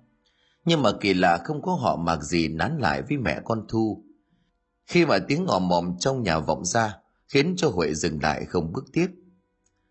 nhưng 0.64 0.82
mà 0.82 0.90
kỳ 1.00 1.14
lạ 1.14 1.38
không 1.44 1.62
có 1.62 1.74
họ 1.74 1.96
mặc 1.96 2.22
gì 2.22 2.48
nán 2.48 2.78
lại 2.78 3.02
với 3.02 3.18
mẹ 3.18 3.40
con 3.44 3.64
Thu. 3.68 4.05
Khi 4.87 5.07
mà 5.07 5.18
tiếng 5.18 5.45
ngòm 5.45 5.68
mòm 5.68 5.97
trong 5.99 6.22
nhà 6.22 6.39
vọng 6.39 6.64
ra, 6.64 6.97
khiến 7.28 7.55
cho 7.57 7.68
Huệ 7.68 7.95
dừng 7.95 8.22
lại 8.22 8.45
không 8.45 8.72
bước 8.72 8.85
tiếp. 8.93 9.07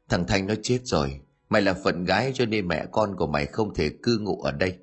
Thằng 0.09 0.27
Thanh 0.27 0.47
nó 0.47 0.53
chết 0.63 0.79
rồi, 0.83 1.21
mày 1.49 1.61
là 1.61 1.73
phận 1.73 2.05
gái 2.05 2.31
cho 2.35 2.45
nên 2.45 2.67
mẹ 2.67 2.85
con 2.91 3.15
của 3.15 3.27
mày 3.27 3.45
không 3.45 3.73
thể 3.73 3.89
cư 4.03 4.17
ngụ 4.17 4.41
ở 4.41 4.51
đây. 4.51 4.77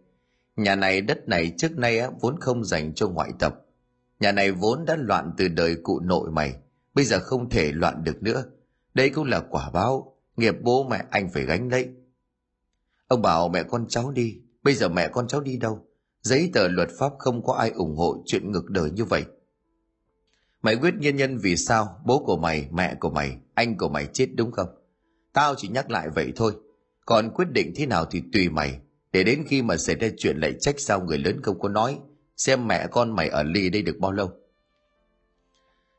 Nhà 0.56 0.76
này 0.76 1.00
đất 1.00 1.28
này 1.28 1.52
trước 1.58 1.78
nay 1.78 1.98
á, 1.98 2.10
vốn 2.20 2.40
không 2.40 2.64
dành 2.64 2.94
cho 2.94 3.08
ngoại 3.08 3.30
tập. 3.38 3.54
Nhà 4.20 4.32
này 4.32 4.52
vốn 4.52 4.84
đã 4.84 4.96
loạn 4.96 5.32
từ 5.36 5.48
đời 5.48 5.76
cụ 5.82 6.00
nội 6.00 6.30
mày, 6.30 6.54
bây 6.94 7.04
giờ 7.04 7.20
không 7.20 7.50
thể 7.50 7.72
loạn 7.72 8.04
được 8.04 8.22
nữa. 8.22 8.44
Đây 8.94 9.10
cũng 9.10 9.24
là 9.24 9.40
quả 9.40 9.70
báo, 9.70 10.16
nghiệp 10.36 10.54
bố 10.62 10.88
mẹ 10.88 11.04
anh 11.10 11.28
phải 11.34 11.44
gánh 11.44 11.68
lấy. 11.68 11.88
Ông 13.08 13.22
bảo 13.22 13.48
mẹ 13.48 13.62
con 13.62 13.86
cháu 13.88 14.10
đi, 14.10 14.36
bây 14.62 14.74
giờ 14.74 14.88
mẹ 14.88 15.08
con 15.08 15.28
cháu 15.28 15.40
đi 15.40 15.56
đâu? 15.56 15.86
Giấy 16.22 16.50
tờ 16.54 16.68
luật 16.68 16.88
pháp 16.98 17.12
không 17.18 17.44
có 17.44 17.52
ai 17.52 17.70
ủng 17.70 17.96
hộ 17.96 18.22
chuyện 18.26 18.52
ngược 18.52 18.70
đời 18.70 18.90
như 18.90 19.04
vậy. 19.04 19.24
Mày 20.62 20.76
quyết 20.76 20.94
nguyên 20.94 21.16
nhân 21.16 21.38
vì 21.38 21.56
sao 21.56 22.00
bố 22.04 22.24
của 22.26 22.36
mày, 22.36 22.68
mẹ 22.72 22.94
của 22.94 23.10
mày, 23.10 23.38
anh 23.54 23.76
của 23.76 23.88
mày 23.88 24.06
chết 24.06 24.28
đúng 24.36 24.52
không? 24.52 24.68
Tao 25.32 25.54
chỉ 25.54 25.68
nhắc 25.68 25.90
lại 25.90 26.08
vậy 26.14 26.32
thôi. 26.36 26.52
Còn 27.06 27.30
quyết 27.34 27.48
định 27.52 27.72
thế 27.76 27.86
nào 27.86 28.04
thì 28.04 28.22
tùy 28.32 28.48
mày. 28.48 28.80
Để 29.12 29.24
đến 29.24 29.44
khi 29.48 29.62
mà 29.62 29.76
xảy 29.76 29.96
ra 29.96 30.08
chuyện 30.18 30.36
lại 30.36 30.54
trách 30.60 30.80
sao 30.80 31.00
người 31.00 31.18
lớn 31.18 31.40
không 31.42 31.60
có 31.60 31.68
nói. 31.68 31.98
Xem 32.36 32.68
mẹ 32.68 32.86
con 32.86 33.16
mày 33.16 33.28
ở 33.28 33.42
ly 33.42 33.70
đây 33.70 33.82
được 33.82 33.96
bao 33.98 34.12
lâu. 34.12 34.30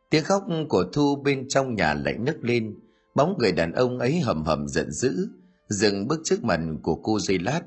Tiếng 0.10 0.24
khóc 0.24 0.44
của 0.70 0.84
Thu 0.94 1.16
bên 1.16 1.48
trong 1.48 1.76
nhà 1.76 1.94
lại 1.94 2.18
nức 2.18 2.44
lên. 2.44 2.80
Bóng 3.16 3.38
người 3.40 3.52
đàn 3.52 3.72
ông 3.72 4.00
ấy 4.00 4.20
hầm 4.20 4.44
hầm 4.44 4.68
giận 4.68 4.92
dữ. 4.92 5.28
Dừng 5.70 6.08
bước 6.08 6.22
trước 6.24 6.44
mặt 6.44 6.60
của 6.84 6.96
cô 6.96 7.20
dây 7.20 7.40
lát. 7.40 7.62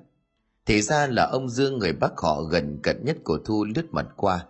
Thì 0.66 0.82
ra 0.82 1.06
là 1.06 1.26
ông 1.26 1.48
Dương 1.48 1.78
người 1.78 1.92
bác 1.92 2.12
họ 2.16 2.42
gần 2.42 2.80
cận 2.82 3.04
nhất 3.04 3.16
của 3.24 3.38
Thu 3.44 3.64
lướt 3.64 3.86
mặt 3.90 4.06
qua. 4.16 4.46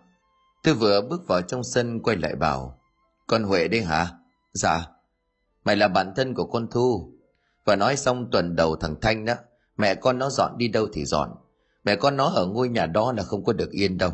Tôi 0.64 0.74
vừa 0.74 1.00
bước 1.00 1.26
vào 1.26 1.42
trong 1.42 1.64
sân 1.64 2.02
quay 2.02 2.16
lại 2.16 2.34
bảo. 2.34 2.80
Con 3.26 3.42
Huệ 3.42 3.68
đây 3.68 3.82
hả? 3.82 4.10
Dạ. 4.52 4.86
Mày 5.64 5.76
là 5.76 5.88
bạn 5.88 6.12
thân 6.16 6.34
của 6.34 6.46
con 6.46 6.66
Thu. 6.70 7.12
Và 7.64 7.76
nói 7.76 7.96
xong 7.96 8.28
tuần 8.32 8.56
đầu 8.56 8.76
thằng 8.76 8.96
Thanh 9.00 9.24
đó, 9.24 9.34
mẹ 9.76 9.94
con 9.94 10.18
nó 10.18 10.30
dọn 10.30 10.58
đi 10.58 10.68
đâu 10.68 10.86
thì 10.92 11.04
dọn. 11.04 11.30
Mẹ 11.84 11.96
con 11.96 12.16
nó 12.16 12.26
ở 12.26 12.46
ngôi 12.46 12.68
nhà 12.68 12.86
đó 12.86 13.12
là 13.12 13.22
không 13.22 13.44
có 13.44 13.52
được 13.52 13.70
yên 13.70 13.98
đâu. 13.98 14.10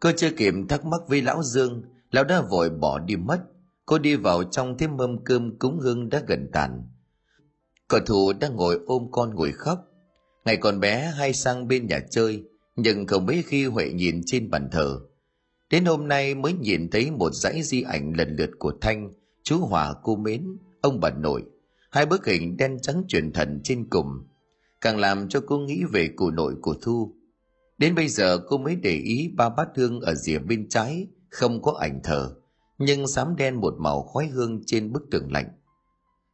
Cô 0.00 0.10
chưa 0.16 0.30
kịp 0.30 0.54
thắc 0.68 0.84
mắc 0.84 1.00
với 1.08 1.22
lão 1.22 1.42
Dương, 1.42 1.82
lão 2.10 2.24
đã 2.24 2.40
vội 2.40 2.70
bỏ 2.70 2.98
đi 2.98 3.16
mất. 3.16 3.40
Cô 3.86 3.98
đi 3.98 4.16
vào 4.16 4.44
trong 4.44 4.78
thêm 4.78 4.96
mâm 4.96 5.24
cơm 5.24 5.58
cúng 5.58 5.78
hương 5.78 6.08
đã 6.08 6.22
gần 6.26 6.50
tàn. 6.52 6.88
Cậu 7.88 8.00
thù 8.06 8.32
đang 8.32 8.56
ngồi 8.56 8.80
ôm 8.86 9.08
con 9.10 9.34
ngồi 9.34 9.52
khóc. 9.52 9.78
Ngày 10.44 10.56
còn 10.56 10.80
bé 10.80 11.12
hay 11.16 11.32
sang 11.32 11.68
bên 11.68 11.86
nhà 11.86 12.00
chơi, 12.10 12.44
nhưng 12.76 13.06
không 13.06 13.26
mấy 13.26 13.42
khi 13.46 13.64
Huệ 13.64 13.92
nhìn 13.92 14.22
trên 14.26 14.50
bàn 14.50 14.68
thờ. 14.72 15.00
Đến 15.70 15.84
hôm 15.84 16.08
nay 16.08 16.34
mới 16.34 16.52
nhìn 16.52 16.90
thấy 16.90 17.10
một 17.10 17.30
dãy 17.34 17.62
di 17.62 17.82
ảnh 17.82 18.12
lần 18.16 18.36
lượt 18.36 18.50
của 18.58 18.72
Thanh, 18.80 19.12
chú 19.42 19.58
Hòa 19.58 19.94
cô 20.02 20.16
Mến, 20.16 20.56
ông 20.80 21.00
bà 21.00 21.10
nội, 21.10 21.42
hai 21.90 22.06
bức 22.06 22.26
hình 22.26 22.56
đen 22.56 22.78
trắng 22.82 23.04
truyền 23.08 23.32
thần 23.32 23.60
trên 23.64 23.88
cùng, 23.90 24.06
càng 24.80 24.98
làm 24.98 25.28
cho 25.28 25.40
cô 25.46 25.58
nghĩ 25.58 25.82
về 25.92 26.08
cụ 26.16 26.30
nội 26.30 26.54
của 26.62 26.74
Thu. 26.82 27.14
Đến 27.78 27.94
bây 27.94 28.08
giờ 28.08 28.38
cô 28.48 28.58
mới 28.58 28.76
để 28.76 28.94
ý 28.96 29.32
ba 29.36 29.48
bát 29.48 29.68
hương 29.76 30.00
ở 30.00 30.14
rìa 30.14 30.38
bên 30.38 30.68
trái 30.68 31.06
không 31.28 31.62
có 31.62 31.72
ảnh 31.80 32.00
thờ, 32.04 32.34
nhưng 32.78 33.06
xám 33.06 33.36
đen 33.36 33.60
một 33.60 33.74
màu 33.78 34.02
khói 34.02 34.26
hương 34.26 34.62
trên 34.66 34.92
bức 34.92 35.02
tường 35.10 35.32
lạnh. 35.32 35.48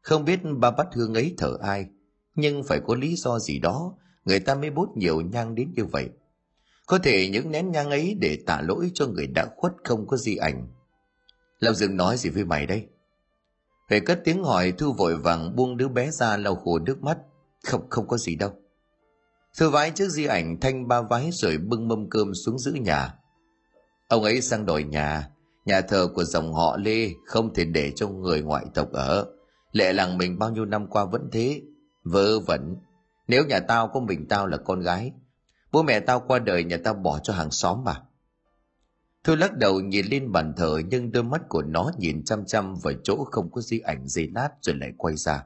Không 0.00 0.24
biết 0.24 0.40
ba 0.58 0.70
bát 0.70 0.86
hương 0.94 1.14
ấy 1.14 1.34
thờ 1.38 1.58
ai, 1.62 1.86
nhưng 2.34 2.62
phải 2.62 2.80
có 2.86 2.94
lý 2.94 3.16
do 3.16 3.38
gì 3.38 3.58
đó 3.58 3.94
người 4.24 4.40
ta 4.40 4.54
mới 4.54 4.70
bút 4.70 4.96
nhiều 4.96 5.20
nhang 5.20 5.54
đến 5.54 5.72
như 5.76 5.84
vậy. 5.84 6.08
Có 6.88 6.98
thể 6.98 7.28
những 7.28 7.50
nén 7.50 7.70
nhang 7.70 7.90
ấy 7.90 8.16
để 8.20 8.38
tạ 8.46 8.60
lỗi 8.60 8.90
cho 8.94 9.06
người 9.06 9.26
đã 9.26 9.46
khuất 9.56 9.72
không 9.84 10.06
có 10.06 10.16
di 10.16 10.36
ảnh. 10.36 10.66
Lão 11.58 11.74
Dương 11.74 11.96
nói 11.96 12.16
gì 12.16 12.30
với 12.30 12.44
mày 12.44 12.66
đây? 12.66 12.86
Huệ 13.88 14.00
cất 14.00 14.20
tiếng 14.24 14.44
hỏi 14.44 14.72
Thư 14.72 14.90
vội 14.90 15.16
vàng 15.16 15.56
buông 15.56 15.76
đứa 15.76 15.88
bé 15.88 16.10
ra 16.10 16.36
lau 16.36 16.54
khô 16.54 16.78
nước 16.78 17.02
mắt. 17.02 17.18
Không, 17.64 17.90
không 17.90 18.08
có 18.08 18.16
gì 18.16 18.36
đâu. 18.36 18.50
Thư 19.58 19.70
vái 19.70 19.90
trước 19.90 20.08
di 20.08 20.24
ảnh 20.24 20.60
thanh 20.60 20.88
ba 20.88 21.02
vái 21.02 21.30
rồi 21.32 21.58
bưng 21.58 21.88
mâm 21.88 22.10
cơm 22.10 22.34
xuống 22.34 22.58
giữ 22.58 22.72
nhà. 22.72 23.14
Ông 24.08 24.22
ấy 24.22 24.40
sang 24.40 24.66
đòi 24.66 24.82
nhà, 24.82 25.30
nhà 25.64 25.80
thờ 25.80 26.08
của 26.14 26.24
dòng 26.24 26.54
họ 26.54 26.76
Lê 26.76 27.10
không 27.26 27.54
thể 27.54 27.64
để 27.64 27.92
cho 27.96 28.08
người 28.08 28.42
ngoại 28.42 28.64
tộc 28.74 28.92
ở. 28.92 29.26
Lệ 29.72 29.92
làng 29.92 30.18
mình 30.18 30.38
bao 30.38 30.50
nhiêu 30.50 30.64
năm 30.64 30.86
qua 30.86 31.04
vẫn 31.04 31.28
thế, 31.32 31.62
vơ 32.04 32.40
vẩn. 32.40 32.76
Nếu 33.28 33.44
nhà 33.44 33.60
tao 33.60 33.88
có 33.88 34.00
mình 34.00 34.26
tao 34.28 34.46
là 34.46 34.56
con 34.56 34.80
gái, 34.80 35.12
bố 35.72 35.82
mẹ 35.82 36.00
tao 36.00 36.20
qua 36.20 36.38
đời 36.38 36.64
nhà 36.64 36.76
tao 36.84 36.94
bỏ 36.94 37.18
cho 37.18 37.32
hàng 37.32 37.50
xóm 37.50 37.84
mà. 37.84 38.02
Thôi 39.24 39.36
lắc 39.36 39.56
đầu 39.56 39.80
nhìn 39.80 40.06
lên 40.06 40.32
bàn 40.32 40.52
thờ 40.56 40.80
nhưng 40.90 41.12
đôi 41.12 41.22
mắt 41.22 41.42
của 41.48 41.62
nó 41.62 41.90
nhìn 41.98 42.24
chăm 42.24 42.46
chăm 42.46 42.74
vào 42.74 42.94
chỗ 43.02 43.24
không 43.30 43.50
có 43.50 43.60
di 43.60 43.78
ảnh 43.78 44.08
gì 44.08 44.28
lát 44.34 44.48
rồi 44.60 44.76
lại 44.76 44.92
quay 44.98 45.16
ra. 45.16 45.44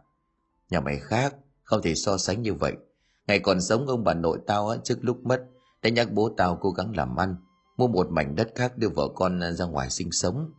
Nhà 0.71 0.81
mày 0.81 0.99
khác, 0.99 1.35
không 1.63 1.83
thể 1.83 1.95
so 1.95 2.17
sánh 2.19 2.43
như 2.43 2.55
vậy. 2.55 2.73
Ngày 3.27 3.39
còn 3.39 3.61
sống 3.61 3.87
ông 3.87 4.05
bà 4.05 4.15
nội 4.15 4.39
tao 4.47 4.69
á, 4.69 4.77
trước 4.85 4.99
lúc 5.01 5.25
mất 5.25 5.43
đã 5.83 5.91
nhắc 5.91 6.13
bố 6.13 6.35
tao 6.37 6.59
cố 6.61 6.71
gắng 6.71 6.97
làm 6.97 7.17
ăn, 7.17 7.37
mua 7.77 7.89
một 7.89 8.11
mảnh 8.11 8.35
đất 8.35 8.49
khác 8.55 8.79
đưa 8.79 8.89
vợ 8.89 9.09
con 9.15 9.41
ra 9.55 9.65
ngoài 9.65 9.91
sinh 9.91 10.13
sống. 10.13 10.51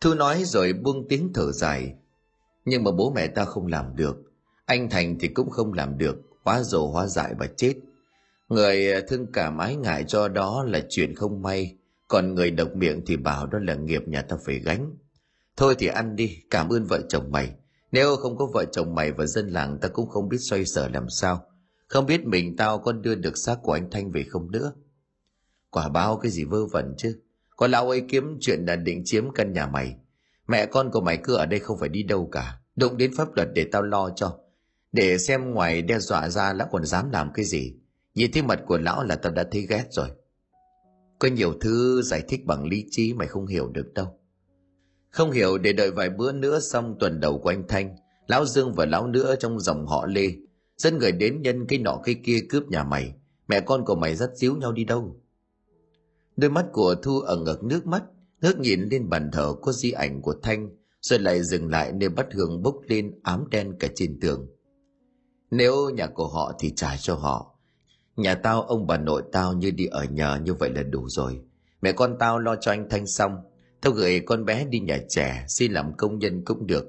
Thu 0.00 0.14
nói 0.14 0.44
rồi 0.44 0.72
buông 0.72 1.08
tiếng 1.08 1.32
thở 1.34 1.52
dài. 1.52 1.94
Nhưng 2.64 2.84
mà 2.84 2.90
bố 2.90 3.10
mẹ 3.10 3.26
tao 3.26 3.46
không 3.46 3.66
làm 3.66 3.96
được. 3.96 4.16
Anh 4.64 4.90
Thành 4.90 5.18
thì 5.20 5.28
cũng 5.28 5.50
không 5.50 5.72
làm 5.72 5.98
được, 5.98 6.16
hóa 6.44 6.62
rồ 6.62 6.86
hóa 6.86 7.06
dại 7.06 7.34
và 7.38 7.46
chết– 7.56 7.74
Người 8.48 8.92
à, 8.92 9.00
thương 9.08 9.26
cảm 9.32 9.58
ái 9.58 9.76
ngại 9.76 10.04
cho 10.08 10.28
đó 10.28 10.64
là 10.68 10.80
chuyện 10.88 11.14
không 11.14 11.42
may, 11.42 11.76
còn 12.08 12.34
người 12.34 12.50
độc 12.50 12.68
miệng 12.74 13.02
thì 13.06 13.16
bảo 13.16 13.46
đó 13.46 13.58
là 13.62 13.74
nghiệp 13.74 14.02
nhà 14.06 14.22
ta 14.22 14.36
phải 14.46 14.58
gánh. 14.58 14.94
Thôi 15.56 15.74
thì 15.78 15.86
ăn 15.86 16.16
đi, 16.16 16.38
cảm 16.50 16.68
ơn 16.68 16.84
vợ 16.84 17.00
chồng 17.08 17.32
mày. 17.32 17.54
Nếu 17.92 18.16
không 18.16 18.36
có 18.36 18.48
vợ 18.54 18.64
chồng 18.72 18.94
mày 18.94 19.12
và 19.12 19.26
dân 19.26 19.48
làng 19.48 19.78
ta 19.80 19.88
cũng 19.88 20.08
không 20.08 20.28
biết 20.28 20.38
xoay 20.40 20.64
sở 20.64 20.88
làm 20.88 21.08
sao. 21.08 21.46
Không 21.88 22.06
biết 22.06 22.26
mình 22.26 22.56
tao 22.56 22.78
có 22.78 22.92
đưa 22.92 23.14
được 23.14 23.38
xác 23.38 23.56
của 23.62 23.72
anh 23.72 23.90
Thanh 23.90 24.10
về 24.10 24.22
không 24.28 24.50
nữa. 24.50 24.72
Quả 25.70 25.88
báo 25.88 26.16
cái 26.16 26.30
gì 26.30 26.44
vơ 26.44 26.66
vẩn 26.66 26.94
chứ. 26.98 27.20
Có 27.56 27.66
lão 27.66 27.90
ấy 27.90 28.02
kiếm 28.08 28.38
chuyện 28.40 28.64
là 28.66 28.76
định 28.76 29.02
chiếm 29.04 29.30
căn 29.30 29.52
nhà 29.52 29.66
mày. 29.66 29.96
Mẹ 30.48 30.66
con 30.66 30.90
của 30.90 31.00
mày 31.00 31.18
cứ 31.24 31.34
ở 31.34 31.46
đây 31.46 31.60
không 31.60 31.78
phải 31.80 31.88
đi 31.88 32.02
đâu 32.02 32.28
cả. 32.32 32.60
Đụng 32.76 32.96
đến 32.96 33.10
pháp 33.16 33.28
luật 33.36 33.48
để 33.54 33.66
tao 33.72 33.82
lo 33.82 34.10
cho. 34.16 34.38
Để 34.92 35.18
xem 35.18 35.50
ngoài 35.50 35.82
đe 35.82 35.98
dọa 35.98 36.28
ra 36.28 36.52
lão 36.52 36.68
còn 36.72 36.84
dám 36.84 37.10
làm 37.10 37.32
cái 37.32 37.44
gì. 37.44 37.74
Nhìn 38.16 38.32
thấy 38.32 38.42
mặt 38.42 38.62
của 38.66 38.78
lão 38.78 39.04
là 39.04 39.16
tao 39.16 39.32
đã 39.32 39.44
thấy 39.52 39.66
ghét 39.68 39.84
rồi. 39.90 40.08
Có 41.18 41.28
nhiều 41.28 41.54
thứ 41.60 42.02
giải 42.02 42.22
thích 42.28 42.46
bằng 42.46 42.64
lý 42.66 42.84
trí 42.90 43.14
mày 43.14 43.28
không 43.28 43.46
hiểu 43.46 43.68
được 43.68 43.94
đâu. 43.94 44.06
Không 45.10 45.30
hiểu 45.30 45.58
để 45.58 45.72
đợi 45.72 45.90
vài 45.90 46.10
bữa 46.10 46.32
nữa 46.32 46.60
xong 46.60 46.96
tuần 47.00 47.20
đầu 47.20 47.38
của 47.38 47.48
anh 47.48 47.64
Thanh, 47.68 47.96
lão 48.26 48.44
Dương 48.44 48.72
và 48.74 48.86
lão 48.86 49.06
nữa 49.06 49.34
trong 49.38 49.60
dòng 49.60 49.86
họ 49.86 50.06
Lê, 50.06 50.30
dân 50.76 50.98
người 50.98 51.12
đến 51.12 51.42
nhân 51.42 51.66
cái 51.66 51.78
nọ 51.78 52.00
cái 52.04 52.14
kia 52.24 52.38
cướp 52.50 52.68
nhà 52.68 52.84
mày, 52.84 53.14
mẹ 53.48 53.60
con 53.60 53.84
của 53.84 53.94
mày 53.94 54.16
dắt 54.16 54.30
díu 54.34 54.56
nhau 54.56 54.72
đi 54.72 54.84
đâu. 54.84 55.20
Đôi 56.36 56.50
mắt 56.50 56.66
của 56.72 56.94
Thu 57.02 57.20
ẩn 57.20 57.44
ngực 57.44 57.64
nước 57.64 57.86
mắt, 57.86 58.02
ngước 58.40 58.58
nhìn 58.58 58.88
lên 58.90 59.08
bàn 59.08 59.30
thờ 59.32 59.54
có 59.62 59.72
di 59.72 59.90
ảnh 59.90 60.22
của 60.22 60.34
Thanh, 60.42 60.70
rồi 61.00 61.18
lại 61.18 61.42
dừng 61.42 61.70
lại 61.70 61.92
nơi 61.92 62.08
bắt 62.08 62.26
hương 62.32 62.62
bốc 62.62 62.76
lên 62.86 63.20
ám 63.22 63.44
đen 63.50 63.74
cả 63.78 63.88
trên 63.94 64.20
tường. 64.20 64.46
Nếu 65.50 65.90
nhà 65.90 66.06
của 66.06 66.28
họ 66.28 66.52
thì 66.58 66.72
trả 66.76 66.96
cho 66.96 67.14
họ, 67.14 67.55
Nhà 68.16 68.34
tao 68.34 68.62
ông 68.62 68.86
bà 68.86 68.96
nội 68.98 69.22
tao 69.32 69.52
như 69.52 69.70
đi 69.70 69.86
ở 69.86 70.04
nhờ 70.04 70.38
như 70.44 70.54
vậy 70.54 70.70
là 70.70 70.82
đủ 70.82 71.08
rồi. 71.08 71.40
Mẹ 71.82 71.92
con 71.92 72.16
tao 72.18 72.38
lo 72.38 72.56
cho 72.56 72.70
anh 72.72 72.88
Thanh 72.90 73.06
xong. 73.06 73.36
Tao 73.80 73.92
gửi 73.92 74.20
con 74.20 74.44
bé 74.44 74.64
đi 74.64 74.80
nhà 74.80 74.98
trẻ 75.08 75.44
xin 75.48 75.72
làm 75.72 75.96
công 75.96 76.18
nhân 76.18 76.44
cũng 76.44 76.66
được. 76.66 76.84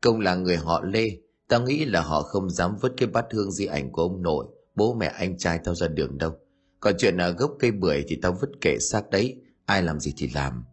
Công 0.00 0.20
là 0.20 0.34
người 0.34 0.56
họ 0.56 0.82
Lê. 0.84 1.10
Tao 1.48 1.62
nghĩ 1.62 1.84
là 1.84 2.00
họ 2.00 2.22
không 2.22 2.50
dám 2.50 2.76
vứt 2.80 2.92
cái 2.96 3.08
bát 3.08 3.26
hương 3.32 3.52
di 3.52 3.66
ảnh 3.66 3.92
của 3.92 4.02
ông 4.02 4.22
nội, 4.22 4.46
bố 4.74 4.94
mẹ 4.94 5.06
anh 5.06 5.38
trai 5.38 5.58
tao 5.64 5.74
ra 5.74 5.88
đường 5.88 6.18
đâu. 6.18 6.32
Còn 6.80 6.94
chuyện 6.98 7.16
ở 7.16 7.30
gốc 7.30 7.52
cây 7.58 7.70
bưởi 7.70 8.04
thì 8.08 8.18
tao 8.22 8.32
vứt 8.32 8.50
kệ 8.60 8.78
xác 8.78 9.10
đấy, 9.10 9.40
ai 9.66 9.82
làm 9.82 10.00
gì 10.00 10.14
thì 10.16 10.30
làm. 10.34 10.64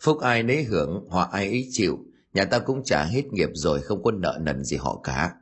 Phúc 0.00 0.20
ai 0.20 0.42
nấy 0.42 0.64
hưởng, 0.64 1.06
họ 1.10 1.28
ai 1.32 1.46
ấy 1.46 1.68
chịu, 1.70 1.98
nhà 2.34 2.44
tao 2.44 2.60
cũng 2.60 2.84
trả 2.84 3.04
hết 3.04 3.32
nghiệp 3.32 3.48
rồi 3.54 3.80
không 3.80 4.02
có 4.02 4.10
nợ 4.10 4.38
nần 4.40 4.64
gì 4.64 4.76
họ 4.76 5.00
cả. 5.04 5.34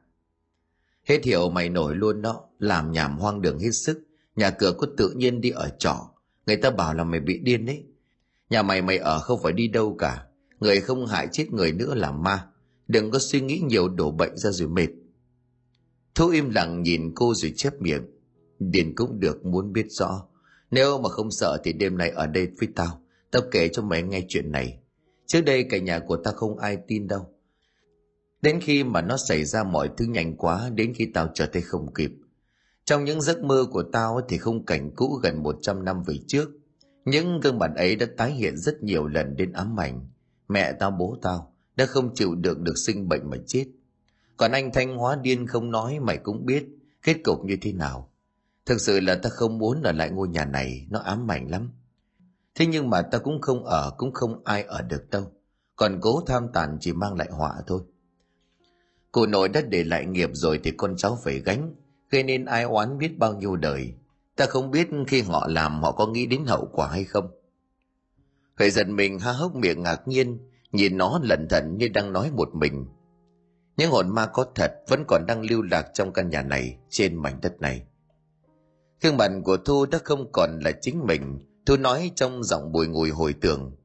Hết 1.09 1.24
hiểu 1.24 1.50
mày 1.50 1.68
nổi 1.68 1.94
luôn 1.94 2.22
đó, 2.22 2.48
làm 2.64 2.92
nhảm 2.92 3.18
hoang 3.18 3.40
đường 3.40 3.58
hết 3.58 3.70
sức, 3.70 4.00
nhà 4.36 4.50
cửa 4.50 4.72
có 4.78 4.86
tự 4.96 5.10
nhiên 5.10 5.40
đi 5.40 5.50
ở 5.50 5.68
trọ, 5.78 6.10
người 6.46 6.56
ta 6.56 6.70
bảo 6.70 6.94
là 6.94 7.04
mày 7.04 7.20
bị 7.20 7.38
điên 7.38 7.66
đấy. 7.66 7.84
Nhà 8.50 8.62
mày 8.62 8.82
mày 8.82 8.98
ở 8.98 9.18
không 9.18 9.42
phải 9.42 9.52
đi 9.52 9.68
đâu 9.68 9.96
cả, 9.98 10.26
người 10.60 10.80
không 10.80 11.06
hại 11.06 11.28
chết 11.32 11.52
người 11.52 11.72
nữa 11.72 11.94
là 11.94 12.10
ma, 12.10 12.46
đừng 12.88 13.10
có 13.10 13.18
suy 13.18 13.40
nghĩ 13.40 13.62
nhiều 13.68 13.88
đổ 13.88 14.10
bệnh 14.10 14.36
ra 14.36 14.50
rồi 14.50 14.68
mệt. 14.68 14.88
Thu 16.14 16.28
im 16.28 16.50
lặng 16.50 16.82
nhìn 16.82 17.12
cô 17.14 17.34
rồi 17.34 17.52
chép 17.56 17.80
miệng, 17.80 18.02
điền 18.58 18.94
cũng 18.94 19.20
được 19.20 19.46
muốn 19.46 19.72
biết 19.72 19.86
rõ, 19.88 20.26
nếu 20.70 21.00
mà 21.00 21.08
không 21.08 21.30
sợ 21.30 21.58
thì 21.64 21.72
đêm 21.72 21.98
nay 21.98 22.10
ở 22.10 22.26
đây 22.26 22.48
với 22.60 22.68
tao, 22.76 23.00
Tao 23.34 23.42
kể 23.50 23.68
cho 23.68 23.82
mày 23.82 24.02
nghe 24.02 24.22
chuyện 24.28 24.52
này. 24.52 24.78
Trước 25.26 25.40
đây 25.40 25.64
cả 25.70 25.78
nhà 25.78 25.98
của 25.98 26.16
tao 26.16 26.34
không 26.34 26.58
ai 26.58 26.78
tin 26.88 27.08
đâu. 27.08 27.26
Đến 28.42 28.60
khi 28.62 28.84
mà 28.84 29.02
nó 29.02 29.16
xảy 29.16 29.44
ra 29.44 29.64
mọi 29.64 29.90
thứ 29.96 30.04
nhanh 30.04 30.36
quá 30.36 30.70
đến 30.74 30.92
khi 30.94 31.10
tao 31.14 31.28
trở 31.34 31.46
tay 31.46 31.62
không 31.62 31.94
kịp. 31.94 32.10
Trong 32.85 33.05
những 33.05 33.20
giấc 33.20 33.45
mơ 33.45 33.66
của 33.70 33.82
tao 33.93 34.20
thì 34.28 34.39
không 34.39 34.66
cảnh 34.66 34.91
cũ 34.97 35.20
gần 35.22 35.43
100 35.43 35.85
năm 35.85 36.03
về 36.03 36.14
trước. 36.26 36.51
Những 37.05 37.41
gương 37.41 37.59
mặt 37.59 37.70
ấy 37.76 37.97
đã 37.97 38.07
tái 38.16 38.32
hiện 38.32 38.57
rất 38.57 38.82
nhiều 38.82 39.07
lần 39.07 39.37
đến 39.37 39.53
ám 39.53 39.80
ảnh. 39.80 40.09
Mẹ 40.49 40.72
tao 40.72 40.91
bố 40.91 41.18
tao 41.22 41.55
đã 41.76 41.87
không 41.87 42.14
chịu 42.14 42.35
được 42.35 42.61
được 42.61 42.78
sinh 42.87 43.09
bệnh 43.09 43.30
mà 43.30 43.37
chết. 43.47 43.66
Còn 44.37 44.53
anh 44.53 44.70
Thanh 44.72 44.97
hóa 44.97 45.16
điên 45.22 45.47
không 45.47 45.70
nói 45.70 45.99
mày 46.01 46.18
cũng 46.18 46.47
biết 46.47 46.66
kết 47.03 47.16
cục 47.24 47.45
như 47.45 47.57
thế 47.61 47.72
nào. 47.72 48.11
Thực 48.66 48.80
sự 48.80 49.01
là 49.01 49.14
ta 49.14 49.30
không 49.30 49.59
muốn 49.59 49.82
ở 49.82 49.93
lại 49.93 50.11
ngôi 50.11 50.28
nhà 50.28 50.45
này, 50.45 50.87
nó 50.91 50.99
ám 50.99 51.30
ảnh 51.30 51.51
lắm. 51.51 51.70
Thế 52.55 52.66
nhưng 52.66 52.91
mà 52.91 53.03
ta 53.03 53.18
cũng 53.18 53.41
không 53.41 53.64
ở, 53.64 53.95
cũng 53.99 54.12
không 54.12 54.45
ai 54.45 54.62
ở 54.62 54.82
được 54.82 55.11
đâu. 55.11 55.32
Còn 55.76 55.99
cố 56.01 56.20
tham 56.26 56.49
tàn 56.53 56.78
chỉ 56.80 56.93
mang 56.93 57.14
lại 57.14 57.28
họa 57.30 57.55
thôi. 57.66 57.80
Cụ 59.12 59.26
nội 59.26 59.49
đã 59.49 59.61
để 59.61 59.85
lại 59.85 60.07
nghiệp 60.07 60.30
rồi 60.32 60.61
thì 60.64 60.70
con 60.70 60.97
cháu 60.97 61.18
phải 61.24 61.39
gánh, 61.39 61.74
gây 62.11 62.22
nên 62.22 62.44
ai 62.44 62.62
oán 62.62 62.98
biết 62.98 63.18
bao 63.18 63.34
nhiêu 63.34 63.57
đời. 63.57 63.94
Ta 64.36 64.46
không 64.46 64.70
biết 64.70 64.88
khi 65.07 65.22
họ 65.22 65.46
làm 65.50 65.82
họ 65.82 65.92
có 65.92 66.07
nghĩ 66.07 66.26
đến 66.26 66.44
hậu 66.46 66.68
quả 66.72 66.88
hay 66.88 67.05
không. 67.05 67.30
Huệ 68.59 68.70
giật 68.70 68.88
mình 68.88 69.18
há 69.18 69.32
hốc 69.32 69.55
miệng 69.57 69.82
ngạc 69.82 70.09
nhiên, 70.09 70.38
nhìn 70.72 70.96
nó 70.96 71.20
lẩn 71.22 71.48
thận 71.48 71.76
như 71.78 71.88
đang 71.88 72.12
nói 72.12 72.30
một 72.30 72.55
mình. 72.55 72.86
Những 73.76 73.90
hồn 73.90 74.14
ma 74.14 74.26
có 74.26 74.46
thật 74.55 74.72
vẫn 74.88 75.05
còn 75.09 75.26
đang 75.26 75.42
lưu 75.42 75.62
lạc 75.62 75.86
trong 75.94 76.12
căn 76.12 76.28
nhà 76.28 76.42
này, 76.42 76.78
trên 76.88 77.16
mảnh 77.16 77.38
đất 77.42 77.61
này. 77.61 77.82
Gương 79.02 79.16
mặt 79.16 79.30
của 79.44 79.57
Thu 79.57 79.86
đã 79.86 79.98
không 80.05 80.32
còn 80.32 80.59
là 80.64 80.72
chính 80.72 81.07
mình, 81.07 81.38
Thu 81.66 81.76
nói 81.76 82.11
trong 82.14 82.44
giọng 82.44 82.72
bùi 82.72 82.86
ngùi 82.86 83.11
hồi 83.11 83.34
tưởng. 83.40 83.76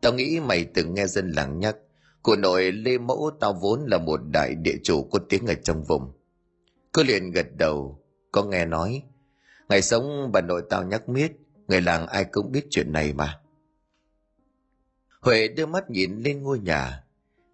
Tao 0.00 0.12
nghĩ 0.12 0.40
mày 0.40 0.64
từng 0.64 0.94
nghe 0.94 1.06
dân 1.06 1.30
làng 1.30 1.58
nhắc, 1.58 1.76
của 2.22 2.36
nội 2.36 2.72
Lê 2.72 2.98
Mẫu 2.98 3.30
tao 3.40 3.52
vốn 3.52 3.80
là 3.86 3.98
một 3.98 4.20
đại 4.30 4.54
địa 4.54 4.76
chủ 4.82 5.08
có 5.10 5.18
tiếng 5.28 5.46
ở 5.46 5.54
trong 5.54 5.84
vùng. 5.84 6.12
Cô 6.92 7.02
liền 7.02 7.30
gật 7.30 7.46
đầu, 7.56 8.02
có 8.32 8.44
nghe 8.44 8.64
nói. 8.64 9.02
Ngày 9.68 9.82
sống 9.82 10.30
bà 10.32 10.40
nội 10.40 10.62
tao 10.70 10.84
nhắc 10.84 11.08
miết, 11.08 11.32
người 11.68 11.80
làng 11.80 12.06
ai 12.06 12.24
cũng 12.24 12.52
biết 12.52 12.66
chuyện 12.70 12.92
này 12.92 13.12
mà. 13.12 13.38
Huệ 15.20 15.48
đưa 15.48 15.66
mắt 15.66 15.90
nhìn 15.90 16.18
lên 16.18 16.42
ngôi 16.42 16.58
nhà. 16.58 17.04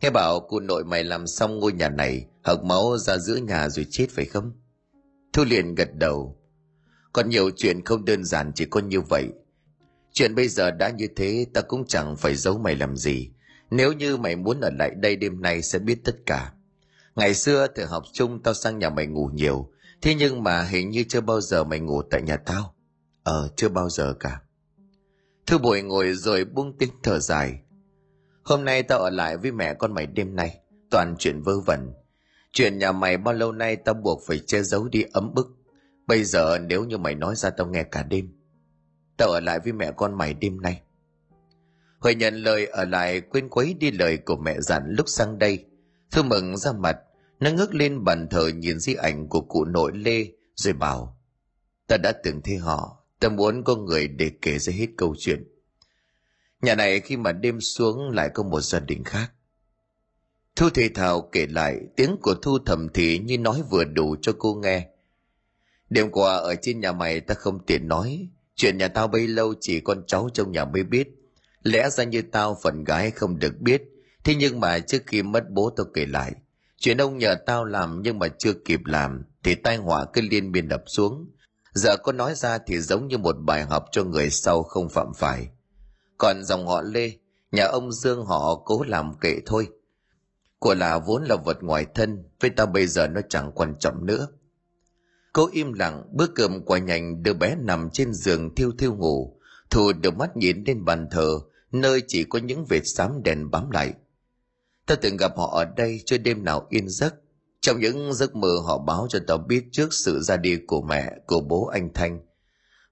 Nghe 0.01 0.11
bảo 0.11 0.41
cụ 0.41 0.61
nội 0.61 0.85
mày 0.85 1.05
làm 1.05 1.27
xong 1.27 1.59
ngôi 1.59 1.73
nhà 1.73 1.89
này, 1.89 2.27
hộc 2.45 2.65
máu 2.65 2.99
ra 2.99 3.19
giữa 3.19 3.37
nhà 3.37 3.69
rồi 3.69 3.87
chết 3.91 4.07
phải 4.11 4.25
không? 4.25 4.53
Thu 5.33 5.45
liền 5.45 5.75
gật 5.75 5.95
đầu. 5.95 6.37
Còn 7.13 7.29
nhiều 7.29 7.51
chuyện 7.57 7.85
không 7.85 8.05
đơn 8.05 8.25
giản 8.25 8.53
chỉ 8.55 8.65
có 8.65 8.81
như 8.81 9.01
vậy. 9.01 9.29
Chuyện 10.13 10.35
bây 10.35 10.49
giờ 10.49 10.71
đã 10.71 10.91
như 10.91 11.09
thế 11.17 11.47
ta 11.55 11.61
cũng 11.61 11.87
chẳng 11.87 12.17
phải 12.17 12.35
giấu 12.35 12.59
mày 12.59 12.77
làm 12.77 12.97
gì. 12.97 13.31
Nếu 13.71 13.93
như 13.93 14.17
mày 14.17 14.37
muốn 14.37 14.61
ở 14.61 14.71
lại 14.79 14.91
đây 14.97 15.17
đêm 15.17 15.43
nay 15.43 15.63
sẽ 15.63 15.79
biết 15.79 16.05
tất 16.05 16.17
cả. 16.27 16.53
Ngày 17.19 17.35
xưa 17.35 17.67
từ 17.67 17.85
học 17.85 18.03
chung 18.13 18.43
tao 18.43 18.55
sang 18.55 18.79
nhà 18.79 18.91
mày 18.91 19.07
ngủ 19.07 19.31
nhiều. 19.35 19.71
Thế 20.03 20.15
nhưng 20.15 20.43
mà 20.43 20.63
hình 20.63 20.91
như 20.91 21.05
chưa 21.09 21.21
bao 21.21 21.41
giờ 21.41 21.65
mày 21.65 21.81
ngủ 21.81 22.03
tại 22.03 22.23
nhà 22.23 22.37
tao. 22.37 22.75
Ờ, 23.23 23.49
chưa 23.57 23.69
bao 23.69 23.89
giờ 23.89 24.15
cả. 24.21 24.41
Thư 25.47 25.59
bội 25.59 25.83
ngồi 25.83 26.13
rồi 26.13 26.45
buông 26.45 26.79
tiếng 26.79 26.91
thở 27.03 27.19
dài. 27.19 27.61
Hôm 28.45 28.65
nay 28.65 28.83
tao 28.83 28.99
ở 28.99 29.11
lại 29.11 29.37
với 29.37 29.53
mẹ 29.53 29.75
con 29.75 29.95
mày 29.95 30.07
đêm 30.07 30.37
nay. 30.37 30.61
Toàn 30.91 31.15
chuyện 31.19 31.43
vơ 31.43 31.61
vẩn. 31.61 31.93
Chuyện 32.53 32.79
nhà 32.79 32.93
mày 32.93 33.17
bao 33.17 33.35
lâu 33.35 33.53
nay 33.53 33.77
tao 33.77 33.95
buộc 33.95 34.23
phải 34.27 34.39
che 34.47 34.63
giấu 34.63 34.89
đi 34.89 35.05
ấm 35.13 35.35
bức. 35.35 35.47
Bây 36.07 36.25
giờ 36.25 36.59
nếu 36.59 36.85
như 36.85 36.99
mày 36.99 37.15
nói 37.15 37.37
ra 37.37 37.51
tao 37.51 37.67
nghe 37.67 37.83
cả 37.83 38.03
đêm. 38.03 38.29
Tao 39.17 39.29
ở 39.29 39.41
lại 39.41 39.59
với 39.65 39.73
mẹ 39.73 39.93
con 39.97 40.19
mày 40.19 40.35
đêm 40.35 40.61
nay. 40.61 40.81
Huệ 42.01 42.15
nhận 42.15 42.35
lời 42.35 42.67
ở 42.67 42.85
lại 42.85 43.21
quên 43.21 43.49
quấy 43.49 43.75
đi 43.75 43.91
lời 43.91 44.17
của 44.17 44.37
mẹ 44.37 44.61
dặn 44.61 44.83
lúc 44.89 45.09
sang 45.09 45.39
đây. 45.39 45.65
Thư 46.11 46.23
mừng 46.23 46.57
ra 46.57 46.73
mặt, 46.73 46.99
nó 47.41 47.51
ngước 47.51 47.75
lên 47.75 48.05
bàn 48.05 48.29
thờ 48.31 48.49
nhìn 48.49 48.79
di 48.79 48.95
ảnh 48.95 49.29
của 49.29 49.41
cụ 49.41 49.65
nội 49.65 49.93
Lê 49.95 50.27
rồi 50.55 50.73
bảo 50.73 51.19
Ta 51.89 51.97
đã 51.97 52.13
từng 52.25 52.43
thấy 52.43 52.57
họ, 52.57 53.05
ta 53.21 53.29
muốn 53.29 53.65
có 53.65 53.77
người 53.77 54.09
để 54.09 54.31
kể 54.43 54.59
ra 54.59 54.73
hết 54.73 54.87
câu 54.97 55.15
chuyện. 55.19 55.45
Nhà 56.63 56.75
này 56.75 57.01
khi 57.01 57.17
mà 57.17 57.33
đêm 57.33 57.61
xuống 57.61 58.11
lại 58.11 58.31
có 58.35 58.43
một 58.43 58.61
gia 58.61 58.81
đình 58.81 59.05
khác. 59.05 59.33
Thu 60.57 60.71
thì 60.71 60.89
thào 60.89 61.29
kể 61.33 61.47
lại 61.47 61.81
tiếng 61.97 62.17
của 62.23 62.35
Thu 62.43 62.59
thầm 62.67 62.89
thì 62.95 63.19
như 63.19 63.39
nói 63.39 63.63
vừa 63.71 63.85
đủ 63.85 64.17
cho 64.23 64.33
cô 64.39 64.55
nghe. 64.55 64.89
Đêm 65.91 66.11
qua 66.11 66.37
ở 66.37 66.55
trên 66.63 66.81
nhà 66.81 66.93
mày 66.93 67.21
ta 67.21 67.35
không 67.35 67.67
tiện 67.67 67.89
nói, 67.89 68.29
chuyện 68.55 68.79
nhà 68.79 68.89
tao 68.89 69.09
bấy 69.09 69.29
lâu 69.29 69.55
chỉ 69.61 69.81
con 69.81 70.03
cháu 70.07 70.29
trong 70.35 70.53
nhà 70.53 70.65
mới 70.65 70.83
biết. 70.83 71.09
Lẽ 71.63 71.91
ra 71.91 72.05
như 72.05 72.23
tao 72.23 72.59
phần 72.63 72.85
gái 72.85 73.11
không 73.11 73.39
được 73.39 73.61
biết, 73.61 73.83
thế 74.25 74.35
nhưng 74.35 74.61
mà 74.61 74.79
trước 74.79 75.03
khi 75.07 75.23
mất 75.23 75.51
bố 75.51 75.71
tao 75.71 75.87
kể 75.95 76.07
lại, 76.07 76.33
chuyện 76.81 76.97
ông 76.97 77.19
nhờ 77.19 77.37
tao 77.47 77.65
làm 77.65 78.01
nhưng 78.03 78.19
mà 78.19 78.29
chưa 78.29 78.53
kịp 78.65 78.81
làm 78.85 79.23
thì 79.45 79.55
tai 79.55 79.77
họa 79.77 80.05
cứ 80.13 80.21
liên 80.31 80.53
miên 80.53 80.69
đập 80.69 80.83
xuống. 80.87 81.31
Giờ 81.75 81.97
có 81.97 82.13
nói 82.13 82.35
ra 82.35 82.59
thì 82.67 82.81
giống 82.81 83.09
như 83.09 83.19
một 83.19 83.37
bài 83.47 83.65
học 83.65 83.85
cho 83.93 84.05
người 84.05 84.31
sau 84.31 84.63
không 84.63 84.89
phạm 84.89 85.15
phải. 85.15 85.49
Còn 86.19 86.45
dòng 86.45 86.67
họ 86.67 86.83
Lê, 86.83 87.13
nhà 87.53 87.65
ông 87.65 87.93
Dương 87.93 88.25
họ 88.25 88.63
cố 88.65 88.83
làm 88.87 89.19
kệ 89.21 89.39
thôi. 89.47 89.69
Của 90.59 90.75
là 90.75 90.99
vốn 90.99 91.25
là 91.25 91.37
vật 91.37 91.63
ngoài 91.63 91.87
thân, 91.95 92.25
với 92.41 92.51
tao 92.51 92.67
bây 92.67 92.87
giờ 92.87 93.07
nó 93.09 93.21
chẳng 93.29 93.53
quan 93.55 93.75
trọng 93.81 94.07
nữa. 94.07 94.29
Cô 95.33 95.49
im 95.53 95.73
lặng, 95.73 96.03
bữa 96.13 96.27
cơm 96.27 96.65
qua 96.65 96.79
nhành 96.79 97.23
đứa 97.23 97.33
bé 97.33 97.57
nằm 97.57 97.91
trên 97.93 98.13
giường 98.15 98.55
thiêu 98.55 98.73
thiêu 98.79 98.95
ngủ. 98.95 99.41
Thù 99.71 99.93
được 99.93 100.17
mắt 100.17 100.37
nhìn 100.37 100.65
lên 100.67 100.85
bàn 100.85 101.09
thờ, 101.11 101.39
nơi 101.73 102.03
chỉ 102.07 102.25
có 102.25 102.39
những 102.39 102.65
vệt 102.65 102.83
xám 102.85 103.23
đèn 103.23 103.51
bám 103.51 103.71
lại. 103.71 103.95
Ta 104.89 104.95
từng 104.95 105.17
gặp 105.17 105.33
họ 105.37 105.51
ở 105.57 105.65
đây 105.77 106.03
cho 106.07 106.19
đêm 106.19 106.45
nào 106.45 106.67
yên 106.71 106.89
giấc. 106.89 107.15
Trong 107.61 107.81
những 107.81 108.15
giấc 108.15 108.37
mơ 108.37 108.59
họ 108.67 108.79
báo 108.79 109.07
cho 109.11 109.19
tao 109.27 109.39
biết 109.39 109.65
trước 109.73 109.93
sự 109.93 110.21
ra 110.21 110.37
đi 110.37 110.57
của 110.67 110.83
mẹ, 110.83 111.13
của 111.27 111.41
bố 111.41 111.67
anh 111.67 111.93
Thanh. 111.95 112.21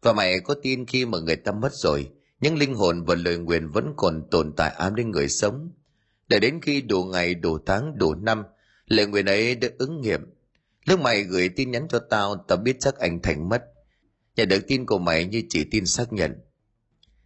Và 0.02 0.12
mày 0.12 0.40
có 0.40 0.54
tin 0.62 0.86
khi 0.86 1.06
mà 1.06 1.18
người 1.18 1.36
ta 1.36 1.52
mất 1.52 1.72
rồi, 1.74 2.10
những 2.40 2.58
linh 2.58 2.74
hồn 2.74 3.04
và 3.04 3.14
lời 3.14 3.38
nguyện 3.38 3.70
vẫn 3.70 3.94
còn 3.96 4.22
tồn 4.30 4.52
tại 4.56 4.70
ám 4.70 4.94
đến 4.94 5.10
người 5.10 5.28
sống. 5.28 5.70
Để 6.28 6.38
đến 6.38 6.60
khi 6.62 6.80
đủ 6.80 7.04
ngày, 7.04 7.34
đủ 7.34 7.58
tháng, 7.66 7.98
đủ 7.98 8.14
năm, 8.14 8.42
lời 8.86 9.06
nguyện 9.06 9.26
ấy 9.26 9.54
được 9.54 9.78
ứng 9.78 10.00
nghiệm. 10.00 10.20
Lúc 10.86 11.00
mày 11.00 11.22
gửi 11.22 11.48
tin 11.48 11.70
nhắn 11.70 11.86
cho 11.88 11.98
tao, 12.10 12.44
tao 12.48 12.58
biết 12.58 12.76
chắc 12.80 12.98
anh 12.98 13.22
Thành 13.22 13.48
mất. 13.48 13.64
Nhận 14.36 14.48
được 14.48 14.66
tin 14.66 14.86
của 14.86 14.98
mày 14.98 15.24
như 15.24 15.42
chỉ 15.48 15.64
tin 15.70 15.86
xác 15.86 16.12
nhận. 16.12 16.34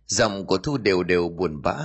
Giọng 0.06 0.46
của 0.46 0.58
Thu 0.58 0.78
đều 0.78 1.02
đều 1.02 1.28
buồn 1.28 1.62
bã. 1.62 1.76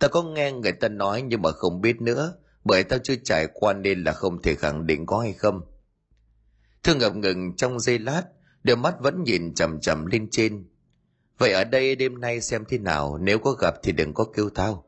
Tao 0.00 0.10
có 0.10 0.22
nghe 0.22 0.52
người 0.52 0.72
ta 0.72 0.88
nói 0.88 1.22
nhưng 1.22 1.42
mà 1.42 1.52
không 1.52 1.80
biết 1.80 2.00
nữa, 2.00 2.34
bởi 2.64 2.84
tao 2.84 2.98
chưa 2.98 3.14
trải 3.24 3.46
qua 3.54 3.72
nên 3.72 4.04
là 4.04 4.12
không 4.12 4.42
thể 4.42 4.54
khẳng 4.54 4.86
định 4.86 5.06
có 5.06 5.18
hay 5.18 5.32
không. 5.32 5.60
Thương 6.82 6.98
ngập 6.98 7.16
ngừng 7.16 7.56
trong 7.56 7.80
giây 7.80 7.98
lát, 7.98 8.22
đôi 8.62 8.76
mắt 8.76 8.94
vẫn 9.00 9.22
nhìn 9.24 9.54
chầm 9.54 9.80
chầm 9.80 10.06
lên 10.06 10.28
trên. 10.30 10.68
Vậy 11.38 11.52
ở 11.52 11.64
đây 11.64 11.96
đêm 11.96 12.20
nay 12.20 12.40
xem 12.40 12.64
thế 12.68 12.78
nào, 12.78 13.18
nếu 13.18 13.38
có 13.38 13.52
gặp 13.52 13.74
thì 13.82 13.92
đừng 13.92 14.14
có 14.14 14.24
kêu 14.24 14.50
tao. 14.50 14.84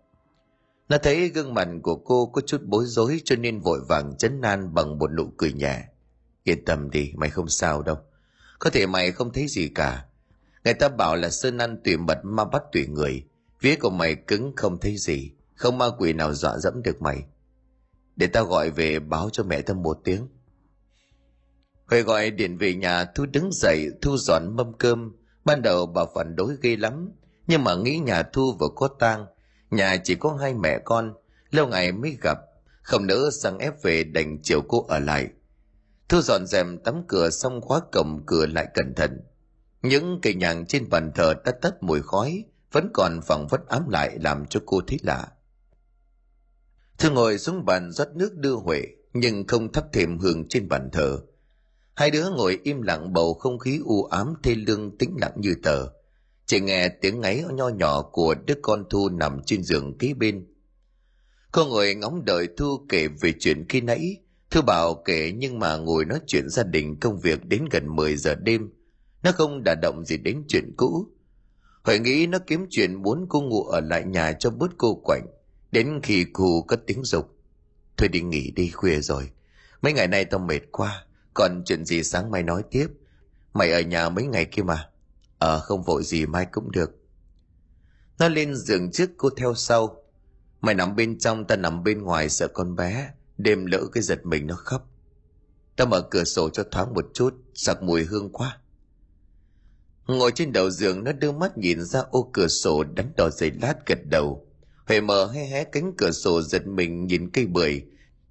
Nó 0.89 0.99
thấy 0.99 1.29
gương 1.29 1.55
mặt 1.55 1.69
của 1.83 1.97
cô 1.97 2.27
có 2.27 2.41
chút 2.47 2.63
bối 2.65 2.85
rối 2.87 3.21
cho 3.25 3.37
nên 3.37 3.61
vội 3.61 3.81
vàng 3.89 4.17
chấn 4.17 4.41
nan 4.41 4.75
bằng 4.75 4.99
một 4.99 5.11
nụ 5.13 5.33
cười 5.37 5.53
nhẹ. 5.53 5.85
Yên 6.45 6.65
tâm 6.65 6.91
đi, 6.91 7.13
mày 7.17 7.31
không 7.31 7.49
sao 7.49 7.83
đâu. 7.83 7.97
Có 8.59 8.71
thể 8.71 8.87
mày 8.87 9.13
không 9.13 9.33
thấy 9.33 9.49
gì 9.49 9.69
cả. 9.69 10.05
Người 10.65 10.75
ta 10.75 10.89
bảo 10.89 11.17
là 11.17 11.31
sơn 11.31 11.59
ăn 11.59 11.81
tùy 11.85 11.97
mật 11.97 12.19
ma 12.25 12.45
bắt 12.45 12.63
tùy 12.73 12.87
người. 12.87 13.25
Vía 13.63 13.77
của 13.77 13.91
mày 13.91 14.15
cứng 14.15 14.53
không 14.57 14.79
thấy 14.81 14.97
gì. 14.97 15.33
Không 15.55 15.79
ma 15.79 15.87
quỷ 15.99 16.13
nào 16.13 16.35
dọa 16.35 16.59
dẫm 16.59 16.83
được 16.83 17.03
mày. 17.03 17.23
Để 18.17 18.27
tao 18.27 18.45
gọi 18.45 18.71
về 18.71 18.99
báo 18.99 19.31
cho 19.33 19.45
mẹ 19.45 19.63
tao 19.63 19.77
một 19.77 19.99
tiếng. 20.05 20.29
Huệ 21.87 22.03
gọi 22.03 22.31
điện 22.31 22.59
về 22.59 22.75
nhà 22.75 23.05
Thu 23.05 23.27
đứng 23.27 23.51
dậy 23.53 23.91
Thu 24.03 24.17
dọn 24.17 24.57
mâm 24.57 24.73
cơm. 24.79 25.17
Ban 25.45 25.63
đầu 25.63 25.87
bà 25.87 26.05
phản 26.15 26.37
đối 26.37 26.57
ghê 26.63 26.77
lắm. 26.77 27.13
Nhưng 27.47 27.65
mà 27.65 27.75
nghĩ 27.75 27.99
nhà 27.99 28.23
Thu 28.23 28.57
vừa 28.61 28.69
có 28.77 28.89
tang 28.99 29.27
Nhà 29.73 29.97
chỉ 30.05 30.15
có 30.15 30.37
hai 30.41 30.55
mẹ 30.55 30.79
con, 30.85 31.15
lâu 31.51 31.67
ngày 31.67 31.93
mới 31.93 32.17
gặp, 32.23 32.39
không 32.83 33.07
nỡ 33.07 33.31
sang 33.43 33.59
ép 33.59 33.83
về 33.83 34.05
đành 34.05 34.39
chiều 34.43 34.63
cô 34.69 34.87
ở 34.89 34.99
lại. 34.99 35.29
Thu 36.09 36.21
dọn 36.21 36.47
dèm 36.47 36.79
tắm 36.85 37.03
cửa 37.09 37.31
xong 37.31 37.61
khóa 37.61 37.81
cổng 37.93 38.23
cửa 38.27 38.47
lại 38.47 38.67
cẩn 38.75 38.95
thận. 38.95 39.21
Những 39.83 40.19
cây 40.23 40.35
nhàng 40.35 40.67
trên 40.67 40.89
bàn 40.91 41.13
thờ 41.15 41.35
đã 41.45 41.53
tắt 41.63 41.83
mùi 41.83 42.03
khói, 42.03 42.45
vẫn 42.73 42.91
còn 42.95 43.21
phẳng 43.23 43.47
vất 43.47 43.69
ám 43.69 43.89
lại 43.89 44.19
làm 44.21 44.47
cho 44.47 44.61
cô 44.67 44.81
thấy 44.87 44.99
lạ. 45.03 45.29
Thư 46.99 47.11
ngồi 47.11 47.39
xuống 47.39 47.65
bàn 47.65 47.93
rót 47.93 48.09
nước 48.15 48.37
đưa 48.37 48.55
Huệ, 48.55 48.83
nhưng 49.13 49.47
không 49.47 49.73
thắp 49.73 49.85
thêm 49.93 50.19
hương 50.19 50.49
trên 50.49 50.69
bàn 50.69 50.89
thờ. 50.93 51.19
Hai 51.95 52.11
đứa 52.11 52.31
ngồi 52.31 52.59
im 52.63 52.83
lặng 52.83 53.13
bầu 53.13 53.35
không 53.35 53.59
khí 53.59 53.81
u 53.85 54.05
ám 54.05 54.35
thê 54.43 54.55
lương 54.55 54.99
tĩnh 54.99 55.15
lặng 55.21 55.33
như 55.37 55.55
tờ 55.63 55.87
chỉ 56.53 56.61
nghe 56.61 56.89
tiếng 56.89 57.21
ngáy 57.21 57.45
nho 57.53 57.69
nhỏ 57.69 58.03
của 58.03 58.35
đứa 58.47 58.55
con 58.63 58.85
Thu 58.91 59.09
nằm 59.09 59.41
trên 59.47 59.63
giường 59.63 59.99
kế 59.99 60.15
bên. 60.15 60.47
Cô 61.53 61.67
ngồi 61.67 61.95
ngóng 61.95 62.25
đợi 62.25 62.49
Thu 62.57 62.87
kể 62.89 63.09
về 63.09 63.35
chuyện 63.41 63.65
khi 63.69 63.81
nãy. 63.81 64.17
Thư 64.51 64.63
bảo 64.63 65.03
kể 65.05 65.33
nhưng 65.37 65.59
mà 65.59 65.77
ngồi 65.77 66.05
nói 66.05 66.21
chuyện 66.27 66.49
gia 66.49 66.63
đình 66.63 67.01
công 67.01 67.21
việc 67.21 67.45
đến 67.45 67.65
gần 67.71 67.97
10 67.97 68.17
giờ 68.17 68.35
đêm. 68.35 68.71
Nó 69.23 69.33
không 69.33 69.63
đả 69.65 69.75
động 69.75 70.05
gì 70.05 70.17
đến 70.17 70.45
chuyện 70.49 70.75
cũ. 70.77 71.07
Huệ 71.83 71.99
nghĩ 71.99 72.27
nó 72.27 72.39
kiếm 72.47 72.67
chuyện 72.71 73.03
muốn 73.03 73.27
cô 73.29 73.41
ngủ 73.41 73.65
ở 73.65 73.81
lại 73.81 74.05
nhà 74.05 74.33
cho 74.33 74.51
bớt 74.51 74.71
cô 74.79 74.95
quạnh. 75.05 75.27
Đến 75.73 76.01
khi 76.03 76.27
cô 76.33 76.63
cất 76.63 76.81
tiếng 76.87 77.05
dục. 77.05 77.37
Thôi 77.97 78.09
đi 78.09 78.21
nghỉ 78.21 78.51
đi 78.51 78.71
khuya 78.71 79.01
rồi. 79.01 79.31
Mấy 79.83 79.93
ngày 79.93 80.09
nay 80.09 80.25
tao 80.25 80.41
mệt 80.41 80.61
quá. 80.73 81.05
Còn 81.35 81.63
chuyện 81.67 81.85
gì 81.85 82.03
sáng 82.03 82.31
mai 82.31 82.43
nói 82.43 82.63
tiếp. 82.71 82.87
Mày 83.55 83.73
ở 83.73 83.81
nhà 83.81 84.09
mấy 84.09 84.25
ngày 84.25 84.45
kia 84.45 84.63
mà. 84.63 84.89
Ờ 85.39 85.61
không 85.61 85.83
vội 85.83 86.03
gì 86.05 86.27
mai 86.27 86.47
cũng 86.53 86.71
được. 86.71 86.91
Nó 88.19 88.29
lên 88.29 88.55
giường 88.55 88.91
trước 88.91 89.11
cô 89.17 89.31
theo 89.37 89.55
sau. 89.55 90.03
Mày 90.61 90.75
nằm 90.75 90.97
bên 90.97 91.19
trong 91.19 91.47
ta 91.47 91.57
nằm 91.57 91.85
bên 91.85 92.03
ngoài, 92.03 92.29
sợ 92.29 92.49
con 92.49 92.77
bé. 92.77 93.11
Đêm 93.39 93.67
lỡ 93.67 93.81
cái 93.93 94.03
giật 94.03 94.27
mình 94.27 94.47
nó 94.47 94.55
khóc. 94.55 94.91
Ta 95.77 95.85
mở 95.85 96.03
cửa 96.11 96.25
sổ 96.25 96.51
cho 96.51 96.65
thoáng 96.71 96.95
một 96.95 97.07
chút. 97.15 97.35
Sặc 97.55 97.83
mùi 97.83 98.05
hương 98.05 98.33
quá. 98.33 98.59
Ngồi 100.07 100.33
trên 100.35 100.53
đầu 100.53 100.71
giường, 100.71 101.05
nó 101.05 101.13
đưa 101.13 101.33
mắt 101.33 101.59
nhìn 101.59 101.85
ra 101.85 102.01
ô 102.11 102.31
cửa 102.33 102.49
sổ 102.49 102.85
đánh 102.85 103.13
đỏ 103.17 103.31
giày 103.31 103.51
lát 103.63 103.87
gật 103.87 103.99
đầu. 104.05 104.47
Huệ 104.87 105.01
mở 105.01 105.27
hé 105.35 105.45
hé 105.45 105.65
cánh 105.65 105.93
cửa 105.99 106.11
sổ 106.11 106.43
giật 106.43 106.67
mình 106.67 107.07
nhìn 107.07 107.31
cây 107.31 107.47
bưởi. 107.47 107.83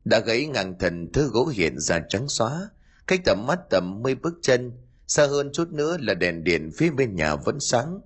Đã 0.05 0.19
gãy 0.19 0.45
ngang 0.45 0.79
thần 0.79 1.11
thứ 1.13 1.27
gỗ 1.27 1.45
hiện 1.45 1.79
ra 1.79 2.01
trắng 2.09 2.27
xóa. 2.27 2.69
Cách 3.07 3.21
tầm 3.25 3.45
mắt 3.47 3.59
tầm 3.69 4.01
mươi 4.03 4.15
bước 4.15 4.33
chân. 4.41 4.71
Xa 5.07 5.27
hơn 5.27 5.49
chút 5.53 5.71
nữa 5.71 5.97
là 6.01 6.13
đèn 6.13 6.43
điện 6.43 6.71
phía 6.77 6.89
bên 6.89 7.15
nhà 7.15 7.35
vẫn 7.35 7.59
sáng. 7.59 8.01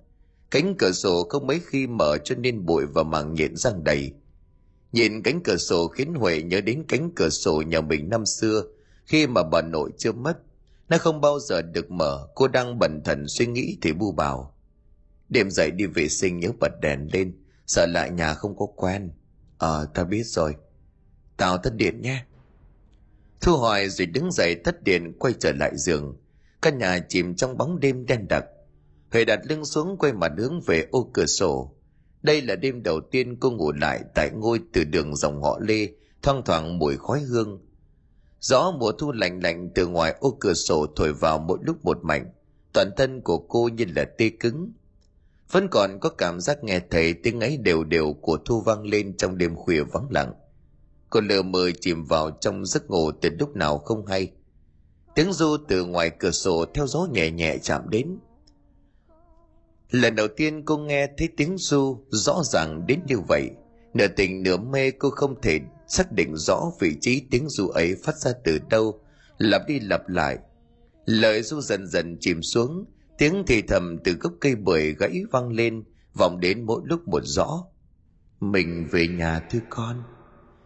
Cánh 0.50 0.74
cửa 0.78 0.92
sổ 0.92 1.26
không 1.28 1.46
mấy 1.46 1.60
khi 1.66 1.86
mở 1.86 2.18
cho 2.24 2.34
nên 2.34 2.66
bụi 2.66 2.86
và 2.86 3.02
màng 3.02 3.34
nhện 3.34 3.56
răng 3.56 3.84
đầy. 3.84 4.12
Nhìn 4.92 5.22
cánh 5.22 5.40
cửa 5.44 5.56
sổ 5.56 5.88
khiến 5.88 6.14
Huệ 6.14 6.42
nhớ 6.42 6.60
đến 6.60 6.84
cánh 6.88 7.10
cửa 7.16 7.28
sổ 7.28 7.62
nhà 7.66 7.80
mình 7.80 8.08
năm 8.08 8.26
xưa, 8.26 8.62
khi 9.06 9.26
mà 9.26 9.42
bà 9.42 9.62
nội 9.62 9.90
chưa 9.98 10.12
mất 10.12 10.38
nó 10.88 10.98
không 10.98 11.20
bao 11.20 11.38
giờ 11.38 11.62
được 11.62 11.90
mở, 11.90 12.28
cô 12.34 12.48
đang 12.48 12.78
bận 12.78 13.00
thần 13.04 13.28
suy 13.28 13.46
nghĩ 13.46 13.78
thì 13.82 13.92
bu 13.92 14.12
bảo. 14.12 14.54
Đêm 15.28 15.50
dậy 15.50 15.70
đi 15.70 15.86
vệ 15.86 16.08
sinh 16.08 16.40
nhớ 16.40 16.48
bật 16.60 16.80
đèn 16.80 17.08
lên, 17.12 17.34
sợ 17.66 17.86
lại 17.86 18.10
nhà 18.10 18.34
không 18.34 18.56
có 18.56 18.66
quen. 18.66 19.10
Ờ, 19.58 19.86
ta 19.94 20.04
biết 20.04 20.22
rồi. 20.26 20.54
Tao 21.36 21.58
tắt 21.58 21.74
điện 21.74 22.02
nhé. 22.02 22.24
Thu 23.40 23.56
hỏi 23.56 23.88
rồi 23.88 24.06
đứng 24.06 24.32
dậy 24.32 24.54
tắt 24.54 24.82
điện 24.82 25.12
quay 25.18 25.34
trở 25.38 25.52
lại 25.52 25.72
giường. 25.76 26.16
Căn 26.62 26.78
nhà 26.78 26.98
chìm 27.08 27.34
trong 27.34 27.58
bóng 27.58 27.80
đêm 27.80 28.06
đen 28.06 28.28
đặc. 28.28 28.44
Huệ 29.12 29.24
đặt 29.24 29.40
lưng 29.48 29.64
xuống 29.64 29.96
quay 29.98 30.12
mặt 30.12 30.32
hướng 30.38 30.60
về 30.66 30.86
ô 30.90 31.10
cửa 31.12 31.26
sổ. 31.26 31.72
Đây 32.22 32.42
là 32.42 32.56
đêm 32.56 32.82
đầu 32.82 33.00
tiên 33.00 33.36
cô 33.40 33.50
ngủ 33.50 33.72
lại 33.72 34.00
tại 34.14 34.30
ngôi 34.34 34.60
từ 34.72 34.84
đường 34.84 35.16
dòng 35.16 35.42
họ 35.42 35.58
Lê, 35.62 35.88
thoang 36.22 36.42
thoảng 36.44 36.78
mùi 36.78 36.96
khói 36.96 37.20
hương, 37.20 37.65
Gió 38.40 38.70
mùa 38.70 38.92
thu 38.92 39.12
lạnh 39.12 39.40
lạnh 39.42 39.70
từ 39.74 39.86
ngoài 39.86 40.14
ô 40.20 40.36
cửa 40.40 40.54
sổ 40.54 40.86
thổi 40.96 41.12
vào 41.12 41.38
mỗi 41.38 41.58
lúc 41.62 41.84
một 41.84 41.98
mạnh. 42.04 42.32
Toàn 42.72 42.90
thân 42.96 43.20
của 43.20 43.38
cô 43.38 43.68
như 43.68 43.84
là 43.96 44.04
tê 44.18 44.28
cứng. 44.28 44.72
Vẫn 45.50 45.68
còn 45.70 45.98
có 46.00 46.08
cảm 46.08 46.40
giác 46.40 46.64
nghe 46.64 46.80
thấy 46.90 47.14
tiếng 47.14 47.40
ấy 47.40 47.56
đều 47.56 47.84
đều 47.84 48.12
của 48.12 48.38
thu 48.44 48.60
vang 48.60 48.82
lên 48.82 49.16
trong 49.16 49.38
đêm 49.38 49.56
khuya 49.56 49.82
vắng 49.82 50.06
lặng. 50.10 50.32
Cô 51.10 51.20
lờ 51.20 51.42
mờ 51.42 51.70
chìm 51.80 52.04
vào 52.04 52.30
trong 52.40 52.66
giấc 52.66 52.90
ngủ 52.90 53.10
từ 53.10 53.30
lúc 53.38 53.56
nào 53.56 53.78
không 53.78 54.06
hay. 54.06 54.32
Tiếng 55.14 55.32
du 55.32 55.56
từ 55.68 55.84
ngoài 55.84 56.10
cửa 56.10 56.30
sổ 56.30 56.64
theo 56.74 56.86
gió 56.86 57.06
nhẹ 57.12 57.30
nhẹ 57.30 57.58
chạm 57.62 57.90
đến. 57.90 58.18
Lần 59.90 60.14
đầu 60.16 60.28
tiên 60.28 60.62
cô 60.64 60.76
nghe 60.76 61.08
thấy 61.18 61.28
tiếng 61.36 61.56
du 61.58 61.98
rõ 62.08 62.42
ràng 62.44 62.86
đến 62.86 63.00
như 63.06 63.18
vậy. 63.28 63.50
Nửa 63.94 64.06
tình 64.06 64.42
nửa 64.42 64.56
mê 64.56 64.90
cô 64.90 65.10
không 65.10 65.40
thể 65.40 65.60
xác 65.88 66.12
định 66.12 66.36
rõ 66.36 66.70
vị 66.80 66.96
trí 67.00 67.26
tiếng 67.30 67.48
du 67.48 67.68
ấy 67.68 67.94
phát 68.04 68.16
ra 68.16 68.32
từ 68.44 68.58
đâu, 68.70 69.00
lặp 69.38 69.62
đi 69.68 69.80
lặp 69.80 70.08
lại. 70.08 70.38
Lời 71.04 71.42
du 71.42 71.60
dần 71.60 71.86
dần 71.86 72.16
chìm 72.20 72.42
xuống, 72.42 72.84
tiếng 73.18 73.44
thì 73.46 73.62
thầm 73.62 73.98
từ 74.04 74.12
gốc 74.12 74.32
cây 74.40 74.54
bưởi 74.54 74.94
gãy 74.98 75.22
vang 75.32 75.52
lên, 75.52 75.84
vọng 76.14 76.40
đến 76.40 76.66
mỗi 76.66 76.82
lúc 76.84 77.08
một 77.08 77.22
rõ. 77.24 77.64
Mình 78.40 78.88
về 78.90 79.08
nhà 79.08 79.40
thưa 79.50 79.60
con, 79.70 80.02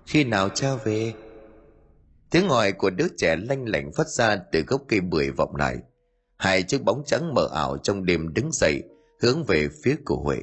khi 0.07 0.25
nào 0.25 0.49
cha 0.49 0.75
về? 0.85 1.15
Tiếng 2.31 2.49
hỏi 2.49 2.73
của 2.73 2.91
đứa 2.91 3.07
trẻ 3.19 3.37
lanh 3.37 3.69
lảnh 3.69 3.93
phát 3.93 4.09
ra 4.09 4.37
từ 4.53 4.61
gốc 4.61 4.83
cây 4.89 5.01
bưởi 5.01 5.31
vọng 5.31 5.57
lại. 5.57 5.77
Hai 6.37 6.63
chiếc 6.63 6.85
bóng 6.85 7.03
trắng 7.07 7.35
mờ 7.35 7.49
ảo 7.55 7.79
trong 7.79 8.05
đêm 8.05 8.35
đứng 8.35 8.53
dậy, 8.53 8.83
hướng 9.23 9.45
về 9.45 9.69
phía 9.83 9.97
của 10.05 10.17
huệ 10.17 10.39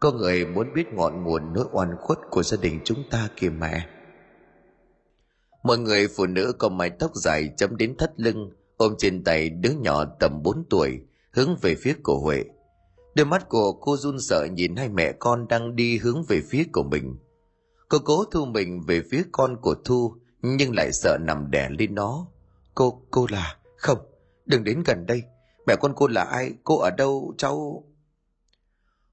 có 0.00 0.12
người 0.12 0.46
muốn 0.46 0.72
biết 0.74 0.92
ngọn 0.92 1.24
nguồn 1.24 1.52
nỗi 1.52 1.64
oan 1.72 1.96
khuất 2.00 2.18
của 2.30 2.42
gia 2.42 2.56
đình 2.62 2.80
chúng 2.84 3.02
ta 3.10 3.28
kìa 3.36 3.50
mẹ. 3.50 3.86
Mọi 5.62 5.78
người 5.78 6.08
phụ 6.16 6.26
nữ 6.26 6.52
có 6.58 6.68
mái 6.68 6.90
tóc 6.90 7.10
dài 7.14 7.50
chấm 7.56 7.76
đến 7.76 7.96
thắt 7.96 8.10
lưng, 8.16 8.50
ôm 8.76 8.94
trên 8.98 9.24
tay 9.24 9.50
đứa 9.50 9.70
nhỏ 9.70 10.04
tầm 10.04 10.42
4 10.42 10.64
tuổi, 10.70 11.00
hướng 11.32 11.56
về 11.60 11.74
phía 11.74 11.94
của 12.02 12.18
Huệ. 12.18 12.44
Đôi 13.14 13.26
mắt 13.26 13.48
của 13.48 13.72
cô 13.72 13.96
run 13.96 14.20
sợ 14.20 14.46
nhìn 14.52 14.76
hai 14.76 14.88
mẹ 14.88 15.12
con 15.12 15.48
đang 15.48 15.76
đi 15.76 15.98
hướng 15.98 16.22
về 16.28 16.40
phía 16.50 16.64
của 16.72 16.82
mình. 16.82 17.16
Cô 17.88 17.98
cố 18.04 18.24
thu 18.24 18.44
mình 18.44 18.82
về 18.86 19.02
phía 19.10 19.22
con 19.32 19.56
của 19.62 19.74
Thu, 19.84 20.14
nhưng 20.42 20.74
lại 20.74 20.92
sợ 20.92 21.18
nằm 21.20 21.50
đè 21.50 21.68
lên 21.78 21.94
nó. 21.94 22.26
Cô, 22.74 23.02
cô 23.10 23.26
là... 23.30 23.56
Không, 23.76 23.98
đừng 24.46 24.64
đến 24.64 24.82
gần 24.86 25.06
đây. 25.06 25.22
Mẹ 25.66 25.76
con 25.80 25.92
cô 25.96 26.06
là 26.06 26.22
ai? 26.22 26.52
Cô 26.64 26.78
ở 26.78 26.90
đâu? 26.90 27.34
Cháu... 27.38 27.84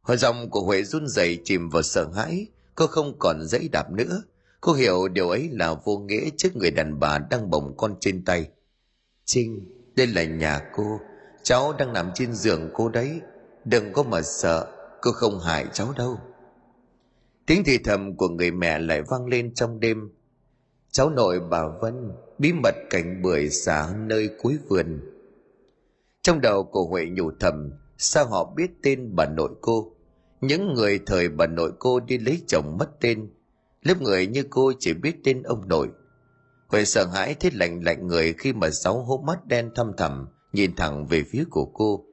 Hồi 0.07 0.17
dòng 0.17 0.49
của 0.49 0.61
Huệ 0.61 0.83
run 0.83 1.07
rẩy 1.07 1.39
chìm 1.43 1.69
vào 1.69 1.81
sợ 1.81 2.07
hãi, 2.15 2.47
cô 2.75 2.87
không 2.87 3.15
còn 3.19 3.41
dãy 3.43 3.69
đạp 3.71 3.91
nữa. 3.91 4.23
Cô 4.61 4.73
hiểu 4.73 5.07
điều 5.07 5.29
ấy 5.29 5.49
là 5.51 5.73
vô 5.73 5.97
nghĩa 5.97 6.29
trước 6.37 6.55
người 6.55 6.71
đàn 6.71 6.99
bà 6.99 7.17
đang 7.17 7.49
bồng 7.49 7.77
con 7.77 7.95
trên 7.99 8.25
tay. 8.25 8.49
Trinh, 9.25 9.59
đây 9.95 10.07
là 10.07 10.23
nhà 10.23 10.61
cô, 10.75 10.99
cháu 11.43 11.73
đang 11.79 11.93
nằm 11.93 12.11
trên 12.15 12.33
giường 12.33 12.69
cô 12.73 12.89
đấy. 12.89 13.21
Đừng 13.65 13.93
có 13.93 14.03
mà 14.03 14.21
sợ, 14.21 14.67
cô 15.01 15.11
không 15.11 15.39
hại 15.39 15.65
cháu 15.73 15.93
đâu. 15.97 16.17
Tiếng 17.45 17.63
thì 17.65 17.77
thầm 17.77 18.17
của 18.17 18.29
người 18.29 18.51
mẹ 18.51 18.79
lại 18.79 19.01
vang 19.01 19.25
lên 19.25 19.53
trong 19.53 19.79
đêm. 19.79 20.09
Cháu 20.91 21.09
nội 21.09 21.39
bà 21.49 21.67
Vân 21.81 22.11
bí 22.37 22.53
mật 22.53 22.75
cảnh 22.89 23.21
bưởi 23.21 23.49
xả 23.49 23.93
nơi 23.97 24.29
cuối 24.41 24.57
vườn. 24.67 25.01
Trong 26.21 26.41
đầu 26.41 26.63
của 26.63 26.83
Huệ 26.83 27.05
nhủ 27.05 27.31
thầm, 27.39 27.71
sao 27.97 28.25
họ 28.25 28.53
biết 28.55 28.71
tên 28.83 29.15
bà 29.15 29.25
nội 29.25 29.49
cô? 29.61 29.93
Những 30.41 30.73
người 30.73 30.99
thời 31.05 31.29
bà 31.29 31.47
nội 31.47 31.71
cô 31.79 31.99
đi 31.99 32.17
lấy 32.17 32.41
chồng 32.47 32.77
mất 32.79 32.89
tên, 32.99 33.29
lớp 33.83 34.01
người 34.01 34.27
như 34.27 34.43
cô 34.49 34.73
chỉ 34.79 34.93
biết 34.93 35.15
tên 35.23 35.43
ông 35.43 35.67
nội. 35.67 35.89
Huệ 36.67 36.85
sợ 36.85 37.05
hãi 37.05 37.35
thế 37.39 37.49
lạnh 37.53 37.83
lạnh 37.83 38.07
người 38.07 38.33
khi 38.33 38.53
mà 38.53 38.69
sáu 38.69 39.03
hố 39.03 39.23
mắt 39.27 39.45
đen 39.45 39.71
thăm 39.75 39.91
thẳm 39.97 40.27
nhìn 40.53 40.75
thẳng 40.75 41.05
về 41.05 41.23
phía 41.31 41.43
của 41.49 41.65
cô. 41.65 42.05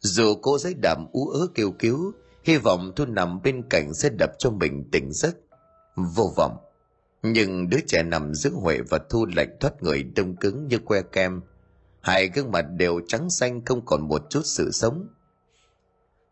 Dù 0.00 0.34
cô 0.42 0.58
giấy 0.58 0.74
đạm 0.82 1.06
ú 1.12 1.28
ớ 1.28 1.46
kêu 1.54 1.70
cứu, 1.78 2.12
hy 2.44 2.56
vọng 2.56 2.92
Thu 2.96 3.04
nằm 3.04 3.42
bên 3.42 3.62
cạnh 3.70 3.94
sẽ 3.94 4.10
đập 4.18 4.30
cho 4.38 4.50
mình 4.50 4.88
tỉnh 4.92 5.12
giấc. 5.12 5.36
Vô 5.96 6.32
vọng. 6.36 6.56
Nhưng 7.22 7.68
đứa 7.68 7.80
trẻ 7.86 8.02
nằm 8.02 8.34
giữa 8.34 8.50
Huệ 8.50 8.78
và 8.90 8.98
Thu 9.10 9.26
lạnh 9.36 9.56
thoát 9.60 9.82
người 9.82 10.02
đông 10.02 10.36
cứng 10.36 10.68
như 10.68 10.78
que 10.78 11.02
kem. 11.02 11.40
Hai 12.00 12.28
gương 12.28 12.50
mặt 12.50 12.62
đều 12.62 13.00
trắng 13.08 13.30
xanh 13.30 13.64
không 13.64 13.84
còn 13.84 14.08
một 14.08 14.22
chút 14.30 14.42
sự 14.44 14.70
sống. 14.70 15.08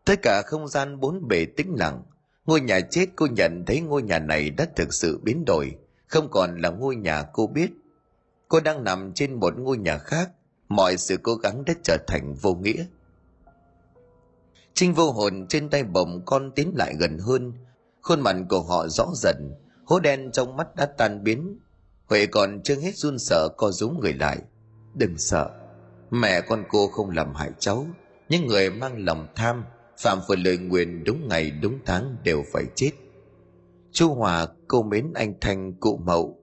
Tất 0.05 0.21
cả 0.21 0.41
không 0.45 0.67
gian 0.67 0.99
bốn 0.99 1.27
bề 1.27 1.45
tĩnh 1.45 1.75
lặng. 1.77 2.03
Ngôi 2.45 2.61
nhà 2.61 2.79
chết 2.79 3.05
cô 3.15 3.27
nhận 3.27 3.63
thấy 3.67 3.81
ngôi 3.81 4.01
nhà 4.01 4.19
này 4.19 4.49
đã 4.49 4.67
thực 4.75 4.93
sự 4.93 5.19
biến 5.23 5.45
đổi, 5.45 5.75
không 6.07 6.31
còn 6.31 6.61
là 6.61 6.69
ngôi 6.69 6.95
nhà 6.95 7.23
cô 7.33 7.47
biết. 7.47 7.71
Cô 8.47 8.59
đang 8.59 8.83
nằm 8.83 9.13
trên 9.13 9.39
một 9.39 9.57
ngôi 9.57 9.77
nhà 9.77 9.97
khác, 9.97 10.29
mọi 10.69 10.97
sự 10.97 11.17
cố 11.23 11.35
gắng 11.35 11.65
đã 11.65 11.73
trở 11.83 11.97
thành 12.07 12.33
vô 12.33 12.53
nghĩa. 12.53 12.85
Trinh 14.73 14.93
vô 14.93 15.11
hồn 15.11 15.45
trên 15.49 15.69
tay 15.69 15.83
bồng 15.83 16.21
con 16.25 16.51
tiến 16.55 16.73
lại 16.75 16.93
gần 16.99 17.17
hơn, 17.17 17.53
khuôn 18.01 18.21
mặt 18.21 18.35
của 18.49 18.61
họ 18.61 18.87
rõ 18.87 19.07
dần, 19.15 19.51
hố 19.85 19.99
đen 19.99 20.31
trong 20.31 20.57
mắt 20.57 20.75
đã 20.75 20.85
tan 20.85 21.23
biến. 21.23 21.59
Huệ 22.05 22.25
còn 22.25 22.61
chưa 22.63 22.75
hết 22.75 22.95
run 22.95 23.19
sợ 23.19 23.47
co 23.57 23.71
rúm 23.71 23.99
người 23.99 24.13
lại. 24.13 24.37
Đừng 24.93 25.17
sợ, 25.17 25.49
mẹ 26.09 26.41
con 26.41 26.63
cô 26.69 26.87
không 26.87 27.09
làm 27.09 27.35
hại 27.35 27.51
cháu, 27.59 27.85
những 28.29 28.47
người 28.47 28.69
mang 28.69 29.05
lòng 29.05 29.27
tham 29.35 29.63
phạm 30.01 30.19
phải 30.27 30.37
lời 30.37 30.57
nguyện 30.57 31.03
đúng 31.03 31.27
ngày 31.27 31.51
đúng 31.51 31.79
tháng 31.85 32.15
đều 32.23 32.43
phải 32.53 32.65
chết. 32.75 32.91
Chu 33.91 34.13
hòa 34.13 34.47
cô 34.67 34.83
mến 34.83 35.13
anh 35.13 35.33
thanh 35.41 35.73
cụ 35.73 35.97
mậu. 36.05 36.37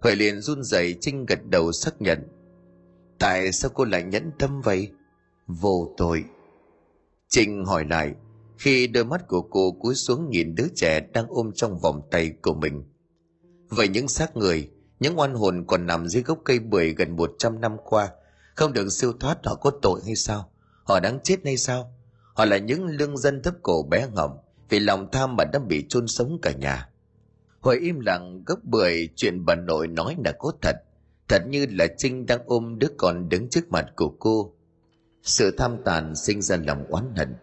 Huệ 0.00 0.14
liền 0.14 0.40
run 0.40 0.62
rẩy 0.62 0.96
trinh 1.00 1.26
gật 1.26 1.38
đầu 1.44 1.72
xác 1.72 2.02
nhận. 2.02 2.28
Tại 3.18 3.52
sao 3.52 3.70
cô 3.74 3.84
lại 3.84 4.02
nhẫn 4.02 4.30
tâm 4.38 4.60
vậy? 4.60 4.90
Vô 5.46 5.94
tội. 5.96 6.24
Trinh 7.28 7.64
hỏi 7.64 7.84
lại, 7.90 8.14
khi 8.58 8.86
đôi 8.86 9.04
mắt 9.04 9.28
của 9.28 9.42
cô 9.42 9.72
cúi 9.72 9.94
xuống 9.94 10.30
nhìn 10.30 10.54
đứa 10.54 10.66
trẻ 10.74 11.00
đang 11.00 11.26
ôm 11.28 11.50
trong 11.54 11.78
vòng 11.78 12.00
tay 12.10 12.32
của 12.42 12.54
mình. 12.54 12.84
Vậy 13.68 13.88
những 13.88 14.08
xác 14.08 14.36
người, 14.36 14.70
những 15.00 15.18
oan 15.18 15.34
hồn 15.34 15.64
còn 15.66 15.86
nằm 15.86 16.08
dưới 16.08 16.22
gốc 16.22 16.38
cây 16.44 16.58
bưởi 16.58 16.94
gần 16.94 17.16
một 17.16 17.34
trăm 17.38 17.60
năm 17.60 17.76
qua, 17.84 18.10
không 18.54 18.72
được 18.72 18.90
siêu 18.90 19.12
thoát 19.20 19.46
họ 19.46 19.54
có 19.54 19.70
tội 19.82 20.00
hay 20.06 20.14
sao? 20.14 20.50
Họ 20.84 21.00
đáng 21.00 21.18
chết 21.22 21.36
hay 21.44 21.56
sao? 21.56 21.93
Họ 22.34 22.44
là 22.44 22.58
những 22.58 22.86
lương 22.86 23.16
dân 23.16 23.42
thấp 23.42 23.54
cổ 23.62 23.82
bé 23.90 24.08
ngầm 24.14 24.30
vì 24.68 24.80
lòng 24.80 25.08
tham 25.12 25.36
mà 25.36 25.44
đã 25.52 25.58
bị 25.58 25.86
chôn 25.88 26.06
sống 26.06 26.38
cả 26.42 26.52
nhà. 26.52 26.88
Hồi 27.60 27.78
im 27.78 28.00
lặng 28.00 28.42
gấp 28.46 28.64
bưởi 28.64 29.08
chuyện 29.16 29.44
bà 29.44 29.54
nội 29.54 29.88
nói 29.88 30.16
là 30.24 30.32
có 30.32 30.52
thật. 30.62 30.76
Thật 31.28 31.42
như 31.48 31.66
là 31.70 31.86
Trinh 31.96 32.26
đang 32.26 32.40
ôm 32.46 32.78
đứa 32.78 32.88
con 32.96 33.28
đứng 33.28 33.48
trước 33.48 33.70
mặt 33.70 33.86
của 33.96 34.14
cô. 34.18 34.54
Sự 35.22 35.50
tham 35.58 35.76
tàn 35.84 36.14
sinh 36.16 36.42
ra 36.42 36.56
lòng 36.56 36.84
oán 36.88 37.14
hận. 37.16 37.34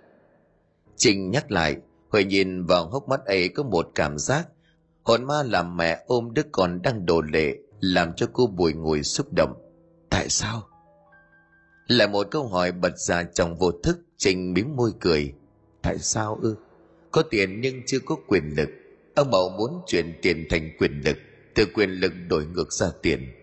Trình 0.95 1.31
nhắc 1.31 1.51
lại, 1.51 1.77
Huệ 2.09 2.23
nhìn 2.23 2.65
vào 2.65 2.89
hốc 2.89 3.07
mắt 3.07 3.25
ấy 3.25 3.49
có 3.49 3.63
một 3.63 3.91
cảm 3.95 4.17
giác 4.17 4.47
hồn 5.03 5.23
ma 5.23 5.43
làm 5.43 5.77
mẹ 5.77 6.03
ôm 6.07 6.33
đứa 6.33 6.41
con 6.51 6.81
đang 6.81 7.05
đổ 7.05 7.21
lệ 7.21 7.57
làm 7.79 8.13
cho 8.13 8.27
cô 8.33 8.47
bùi 8.47 8.73
ngùi 8.73 9.03
xúc 9.03 9.27
động 9.37 9.53
tại 10.09 10.29
sao 10.29 10.67
lại 11.87 12.07
một 12.07 12.27
câu 12.31 12.47
hỏi 12.47 12.71
bật 12.71 12.97
ra 12.97 13.23
trong 13.23 13.55
vô 13.55 13.71
thức 13.71 13.99
trình 14.23 14.53
bím 14.53 14.75
môi 14.75 14.91
cười. 14.99 15.33
Tại 15.81 15.99
sao 15.99 16.39
ư? 16.41 16.55
Có 17.11 17.21
tiền 17.21 17.61
nhưng 17.61 17.81
chưa 17.85 17.99
có 18.05 18.15
quyền 18.27 18.43
lực. 18.57 18.69
Ông 19.15 19.31
mậu 19.31 19.49
muốn 19.49 19.81
chuyển 19.87 20.19
tiền 20.21 20.47
thành 20.49 20.71
quyền 20.79 21.01
lực. 21.05 21.17
Từ 21.55 21.65
quyền 21.73 21.89
lực 21.89 22.13
đổi 22.27 22.45
ngược 22.45 22.73
ra 22.73 22.87
tiền. 23.01 23.33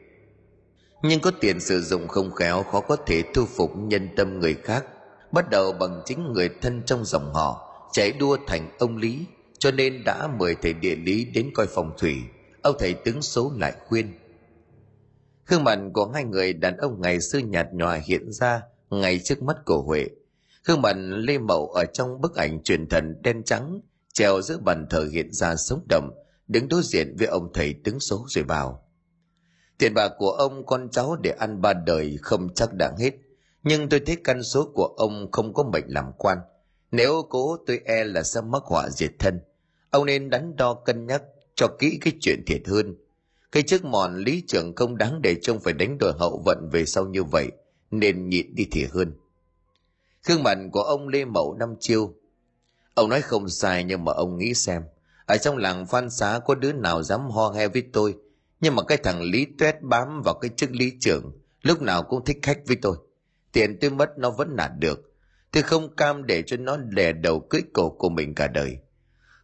Nhưng 1.03 1.21
có 1.21 1.31
tiền 1.41 1.61
sử 1.61 1.81
dụng 1.81 2.09
không 2.09 2.31
khéo, 2.31 2.63
khó 2.63 2.81
có 2.81 2.97
thể 2.97 3.23
thu 3.35 3.45
phục 3.47 3.71
nhân 3.77 4.09
tâm 4.17 4.41
người 4.41 4.55
khác. 4.55 4.85
Bắt 5.33 5.51
đầu 5.51 5.73
bằng 5.73 6.03
chính 6.05 6.33
người 6.33 6.49
thân 6.61 6.83
trong 6.87 7.05
dòng 7.05 7.35
họ 7.35 7.71
chạy 7.93 8.13
đua 8.13 8.39
thành 8.47 8.71
ông 8.79 8.97
lý, 8.97 9.25
cho 9.59 9.71
nên 9.71 10.05
đã 10.05 10.29
mời 10.39 10.57
thầy 10.63 10.73
địa 10.73 10.97
lý 10.97 11.25
đến 11.25 11.51
coi 11.55 11.67
phòng 11.67 11.93
thủy. 11.99 12.17
Ông 12.63 12.77
thầy 12.79 12.95
tướng 12.95 13.23
số 13.23 13.53
lại 13.57 13.73
khuyên. 13.87 14.13
Khương 15.45 15.65
mặt 15.65 15.79
của 15.93 16.11
hai 16.15 16.25
người 16.25 16.53
đàn 16.53 16.77
ông 16.77 17.01
ngày 17.01 17.21
xưa 17.21 17.39
nhạt 17.39 17.67
nhòa 17.73 17.95
hiện 17.95 18.33
ra 18.33 18.63
ngay 18.91 19.21
trước 19.25 19.43
mắt 19.43 19.57
của 19.65 19.83
huệ 19.83 20.07
gương 20.65 20.83
mặt 20.83 20.97
lê 20.97 21.39
mậu 21.39 21.69
ở 21.69 21.85
trong 21.85 22.21
bức 22.21 22.35
ảnh 22.35 22.63
truyền 22.63 22.89
thần 22.89 23.23
đen 23.23 23.43
trắng, 23.45 23.81
treo 24.13 24.43
giữa 24.43 24.59
bàn 24.59 24.87
thờ 24.91 25.09
hiện 25.13 25.33
ra 25.33 25.57
sống 25.57 25.87
động, 25.89 26.11
đứng 26.49 26.69
đối 26.69 26.83
diện 26.83 27.17
với 27.19 27.27
ông 27.27 27.51
thầy 27.55 27.75
tướng 27.85 28.01
số 28.01 28.25
rồi 28.29 28.45
bảo 28.45 28.89
tiền 29.79 29.95
bạc 29.95 30.13
của 30.19 30.31
ông 30.31 30.67
con 30.67 30.89
cháu 30.91 31.17
để 31.17 31.31
ăn 31.31 31.63
ba 31.63 31.73
đời 31.73 32.19
không 32.23 32.55
chắc 32.55 32.75
đã 32.75 32.93
hết, 32.99 33.11
nhưng 33.63 33.89
tôi 33.89 34.01
thấy 34.01 34.17
căn 34.25 34.43
số 34.43 34.71
của 34.75 34.95
ông 34.97 35.31
không 35.33 35.55
có 35.55 35.63
mệnh 35.63 35.85
làm 35.87 36.13
quan. 36.19 36.39
Nếu 36.91 37.23
cố 37.29 37.57
tôi 37.67 37.81
e 37.85 38.05
là 38.05 38.23
sẽ 38.23 38.41
mắc 38.41 38.63
họa 38.65 38.89
diệt 38.91 39.11
thân, 39.19 39.41
ông 39.91 40.07
nên 40.07 40.31
đắn 40.31 40.57
đo 40.57 40.75
cân 40.75 41.07
nhắc 41.07 41.23
cho 41.55 41.67
kỹ 41.79 41.99
cái 42.01 42.13
chuyện 42.21 42.43
thiệt 42.47 42.63
hơn. 42.67 42.97
Cái 43.53 43.63
chức 43.63 43.85
mòn 43.85 44.17
lý 44.19 44.43
trưởng 44.47 44.75
không 44.75 44.97
đáng 44.97 45.23
để 45.23 45.37
trông 45.43 45.61
phải 45.61 45.73
đánh 45.73 45.99
đổi 45.99 46.13
hậu 46.19 46.43
vận 46.45 46.69
về 46.73 46.85
sau 46.85 47.07
như 47.07 47.25
vậy, 47.25 47.51
nên 47.91 48.29
nhịn 48.29 48.55
đi 48.55 48.67
thì 48.71 48.85
hơn 48.85 49.13
gương 50.27 50.43
mặt 50.43 50.59
của 50.73 50.83
ông 50.83 51.09
lê 51.09 51.25
mậu 51.25 51.55
năm 51.55 51.75
chiêu. 51.81 52.15
Ông 52.95 53.09
nói 53.09 53.21
không 53.21 53.49
sai 53.49 53.85
nhưng 53.85 54.05
mà 54.05 54.13
ông 54.13 54.39
nghĩ 54.39 54.55
xem, 54.55 54.83
ở 55.27 55.37
trong 55.37 55.57
làng 55.57 55.87
phan 55.87 56.11
xá 56.11 56.41
có 56.47 56.55
đứa 56.55 56.73
nào 56.73 57.03
dám 57.03 57.31
ho 57.31 57.51
he 57.51 57.69
với 57.69 57.83
tôi? 57.93 58.17
Nhưng 58.61 58.77
mà 58.77 58.83
cái 58.83 58.99
thằng 58.99 59.23
lý 59.23 59.47
tuét 59.59 59.83
bám 59.83 60.23
vào 60.25 60.35
cái 60.35 60.51
chức 60.57 60.71
lý 60.71 60.93
trưởng, 61.01 61.33
lúc 61.63 61.83
nào 61.83 62.03
cũng 62.03 62.25
thích 62.25 62.39
khách 62.43 62.59
với 62.67 62.77
tôi. 62.83 62.97
Tiền 63.53 63.79
tôi 63.81 63.91
mất 63.91 64.19
nó 64.19 64.31
vẫn 64.31 64.57
nạt 64.57 64.71
được. 64.79 65.15
Tôi 65.53 65.63
không 65.63 65.97
cam 65.97 66.27
để 66.27 66.43
cho 66.47 66.57
nó 66.57 66.77
lè 66.91 67.13
đầu 67.13 67.41
cưỡi 67.41 67.63
cổ 67.73 67.91
của 67.91 68.09
mình 68.09 68.35
cả 68.35 68.47
đời. 68.47 68.79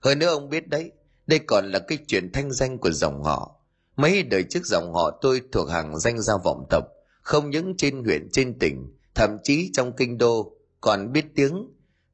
Hơn 0.01 0.19
nữa 0.19 0.27
ông 0.27 0.49
biết 0.49 0.69
đấy, 0.69 0.93
đây 1.27 1.39
còn 1.39 1.71
là 1.71 1.79
cái 1.79 1.99
chuyện 2.07 2.33
thanh 2.33 2.53
danh 2.53 2.79
của 2.79 2.91
dòng 2.91 3.23
họ. 3.23 3.57
Mấy 3.97 4.23
đời 4.23 4.45
trước 4.51 4.67
dòng 4.67 4.95
họ 4.95 5.19
tôi 5.21 5.43
thuộc 5.53 5.71
hàng 5.71 5.99
danh 5.99 6.21
gia 6.21 6.35
vọng 6.45 6.67
tộc, 6.71 6.85
không 7.23 7.51
những 7.51 7.77
trên 7.77 8.05
huyện, 8.05 8.29
trên 8.33 8.59
tỉnh, 8.59 8.97
thậm 9.15 9.37
chí 9.43 9.71
trong 9.73 9.93
kinh 9.97 10.19
đô 10.19 10.53
còn 10.85 11.13
biết 11.13 11.25
tiếng, 11.35 11.69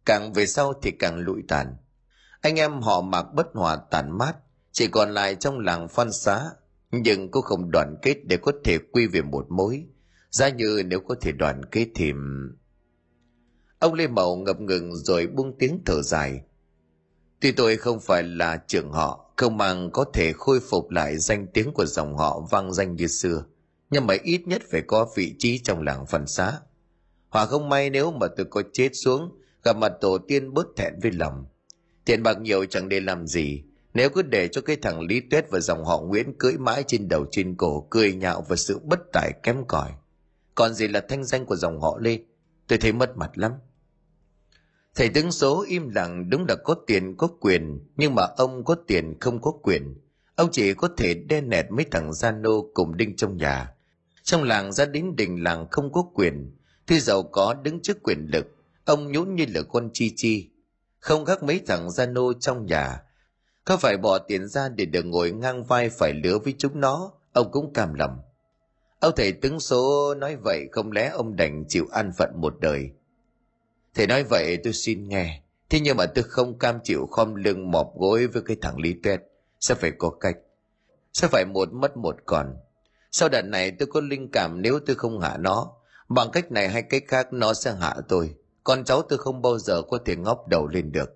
càng 0.06 0.32
về 0.32 0.46
sau 0.46 0.72
thì 0.82 0.90
càng 0.90 1.18
lụi 1.18 1.42
tàn. 1.48 1.76
Anh 2.40 2.56
em 2.56 2.80
họ 2.80 3.00
mặc 3.00 3.26
bất 3.34 3.46
hòa 3.54 3.76
tàn 3.90 4.18
mát, 4.18 4.36
chỉ 4.72 4.86
còn 4.86 5.14
lại 5.14 5.34
trong 5.34 5.58
làng 5.58 5.88
phan 5.88 6.12
xá, 6.12 6.44
nhưng 6.90 7.30
cũng 7.30 7.42
không 7.42 7.70
đoàn 7.70 7.96
kết 8.02 8.16
để 8.24 8.36
có 8.36 8.52
thể 8.64 8.78
quy 8.92 9.06
về 9.06 9.22
một 9.22 9.46
mối. 9.50 9.84
Ra 10.30 10.48
như 10.48 10.82
nếu 10.86 11.00
có 11.00 11.14
thể 11.20 11.32
đoàn 11.32 11.64
kết 11.64 11.88
thì 11.94 12.12
ông 13.78 13.94
lê 13.94 14.06
mậu 14.06 14.36
ngập 14.36 14.60
ngừng 14.60 14.96
rồi 14.96 15.26
buông 15.26 15.58
tiếng 15.58 15.82
thở 15.86 16.02
dài. 16.02 16.42
Tuy 17.40 17.52
tôi 17.52 17.76
không 17.76 18.00
phải 18.00 18.22
là 18.22 18.56
trưởng 18.66 18.92
họ, 18.92 19.32
không 19.36 19.56
mang 19.56 19.90
có 19.90 20.04
thể 20.12 20.32
khôi 20.32 20.60
phục 20.70 20.90
lại 20.90 21.18
danh 21.18 21.46
tiếng 21.54 21.72
của 21.72 21.86
dòng 21.86 22.16
họ 22.16 22.40
vang 22.50 22.72
danh 22.72 22.96
như 22.96 23.06
xưa, 23.06 23.44
nhưng 23.90 24.06
mà 24.06 24.14
ít 24.22 24.42
nhất 24.46 24.62
phải 24.70 24.82
có 24.86 25.08
vị 25.16 25.34
trí 25.38 25.58
trong 25.58 25.82
làng 25.82 26.06
phần 26.06 26.26
xá. 26.26 26.60
Họ 27.30 27.46
không 27.46 27.68
may 27.68 27.90
nếu 27.90 28.10
mà 28.10 28.26
tôi 28.36 28.46
có 28.50 28.62
chết 28.72 28.90
xuống, 28.92 29.38
gặp 29.64 29.76
mặt 29.76 29.92
tổ 30.00 30.18
tiên 30.18 30.54
bớt 30.54 30.66
thẹn 30.76 30.92
với 31.02 31.12
lòng. 31.12 31.46
Tiền 32.04 32.22
bạc 32.22 32.40
nhiều 32.40 32.64
chẳng 32.64 32.88
để 32.88 33.00
làm 33.00 33.26
gì. 33.26 33.64
Nếu 33.94 34.10
cứ 34.10 34.22
để 34.22 34.48
cho 34.48 34.60
cái 34.60 34.76
thằng 34.76 35.00
lý 35.00 35.20
tuyết 35.20 35.50
và 35.50 35.60
dòng 35.60 35.84
họ 35.84 36.00
nguyễn 36.00 36.38
cưỡi 36.38 36.52
mãi 36.58 36.84
trên 36.86 37.08
đầu 37.08 37.26
trên 37.30 37.56
cổ, 37.56 37.86
cười 37.90 38.14
nhạo 38.14 38.44
và 38.48 38.56
sự 38.56 38.78
bất 38.78 38.98
tài 39.12 39.32
kém 39.42 39.64
cỏi. 39.68 39.90
Còn 40.54 40.74
gì 40.74 40.88
là 40.88 41.00
thanh 41.08 41.24
danh 41.24 41.46
của 41.46 41.56
dòng 41.56 41.80
họ 41.80 41.98
lê? 42.00 42.18
Tôi 42.68 42.78
thấy 42.78 42.92
mất 42.92 43.16
mặt 43.16 43.30
lắm. 43.34 43.52
Thầy 44.94 45.08
tướng 45.08 45.32
số 45.32 45.64
im 45.68 45.88
lặng, 45.88 46.30
đúng 46.30 46.44
là 46.48 46.56
có 46.64 46.74
tiền, 46.86 47.16
có 47.16 47.26
quyền, 47.40 47.80
nhưng 47.96 48.14
mà 48.14 48.22
ông 48.36 48.64
có 48.64 48.76
tiền, 48.86 49.16
không 49.20 49.40
có 49.40 49.50
quyền. 49.50 49.94
Ông 50.34 50.48
chỉ 50.52 50.74
có 50.74 50.88
thể 50.96 51.14
đe 51.14 51.40
nẹt 51.40 51.66
mấy 51.70 51.84
thằng 51.90 52.12
gia 52.12 52.32
nô 52.32 52.70
cùng 52.74 52.96
đinh 52.96 53.16
trong 53.16 53.36
nhà. 53.36 53.74
Trong 54.22 54.42
làng 54.42 54.72
ra 54.72 54.86
đến 54.86 55.16
đình 55.16 55.42
làng 55.42 55.66
không 55.70 55.92
có 55.92 56.02
quyền 56.14 56.56
tuy 56.90 57.00
giàu 57.00 57.22
có 57.22 57.54
đứng 57.54 57.80
trước 57.82 58.02
quyền 58.02 58.26
lực, 58.32 58.46
ông 58.84 59.12
nhún 59.12 59.34
như 59.34 59.46
là 59.54 59.62
con 59.62 59.90
chi 59.92 60.12
chi. 60.16 60.50
Không 60.98 61.24
khác 61.24 61.42
mấy 61.42 61.60
thằng 61.66 61.90
gia 61.90 62.06
nô 62.06 62.32
trong 62.32 62.66
nhà. 62.66 63.02
Có 63.64 63.76
phải 63.76 63.96
bỏ 63.96 64.18
tiền 64.18 64.48
ra 64.48 64.68
để 64.68 64.84
được 64.84 65.02
ngồi 65.02 65.30
ngang 65.30 65.64
vai 65.64 65.90
phải 65.90 66.12
lứa 66.12 66.38
với 66.38 66.54
chúng 66.58 66.80
nó? 66.80 67.12
Ông 67.32 67.50
cũng 67.52 67.72
cam 67.72 67.94
lòng. 67.94 68.18
Ông 69.00 69.12
thầy 69.16 69.32
tướng 69.32 69.60
số 69.60 70.14
nói 70.14 70.36
vậy 70.36 70.68
không 70.72 70.92
lẽ 70.92 71.08
ông 71.08 71.36
đành 71.36 71.64
chịu 71.68 71.86
ăn 71.92 72.12
phận 72.18 72.30
một 72.36 72.60
đời? 72.60 72.90
Thầy 73.94 74.06
nói 74.06 74.24
vậy 74.24 74.58
tôi 74.64 74.72
xin 74.72 75.08
nghe. 75.08 75.42
Thế 75.68 75.80
nhưng 75.80 75.96
mà 75.96 76.06
tôi 76.06 76.24
không 76.24 76.58
cam 76.58 76.78
chịu 76.84 77.06
khom 77.10 77.34
lưng 77.34 77.70
mọp 77.70 77.92
gối 77.96 78.26
với 78.26 78.42
cái 78.42 78.56
thằng 78.62 78.78
lý 78.78 78.94
tuyết. 79.02 79.20
Sẽ 79.60 79.74
phải 79.74 79.92
có 79.98 80.10
cách? 80.10 80.36
Sẽ 81.12 81.28
phải 81.28 81.44
một 81.44 81.72
mất 81.72 81.96
một 81.96 82.16
còn? 82.26 82.56
Sau 83.10 83.28
đợt 83.28 83.42
này 83.42 83.70
tôi 83.70 83.88
có 83.92 84.00
linh 84.00 84.30
cảm 84.32 84.62
nếu 84.62 84.80
tôi 84.86 84.96
không 84.96 85.20
hạ 85.20 85.36
nó? 85.36 85.72
Bằng 86.10 86.30
cách 86.32 86.52
này 86.52 86.68
hay 86.68 86.82
cách 86.82 87.02
khác, 87.08 87.32
nó 87.32 87.54
sẽ 87.54 87.72
hạ 87.72 87.94
tôi. 88.08 88.34
Con 88.64 88.84
cháu 88.84 89.02
tôi 89.02 89.18
không 89.18 89.42
bao 89.42 89.58
giờ 89.58 89.82
có 89.82 89.98
thể 90.04 90.16
ngóc 90.16 90.48
đầu 90.48 90.66
lên 90.66 90.92
được. 90.92 91.10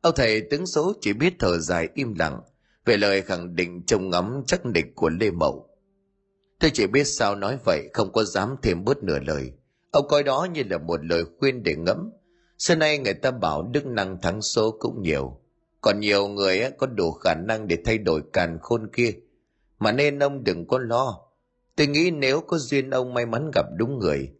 Ông 0.00 0.14
thầy 0.16 0.40
tướng 0.50 0.66
số 0.66 0.92
chỉ 1.00 1.12
biết 1.12 1.34
thở 1.38 1.58
dài 1.58 1.88
im 1.94 2.14
lặng. 2.14 2.40
Về 2.84 2.96
lời 2.96 3.22
khẳng 3.22 3.56
định 3.56 3.82
trông 3.86 4.10
ngắm 4.10 4.42
chắc 4.46 4.64
địch 4.64 4.86
của 4.94 5.08
lê 5.08 5.30
mậu. 5.30 5.68
Tôi 6.58 6.70
chỉ 6.74 6.86
biết 6.86 7.04
sao 7.04 7.36
nói 7.36 7.58
vậy, 7.64 7.88
không 7.92 8.12
có 8.12 8.24
dám 8.24 8.56
thêm 8.62 8.84
bớt 8.84 9.02
nửa 9.02 9.18
lời. 9.18 9.52
Ông 9.90 10.08
coi 10.08 10.22
đó 10.22 10.46
như 10.52 10.62
là 10.70 10.78
một 10.78 11.04
lời 11.04 11.24
khuyên 11.38 11.62
để 11.62 11.76
ngẫm. 11.76 12.10
Xưa 12.58 12.74
nay 12.74 12.98
người 12.98 13.14
ta 13.14 13.30
bảo 13.30 13.62
đức 13.62 13.86
năng 13.86 14.20
thắng 14.20 14.42
số 14.42 14.76
cũng 14.78 15.02
nhiều. 15.02 15.40
Còn 15.80 16.00
nhiều 16.00 16.28
người 16.28 16.70
có 16.78 16.86
đủ 16.86 17.12
khả 17.12 17.34
năng 17.34 17.68
để 17.68 17.78
thay 17.84 17.98
đổi 17.98 18.22
càn 18.32 18.58
khôn 18.62 18.90
kia. 18.92 19.12
Mà 19.78 19.92
nên 19.92 20.18
ông 20.18 20.44
đừng 20.44 20.66
có 20.66 20.78
lo 20.78 21.29
tôi 21.80 21.86
nghĩ 21.86 22.10
nếu 22.10 22.40
có 22.40 22.58
duyên 22.58 22.90
ông 22.90 23.14
may 23.14 23.26
mắn 23.26 23.50
gặp 23.54 23.66
đúng 23.76 23.98
người. 23.98 24.32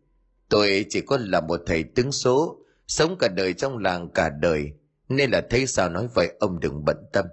Tôi 0.48 0.86
chỉ 0.88 1.00
có 1.00 1.18
là 1.20 1.40
một 1.40 1.60
thầy 1.66 1.82
tướng 1.82 2.12
số, 2.12 2.58
sống 2.86 3.16
cả 3.18 3.28
đời 3.28 3.52
trong 3.52 3.78
làng 3.78 4.08
cả 4.14 4.28
đời, 4.28 4.72
nên 5.08 5.30
là 5.30 5.42
thấy 5.50 5.66
sao 5.66 5.88
nói 5.88 6.08
vậy 6.14 6.32
ông 6.40 6.60
đừng 6.60 6.84
bận 6.84 6.96
tâm. 7.12 7.26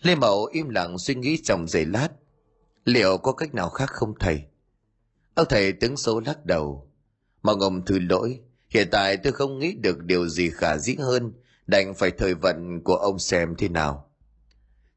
Lê 0.00 0.14
mậu 0.14 0.44
im 0.44 0.68
lặng 0.68 0.98
suy 0.98 1.14
nghĩ 1.14 1.38
trong 1.42 1.68
giây 1.68 1.86
lát. 1.86 2.08
Liệu 2.84 3.18
có 3.18 3.32
cách 3.32 3.54
nào 3.54 3.68
khác 3.68 3.90
không 3.90 4.14
thầy? 4.20 4.42
Ông 5.34 5.46
thầy 5.48 5.72
tướng 5.72 5.96
số 5.96 6.20
lắc 6.20 6.44
đầu. 6.44 6.90
Mong 7.42 7.60
ông 7.60 7.84
thứ 7.84 7.98
lỗi, 7.98 8.40
hiện 8.68 8.88
tại 8.90 9.16
tôi 9.16 9.32
không 9.32 9.58
nghĩ 9.58 9.74
được 9.74 10.04
điều 10.04 10.28
gì 10.28 10.50
khả 10.50 10.76
dĩ 10.76 10.96
hơn, 10.98 11.32
đành 11.66 11.94
phải 11.94 12.10
thời 12.10 12.34
vận 12.34 12.80
của 12.84 12.96
ông 12.96 13.18
xem 13.18 13.54
thế 13.58 13.68
nào. 13.68 14.10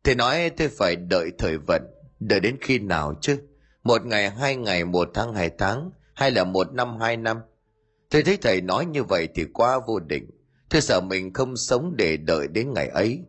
Thầy 0.03 0.15
nói 0.15 0.49
tôi 0.49 0.67
phải 0.67 0.95
đợi 0.95 1.31
thời 1.37 1.57
vận, 1.57 1.81
đợi 2.19 2.39
đến 2.39 2.57
khi 2.61 2.79
nào 2.79 3.13
chứ? 3.21 3.37
Một 3.83 4.05
ngày, 4.05 4.29
hai 4.29 4.55
ngày, 4.55 4.85
một 4.85 5.09
tháng, 5.13 5.33
hai 5.33 5.49
tháng, 5.57 5.91
hay 6.13 6.31
là 6.31 6.43
một 6.43 6.73
năm, 6.73 6.99
hai 6.99 7.17
năm? 7.17 7.37
Tôi 8.09 8.23
thấy 8.23 8.37
thầy 8.37 8.61
nói 8.61 8.85
như 8.85 9.03
vậy 9.03 9.27
thì 9.35 9.45
quá 9.53 9.79
vô 9.87 9.99
định. 9.99 10.29
Tôi 10.69 10.81
sợ 10.81 11.01
mình 11.01 11.33
không 11.33 11.57
sống 11.57 11.95
để 11.97 12.17
đợi 12.17 12.47
đến 12.47 12.73
ngày 12.73 12.87
ấy. 12.87 13.19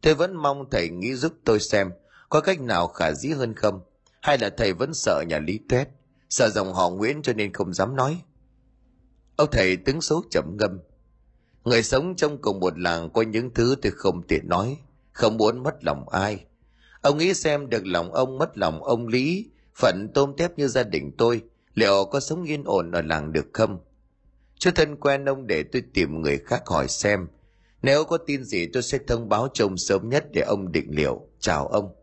Tôi 0.00 0.14
vẫn 0.14 0.36
mong 0.36 0.70
thầy 0.70 0.88
nghĩ 0.88 1.14
giúp 1.14 1.32
tôi 1.44 1.60
xem 1.60 1.90
có 2.28 2.40
cách 2.40 2.60
nào 2.60 2.88
khả 2.88 3.12
dĩ 3.12 3.28
hơn 3.28 3.54
không? 3.54 3.80
Hay 4.22 4.38
là 4.38 4.50
thầy 4.50 4.72
vẫn 4.72 4.94
sợ 4.94 5.24
nhà 5.28 5.38
lý 5.38 5.60
tuyết 5.68 5.88
sợ 6.28 6.50
dòng 6.50 6.74
họ 6.74 6.90
nguyễn 6.90 7.22
cho 7.22 7.32
nên 7.32 7.52
không 7.52 7.74
dám 7.74 7.96
nói. 7.96 8.22
Ông 9.36 9.48
thầy 9.52 9.76
tướng 9.76 10.00
số 10.00 10.24
chậm 10.30 10.56
ngâm. 10.56 10.78
Người 11.64 11.82
sống 11.82 12.16
trong 12.16 12.38
cùng 12.38 12.60
một 12.60 12.78
làng 12.78 13.10
có 13.10 13.22
những 13.22 13.54
thứ 13.54 13.76
tôi 13.82 13.92
không 13.96 14.22
tiện 14.26 14.48
nói, 14.48 14.78
không 15.12 15.36
muốn 15.36 15.62
mất 15.62 15.84
lòng 15.84 16.08
ai. 16.08 16.44
Ông 17.00 17.18
nghĩ 17.18 17.34
xem 17.34 17.70
được 17.70 17.86
lòng 17.86 18.14
ông, 18.14 18.38
mất 18.38 18.58
lòng 18.58 18.84
ông 18.84 19.06
lý 19.06 19.50
phận 19.80 20.08
tôm 20.14 20.36
tép 20.36 20.58
như 20.58 20.68
gia 20.68 20.82
đình 20.82 21.12
tôi, 21.18 21.42
liệu 21.74 22.04
có 22.10 22.20
sống 22.20 22.42
yên 22.42 22.64
ổn 22.64 22.90
ở 22.90 23.02
làng 23.02 23.32
được 23.32 23.46
không? 23.52 23.78
Chưa 24.58 24.70
thân 24.70 24.96
quen 24.96 25.24
ông 25.24 25.46
để 25.46 25.62
tôi 25.72 25.82
tìm 25.94 26.22
người 26.22 26.38
khác 26.38 26.62
hỏi 26.66 26.88
xem. 26.88 27.28
Nếu 27.82 28.04
có 28.04 28.18
tin 28.18 28.44
gì 28.44 28.66
tôi 28.66 28.82
sẽ 28.82 28.98
thông 29.06 29.28
báo 29.28 29.48
cho 29.54 29.64
ông 29.64 29.76
sớm 29.76 30.08
nhất 30.08 30.24
để 30.32 30.40
ông 30.40 30.72
định 30.72 30.86
liệu. 30.90 31.28
Chào 31.40 31.66
ông. 31.66 31.94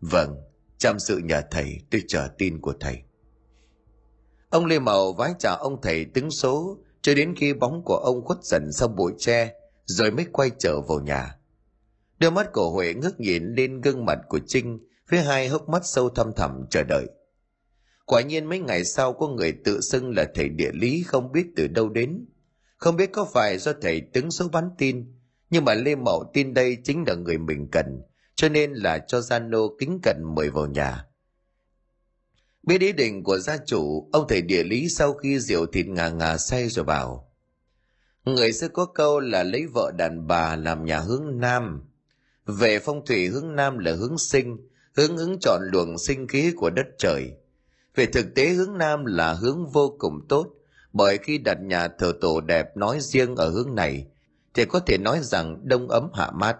Vâng 0.00 0.36
chăm 0.80 0.98
sự 0.98 1.18
nhờ 1.18 1.42
thầy, 1.50 1.80
tôi 1.90 2.02
chờ 2.08 2.28
tin 2.38 2.60
của 2.60 2.74
thầy. 2.80 2.98
Ông 4.50 4.66
lê 4.66 4.78
mậu 4.78 5.12
vái 5.12 5.34
chào 5.38 5.56
ông 5.56 5.80
thầy 5.82 6.04
tướng 6.04 6.30
số, 6.30 6.78
cho 7.02 7.14
đến 7.14 7.34
khi 7.36 7.54
bóng 7.54 7.82
của 7.84 7.96
ông 7.96 8.24
khuất 8.24 8.44
dần 8.44 8.72
sau 8.72 8.88
bụi 8.88 9.12
tre, 9.18 9.54
rồi 9.84 10.10
mới 10.10 10.26
quay 10.32 10.50
trở 10.58 10.80
vào 10.80 11.00
nhà. 11.00 11.36
Đôi 12.18 12.30
mắt 12.30 12.52
của 12.52 12.70
huệ 12.70 12.94
ngước 12.94 13.20
nhìn 13.20 13.54
lên 13.54 13.80
gương 13.80 14.04
mặt 14.04 14.18
của 14.28 14.40
trinh, 14.46 14.78
với 15.10 15.20
hai 15.20 15.48
hốc 15.48 15.68
mắt 15.68 15.86
sâu 15.86 16.08
thăm 16.08 16.32
thẳm 16.36 16.66
chờ 16.70 16.82
đợi 16.82 17.06
quả 18.10 18.22
nhiên 18.22 18.46
mấy 18.46 18.58
ngày 18.58 18.84
sau 18.84 19.12
có 19.12 19.28
người 19.28 19.52
tự 19.52 19.80
xưng 19.80 20.16
là 20.16 20.26
thầy 20.34 20.48
địa 20.48 20.70
lý 20.72 21.02
không 21.02 21.32
biết 21.32 21.46
từ 21.56 21.66
đâu 21.66 21.88
đến. 21.88 22.26
Không 22.76 22.96
biết 22.96 23.12
có 23.12 23.28
phải 23.34 23.58
do 23.58 23.72
thầy 23.82 24.00
tướng 24.00 24.30
số 24.30 24.48
bắn 24.48 24.64
tin, 24.78 25.12
nhưng 25.50 25.64
mà 25.64 25.74
lê 25.74 25.94
mậu 25.94 26.30
tin 26.34 26.54
đây 26.54 26.76
chính 26.84 27.04
là 27.06 27.14
người 27.14 27.38
mình 27.38 27.68
cần, 27.72 28.02
cho 28.34 28.48
nên 28.48 28.72
là 28.72 28.98
cho 28.98 29.20
Giano 29.20 29.58
kính 29.78 30.00
cẩn 30.02 30.16
mời 30.34 30.50
vào 30.50 30.66
nhà. 30.66 31.04
Biết 32.62 32.80
ý 32.80 32.92
định 32.92 33.24
của 33.24 33.38
gia 33.38 33.56
chủ, 33.56 34.10
ông 34.12 34.26
thầy 34.28 34.42
địa 34.42 34.64
lý 34.64 34.88
sau 34.88 35.12
khi 35.12 35.38
rượu 35.38 35.66
thịt 35.66 35.86
ngà 35.86 36.08
ngà 36.08 36.36
say 36.36 36.68
rồi 36.68 36.84
bảo, 36.84 37.32
người 38.24 38.52
xưa 38.52 38.68
có 38.68 38.86
câu 38.86 39.20
là 39.20 39.42
lấy 39.42 39.66
vợ 39.66 39.92
đàn 39.98 40.26
bà 40.26 40.56
làm 40.56 40.84
nhà 40.84 40.98
hướng 40.98 41.40
nam. 41.40 41.82
Về 42.46 42.78
phong 42.78 43.06
thủy 43.06 43.28
hướng 43.28 43.56
nam 43.56 43.78
là 43.78 43.92
hướng 43.92 44.18
sinh, 44.18 44.56
hướng 44.96 45.16
ứng 45.16 45.38
chọn 45.40 45.60
luồng 45.72 45.98
sinh 45.98 46.28
khí 46.28 46.52
của 46.56 46.70
đất 46.70 46.86
trời 46.98 47.39
về 47.94 48.06
thực 48.06 48.34
tế 48.34 48.48
hướng 48.48 48.78
nam 48.78 49.04
là 49.04 49.32
hướng 49.32 49.66
vô 49.66 49.96
cùng 49.98 50.20
tốt, 50.28 50.46
bởi 50.92 51.18
khi 51.18 51.38
đặt 51.38 51.58
nhà 51.60 51.88
thờ 51.88 52.12
tổ 52.20 52.40
đẹp 52.40 52.76
nói 52.76 52.98
riêng 53.00 53.36
ở 53.36 53.50
hướng 53.50 53.74
này, 53.74 54.06
thì 54.54 54.64
có 54.64 54.80
thể 54.80 54.98
nói 54.98 55.20
rằng 55.22 55.60
đông 55.68 55.88
ấm 55.88 56.10
hạ 56.14 56.30
mát. 56.34 56.56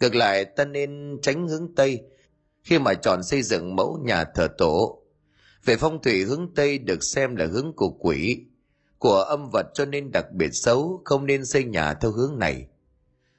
Ngược 0.00 0.14
lại, 0.14 0.44
ta 0.44 0.64
nên 0.64 1.18
tránh 1.22 1.48
hướng 1.48 1.74
tây. 1.74 2.00
Khi 2.62 2.78
mà 2.78 2.94
chọn 2.94 3.22
xây 3.22 3.42
dựng 3.42 3.76
mẫu 3.76 3.98
nhà 4.04 4.24
thờ 4.24 4.48
tổ, 4.58 5.02
về 5.64 5.76
phong 5.76 6.02
thủy 6.02 6.24
hướng 6.24 6.54
tây 6.54 6.78
được 6.78 7.02
xem 7.02 7.36
là 7.36 7.46
hướng 7.46 7.72
của 7.76 7.90
quỷ, 7.90 8.44
của 8.98 9.16
âm 9.16 9.50
vật 9.52 9.66
cho 9.74 9.84
nên 9.84 10.10
đặc 10.12 10.32
biệt 10.32 10.50
xấu, 10.52 11.02
không 11.04 11.26
nên 11.26 11.44
xây 11.44 11.64
nhà 11.64 11.94
theo 11.94 12.10
hướng 12.10 12.38
này. 12.38 12.66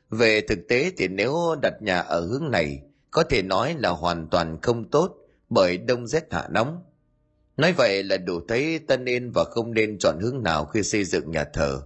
Về 0.10 0.42
thực 0.42 0.60
tế 0.70 0.92
thì 0.98 1.08
nếu 1.08 1.56
đặt 1.62 1.74
nhà 1.82 2.00
ở 2.00 2.22
hướng 2.22 2.52
này, 2.52 2.82
có 3.12 3.24
thể 3.24 3.42
nói 3.42 3.76
là 3.80 3.90
hoàn 3.90 4.28
toàn 4.28 4.62
không 4.62 4.90
tốt 4.90 5.18
bởi 5.50 5.78
đông 5.78 6.08
rét 6.08 6.34
hạ 6.34 6.48
nóng 6.52 6.84
nói 7.62 7.74
vậy 7.74 8.04
là 8.04 8.18
đủ 8.18 8.42
thấy 8.48 8.80
ta 8.80 8.98
nên 8.98 9.32
và 9.32 9.44
không 9.44 9.74
nên 9.74 9.98
chọn 10.00 10.20
hướng 10.22 10.44
nào 10.44 10.66
khi 10.66 10.84
xây 10.84 11.04
dựng 11.04 11.32
nhà 11.32 11.44
thờ. 11.54 11.82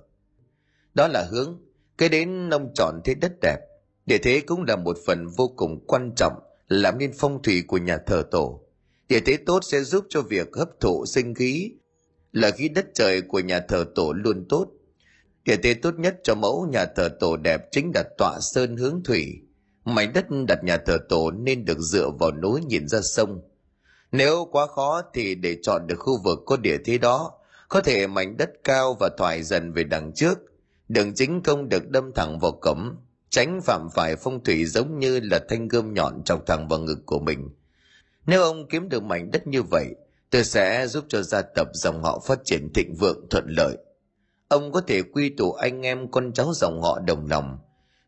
Đó 0.93 1.07
là 1.07 1.27
hướng, 1.31 1.59
cái 1.97 2.09
đến 2.09 2.49
ông 2.49 2.71
chọn 2.75 3.01
thế 3.05 3.13
đất 3.13 3.31
đẹp. 3.41 3.57
Địa 4.05 4.17
thế 4.17 4.41
cũng 4.45 4.63
là 4.63 4.75
một 4.75 4.97
phần 5.05 5.27
vô 5.27 5.47
cùng 5.55 5.85
quan 5.87 6.11
trọng, 6.15 6.33
làm 6.67 6.97
nên 6.97 7.11
phong 7.17 7.41
thủy 7.43 7.63
của 7.67 7.77
nhà 7.77 7.97
thờ 7.97 8.23
tổ. 8.31 8.61
Địa 9.09 9.19
thế 9.19 9.37
tốt 9.37 9.59
sẽ 9.63 9.81
giúp 9.81 10.05
cho 10.09 10.21
việc 10.21 10.55
hấp 10.55 10.69
thụ 10.79 11.05
sinh 11.05 11.33
khí, 11.33 11.71
là 12.31 12.51
khí 12.51 12.69
đất 12.69 12.85
trời 12.93 13.21
của 13.21 13.39
nhà 13.39 13.59
thờ 13.59 13.85
tổ 13.95 14.13
luôn 14.13 14.45
tốt. 14.49 14.67
Địa 15.45 15.57
thế 15.63 15.73
tốt 15.73 15.99
nhất 15.99 16.15
cho 16.23 16.35
mẫu 16.35 16.67
nhà 16.71 16.85
thờ 16.85 17.09
tổ 17.19 17.37
đẹp 17.37 17.61
chính 17.71 17.91
là 17.95 18.03
tọa 18.17 18.39
sơn 18.41 18.77
hướng 18.77 19.03
thủy. 19.03 19.41
Mảnh 19.85 20.13
đất 20.13 20.25
đặt 20.47 20.63
nhà 20.63 20.77
thờ 20.77 20.97
tổ 21.09 21.31
nên 21.31 21.65
được 21.65 21.79
dựa 21.79 22.09
vào 22.19 22.31
núi 22.31 22.61
nhìn 22.67 22.87
ra 22.87 23.01
sông 23.01 23.41
nếu 24.17 24.47
quá 24.51 24.67
khó 24.67 25.01
thì 25.13 25.35
để 25.35 25.57
chọn 25.61 25.87
được 25.87 25.95
khu 25.99 26.17
vực 26.23 26.39
có 26.45 26.57
địa 26.57 26.77
thế 26.85 26.97
đó, 26.97 27.31
có 27.69 27.81
thể 27.81 28.07
mảnh 28.07 28.37
đất 28.37 28.49
cao 28.63 28.97
và 28.99 29.09
thoải 29.17 29.43
dần 29.43 29.73
về 29.73 29.83
đằng 29.83 30.11
trước. 30.13 30.39
Đường 30.89 31.13
chính 31.15 31.43
không 31.43 31.69
được 31.69 31.89
đâm 31.89 32.11
thẳng 32.15 32.39
vào 32.39 32.51
cổng, 32.51 32.95
tránh 33.29 33.61
phạm 33.61 33.89
phải 33.95 34.15
phong 34.15 34.43
thủy 34.43 34.65
giống 34.65 34.99
như 34.99 35.19
là 35.19 35.39
thanh 35.49 35.67
gươm 35.67 35.93
nhọn 35.93 36.23
chọc 36.23 36.45
thẳng 36.45 36.67
vào 36.67 36.79
ngực 36.79 36.99
của 37.05 37.19
mình. 37.19 37.49
Nếu 38.25 38.43
ông 38.43 38.67
kiếm 38.67 38.89
được 38.89 39.03
mảnh 39.03 39.31
đất 39.31 39.47
như 39.47 39.63
vậy, 39.63 39.95
tôi 40.29 40.43
sẽ 40.43 40.87
giúp 40.87 41.05
cho 41.07 41.21
gia 41.21 41.41
tộc 41.41 41.67
dòng 41.73 42.03
họ 42.03 42.19
phát 42.27 42.39
triển 42.45 42.73
thịnh 42.73 42.95
vượng 42.95 43.27
thuận 43.29 43.45
lợi. 43.47 43.77
Ông 44.47 44.71
có 44.71 44.81
thể 44.81 45.01
quy 45.01 45.29
tụ 45.29 45.51
anh 45.51 45.81
em 45.81 46.11
con 46.11 46.33
cháu 46.33 46.53
dòng 46.53 46.81
họ 46.81 46.99
đồng 46.99 47.27
lòng. 47.29 47.57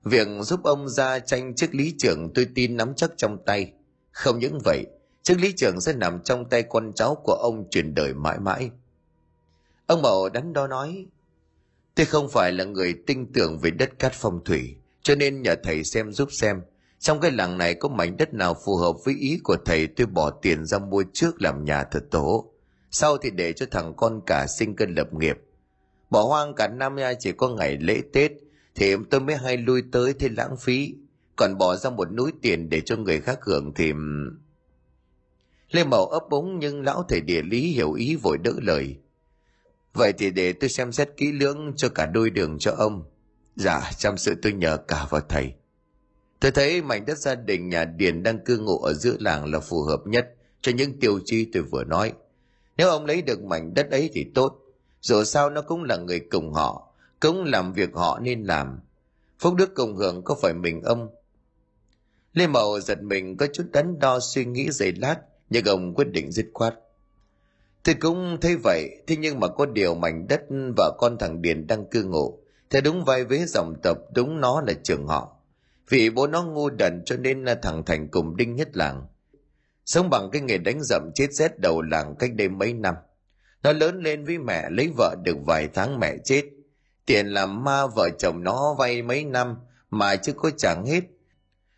Việc 0.03 0.27
giúp 0.41 0.63
ông 0.63 0.89
ra 0.89 1.19
tranh 1.19 1.55
chức 1.55 1.75
lý 1.75 1.95
trưởng 1.97 2.33
tôi 2.35 2.47
tin 2.55 2.77
nắm 2.77 2.93
chắc 2.95 3.11
trong 3.17 3.37
tay. 3.45 3.71
Không 4.11 4.39
những 4.39 4.59
vậy 4.65 4.85
chức 5.27 5.39
lý 5.39 5.51
trưởng 5.51 5.81
sẽ 5.81 5.93
nằm 5.93 6.19
trong 6.23 6.49
tay 6.49 6.63
con 6.63 6.93
cháu 6.93 7.15
của 7.15 7.33
ông 7.33 7.69
truyền 7.69 7.95
đời 7.95 8.13
mãi 8.13 8.39
mãi. 8.39 8.71
Ông 9.85 10.01
mậu 10.01 10.29
đắn 10.29 10.53
đo 10.53 10.67
nói 10.67 11.05
tôi 11.95 12.05
không 12.05 12.29
phải 12.29 12.51
là 12.51 12.63
người 12.63 12.95
tin 13.07 13.33
tưởng 13.33 13.59
về 13.59 13.71
đất 13.71 13.99
cát 13.99 14.13
phong 14.13 14.43
thủy, 14.43 14.75
cho 15.01 15.15
nên 15.15 15.41
nhờ 15.41 15.55
thầy 15.63 15.83
xem 15.83 16.11
giúp 16.11 16.29
xem, 16.31 16.61
trong 16.99 17.19
cái 17.19 17.31
làng 17.31 17.57
này 17.57 17.73
có 17.73 17.89
mảnh 17.89 18.17
đất 18.17 18.33
nào 18.33 18.55
phù 18.65 18.75
hợp 18.75 18.95
với 19.05 19.15
ý 19.15 19.39
của 19.43 19.57
thầy 19.65 19.87
tôi 19.87 20.07
bỏ 20.07 20.29
tiền 20.29 20.65
ra 20.65 20.79
mua 20.79 21.03
trước 21.13 21.41
làm 21.41 21.65
nhà 21.65 21.83
thật 21.83 22.03
tổ. 22.11 22.51
Sau 22.91 23.17
thì 23.17 23.29
để 23.29 23.53
cho 23.53 23.65
thằng 23.71 23.93
con 23.97 24.21
cả 24.25 24.47
sinh 24.47 24.75
cân 24.75 24.95
lập 24.95 25.13
nghiệp. 25.13 25.37
Bỏ 26.09 26.23
hoang 26.23 26.55
cả 26.55 26.67
năm 26.67 26.95
nay 26.95 27.15
chỉ 27.19 27.31
có 27.31 27.49
ngày 27.49 27.77
lễ 27.77 28.01
tết, 28.13 28.31
thì 28.75 28.95
tôi 29.09 29.21
mới 29.21 29.35
hay 29.35 29.57
lui 29.57 29.83
tới 29.91 30.13
thế 30.13 30.29
lãng 30.29 30.57
phí. 30.57 30.95
Còn 31.35 31.57
bỏ 31.57 31.75
ra 31.75 31.89
một 31.89 32.11
núi 32.13 32.31
tiền 32.41 32.69
để 32.69 32.81
cho 32.81 32.95
người 32.95 33.21
khác 33.21 33.39
hưởng 33.41 33.73
thì 33.73 33.93
lê 35.71 35.83
mậu 35.83 36.05
ấp 36.05 36.29
úng 36.29 36.59
nhưng 36.59 36.81
lão 36.81 37.03
thầy 37.09 37.21
địa 37.21 37.41
lý 37.41 37.61
hiểu 37.61 37.93
ý 37.93 38.15
vội 38.15 38.37
đỡ 38.37 38.53
lời. 38.61 38.97
Vậy 39.93 40.13
thì 40.13 40.29
để 40.29 40.53
tôi 40.53 40.69
xem 40.69 40.91
xét 40.91 41.09
kỹ 41.17 41.31
lưỡng 41.31 41.73
cho 41.75 41.89
cả 41.89 42.05
đôi 42.05 42.29
đường 42.29 42.57
cho 42.59 42.71
ông. 42.71 43.03
Dạ 43.55 43.91
chăm 43.97 44.17
sự 44.17 44.35
tôi 44.41 44.53
nhờ 44.53 44.77
cả 44.77 45.07
vào 45.09 45.21
thầy. 45.29 45.53
Tôi 46.39 46.51
thấy 46.51 46.81
mảnh 46.81 47.05
đất 47.05 47.17
gia 47.17 47.35
đình 47.35 47.69
nhà 47.69 47.85
điền 47.85 48.23
đang 48.23 48.43
cư 48.45 48.57
ngụ 48.57 48.77
ở 48.77 48.93
giữa 48.93 49.15
làng 49.19 49.51
là 49.51 49.59
phù 49.59 49.83
hợp 49.83 49.99
nhất 50.05 50.27
cho 50.61 50.71
những 50.71 50.99
tiêu 50.99 51.19
chí 51.25 51.49
tôi 51.53 51.63
vừa 51.63 51.83
nói. 51.83 52.13
Nếu 52.77 52.89
ông 52.89 53.05
lấy 53.05 53.21
được 53.21 53.43
mảnh 53.43 53.73
đất 53.73 53.91
ấy 53.91 54.09
thì 54.13 54.25
tốt. 54.35 54.59
Dù 55.01 55.23
sao 55.23 55.49
nó 55.49 55.61
cũng 55.61 55.83
là 55.83 55.97
người 55.97 56.19
cùng 56.19 56.53
họ, 56.53 56.93
cũng 57.19 57.43
làm 57.43 57.73
việc 57.73 57.89
họ 57.93 58.19
nên 58.19 58.43
làm. 58.43 58.79
Phúc 59.39 59.55
đức 59.55 59.75
cùng 59.75 59.95
hưởng 59.95 60.23
có 60.23 60.35
phải 60.41 60.53
mình 60.53 60.81
ông? 60.81 61.09
Lê 62.33 62.47
mậu 62.47 62.79
giật 62.79 63.01
mình 63.01 63.37
có 63.37 63.47
chút 63.53 63.63
đắn 63.71 63.99
đo 63.99 64.19
suy 64.19 64.45
nghĩ 64.45 64.67
giây 64.71 64.91
lát 64.91 65.17
nhưng 65.49 65.65
ông 65.65 65.93
quyết 65.95 66.07
định 66.11 66.31
dứt 66.31 66.45
khoát. 66.53 66.75
Tôi 67.83 67.95
cũng 67.95 68.37
thấy 68.41 68.55
vậy, 68.63 69.01
thế 69.07 69.15
nhưng 69.17 69.39
mà 69.39 69.47
có 69.47 69.65
điều 69.65 69.95
mảnh 69.95 70.27
đất 70.27 70.41
và 70.77 70.91
con 70.97 71.17
thằng 71.17 71.41
điền 71.41 71.67
đang 71.67 71.85
cư 71.85 72.03
ngụ 72.03 72.39
theo 72.69 72.81
đúng 72.81 73.05
vai 73.05 73.23
vế 73.23 73.45
dòng 73.47 73.73
tập 73.83 73.97
đúng 74.15 74.41
nó 74.41 74.61
là 74.61 74.73
trường 74.83 75.07
họ. 75.07 75.33
Vì 75.89 76.09
bố 76.09 76.27
nó 76.27 76.43
ngu 76.43 76.69
đần 76.69 77.01
cho 77.05 77.17
nên 77.17 77.45
thằng 77.61 77.83
thành 77.85 78.07
cùng 78.07 78.37
đinh 78.37 78.55
nhất 78.55 78.77
làng. 78.77 79.07
Sống 79.85 80.09
bằng 80.09 80.29
cái 80.31 80.41
nghề 80.41 80.57
đánh 80.57 80.79
dậm 80.83 81.11
chết 81.15 81.33
rét 81.33 81.59
đầu 81.59 81.81
làng 81.81 82.15
cách 82.19 82.33
đây 82.35 82.49
mấy 82.49 82.73
năm. 82.73 82.95
Nó 83.63 83.73
lớn 83.73 84.01
lên 84.03 84.25
với 84.25 84.37
mẹ, 84.37 84.69
lấy 84.69 84.91
vợ 84.97 85.15
được 85.23 85.37
vài 85.47 85.67
tháng 85.73 85.99
mẹ 85.99 86.17
chết. 86.23 86.43
Tiền 87.05 87.27
làm 87.27 87.63
ma 87.63 87.87
vợ 87.95 88.09
chồng 88.19 88.43
nó 88.43 88.75
vay 88.79 89.01
mấy 89.01 89.23
năm, 89.23 89.55
mà 89.89 90.15
chưa 90.15 90.33
có 90.33 90.49
chẳng 90.57 90.85
hết. 90.85 91.03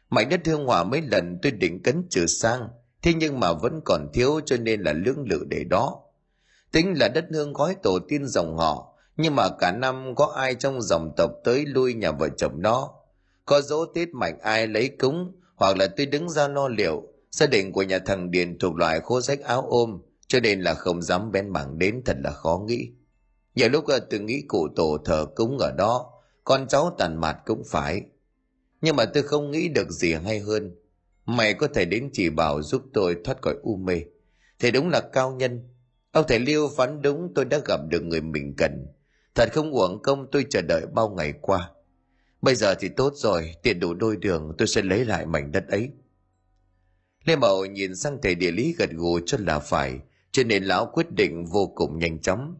Mảnh 0.09 0.29
đất 0.29 0.41
hương 0.45 0.65
hòa 0.65 0.83
mấy 0.83 1.01
lần 1.01 1.39
tôi 1.41 1.51
định 1.51 1.83
cấn 1.83 2.03
trừ 2.09 2.25
sang 2.25 2.67
thế 3.01 3.13
nhưng 3.13 3.39
mà 3.39 3.53
vẫn 3.53 3.81
còn 3.85 4.07
thiếu 4.13 4.39
cho 4.45 4.57
nên 4.57 4.81
là 4.81 4.93
lưỡng 4.93 5.25
lự 5.29 5.45
để 5.49 5.63
đó. 5.63 6.01
Tính 6.71 6.93
là 6.99 7.07
đất 7.07 7.25
hương 7.31 7.53
gói 7.53 7.75
tổ 7.83 7.99
tiên 8.07 8.27
dòng 8.27 8.57
họ, 8.57 8.93
nhưng 9.17 9.35
mà 9.35 9.49
cả 9.59 9.71
năm 9.71 10.15
có 10.15 10.25
ai 10.25 10.55
trong 10.55 10.81
dòng 10.81 11.11
tộc 11.17 11.31
tới 11.43 11.65
lui 11.65 11.93
nhà 11.93 12.11
vợ 12.11 12.29
chồng 12.37 12.61
nó? 12.61 12.91
Có 13.45 13.61
dỗ 13.61 13.85
tết 13.85 14.09
mạnh 14.09 14.39
ai 14.41 14.67
lấy 14.67 14.89
cúng, 14.89 15.31
hoặc 15.55 15.77
là 15.77 15.87
tôi 15.97 16.05
đứng 16.05 16.29
ra 16.29 16.47
lo 16.47 16.67
liệu 16.67 17.03
gia 17.31 17.47
đình 17.47 17.71
của 17.71 17.83
nhà 17.83 17.99
thằng 17.99 18.31
điền 18.31 18.59
thuộc 18.59 18.75
loại 18.75 18.99
khô 18.99 19.21
rách 19.21 19.41
áo 19.41 19.65
ôm, 19.69 20.01
cho 20.27 20.39
nên 20.39 20.61
là 20.61 20.73
không 20.73 21.01
dám 21.01 21.31
bén 21.31 21.49
mảng 21.49 21.79
đến 21.79 22.01
thật 22.05 22.17
là 22.23 22.31
khó 22.31 22.61
nghĩ. 22.67 22.91
Nhiều 23.55 23.69
lúc 23.69 23.87
ờ, 23.87 23.99
tôi 23.99 24.19
nghĩ 24.19 24.43
cụ 24.47 24.67
tổ 24.75 24.97
thờ 25.05 25.25
cúng 25.35 25.57
ở 25.57 25.71
đó, 25.71 26.11
con 26.43 26.67
cháu 26.67 26.95
tàn 26.97 27.21
mặt 27.21 27.37
cũng 27.45 27.63
phải. 27.67 28.01
Nhưng 28.81 28.95
mà 28.95 29.05
tôi 29.05 29.23
không 29.23 29.51
nghĩ 29.51 29.67
được 29.67 29.89
gì 29.89 30.13
hay 30.13 30.39
hơn 30.39 30.75
mày 31.37 31.53
có 31.53 31.67
thể 31.67 31.85
đến 31.85 32.09
chỉ 32.13 32.29
bảo 32.29 32.61
giúp 32.61 32.81
tôi 32.93 33.17
thoát 33.23 33.41
khỏi 33.41 33.55
u 33.61 33.75
mê. 33.75 34.01
Thì 34.59 34.71
đúng 34.71 34.89
là 34.89 35.01
cao 35.13 35.31
nhân. 35.31 35.69
Ông 36.11 36.25
thầy 36.27 36.39
liêu 36.39 36.69
phán 36.77 37.01
đúng, 37.01 37.31
tôi 37.35 37.45
đã 37.45 37.59
gặp 37.65 37.79
được 37.89 38.03
người 38.03 38.21
mình 38.21 38.53
cần. 38.57 38.87
Thật 39.35 39.49
không 39.53 39.71
uổng 39.71 40.01
công 40.01 40.31
tôi 40.31 40.45
chờ 40.49 40.61
đợi 40.61 40.85
bao 40.93 41.09
ngày 41.09 41.33
qua. 41.41 41.71
Bây 42.41 42.55
giờ 42.55 42.75
thì 42.75 42.89
tốt 42.89 43.13
rồi 43.15 43.55
tiền 43.63 43.79
đủ 43.79 43.93
đôi 43.93 44.17
đường, 44.17 44.55
tôi 44.57 44.67
sẽ 44.67 44.81
lấy 44.81 45.05
lại 45.05 45.25
mảnh 45.25 45.51
đất 45.51 45.67
ấy. 45.67 45.89
Lê 47.25 47.35
mậu 47.35 47.65
nhìn 47.65 47.95
sang 47.95 48.17
thầy 48.21 48.35
địa 48.35 48.51
lý 48.51 48.75
gật 48.77 48.89
gù 48.91 49.19
cho 49.25 49.37
là 49.41 49.59
phải, 49.59 49.99
cho 50.31 50.43
nên 50.43 50.63
lão 50.63 50.85
quyết 50.93 51.11
định 51.11 51.45
vô 51.45 51.71
cùng 51.75 51.99
nhanh 51.99 52.21
chóng. 52.21 52.55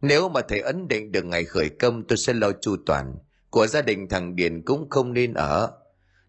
Nếu 0.00 0.28
mà 0.28 0.40
thầy 0.48 0.60
ấn 0.60 0.88
định 0.88 1.12
được 1.12 1.24
ngày 1.24 1.44
khởi 1.44 1.68
công, 1.68 2.06
tôi 2.06 2.18
sẽ 2.18 2.32
lo 2.32 2.52
chu 2.60 2.76
toàn. 2.86 3.16
Của 3.50 3.66
gia 3.66 3.82
đình 3.82 4.08
thằng 4.08 4.36
điền 4.36 4.62
cũng 4.62 4.90
không 4.90 5.12
nên 5.12 5.34
ở 5.34 5.79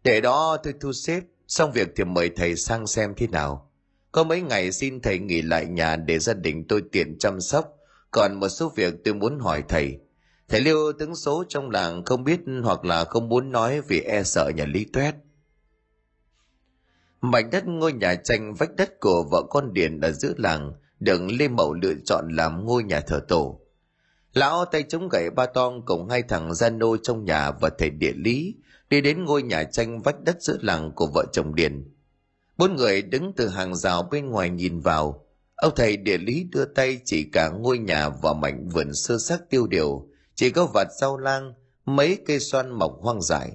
để 0.03 0.21
đó 0.21 0.57
tôi 0.63 0.73
thu 0.81 0.93
xếp, 0.93 1.21
xong 1.47 1.71
việc 1.71 1.87
thì 1.95 2.03
mời 2.03 2.29
thầy 2.35 2.55
sang 2.55 2.87
xem 2.87 3.13
thế 3.17 3.27
nào. 3.27 3.71
Có 4.11 4.23
mấy 4.23 4.41
ngày 4.41 4.71
xin 4.71 5.01
thầy 5.01 5.19
nghỉ 5.19 5.41
lại 5.41 5.65
nhà 5.65 5.95
để 5.95 6.19
gia 6.19 6.33
đình 6.33 6.67
tôi 6.67 6.83
tiện 6.91 7.17
chăm 7.19 7.41
sóc. 7.41 7.77
Còn 8.11 8.39
một 8.39 8.49
số 8.49 8.71
việc 8.75 8.93
tôi 9.03 9.13
muốn 9.13 9.39
hỏi 9.39 9.63
thầy. 9.69 9.99
Thầy 10.49 10.61
liêu 10.61 10.91
tướng 10.99 11.15
số 11.15 11.43
trong 11.49 11.69
làng 11.69 12.05
không 12.05 12.23
biết 12.23 12.39
hoặc 12.63 12.85
là 12.85 13.03
không 13.03 13.29
muốn 13.29 13.51
nói 13.51 13.81
vì 13.81 14.01
e 14.01 14.23
sợ 14.23 14.51
nhà 14.55 14.65
lý 14.65 14.85
tuét. 14.93 15.15
Mảnh 17.21 17.49
đất 17.49 17.67
ngôi 17.67 17.93
nhà 17.93 18.15
tranh 18.15 18.53
vách 18.53 18.75
đất 18.75 18.99
của 18.99 19.23
vợ 19.31 19.43
con 19.49 19.73
điền 19.73 20.01
ở 20.01 20.11
giữa 20.11 20.33
làng, 20.37 20.73
được 20.99 21.21
lê 21.39 21.47
mậu 21.47 21.73
lựa 21.73 21.93
chọn 22.05 22.35
làm 22.35 22.65
ngôi 22.65 22.83
nhà 22.83 22.99
thờ 22.99 23.21
tổ. 23.27 23.59
Lão 24.33 24.65
tay 24.65 24.83
chống 24.89 25.09
gậy 25.09 25.29
ba 25.29 25.45
tong 25.45 25.85
cùng 25.85 26.09
hai 26.09 26.23
thằng 26.23 26.53
gia 26.53 26.69
nô 26.69 26.97
trong 26.97 27.25
nhà 27.25 27.51
và 27.51 27.69
thầy 27.77 27.89
địa 27.89 28.13
lý 28.15 28.55
đi 28.91 29.01
đến 29.01 29.25
ngôi 29.25 29.43
nhà 29.43 29.63
tranh 29.63 30.01
vách 30.01 30.23
đất 30.23 30.41
giữa 30.41 30.57
làng 30.61 30.91
của 30.95 31.07
vợ 31.07 31.25
chồng 31.31 31.55
Điền. 31.55 31.93
Bốn 32.57 32.75
người 32.75 33.01
đứng 33.01 33.33
từ 33.35 33.47
hàng 33.47 33.75
rào 33.75 34.03
bên 34.11 34.29
ngoài 34.29 34.49
nhìn 34.49 34.79
vào. 34.79 35.25
Ông 35.55 35.73
thầy 35.75 35.97
địa 35.97 36.17
lý 36.17 36.43
đưa 36.51 36.65
tay 36.65 36.99
chỉ 37.05 37.29
cả 37.33 37.49
ngôi 37.49 37.77
nhà 37.77 38.09
và 38.09 38.33
mảnh 38.33 38.69
vườn 38.69 38.93
sơ 38.93 39.17
xác 39.17 39.49
tiêu 39.49 39.67
điều, 39.67 40.07
chỉ 40.35 40.49
có 40.49 40.65
vạt 40.65 40.87
rau 41.01 41.17
lang, 41.17 41.53
mấy 41.85 42.17
cây 42.25 42.39
xoan 42.39 42.71
mọc 42.71 42.97
hoang 43.01 43.21
dại. 43.21 43.51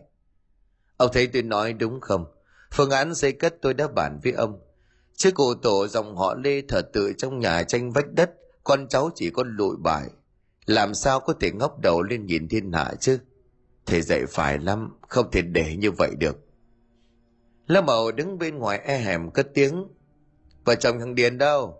Ông 0.97 1.11
thầy 1.13 1.27
tôi 1.27 1.43
nói 1.43 1.73
đúng 1.73 2.01
không? 2.01 2.25
Phương 2.73 2.91
án 2.91 3.15
xây 3.15 3.33
cất 3.33 3.55
tôi 3.63 3.75
đã 3.75 3.89
bàn 3.89 4.21
với 4.23 4.33
ông. 4.33 4.61
Chứ 5.17 5.31
cụ 5.31 5.55
tổ 5.55 5.87
dòng 5.89 6.17
họ 6.17 6.35
Lê 6.35 6.63
thờ 6.69 6.83
tự 6.93 7.13
trong 7.19 7.39
nhà 7.39 7.63
tranh 7.63 7.93
vách 7.93 8.13
đất, 8.13 8.31
con 8.65 8.89
cháu 8.89 9.11
chỉ 9.15 9.31
có 9.31 9.45
lụi 9.47 9.77
bại. 9.77 10.09
Làm 10.67 10.95
sao 10.95 11.21
có 11.21 11.35
thể 11.41 11.51
ngóc 11.51 11.81
đầu 11.81 12.03
lên 12.03 12.27
nhìn 12.27 12.49
thiên 12.49 12.73
hạ 12.73 12.93
chứ? 13.01 13.19
Thầy 13.87 14.03
dạy 14.03 14.27
phải 14.29 14.59
lắm, 14.59 14.99
không 15.09 15.31
thể 15.31 15.43
để 15.43 15.77
như 15.77 15.91
vậy 15.91 16.11
được. 16.19 16.37
Lâm 17.67 17.87
Mậu 17.87 18.13
đứng 18.13 18.39
bên 18.39 18.59
ngoài 18.59 18.79
e 18.79 18.99
hẻm 18.99 19.31
cất 19.31 19.49
tiếng. 19.55 19.89
Vợ 20.65 20.75
chồng 20.75 20.99
thằng 20.99 21.15
Điền 21.15 21.39
đâu? 21.39 21.79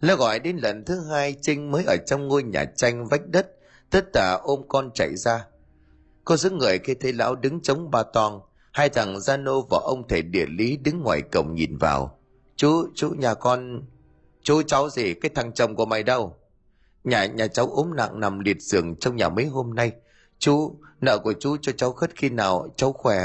Nó 0.00 0.16
gọi 0.16 0.38
đến 0.38 0.56
lần 0.56 0.84
thứ 0.84 1.00
hai 1.00 1.36
Trinh 1.40 1.70
mới 1.70 1.84
ở 1.86 1.96
trong 2.06 2.28
ngôi 2.28 2.42
nhà 2.42 2.64
tranh 2.64 3.06
vách 3.06 3.28
đất, 3.28 3.50
tất 3.90 4.12
tả 4.12 4.38
ôm 4.42 4.60
con 4.68 4.90
chạy 4.94 5.16
ra. 5.16 5.46
Cô 6.24 6.36
giữ 6.36 6.50
người 6.50 6.78
khi 6.78 6.94
thấy 6.94 7.12
lão 7.12 7.34
đứng 7.34 7.60
chống 7.60 7.90
ba 7.90 8.02
toang, 8.02 8.40
hai 8.72 8.88
thằng 8.88 9.20
gia 9.20 9.36
nô 9.36 9.66
và 9.70 9.78
ông 9.82 10.08
thầy 10.08 10.22
địa 10.22 10.46
lý 10.46 10.76
đứng 10.76 11.02
ngoài 11.02 11.22
cổng 11.22 11.54
nhìn 11.54 11.76
vào. 11.76 12.18
Chú, 12.56 12.86
chú 12.94 13.10
nhà 13.10 13.34
con... 13.34 13.82
Chú 14.42 14.62
cháu 14.62 14.90
gì, 14.90 15.14
cái 15.14 15.30
thằng 15.34 15.52
chồng 15.52 15.74
của 15.74 15.86
mày 15.86 16.02
đâu? 16.02 16.36
Nhà 17.04 17.26
nhà 17.26 17.46
cháu 17.46 17.66
ốm 17.66 17.96
nặng 17.96 18.20
nằm 18.20 18.38
liệt 18.38 18.62
giường 18.62 18.96
trong 18.96 19.16
nhà 19.16 19.28
mấy 19.28 19.44
hôm 19.44 19.74
nay. 19.74 19.92
Chú, 20.40 20.76
nợ 21.00 21.18
của 21.18 21.32
chú 21.40 21.56
cho 21.62 21.72
cháu 21.72 21.92
khất 21.92 22.10
khi 22.16 22.28
nào, 22.28 22.68
cháu 22.76 22.92
khỏe... 22.92 23.18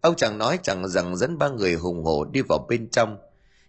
Ông 0.00 0.16
chẳng 0.16 0.38
nói 0.38 0.58
chẳng 0.62 0.88
rằng 0.88 1.16
dẫn 1.16 1.38
ba 1.38 1.48
người 1.48 1.74
hùng 1.74 2.04
hổ 2.04 2.24
đi 2.24 2.42
vào 2.42 2.66
bên 2.68 2.90
trong. 2.90 3.18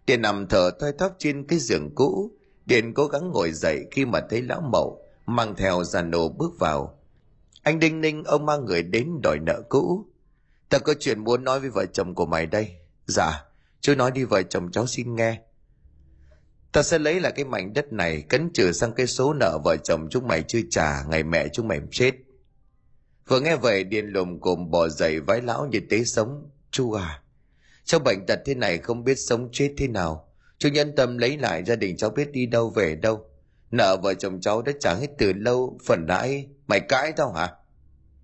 Điện 0.06 0.22
nằm 0.22 0.48
thở 0.48 0.72
thoi 0.80 0.92
thóp 1.00 1.16
trên 1.18 1.48
cái 1.48 1.60
giường 1.60 1.96
cũ. 1.96 2.32
Điện 2.66 2.94
cố 2.94 3.08
gắng 3.08 3.32
ngồi 3.32 3.52
dậy 3.52 3.86
khi 3.92 4.06
mà 4.06 4.22
thấy 4.30 4.42
lão 4.42 4.62
mậu 4.62 5.02
mang 5.26 5.56
theo 5.56 5.84
giàn 5.84 6.12
nổ 6.12 6.30
bước 6.30 6.60
vào. 6.60 7.00
Anh 7.64 7.80
Đinh 7.80 8.02
Ninh 8.02 8.24
ông 8.24 8.46
mang 8.46 8.66
người 8.66 8.84
đến 8.84 9.20
đòi 9.24 9.40
nợ 9.40 9.62
cũ. 9.70 10.06
Ta 10.70 10.80
có 10.80 10.94
chuyện 11.00 11.24
muốn 11.24 11.44
nói 11.44 11.60
với 11.60 11.70
vợ 11.70 11.86
chồng 11.86 12.16
của 12.16 12.26
mày 12.26 12.46
đây. 12.46 12.76
Dạ, 13.06 13.46
chú 13.82 13.96
nói 13.96 14.12
đi 14.12 14.24
vợ 14.24 14.44
chồng 14.44 14.72
cháu 14.72 14.88
xin 14.88 15.16
nghe. 15.16 15.42
Ta 16.72 16.84
sẽ 16.84 17.00
lấy 17.00 17.20
lại 17.20 17.32
cái 17.32 17.46
mảnh 17.46 17.74
đất 17.74 17.94
này 17.94 18.22
cấn 18.22 18.50
trừ 18.54 18.72
sang 18.72 18.94
cái 18.94 19.08
số 19.08 19.34
nợ 19.34 19.60
vợ 19.64 19.78
chồng 19.78 20.08
chúng 20.12 20.28
mày 20.28 20.44
chưa 20.44 20.60
trả 20.70 21.04
ngày 21.04 21.24
mẹ 21.24 21.48
chúng 21.54 21.68
mày 21.68 21.82
chết. 21.92 22.12
Vừa 23.28 23.40
nghe 23.40 23.56
vậy 23.56 23.84
điền 23.84 24.08
lùm 24.08 24.40
cồm 24.40 24.72
bỏ 24.72 24.90
dậy 24.90 25.20
vái 25.20 25.42
lão 25.42 25.68
như 25.68 25.80
tế 25.90 26.04
sống. 26.04 26.50
Chú 26.72 26.92
à, 26.92 27.22
cháu 27.84 28.00
bệnh 28.00 28.26
tật 28.28 28.40
thế 28.46 28.56
này 28.56 28.78
không 28.78 29.04
biết 29.04 29.16
sống 29.16 29.50
chết 29.52 29.74
thế 29.78 29.88
nào. 29.88 30.30
Chú 30.58 30.70
nhân 30.70 30.96
tâm 30.96 31.18
lấy 31.18 31.38
lại 31.38 31.64
gia 31.64 31.76
đình 31.76 31.98
cháu 31.98 32.10
biết 32.10 32.32
đi 32.32 32.46
đâu 32.46 32.70
về 32.70 32.96
đâu. 32.96 33.26
Nợ 33.72 33.98
vợ 34.04 34.14
chồng 34.14 34.42
cháu 34.42 34.62
đã 34.62 34.72
trả 34.80 34.94
hết 34.94 35.08
từ 35.18 35.34
lâu, 35.34 35.78
phần 35.86 36.06
lãi 36.08 36.48
mày 36.68 36.80
cãi 36.80 37.14
tao 37.18 37.32
hả? 37.32 37.54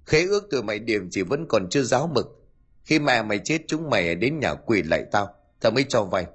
Khế 0.06 0.26
ước 0.26 0.48
từ 0.52 0.62
mày 0.62 0.80
điểm 0.80 1.08
chỉ 1.12 1.22
vẫn 1.22 1.46
còn 1.50 1.70
chưa 1.70 1.84
giáo 1.84 2.08
mực. 2.08 2.28
Khi 2.84 3.00
mẹ 3.00 3.24
mày 3.24 3.40
chết 3.44 3.62
chúng 3.68 3.90
mày 3.90 4.16
đến 4.16 4.40
nhà 4.40 4.54
quỷ 4.54 4.84
lại 4.84 5.06
tao, 5.12 5.36
tao 5.60 5.72
mới 5.72 5.86
cho 5.90 6.04
vay. 6.04 6.26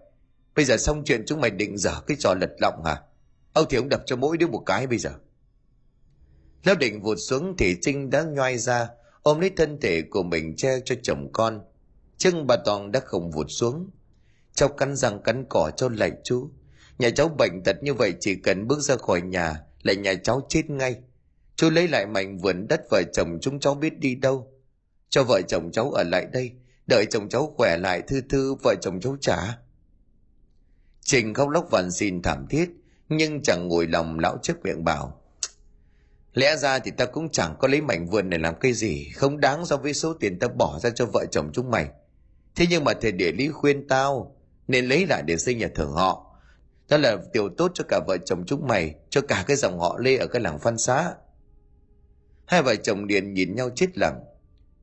Bây 0.60 0.64
giờ 0.64 0.76
xong 0.76 1.02
chuyện 1.04 1.24
chúng 1.26 1.40
mày 1.40 1.50
định 1.50 1.78
dở 1.78 2.00
cái 2.06 2.16
trò 2.20 2.34
lật 2.34 2.50
lọng 2.58 2.84
hả? 2.84 3.02
Âu 3.52 3.64
thì 3.64 3.76
ông 3.76 3.88
đập 3.88 4.02
cho 4.06 4.16
mỗi 4.16 4.36
đứa 4.36 4.46
một 4.46 4.62
cái 4.66 4.86
bây 4.86 4.98
giờ. 4.98 5.10
Lão 6.64 6.74
định 6.74 7.02
vụt 7.02 7.18
xuống 7.28 7.54
thì 7.58 7.76
Trinh 7.80 8.10
đã 8.10 8.22
nhoai 8.22 8.58
ra, 8.58 8.88
ôm 9.22 9.40
lấy 9.40 9.50
thân 9.56 9.80
thể 9.80 10.02
của 10.02 10.22
mình 10.22 10.56
che 10.56 10.80
cho 10.84 10.94
chồng 11.02 11.32
con. 11.32 11.60
Chân 12.18 12.46
bà 12.46 12.56
Toàn 12.64 12.92
đã 12.92 13.00
không 13.00 13.30
vụt 13.30 13.46
xuống. 13.48 13.90
Cháu 14.54 14.68
cắn 14.68 14.96
răng 14.96 15.22
cắn 15.22 15.44
cỏ 15.48 15.70
cho 15.76 15.88
lạy 15.88 16.12
chú. 16.24 16.50
Nhà 16.98 17.10
cháu 17.10 17.28
bệnh 17.38 17.62
tật 17.64 17.76
như 17.82 17.94
vậy 17.94 18.14
chỉ 18.20 18.34
cần 18.34 18.66
bước 18.68 18.80
ra 18.80 18.96
khỏi 18.96 19.20
nhà 19.20 19.60
là 19.82 19.92
nhà 19.92 20.14
cháu 20.14 20.46
chết 20.48 20.70
ngay. 20.70 20.96
Chú 21.56 21.70
lấy 21.70 21.88
lại 21.88 22.06
mảnh 22.06 22.38
vườn 22.38 22.68
đất 22.68 22.80
vợ 22.90 23.02
chồng 23.12 23.38
chúng 23.40 23.60
cháu 23.60 23.74
biết 23.74 23.98
đi 23.98 24.14
đâu. 24.14 24.52
Cho 25.08 25.24
vợ 25.24 25.40
chồng 25.48 25.70
cháu 25.72 25.90
ở 25.90 26.02
lại 26.02 26.26
đây, 26.32 26.52
đợi 26.86 27.06
chồng 27.10 27.28
cháu 27.28 27.54
khỏe 27.56 27.76
lại 27.76 28.02
thư 28.02 28.20
thư 28.20 28.54
vợ 28.54 28.74
chồng 28.80 29.00
cháu 29.00 29.16
trả. 29.20 29.58
Trình 31.10 31.34
khóc 31.34 31.48
lóc 31.48 31.70
vặn 31.70 31.90
xin 31.90 32.22
thảm 32.22 32.46
thiết, 32.50 32.70
nhưng 33.08 33.42
chẳng 33.42 33.68
ngồi 33.68 33.86
lòng 33.86 34.18
lão 34.18 34.38
trước 34.42 34.62
miệng 34.62 34.84
bảo. 34.84 35.20
Lẽ 36.34 36.56
ra 36.56 36.78
thì 36.78 36.90
ta 36.90 37.06
cũng 37.06 37.28
chẳng 37.28 37.56
có 37.58 37.68
lấy 37.68 37.80
mảnh 37.80 38.06
vườn 38.06 38.30
này 38.30 38.38
làm 38.38 38.54
cái 38.60 38.72
gì, 38.72 39.10
không 39.14 39.40
đáng 39.40 39.66
so 39.66 39.76
với 39.76 39.94
số 39.94 40.14
tiền 40.14 40.38
ta 40.38 40.48
bỏ 40.48 40.78
ra 40.82 40.90
cho 40.90 41.06
vợ 41.06 41.24
chồng 41.30 41.50
chúng 41.52 41.70
mày. 41.70 41.88
Thế 42.54 42.66
nhưng 42.70 42.84
mà 42.84 42.92
thầy 43.00 43.12
địa 43.12 43.32
lý 43.32 43.48
khuyên 43.48 43.88
tao, 43.88 44.36
nên 44.68 44.86
lấy 44.86 45.06
lại 45.06 45.22
để 45.26 45.36
xây 45.36 45.54
nhà 45.54 45.68
thờ 45.74 45.84
họ. 45.84 46.36
Đó 46.88 46.96
là 46.96 47.16
điều 47.32 47.48
tốt 47.48 47.70
cho 47.74 47.84
cả 47.88 48.00
vợ 48.06 48.16
chồng 48.24 48.44
chúng 48.46 48.66
mày, 48.66 48.94
cho 49.10 49.20
cả 49.20 49.44
cái 49.46 49.56
dòng 49.56 49.80
họ 49.80 49.98
Lê 49.98 50.16
ở 50.16 50.26
cái 50.26 50.42
làng 50.42 50.58
Phan 50.58 50.78
Xá. 50.78 51.14
Hai 52.44 52.62
vợ 52.62 52.76
chồng 52.76 53.06
Điền 53.06 53.34
nhìn 53.34 53.54
nhau 53.54 53.70
chết 53.74 53.98
lặng. 53.98 54.20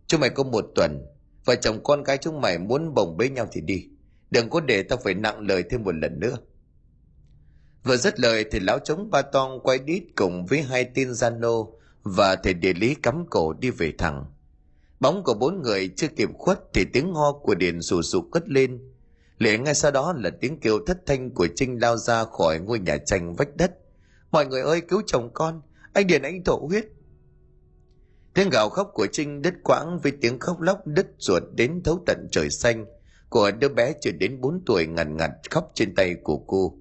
Chúng 0.08 0.22
mày 0.22 0.30
có 0.30 0.44
một 0.44 0.66
tuần, 0.76 1.06
vợ 1.46 1.56
chồng 1.56 1.84
con 1.84 2.04
cái 2.04 2.18
chúng 2.18 2.42
mày 2.42 2.58
muốn 2.58 2.94
bồng 2.94 3.18
bế 3.18 3.30
nhau 3.30 3.48
thì 3.52 3.62
đi. 3.62 3.88
Đừng 4.32 4.50
có 4.50 4.60
để 4.60 4.84
tao 4.84 5.00
phải 5.04 5.14
nặng 5.14 5.48
lời 5.48 5.64
thêm 5.70 5.84
một 5.84 5.96
lần 5.96 6.20
nữa. 6.20 6.38
Vừa 7.84 7.98
dứt 7.98 8.20
lời 8.20 8.46
thì 8.52 8.60
lão 8.60 8.80
chống 8.80 9.10
ba 9.12 9.22
tong 9.22 9.60
quay 9.60 9.80
đít 9.80 10.04
cùng 10.16 10.46
với 10.46 10.62
hai 10.62 10.90
tên 10.96 11.14
gian 11.14 11.40
nô 11.40 11.78
và 12.04 12.36
thầy 12.36 12.54
địa 12.54 12.74
lý 12.74 12.96
cắm 12.96 13.26
cổ 13.30 13.54
đi 13.54 13.70
về 13.70 13.94
thẳng. 13.98 14.26
Bóng 15.00 15.24
của 15.24 15.34
bốn 15.34 15.62
người 15.62 15.94
chưa 15.96 16.08
kịp 16.08 16.30
khuất 16.34 16.60
thì 16.74 16.86
tiếng 16.94 17.14
ho 17.14 17.32
của 17.32 17.56
Điền 17.56 17.82
sù 17.82 18.02
sụ 18.02 18.22
cất 18.22 18.50
lên. 18.50 18.80
liền 19.38 19.64
ngay 19.64 19.76
sau 19.76 19.92
đó 19.92 20.14
là 20.18 20.30
tiếng 20.42 20.60
kêu 20.60 20.80
thất 20.88 21.06
thanh 21.06 21.32
của 21.32 21.48
Trinh 21.56 21.82
lao 21.82 21.98
ra 21.98 22.24
khỏi 22.24 22.60
ngôi 22.60 22.80
nhà 22.80 22.98
tranh 22.98 23.36
vách 23.36 23.56
đất. 23.56 23.72
Mọi 24.32 24.46
người 24.46 24.62
ơi 24.62 24.82
cứu 24.82 25.02
chồng 25.06 25.30
con, 25.34 25.62
anh 25.94 26.08
Điền 26.08 26.22
anh 26.22 26.44
thổ 26.44 26.66
huyết. 26.68 26.86
Tiếng 28.34 28.50
gào 28.50 28.70
khóc 28.70 28.92
của 28.94 29.08
Trinh 29.12 29.42
đứt 29.42 29.54
quãng 29.64 30.00
với 30.04 30.12
tiếng 30.22 30.40
khóc 30.40 30.62
lóc 30.62 30.88
đứt 30.88 31.08
ruột 31.18 31.44
đến 31.56 31.82
thấu 31.84 32.04
tận 32.06 32.28
trời 32.32 32.50
xanh 32.50 32.86
của 33.30 33.52
đứa 33.52 33.70
bé 33.70 33.94
chưa 34.02 34.12
đến 34.12 34.42
4 34.42 34.62
tuổi 34.66 34.88
ngằn 34.88 35.18
ngặt 35.18 35.32
khóc 35.50 35.72
trên 35.74 35.96
tay 35.96 36.16
của 36.24 36.38
cô. 36.38 36.78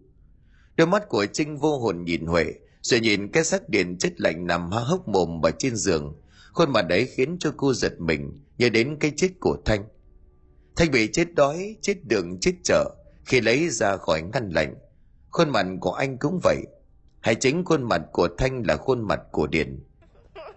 Đôi 0.76 0.86
mắt 0.86 1.08
của 1.08 1.26
Trinh 1.26 1.56
vô 1.56 1.78
hồn 1.78 2.04
nhìn 2.04 2.26
Huệ, 2.26 2.54
rồi 2.82 3.00
nhìn 3.00 3.28
cái 3.32 3.44
xác 3.44 3.68
điện 3.68 3.96
chết 3.98 4.20
lạnh 4.20 4.46
nằm 4.46 4.70
há 4.70 4.80
hốc 4.80 5.08
mồm 5.08 5.46
ở 5.46 5.50
trên 5.58 5.76
giường. 5.76 6.20
Khuôn 6.52 6.72
mặt 6.72 6.82
đấy 6.82 7.06
khiến 7.06 7.36
cho 7.40 7.52
cô 7.56 7.74
giật 7.74 7.92
mình, 8.00 8.40
nhớ 8.58 8.68
đến 8.68 8.96
cái 9.00 9.12
chết 9.16 9.28
của 9.40 9.56
Thanh. 9.64 9.84
Thanh 10.76 10.90
bị 10.90 11.08
chết 11.12 11.34
đói, 11.34 11.76
chết 11.82 11.94
đường, 12.04 12.40
chết 12.40 12.52
chợ, 12.64 12.94
khi 13.24 13.40
lấy 13.40 13.68
ra 13.68 13.96
khỏi 13.96 14.22
ngăn 14.22 14.50
lạnh. 14.50 14.74
Khuôn 15.30 15.50
mặt 15.50 15.66
của 15.80 15.92
anh 15.92 16.18
cũng 16.18 16.40
vậy, 16.42 16.66
hay 17.20 17.34
chính 17.34 17.64
khuôn 17.64 17.82
mặt 17.82 18.02
của 18.12 18.28
Thanh 18.38 18.62
là 18.66 18.76
khuôn 18.76 19.02
mặt 19.02 19.20
của 19.32 19.46
Điền. 19.46 19.78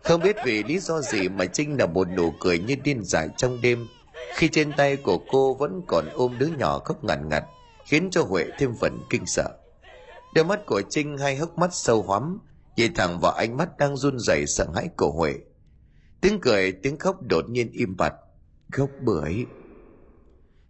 Không 0.03 0.21
biết 0.21 0.35
vì 0.45 0.63
lý 0.63 0.79
do 0.79 1.01
gì 1.01 1.29
mà 1.29 1.45
Trinh 1.45 1.77
là 1.79 1.85
một 1.85 2.07
nụ 2.17 2.33
cười 2.39 2.59
như 2.59 2.75
điên 2.83 3.03
dại 3.03 3.29
trong 3.37 3.61
đêm, 3.61 3.87
khi 4.35 4.47
trên 4.47 4.71
tay 4.77 4.97
của 4.97 5.17
cô 5.31 5.53
vẫn 5.53 5.81
còn 5.87 6.05
ôm 6.13 6.35
đứa 6.39 6.47
nhỏ 6.57 6.79
khóc 6.79 7.03
ngặt 7.03 7.19
ngặt, 7.25 7.43
khiến 7.85 8.09
cho 8.11 8.23
Huệ 8.23 8.45
thêm 8.59 8.73
phần 8.79 8.99
kinh 9.09 9.25
sợ. 9.25 9.49
Đôi 10.33 10.45
mắt 10.45 10.65
của 10.65 10.81
Trinh 10.89 11.17
hay 11.17 11.35
hốc 11.35 11.57
mắt 11.57 11.69
sâu 11.73 12.01
hoắm, 12.01 12.39
nhìn 12.75 12.93
thẳng 12.93 13.19
vào 13.19 13.31
ánh 13.31 13.57
mắt 13.57 13.77
đang 13.77 13.97
run 13.97 14.19
rẩy 14.19 14.47
sợ 14.47 14.67
hãi 14.75 14.89
của 14.97 15.11
Huệ. 15.11 15.33
Tiếng 16.21 16.39
cười, 16.41 16.71
tiếng 16.71 16.97
khóc 16.97 17.21
đột 17.21 17.49
nhiên 17.49 17.71
im 17.71 17.97
bặt. 17.97 18.13
Khóc 18.71 18.89
bưởi. 19.01 19.45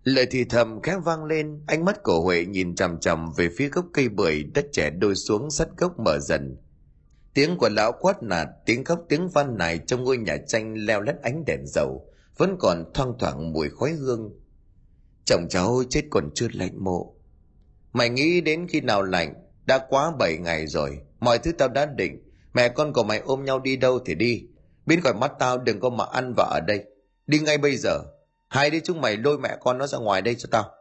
Lời 0.04 0.28
thì 0.32 0.44
thầm 0.44 0.82
khẽ 0.82 0.98
vang 1.06 1.26
lên, 1.26 1.64
ánh 1.68 1.86
mắt 1.86 2.04
của 2.04 2.22
Huệ 2.22 2.46
nhìn 2.46 2.76
chằm 2.76 3.00
chằm 3.00 3.32
về 3.38 3.50
phía 3.58 3.70
gốc 3.70 3.86
cây 3.94 4.10
bưởi 4.10 4.44
đất 4.44 4.66
trẻ 4.72 4.90
đôi 4.90 5.16
xuống 5.16 5.52
sắt 5.52 5.68
gốc 5.78 6.00
mở 6.00 6.20
dần. 6.20 6.58
Tiếng 7.34 7.58
của 7.58 7.70
lão 7.70 7.92
quát 8.00 8.24
nạt, 8.24 8.48
tiếng 8.66 8.84
khóc 8.84 9.00
tiếng 9.10 9.30
van 9.30 9.58
nài 9.58 9.80
trong 9.88 10.04
ngôi 10.04 10.18
nhà 10.18 10.38
tranh 10.48 10.74
leo 10.74 11.02
lét 11.02 11.16
ánh 11.22 11.46
đèn 11.46 11.60
dầu, 11.66 12.09
vẫn 12.40 12.56
còn 12.60 12.86
thoang 12.94 13.14
thoảng 13.20 13.54
mùi 13.54 13.70
khói 13.70 13.92
hương. 13.92 14.32
Chồng 15.26 15.48
cháu 15.50 15.84
chết 15.90 16.02
còn 16.10 16.30
chưa 16.36 16.48
lạnh 16.54 16.84
mộ. 16.84 17.16
Mày 17.94 18.10
nghĩ 18.10 18.42
đến 18.42 18.68
khi 18.70 18.82
nào 18.82 19.04
lạnh, 19.04 19.34
đã 19.66 19.86
quá 19.90 20.12
7 20.20 20.38
ngày 20.38 20.68
rồi, 20.68 21.00
mọi 21.20 21.40
thứ 21.40 21.52
tao 21.52 21.68
đã 21.68 21.86
định. 21.86 22.24
Mẹ 22.54 22.70
con 22.70 22.94
của 22.94 23.04
mày 23.04 23.20
ôm 23.20 23.46
nhau 23.46 23.60
đi 23.60 23.78
đâu 23.78 24.00
thì 24.06 24.16
đi. 24.16 24.48
Biến 24.86 25.02
khỏi 25.02 25.14
mắt 25.14 25.32
tao 25.40 25.58
đừng 25.58 25.80
có 25.80 25.90
mà 25.90 26.06
ăn 26.06 26.34
vạ 26.38 26.44
ở 26.44 26.60
đây. 26.60 26.84
Đi 27.28 27.40
ngay 27.40 27.58
bây 27.58 27.78
giờ. 27.78 28.02
Hai 28.48 28.70
đứa 28.70 28.80
chúng 28.84 29.02
mày 29.02 29.18
lôi 29.18 29.38
mẹ 29.38 29.58
con 29.60 29.78
nó 29.78 29.88
ra 29.88 29.98
ngoài 29.98 30.22
đây 30.22 30.36
cho 30.36 30.50
tao. 30.52 30.72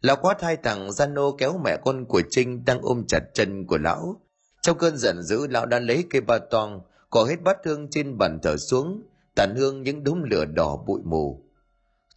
Lão 0.00 0.16
quát 0.16 0.42
hai 0.42 0.56
thằng 0.56 0.92
gian 0.92 1.14
nô 1.14 1.36
kéo 1.38 1.60
mẹ 1.64 1.76
con 1.84 2.04
của 2.04 2.22
Trinh 2.30 2.64
đang 2.64 2.80
ôm 2.82 3.04
chặt 3.08 3.20
chân 3.34 3.66
của 3.66 3.78
lão. 3.78 4.20
Trong 4.60 4.78
cơn 4.78 4.96
giận 4.96 5.22
dữ 5.22 5.46
lão 5.46 5.66
đã 5.66 5.78
lấy 5.78 6.04
cây 6.10 6.20
ba 6.20 6.38
toang, 6.38 6.80
cỏ 7.10 7.24
hết 7.24 7.42
bát 7.42 7.56
hương 7.64 7.90
trên 7.90 8.18
bàn 8.18 8.38
thờ 8.42 8.56
xuống, 8.56 9.02
tàn 9.34 9.56
hương 9.56 9.82
những 9.82 10.04
đốm 10.04 10.22
lửa 10.22 10.44
đỏ 10.44 10.76
bụi 10.86 11.00
mù. 11.04 11.44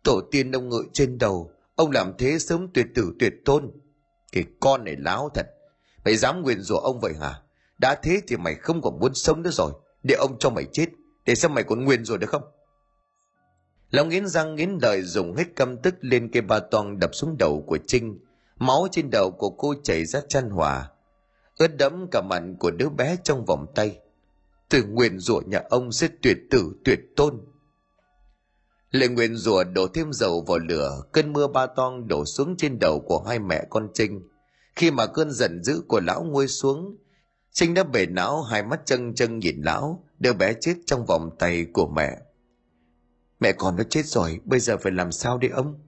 Tổ 0.04 0.22
tiên 0.32 0.52
ông 0.52 0.70
ngự 0.70 0.84
trên 0.94 1.18
đầu, 1.18 1.52
ông 1.76 1.92
làm 1.92 2.14
thế 2.18 2.40
sớm 2.40 2.68
tuyệt 2.74 2.86
tử 2.96 3.14
tuyệt 3.20 3.34
tôn. 3.46 3.72
Cái 4.32 4.44
con 4.60 4.84
này 4.84 4.96
láo 4.98 5.30
thật. 5.34 5.46
Mày 6.06 6.18
dám 6.18 6.42
nguyền 6.42 6.62
rủa 6.62 6.78
ông 6.78 7.00
vậy 7.00 7.14
hả? 7.20 7.42
đã 7.78 7.96
thế 7.96 8.22
thì 8.28 8.38
mày 8.38 8.56
không 8.56 8.82
còn 8.82 9.00
muốn 9.00 9.14
sống 9.14 9.42
nữa 9.42 9.50
rồi 9.50 9.72
để 10.04 10.16
ông 10.16 10.40
cho 10.40 10.50
mày 10.50 10.66
chết 10.72 10.86
để 11.26 11.36
xem 11.36 11.54
mày 11.54 11.64
còn 11.64 11.86
nguyền 11.86 12.06
rồi 12.06 12.18
được 12.18 12.30
không 12.30 12.44
Long 13.90 14.10
nghiến 14.10 14.28
răng 14.28 14.56
nghiến 14.56 14.78
lợi 14.82 15.02
dùng 15.02 15.36
hết 15.36 15.44
căm 15.56 15.78
tức 15.78 15.96
lên 16.02 16.32
cây 16.32 16.42
ba 16.42 16.60
toang 16.60 17.00
đập 17.00 17.10
xuống 17.14 17.38
đầu 17.40 17.64
của 17.68 17.78
Trinh. 17.88 18.20
Máu 18.58 18.88
trên 18.92 19.10
đầu 19.10 19.32
của 19.32 19.50
cô 19.50 19.74
chảy 19.84 20.06
ra 20.06 20.22
chăn 20.30 20.50
hòa. 20.50 20.90
Ướt 21.58 21.78
đẫm 21.78 22.08
cả 22.12 22.22
mặt 22.22 22.44
của 22.60 22.72
đứa 22.72 22.90
bé 22.90 23.18
trong 23.24 23.46
vòng 23.46 23.66
tay. 23.76 24.00
Tôi 24.70 24.84
nguyện 24.84 25.20
rủa 25.20 25.42
nhà 25.46 25.62
ông 25.70 25.92
sẽ 25.92 26.08
tuyệt 26.22 26.38
tử 26.52 26.72
tuyệt 26.86 27.00
tôn. 27.16 27.42
Lệ 28.92 29.08
nguyện 29.08 29.36
rủa 29.36 29.64
đổ 29.64 29.88
thêm 29.88 30.14
dầu 30.14 30.42
vào 30.42 30.58
lửa, 30.58 31.04
cơn 31.12 31.34
mưa 31.34 31.48
ba 31.48 31.68
toang 31.68 32.08
đổ 32.08 32.26
xuống 32.26 32.58
trên 32.58 32.80
đầu 32.80 33.00
của 33.00 33.24
hai 33.28 33.40
mẹ 33.40 33.66
con 33.70 33.88
Trinh. 33.94 34.22
Khi 34.76 34.92
mà 34.92 35.06
cơn 35.06 35.32
giận 35.32 35.64
dữ 35.64 35.82
của 35.88 36.00
lão 36.00 36.24
nguôi 36.24 36.48
xuống, 36.48 36.98
Trinh 37.52 37.74
đã 37.74 37.84
bể 37.84 38.06
não 38.06 38.42
hai 38.42 38.64
mắt 38.64 38.82
chân 38.86 39.16
chân 39.16 39.40
nhìn 39.40 39.62
lão, 39.62 40.04
đứa 40.20 40.34
bé 40.34 40.54
chết 40.62 40.76
trong 40.86 41.06
vòng 41.06 41.30
tay 41.40 41.66
của 41.74 41.88
mẹ. 41.88 42.18
Mẹ 43.40 43.52
con 43.52 43.76
nó 43.76 43.84
chết 43.84 44.06
rồi, 44.06 44.40
bây 44.46 44.60
giờ 44.60 44.78
phải 44.78 44.92
làm 44.92 45.12
sao 45.12 45.38
đây 45.38 45.52
ông? 45.52 45.80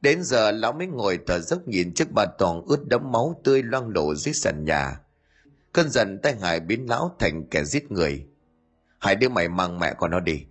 Đến 0.00 0.22
giờ 0.22 0.50
lão 0.50 0.72
mới 0.72 0.86
ngồi 0.86 1.16
tờ 1.16 1.40
dốc 1.40 1.68
nhìn 1.68 1.94
chiếc 1.94 2.12
bà 2.14 2.26
toàn 2.38 2.62
ướt 2.66 2.88
đẫm 2.88 3.12
máu 3.12 3.40
tươi 3.44 3.62
loang 3.62 3.92
đổ 3.92 4.14
dưới 4.14 4.34
sàn 4.34 4.64
nhà. 4.64 5.00
Cơn 5.72 5.90
giận 5.90 6.18
tay 6.22 6.36
Hải 6.40 6.60
biến 6.60 6.86
lão 6.88 7.16
thành 7.18 7.46
kẻ 7.50 7.64
giết 7.64 7.92
người. 7.92 8.26
Hải 8.98 9.16
đưa 9.16 9.28
mày 9.28 9.48
mang 9.48 9.78
mẹ 9.78 9.94
con 9.98 10.10
nó 10.10 10.20
đi. 10.20 10.44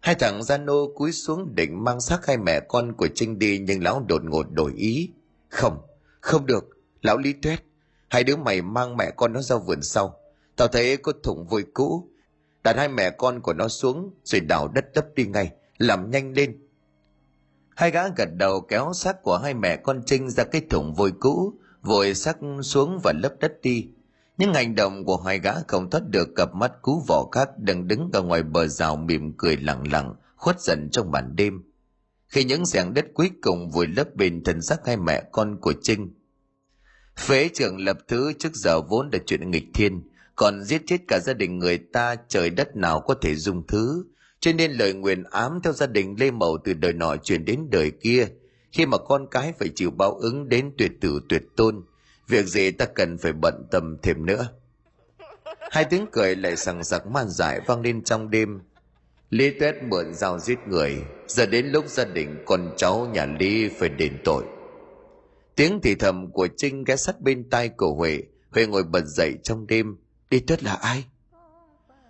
Hai 0.00 0.14
thằng 0.14 0.42
gia 0.42 0.58
nô 0.58 0.92
cúi 0.94 1.12
xuống 1.12 1.54
định 1.54 1.84
mang 1.84 2.00
xác 2.00 2.26
hai 2.26 2.36
mẹ 2.36 2.60
con 2.60 2.92
của 2.92 3.08
Trinh 3.14 3.38
đi 3.38 3.58
nhưng 3.58 3.82
lão 3.82 4.04
đột 4.08 4.24
ngột 4.24 4.46
đổi 4.50 4.72
ý. 4.76 5.10
Không, 5.48 5.78
không 6.20 6.46
được, 6.46 6.64
lão 7.02 7.18
lý 7.18 7.32
tuyết. 7.32 7.62
Hai 8.08 8.24
đứa 8.24 8.36
mày 8.36 8.62
mang 8.62 8.96
mẹ 8.96 9.10
con 9.16 9.32
nó 9.32 9.42
ra 9.42 9.56
vườn 9.56 9.82
sau. 9.82 10.18
Tao 10.56 10.68
thấy 10.68 10.96
có 10.96 11.12
thùng 11.22 11.46
vôi 11.46 11.64
cũ, 11.74 12.12
đặt 12.64 12.76
hai 12.76 12.88
mẹ 12.88 13.10
con 13.10 13.40
của 13.40 13.52
nó 13.52 13.68
xuống 13.68 14.10
rồi 14.24 14.40
đào 14.40 14.68
đất 14.68 14.84
đắp 14.94 15.06
đi 15.14 15.26
ngay 15.26 15.52
làm 15.78 16.10
nhanh 16.10 16.32
lên 16.32 16.58
hai 17.76 17.90
gã 17.90 18.08
gật 18.08 18.28
đầu 18.36 18.60
kéo 18.60 18.92
xác 18.94 19.22
của 19.22 19.38
hai 19.38 19.54
mẹ 19.54 19.76
con 19.76 20.02
trinh 20.06 20.30
ra 20.30 20.44
cái 20.44 20.62
thùng 20.70 20.94
vôi 20.94 21.12
cũ 21.20 21.52
vội 21.82 22.14
xác 22.14 22.36
xuống 22.62 23.00
và 23.04 23.12
lấp 23.22 23.32
đất 23.40 23.52
đi 23.62 23.88
nhưng 24.38 24.54
hành 24.54 24.74
động 24.74 25.04
của 25.04 25.16
hai 25.16 25.38
gã 25.38 25.52
không 25.68 25.90
thoát 25.90 26.08
được, 26.08 26.28
cặp 26.36 26.54
mắt 26.54 26.72
cú 26.82 27.02
vỏ 27.08 27.28
khác 27.32 27.48
đang 27.58 27.88
đứng 27.88 28.10
ở 28.12 28.22
ngoài 28.22 28.42
bờ 28.42 28.66
rào 28.66 28.96
mỉm 28.96 29.32
cười 29.36 29.56
lặng 29.56 29.92
lặng, 29.92 30.14
khuất 30.36 30.60
dần 30.60 30.88
trong 30.92 31.10
màn 31.10 31.36
đêm. 31.36 31.62
Khi 32.28 32.44
những 32.44 32.66
xẻng 32.66 32.94
đất 32.94 33.06
cuối 33.14 33.30
cùng 33.42 33.70
vùi 33.70 33.86
lấp 33.86 34.14
bên 34.14 34.44
thân 34.44 34.62
xác 34.62 34.86
hai 34.86 34.96
mẹ 34.96 35.22
con 35.32 35.56
của 35.60 35.72
trinh, 35.82 36.14
phế 37.16 37.48
trưởng 37.54 37.78
lập 37.78 37.98
thứ 38.08 38.32
trước 38.38 38.54
giờ 38.54 38.80
vốn 38.80 39.10
là 39.12 39.18
chuyện 39.26 39.50
nghịch 39.50 39.66
thiên, 39.74 40.02
còn 40.36 40.64
giết 40.64 40.82
chết 40.86 40.98
cả 41.08 41.18
gia 41.18 41.32
đình 41.32 41.58
người 41.58 41.78
ta, 41.78 42.16
trời 42.28 42.50
đất 42.50 42.76
nào 42.76 43.00
có 43.00 43.14
thể 43.14 43.34
dung 43.34 43.66
thứ. 43.66 44.04
Cho 44.40 44.52
nên 44.52 44.72
lời 44.72 44.92
nguyện 44.92 45.22
ám 45.30 45.60
theo 45.64 45.72
gia 45.72 45.86
đình 45.86 46.16
lê 46.18 46.30
mậu 46.30 46.58
từ 46.64 46.74
đời 46.74 46.92
nọ 46.92 47.16
truyền 47.16 47.44
đến 47.44 47.60
đời 47.70 47.90
kia, 47.90 48.26
khi 48.72 48.86
mà 48.86 48.98
con 48.98 49.26
cái 49.30 49.52
phải 49.58 49.68
chịu 49.74 49.90
báo 49.90 50.14
ứng 50.14 50.48
đến 50.48 50.72
tuyệt 50.78 50.92
tử 51.00 51.20
tuyệt 51.28 51.42
tôn 51.56 51.84
việc 52.32 52.46
gì 52.46 52.70
ta 52.70 52.84
cần 52.84 53.18
phải 53.18 53.32
bận 53.32 53.66
tâm 53.70 53.96
thêm 54.02 54.26
nữa? 54.26 54.48
Hai 55.70 55.84
tiếng 55.84 56.06
cười 56.12 56.36
lại 56.36 56.56
sằng 56.56 56.84
sặc 56.84 57.06
man 57.06 57.28
dại 57.28 57.60
vang 57.66 57.80
lên 57.80 58.04
trong 58.04 58.30
đêm. 58.30 58.60
Lý 59.30 59.50
tuét 59.60 59.74
mượn 59.82 60.14
dao 60.14 60.38
giết 60.38 60.58
người, 60.66 61.02
giờ 61.26 61.46
đến 61.46 61.66
lúc 61.66 61.88
gia 61.88 62.04
đình 62.04 62.42
con 62.46 62.74
cháu 62.76 63.06
nhà 63.12 63.26
lý 63.26 63.68
phải 63.68 63.88
đền 63.88 64.18
tội. 64.24 64.44
Tiếng 65.56 65.80
thì 65.82 65.94
thầm 65.94 66.32
của 66.32 66.48
trinh 66.56 66.84
ghé 66.84 66.96
sát 66.96 67.20
bên 67.20 67.50
tai 67.50 67.68
của 67.68 67.94
huệ. 67.94 68.22
Huệ 68.50 68.66
ngồi 68.66 68.82
bật 68.82 69.04
dậy 69.04 69.34
trong 69.42 69.66
đêm. 69.66 69.96
Đi 70.30 70.40
tuyết 70.40 70.62
là 70.62 70.74
ai? 70.74 71.04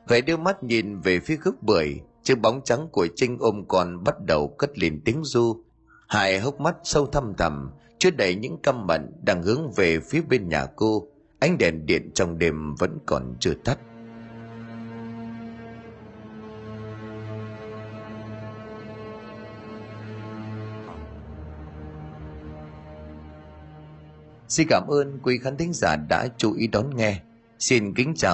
Huệ 0.06 0.20
đưa 0.20 0.36
mắt 0.36 0.62
nhìn 0.62 1.00
về 1.00 1.20
phía 1.20 1.36
gốc 1.36 1.54
bưởi. 1.60 2.00
Chiếc 2.22 2.38
bóng 2.38 2.60
trắng 2.64 2.88
của 2.92 3.06
trinh 3.16 3.36
ôm 3.40 3.64
con 3.68 4.04
bắt 4.04 4.14
đầu 4.26 4.54
cất 4.58 4.78
lên 4.78 5.00
tiếng 5.04 5.24
du 5.24 5.64
hải 6.08 6.40
hốc 6.40 6.60
mắt 6.60 6.76
sâu 6.84 7.06
thăm 7.06 7.34
thẳm 7.38 7.70
chứa 8.02 8.10
đầy 8.10 8.34
những 8.34 8.58
căm 8.62 8.86
mận 8.86 9.12
đang 9.22 9.42
hướng 9.42 9.72
về 9.76 10.00
phía 10.00 10.20
bên 10.28 10.48
nhà 10.48 10.66
cô, 10.76 11.08
ánh 11.38 11.58
đèn 11.58 11.86
điện 11.86 12.10
trong 12.14 12.38
đêm 12.38 12.74
vẫn 12.74 12.98
còn 13.06 13.36
chưa 13.40 13.54
tắt 13.54 13.78
Xin 24.48 24.66
cảm 24.70 24.86
ơn 24.88 25.18
quý 25.22 25.38
khán 25.38 25.56
thính 25.56 25.72
giả 25.72 25.96
đã 26.08 26.28
chú 26.36 26.54
ý 26.54 26.66
đón 26.66 26.96
nghe. 26.96 27.20
Xin 27.58 27.94
kính 27.94 28.14
chào 28.16 28.30